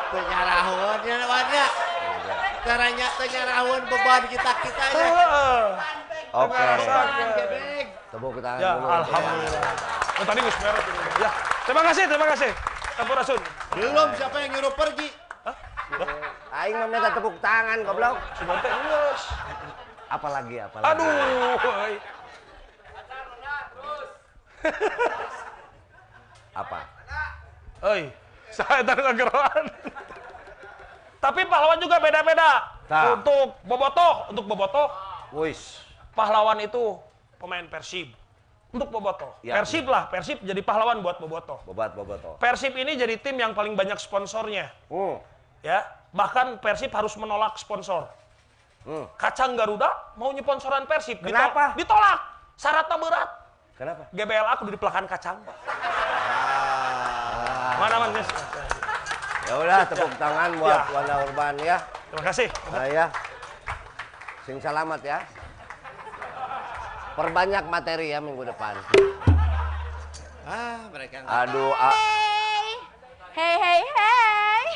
[0.07, 1.65] Penyarahun ya warga.
[2.63, 5.07] Caranya penyarahun beban kita kita ya.
[6.35, 6.63] Oke.
[8.07, 8.87] Tepuk tangan Ya, dulu.
[8.87, 9.63] alhamdulillah.
[10.17, 10.99] Oh, tadi geus beres ini.
[11.21, 11.29] Ya,
[11.67, 12.51] terima kasih, terima kasih.
[12.97, 13.39] Sampurasun.
[13.77, 15.07] Belum siapa yang nyuruh pergi?
[16.51, 18.15] Aing mah minta tepuk tangan goblok.
[18.39, 19.23] Sudah teh geus.
[20.07, 20.87] Apalagi apalagi.
[20.87, 21.55] Aduh.
[21.83, 21.95] euy.
[26.57, 26.79] Apa?
[27.85, 28.09] Euy,
[28.49, 29.63] saya tadi ngageroan.
[31.21, 32.49] Tapi pahlawan juga beda-beda.
[32.89, 33.13] Nah.
[33.13, 34.87] Untuk bobotoh, untuk bobotoh,
[35.37, 35.77] Wis.
[36.17, 36.97] pahlawan itu
[37.37, 38.09] pemain Persib.
[38.73, 39.37] Untuk bobotoh.
[39.45, 39.61] Ya.
[39.61, 41.61] Persib lah, Persib jadi pahlawan buat bobotoh.
[41.69, 42.41] Bobat bobotoh.
[42.41, 44.73] Persib ini jadi tim yang paling banyak sponsornya.
[44.89, 45.21] Hmm.
[45.61, 48.09] Ya, bahkan Persib harus menolak sponsor.
[48.87, 49.05] Hmm.
[49.19, 51.21] Kacang Garuda mau nyponsoran Persib.
[51.21, 51.77] Kenapa?
[51.77, 52.19] Ditolak.
[52.57, 53.29] Syaratnya berat.
[53.77, 54.09] Kenapa?
[54.09, 55.37] GBLA kudu dipelakan kacang.
[57.77, 58.09] Mana man?
[59.45, 60.93] Ya udah tepuk tangan buat Ya.
[60.97, 61.77] Wanda Urban ya.
[62.09, 62.49] Terima kasih.
[62.73, 63.05] Saya
[64.49, 65.21] sing selamat ya.
[67.13, 68.81] Perbanyak materi ya minggu depan.
[70.47, 71.93] Ah, mereka Aduh, ah,
[73.37, 74.67] Hei hei hei.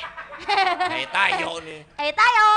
[0.93, 1.81] Hei tayo nih.
[1.97, 2.49] Hei tayo.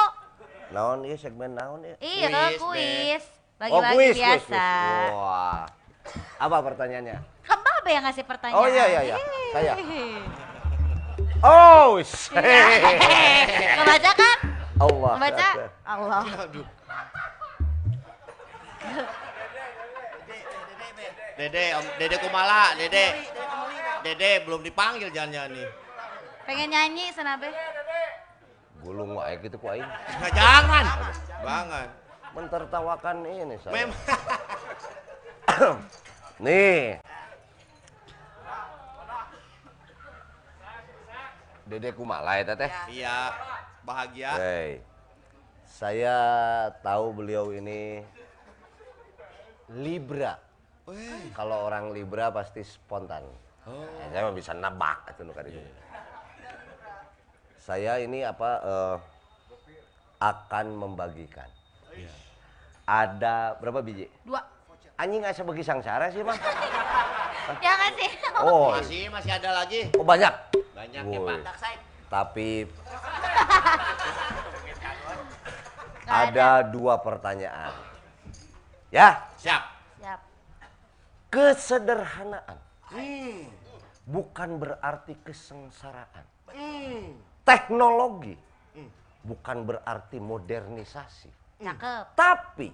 [0.74, 1.96] naon ieu segmen naon ieu?
[2.04, 3.24] Iya kuis.
[3.24, 4.66] Oh, Bagi-bagi kuis, kuis, biasa.
[4.66, 5.12] kuis.
[5.14, 5.83] Wah.
[6.38, 7.34] Apa pertanyaannya?
[7.84, 8.56] Babe yang ngasih pertanyaan.
[8.56, 9.16] Oh, iya, iya, iya.
[9.52, 9.74] Saya.
[11.44, 14.38] Oh, Ngebaca kan?
[14.80, 15.12] Allah.
[15.20, 15.68] Akbar.
[15.84, 16.24] Allah.
[21.36, 23.28] Dede, Om Dede Kumala, Dede.
[24.00, 25.68] Dede belum dipanggil jangan-jangan nih.
[26.48, 27.52] Pengen nyanyi senabe?
[28.80, 29.84] Gulung wae gitu ku aing.
[29.84, 30.84] Nah, jangan.
[31.44, 31.88] Banget.
[32.32, 33.84] Mentertawakan ini saya.
[33.84, 34.00] Memang.
[36.44, 36.98] Nih.
[41.64, 42.72] Dede Kumala ya teteh?
[42.92, 43.16] Iya,
[43.88, 44.30] bahagia.
[44.36, 44.70] Hei.
[45.64, 46.16] Saya
[46.84, 48.04] tahu beliau ini
[49.72, 50.36] Libra.
[51.32, 53.24] Kalau orang Libra pasti spontan.
[53.64, 55.56] Ya, saya mah bisa nebak itu nu kaditu.
[57.56, 58.96] Saya ini apa eh,
[60.20, 61.48] akan membagikan.
[62.84, 64.04] Ada berapa biji?
[64.28, 64.44] Dua.
[64.94, 66.38] Anjing nggak sebagi sangsara sih mah.
[67.60, 68.08] Ya nggak sih?
[68.40, 69.92] Oh, Masih masih ada lagi.
[70.00, 70.32] oh banyak.
[70.72, 71.20] Banyak ya.
[71.20, 71.38] Pak.
[72.08, 72.64] Tapi
[76.24, 77.76] ada dua pertanyaan.
[78.88, 79.60] Ya, Siap.
[80.00, 80.20] Siap.
[81.28, 82.56] kesederhanaan
[82.88, 83.44] Hmm.
[84.08, 86.24] bukan berarti kesengsaraan.
[86.48, 87.12] Hmm.
[87.44, 88.40] Teknologi
[89.20, 91.28] bukan berarti modernisasi.
[91.60, 92.04] Cakep.
[92.16, 92.72] Tapi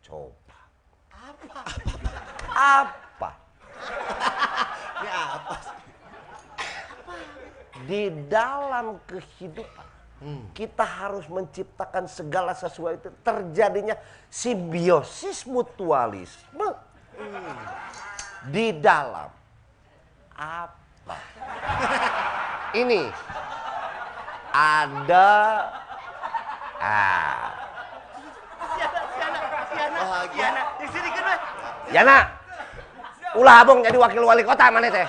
[0.00, 0.41] coba
[1.22, 1.60] Apa?
[2.52, 3.30] apa?
[5.02, 5.54] Ya apa?
[7.82, 9.86] di dalam kehidupan
[10.54, 13.98] kita harus menciptakan segala sesuatu terjadinya
[14.30, 16.78] simbiosis mutualisme.
[18.46, 19.26] Di dalam.
[20.38, 21.18] Apa?
[22.82, 23.02] Ini.
[24.54, 25.30] Ada.
[26.78, 27.50] Ah.
[30.02, 30.38] Bahagia.
[30.38, 30.71] Di sini kan,
[31.92, 32.24] Yana
[33.32, 35.06] ulah abong jadi wakil wali kota mana teh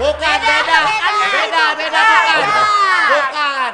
[0.00, 0.78] Bukan beda.
[1.30, 2.38] Beda, beda bukan.
[3.10, 3.72] Bukan.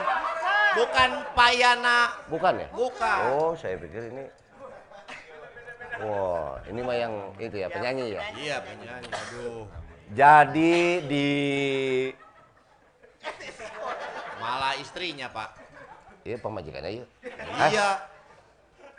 [0.77, 1.99] Bukan Payana.
[2.27, 3.19] bukan ya Bukan.
[3.33, 4.25] oh saya pikir ini
[5.97, 8.21] Wah, ini mah yang itu ya penyanyi ya.
[8.37, 9.09] Iya, penyanyi.
[9.09, 9.65] Aduh.
[10.13, 10.77] Jadi
[11.09, 11.29] di
[14.37, 15.57] Malah istrinya, Pak.
[16.21, 17.09] iya pemajikannya yuk.
[17.73, 17.89] Iya.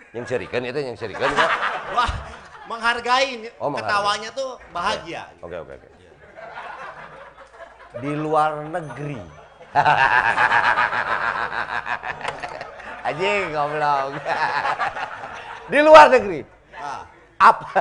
[0.09, 1.29] Yang serikan itu yang serikan.
[1.93, 2.09] Wah,
[2.67, 3.49] menghargai.
[3.57, 3.89] Oh, menghargai.
[3.89, 5.23] Ketawanya tuh bahagia.
[5.41, 5.87] Oke oke oke.
[8.03, 9.17] Di luar negeri.
[13.07, 14.19] Anjing goblok.
[15.71, 16.43] Di luar negeri.
[16.75, 17.03] Ah.
[17.39, 17.65] Apa?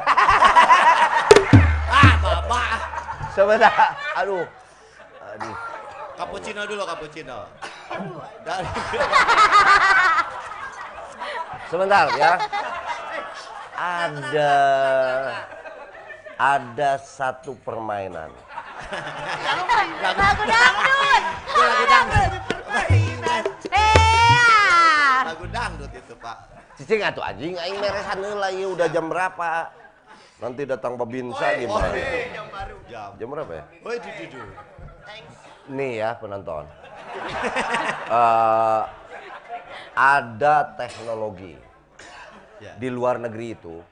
[1.87, 2.67] Ah, bapak.
[3.33, 3.95] Sebentar.
[4.19, 4.43] Aduh.
[5.23, 5.55] Aduh.
[6.19, 7.47] Cappuccino dulu, cappuccino.
[8.43, 8.67] Dari
[11.71, 12.35] Sebentar ya.
[13.77, 14.57] Ada
[16.37, 18.33] ada satu permainan.
[18.33, 20.15] Lagu dangdut.
[20.17, 22.31] lagu dangdut.
[25.27, 26.37] Lagu dangdut itu, Pak.
[26.77, 29.73] Cicing atuh anjing aing meresan heula ieu udah jam berapa?
[30.41, 31.89] Nanti datang babinsa gimana?
[32.33, 32.77] Jam baru.
[32.89, 33.11] Jam.
[33.17, 33.65] Jam berapa ya?
[33.85, 33.97] Woi.
[35.73, 36.65] Nih ya penonton.
[38.07, 38.83] Eh,
[39.99, 41.66] ada teknologi
[42.57, 42.73] Ya.
[42.81, 43.85] di luar negeri itu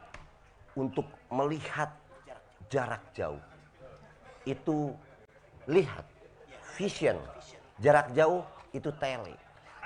[0.75, 1.93] untuk melihat
[2.73, 3.41] jarak jauh.
[4.45, 4.93] Itu
[5.69, 6.05] lihat
[6.77, 7.17] vision.
[7.81, 9.35] Jarak jauh itu tele.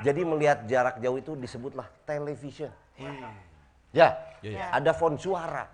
[0.03, 2.71] Jadi melihat jarak jauh itu disebutlah television.
[2.99, 3.11] Ya,
[3.91, 4.09] Ya,
[4.43, 4.67] ya.
[4.75, 5.67] ada font suara.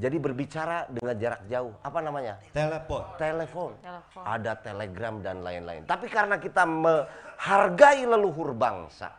[0.00, 1.72] Jadi berbicara dengan jarak jauh.
[1.84, 2.40] Apa namanya?
[2.56, 3.04] Telepon.
[3.20, 3.72] Telepon.
[3.84, 4.22] Telepon.
[4.24, 5.84] Ada telegram dan lain-lain.
[5.84, 9.12] Tapi karena kita menghargai leluhur bangsa,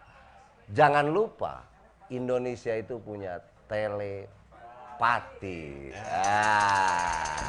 [0.73, 1.61] jangan lupa
[2.11, 3.39] Indonesia itu punya
[3.71, 5.59] telepati.
[5.95, 7.47] Ah.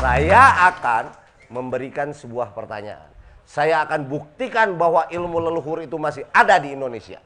[0.00, 1.12] Saya akan
[1.52, 3.12] memberikan sebuah pertanyaan.
[3.44, 7.20] Saya akan buktikan bahwa ilmu leluhur itu masih ada di Indonesia.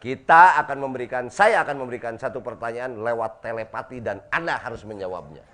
[0.00, 5.44] Kita akan memberikan, saya akan memberikan satu pertanyaan lewat telepati dan Anda harus menjawabnya.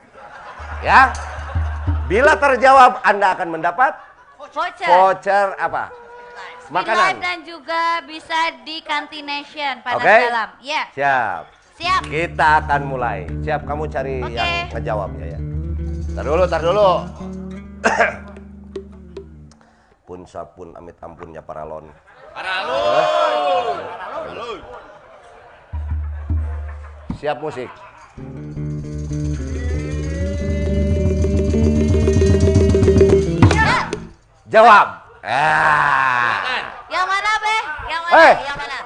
[0.82, 1.14] Ya.
[2.10, 3.94] Bila terjawab Anda akan mendapat
[4.38, 4.86] Voucher.
[4.86, 6.05] voucher apa?
[6.66, 6.98] Makanan.
[6.98, 10.16] Life dan juga bisa di Kantination panas Oke.
[10.26, 10.48] dalam.
[10.58, 10.82] Ya.
[10.90, 11.42] Siap.
[11.78, 12.02] Siap.
[12.10, 13.22] Kita akan mulai.
[13.46, 14.34] Siap kamu cari Oke.
[14.34, 15.40] yang ngejawabnya ya.
[16.16, 16.90] Tar dulu, tar dulu.
[20.06, 21.86] pun sapun amit ampunnya paralon.
[22.34, 23.78] Paralon.
[27.14, 27.70] Siap musik.
[34.50, 35.05] Jawab.
[35.26, 36.38] Ah.
[36.86, 37.56] Yang mana, Be?
[37.90, 38.14] Yang mana?
[38.14, 38.34] Eh.
[38.46, 38.78] Yang mana?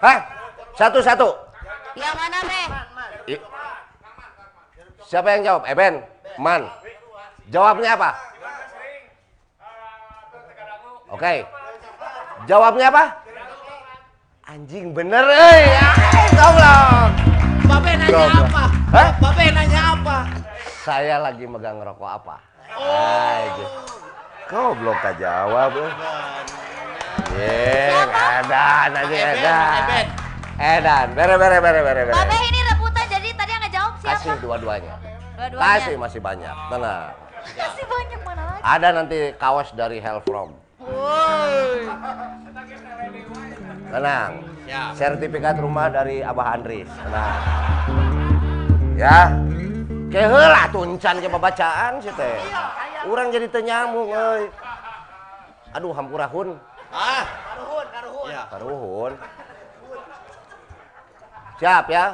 [0.00, 0.18] Hah?
[0.80, 1.28] Satu-satu.
[1.92, 2.62] Yang mana, Be?
[3.36, 3.44] I-
[5.04, 5.62] Siapa yang jawab?
[5.68, 6.00] Eben,
[6.40, 6.64] Man.
[7.52, 8.10] Jawabnya apa?
[11.12, 11.44] Oke.
[12.48, 13.04] Jawabnya apa?
[14.48, 15.36] Anjing bener, eh.
[15.36, 17.10] Ay, goblok.
[17.68, 18.64] Babe nanya apa?
[18.88, 19.08] Hah?
[19.20, 20.16] Babe nanya apa?
[20.80, 22.36] Saya lagi megang rokok apa?
[24.44, 24.50] Aja.
[24.50, 25.72] Goblok gak jawab.
[25.74, 25.92] eh.
[27.34, 30.06] Ye, edan aja edan.
[30.54, 32.14] Edan, bere bere bere bere bere.
[32.14, 34.12] Babe ini rebutan jadi tadi yang ngejawab siapa?
[34.14, 34.94] Kasih dua-duanya.
[35.34, 35.64] Dua-duanya.
[35.74, 36.54] Kasih masih banyak.
[36.70, 37.10] Tenang.
[37.44, 38.60] Kasih banyak mana lagi?
[38.62, 40.54] Ada nanti kaos dari Hell From.
[40.78, 41.90] Woi.
[43.90, 44.30] Tenang.
[44.94, 46.86] Sertifikat rumah dari Abah Andris.
[46.86, 47.38] Tenang.
[48.94, 49.34] Ya.
[50.14, 52.38] Keheula tuncan ke bacaan sih teh.
[53.10, 54.46] Urang jadi tenyamung euy.
[55.74, 56.54] Aduh hampurahun.
[56.94, 58.28] Ah, karuhun, karuhun.
[58.30, 58.42] Ya.
[58.46, 59.12] Karuhun.
[61.58, 62.06] Siap ya.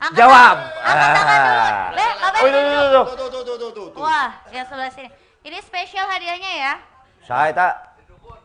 [0.00, 0.56] Angkat Jawab.
[0.80, 1.60] Angkat tangan dulu.
[1.60, 1.88] Ah.
[1.92, 2.60] Babe
[2.94, 3.04] Oh.
[3.04, 4.00] Tuh, tuh, tuh, tuh, tuh, tuh.
[4.00, 5.12] Wah, yang sebelah sini.
[5.44, 6.72] Ini spesial hadiahnya ya.
[7.28, 7.74] Saya tak.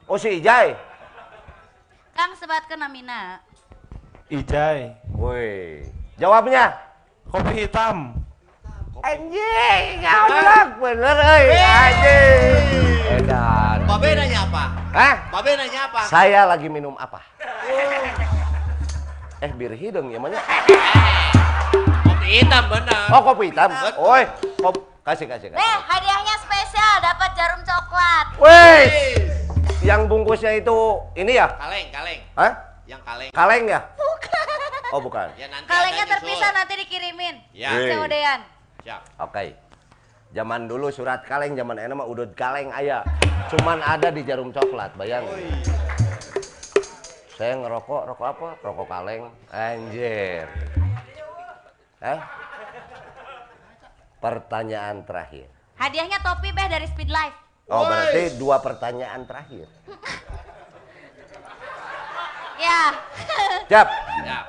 [0.04, 0.89] Oh si Ijai.
[2.20, 3.40] Kang sebatkan namina.
[4.28, 4.92] Ijai.
[5.16, 5.88] Woi.
[6.20, 6.76] Jawabnya.
[7.32, 8.12] Kopi hitam.
[9.00, 11.56] Anjing, goblok bener euy.
[11.56, 13.24] Anjing.
[13.24, 13.88] Edan.
[13.88, 14.64] Babe nanya apa?
[14.92, 15.16] Hah?
[15.32, 16.02] Babe nanya apa?
[16.12, 17.24] Saya lagi minum apa?
[19.40, 20.44] Eh, bir hidung ya namanya.
[22.04, 23.16] Kopi hitam benar.
[23.16, 23.72] Oh, kopi hitam.
[23.96, 24.28] Oi,
[24.60, 24.76] kop
[25.08, 25.64] kasih kasih kasih.
[25.64, 28.26] Eh, hadiahnya spesial dapat jarum coklat.
[28.44, 29.19] Woi.
[29.90, 30.78] Yang bungkusnya itu
[31.18, 31.50] ini ya?
[31.58, 32.22] Kaleng, kaleng.
[32.38, 32.54] Hah?
[32.86, 33.30] Yang kaleng.
[33.34, 33.82] Kaleng ya?
[34.94, 35.34] Oh, bukan.
[35.34, 37.36] Ya nanti Kalengnya terpisah nanti dikirimin.
[37.58, 37.74] Ya.
[37.74, 38.46] COD-an.
[38.86, 39.02] Siap.
[39.18, 39.58] Oke.
[40.30, 43.02] Zaman dulu surat kaleng, zaman enak mah udut kaleng aya.
[43.50, 45.58] Cuman ada di jarum coklat, bayangin.
[47.34, 48.50] Saya ngerokok, rokok apa?
[48.62, 49.34] Rokok kaleng.
[49.50, 50.46] Anjir.
[52.06, 52.20] Eh?
[54.22, 55.50] Pertanyaan terakhir.
[55.82, 57.49] Hadiahnya topi beh dari Speed Life.
[57.70, 59.68] Oh, berarti dua pertanyaan terakhir.
[62.60, 62.92] Ya.
[63.72, 63.88] Siap.
[64.20, 64.40] Ya.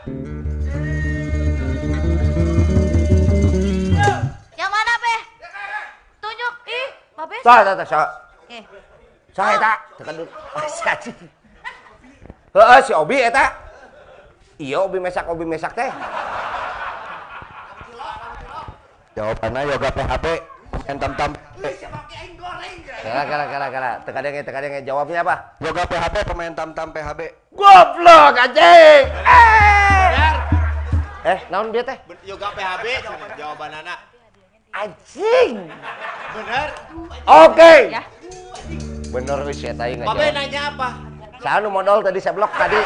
[4.58, 5.20] Yang mana beh?
[6.18, 6.55] Tunjuk.
[6.66, 7.36] Ih, Babe.
[7.39, 8.10] Tah, tah, tah, sa-
[8.42, 8.58] Oke.
[9.31, 9.73] Saha eta?
[9.94, 10.31] Tekan dulu.
[10.50, 11.18] Ah, si anjing.
[12.50, 13.47] Heeh, si Obi eta.
[14.58, 15.86] Iya, Obi mesak, Obi mesak teh.
[19.15, 20.26] Jawabannya yoga PHP.
[21.60, 23.90] Kala, kala, kala, kala.
[24.05, 24.80] Teka denge, teka denge.
[24.84, 25.34] Jawabnya apa?
[25.60, 27.20] Yoga PHP, pemain tam-tam PHB.
[27.52, 29.05] Goblok, anjing!
[29.24, 30.32] Eh!
[31.20, 32.00] Eh, naon dia teh?
[32.24, 33.05] Yoga PHB
[33.36, 33.98] jawaban anak.
[34.72, 35.68] Anjing!
[36.32, 36.68] Bener.
[37.28, 37.74] Oke.
[37.92, 38.02] Ya.
[39.10, 40.39] Bener wis eta ieu Babe ngajawab.
[40.39, 40.89] nanya apa?
[41.42, 42.78] Saya nu modal tadi saya blok tadi.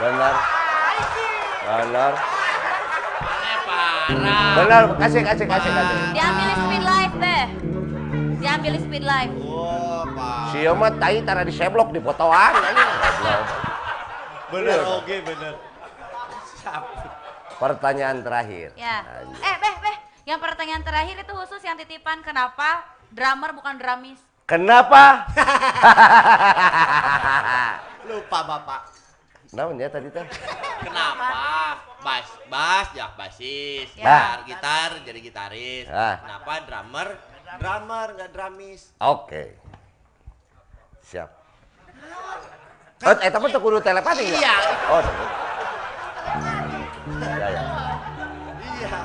[0.00, 0.34] Benar.
[4.04, 4.52] Benar.
[4.60, 5.96] Benar, kasih kasih kasih kasih.
[6.12, 7.44] Diambil speed life deh.
[8.40, 9.32] Diambil speed life.
[9.40, 10.52] Oh, Pak.
[10.52, 12.52] Si mah tai tara di seblok di fotoan.
[14.52, 14.96] Bener Iya.
[15.00, 15.54] oke bener.
[17.58, 18.68] Pertanyaan terakhir.
[18.76, 19.02] Ya.
[19.40, 19.96] Eh, Beh, Beh.
[20.24, 22.80] Yang pertanyaan terakhir itu khusus yang titipan kenapa
[23.12, 24.16] drummer bukan drumis?
[24.44, 25.24] Kenapa?
[28.08, 28.93] Lupa Bapak.
[29.54, 30.26] Naon ya tadi teh?
[30.82, 31.30] Kenapa?
[32.02, 34.02] Bas, bas ya basis, Ya.
[34.02, 35.86] gitar, gitar jadi gitaris.
[35.88, 36.18] Ah.
[36.20, 37.08] Kenapa drummer?
[37.62, 38.90] Drummer nggak drumis.
[38.98, 39.54] Oke.
[41.06, 41.30] Siap.
[43.04, 44.34] Oh, eh tapi kudu telepati ya?
[44.42, 44.54] Iya.
[44.90, 45.02] Oh.
[47.22, 47.62] Ya, ya.
[48.58, 49.00] Iya.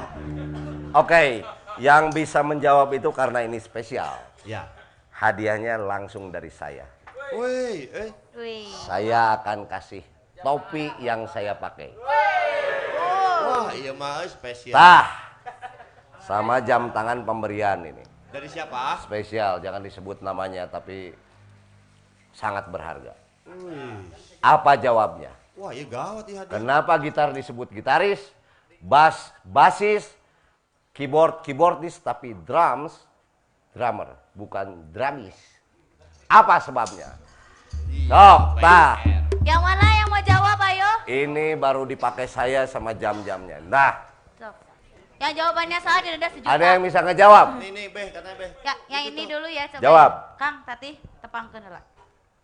[0.97, 1.23] Oke,
[1.77, 4.17] yang bisa menjawab itu karena ini spesial.
[4.49, 4.65] Ya.
[5.13, 6.89] Hadiahnya langsung dari saya.
[7.37, 8.09] Woi, eh.
[8.33, 8.71] Wih.
[8.87, 10.01] Saya akan kasih
[10.43, 11.93] topi yang saya pakai.
[13.49, 14.75] Wah, iya mah spesial.
[14.75, 15.07] Tah.
[16.23, 18.05] Sama jam tangan pemberian ini.
[18.29, 19.01] Dari siapa?
[19.01, 21.17] Spesial, jangan disebut namanya tapi
[22.29, 23.17] sangat berharga.
[23.49, 24.05] Wih.
[24.39, 25.33] Apa jawabnya?
[25.57, 26.45] Wah, iya gawat ya.
[26.45, 28.21] Kenapa gitar disebut gitaris,
[28.79, 30.07] bass basis,
[30.93, 33.09] keyboard keyboardis, tapi drums
[33.73, 35.35] drummer, bukan drumis.
[36.29, 37.17] Apa sebabnya?
[38.09, 39.01] Sok, tah.
[39.41, 40.91] Yang mana yang mau jawab ayo?
[41.09, 43.61] Ini baru dipakai saya sama jam-jamnya.
[43.65, 43.93] Nah,
[44.37, 44.55] Sok.
[45.19, 46.47] Yang jawabannya salah denda sejuta.
[46.49, 47.47] ada yang bisa ngejawab?
[47.59, 48.51] Nih, Beh, katanya Beh.
[48.61, 49.81] Ya, yang ini dulu ya coba.
[49.81, 50.11] Jawab.
[50.37, 51.81] Kang, Tati, tepangkeun heula.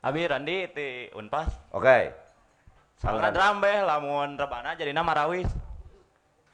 [0.05, 1.49] Abi Randi ti Unpas.
[1.73, 2.13] Oke.
[3.01, 5.49] Salah drum beh lamun rebana jadi nama Rawis.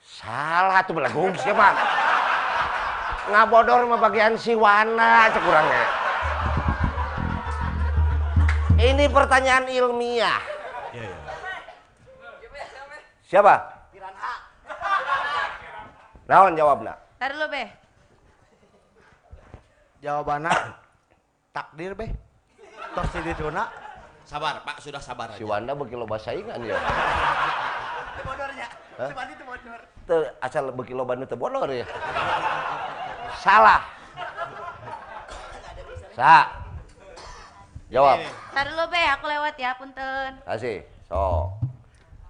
[0.04, 1.76] Salah tuh belagung siapa?
[3.28, 6.01] Ngabodor mah bagian siwana cek kurangnya.
[8.82, 10.42] Ini pertanyaan ilmiah.
[10.92, 11.18] Iya, iya.
[13.30, 13.56] Siapa?
[16.26, 16.98] Naon jawabna?
[17.22, 17.70] Tar dulu, Beh.
[20.02, 20.50] Jawabannya
[21.54, 22.10] takdir beh.
[22.98, 23.70] Tos si dituna.
[24.26, 25.52] Sabar, Pak, sudah sabar Si aja.
[25.52, 26.80] Wanda beki loba saingan ya.
[28.26, 28.68] Bodornya.
[28.98, 29.10] Hah?
[29.14, 29.80] Sebandi itu bodor.
[30.10, 31.86] Teu asal beki loba nu teu bodor ya.
[33.46, 33.86] Salah.
[36.18, 36.61] Sa.
[37.92, 38.24] Jawab.
[38.56, 40.32] Tar dulu, Beh, aku lewat ya, punten.
[40.48, 40.88] Kasih.
[41.12, 41.52] So.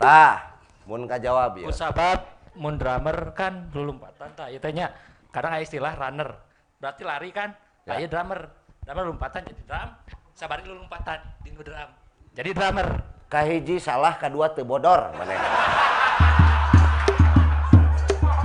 [0.02, 0.58] Tah,
[0.90, 1.70] mun kajawab ya.
[1.70, 2.26] Kusabab
[2.58, 4.90] mun drummer kan lompatan tah ieu teh nya.
[5.30, 6.34] Kadang aya istilah runner.
[6.82, 7.54] Berarti lari kan?
[7.86, 8.02] Ya.
[8.02, 8.50] Aya drummer.
[8.82, 9.90] Drummer lompatan jadi drum,
[10.34, 11.90] sabari lu lompatan di nu drum.
[12.34, 12.90] Jadi drummer.
[13.32, 15.38] Kahiji salah, kedua teu bodor maneh.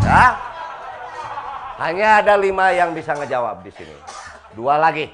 [0.05, 0.39] Ya.
[1.81, 3.97] Hanya ada lima yang bisa ngejawab di sini.
[4.55, 5.11] Dua lagi.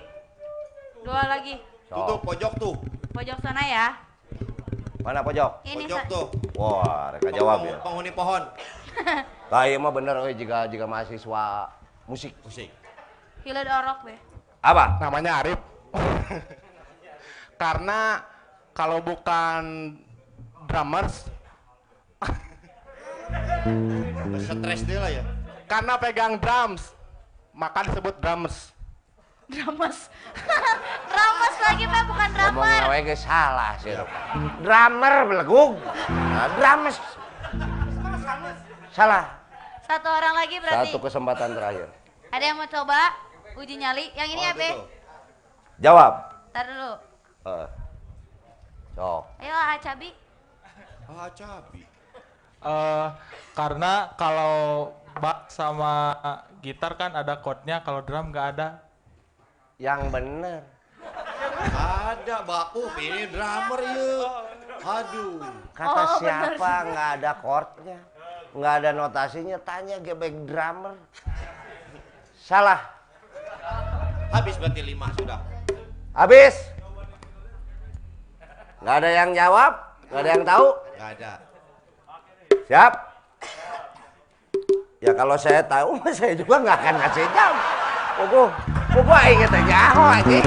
[1.00, 1.71] Dua lagi.
[1.92, 2.74] Tuh, tuh, pojok tuh.
[3.12, 3.86] Pojok sana ya.
[5.04, 5.50] Mana pojok?
[5.66, 6.24] Ini Pojok tuh.
[6.56, 7.76] Wah, mereka jawab ya.
[7.84, 8.42] Penghuni pohon.
[9.52, 11.68] Tah ieu mah bener euy jika jika mahasiswa
[12.08, 12.32] musik.
[12.40, 12.72] Musik.
[13.44, 14.18] Hileud orok, Beh.
[14.62, 14.96] Apa?
[15.02, 15.60] Namanya Arif.
[17.58, 18.22] Karena
[18.72, 19.92] kalau bukan
[20.64, 21.28] drummers,
[24.42, 25.22] Stres dia lah ya.
[25.66, 26.92] karena pegang drums,
[27.52, 28.72] maka disebut drummers.
[29.52, 30.08] Dramas.
[31.06, 32.80] Dramas lagi, Beh, bukan Ngomong drummer.
[32.82, 33.92] ngawe ge salah sih.
[34.60, 35.72] Drummer belegung.
[36.08, 36.96] Nah, drums.
[38.92, 39.24] Salah.
[39.84, 40.88] Satu orang lagi berarti.
[40.88, 41.88] Satu kesempatan terakhir.
[42.32, 43.12] Ada yang mau coba
[43.56, 44.08] uji nyali?
[44.16, 44.74] Yang ini ya, Beh?
[45.80, 46.12] Jawab.
[46.52, 46.92] Tar dulu.
[47.48, 47.68] Eh.
[48.92, 49.22] Sok.
[49.40, 50.10] Ayo, Ah Cabi.
[51.08, 51.80] Ah, cabi.
[52.62, 53.06] Eh,
[53.52, 56.16] karena kalau bak sama
[56.62, 58.68] gitar kan ada chordnya, kalau drum nggak ada.
[59.82, 60.62] Yang bener.
[62.06, 64.14] Ada baku, ini drummer ya.
[64.78, 65.42] Aduh.
[65.74, 67.98] Kata Oh, siapa nggak ada chordnya,
[68.54, 70.94] nggak ada notasinya, tanya gebek drummer.
[72.38, 72.78] Salah.
[74.30, 75.42] Habis berarti lima sudah.
[76.14, 76.54] Habis.
[78.86, 79.72] Nggak ada yang jawab,
[80.06, 80.66] nggak ada yang tahu.
[80.94, 81.32] Gak ada.
[82.70, 82.92] Siap?
[85.02, 87.54] Ya kalau saya tahu, saya juga nggak akan ngasih jam.
[88.22, 88.81] Oke.
[88.92, 90.44] Teh nyaho anjing.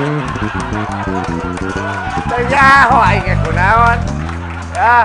[2.30, 4.00] Teh nyaho aing kunaon.
[4.78, 4.98] Ya.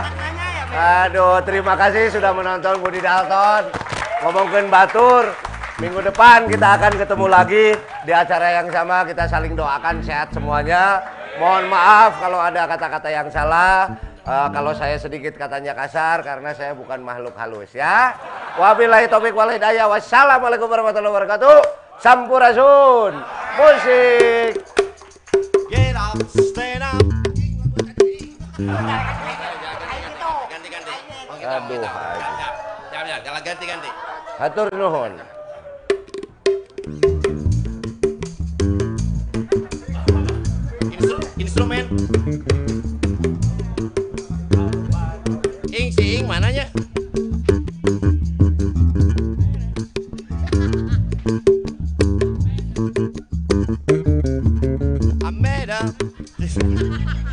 [0.70, 3.73] Aduh, terima kasih sudah menonton Budi Dalton.
[4.20, 5.33] Ngomongin batur.
[5.81, 7.65] Minggu depan kita akan ketemu lagi
[8.05, 9.09] di acara yang sama.
[9.09, 11.01] Kita saling doakan sehat semuanya.
[11.41, 13.89] Mohon maaf kalau ada kata-kata yang salah.
[14.20, 18.12] Eh, kalau saya sedikit katanya kasar karena saya bukan makhluk halus ya.
[18.60, 19.89] Wabillahi taufik wal hidayah.
[19.89, 21.90] Wassalamualaikum warahmatullahi wabarakatuh.
[22.01, 23.12] Sampurasun.
[23.61, 24.57] Musik.
[25.69, 26.97] Get up, stand up.
[30.49, 30.95] Ganti-ganti.
[31.45, 31.85] Aduh.
[32.89, 33.91] Jangan, jangan, ganti-ganti.
[34.41, 35.12] Hatur nuhun.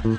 [0.07, 0.15] Ya,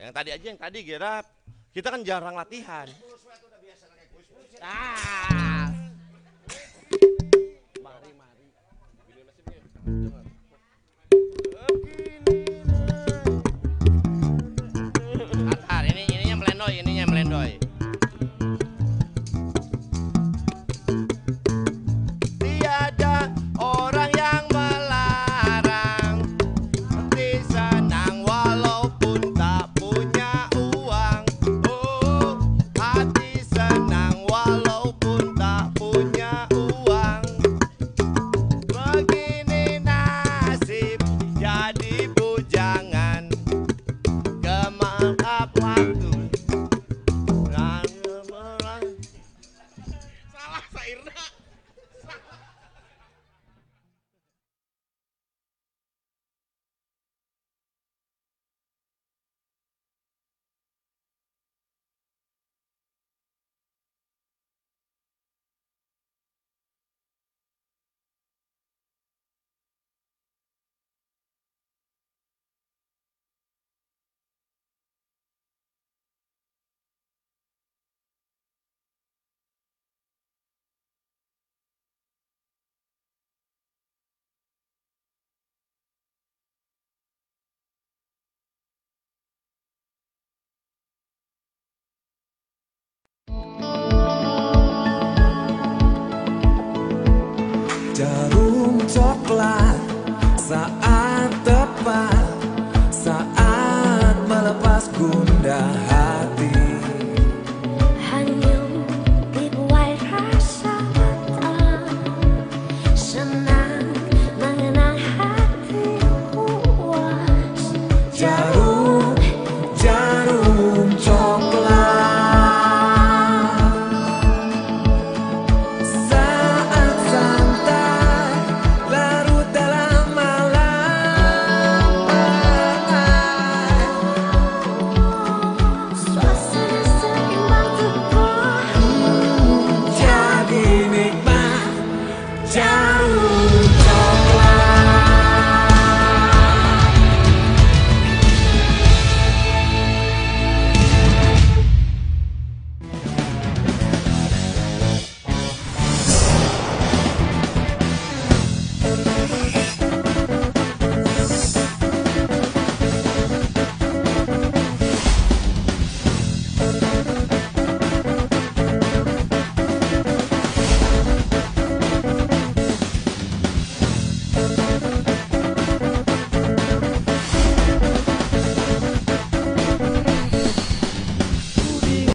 [0.00, 1.26] yang tadi aja yang tadi Gerap.
[1.76, 2.88] Kita kan jarang latihan.
[4.64, 5.65] Ah.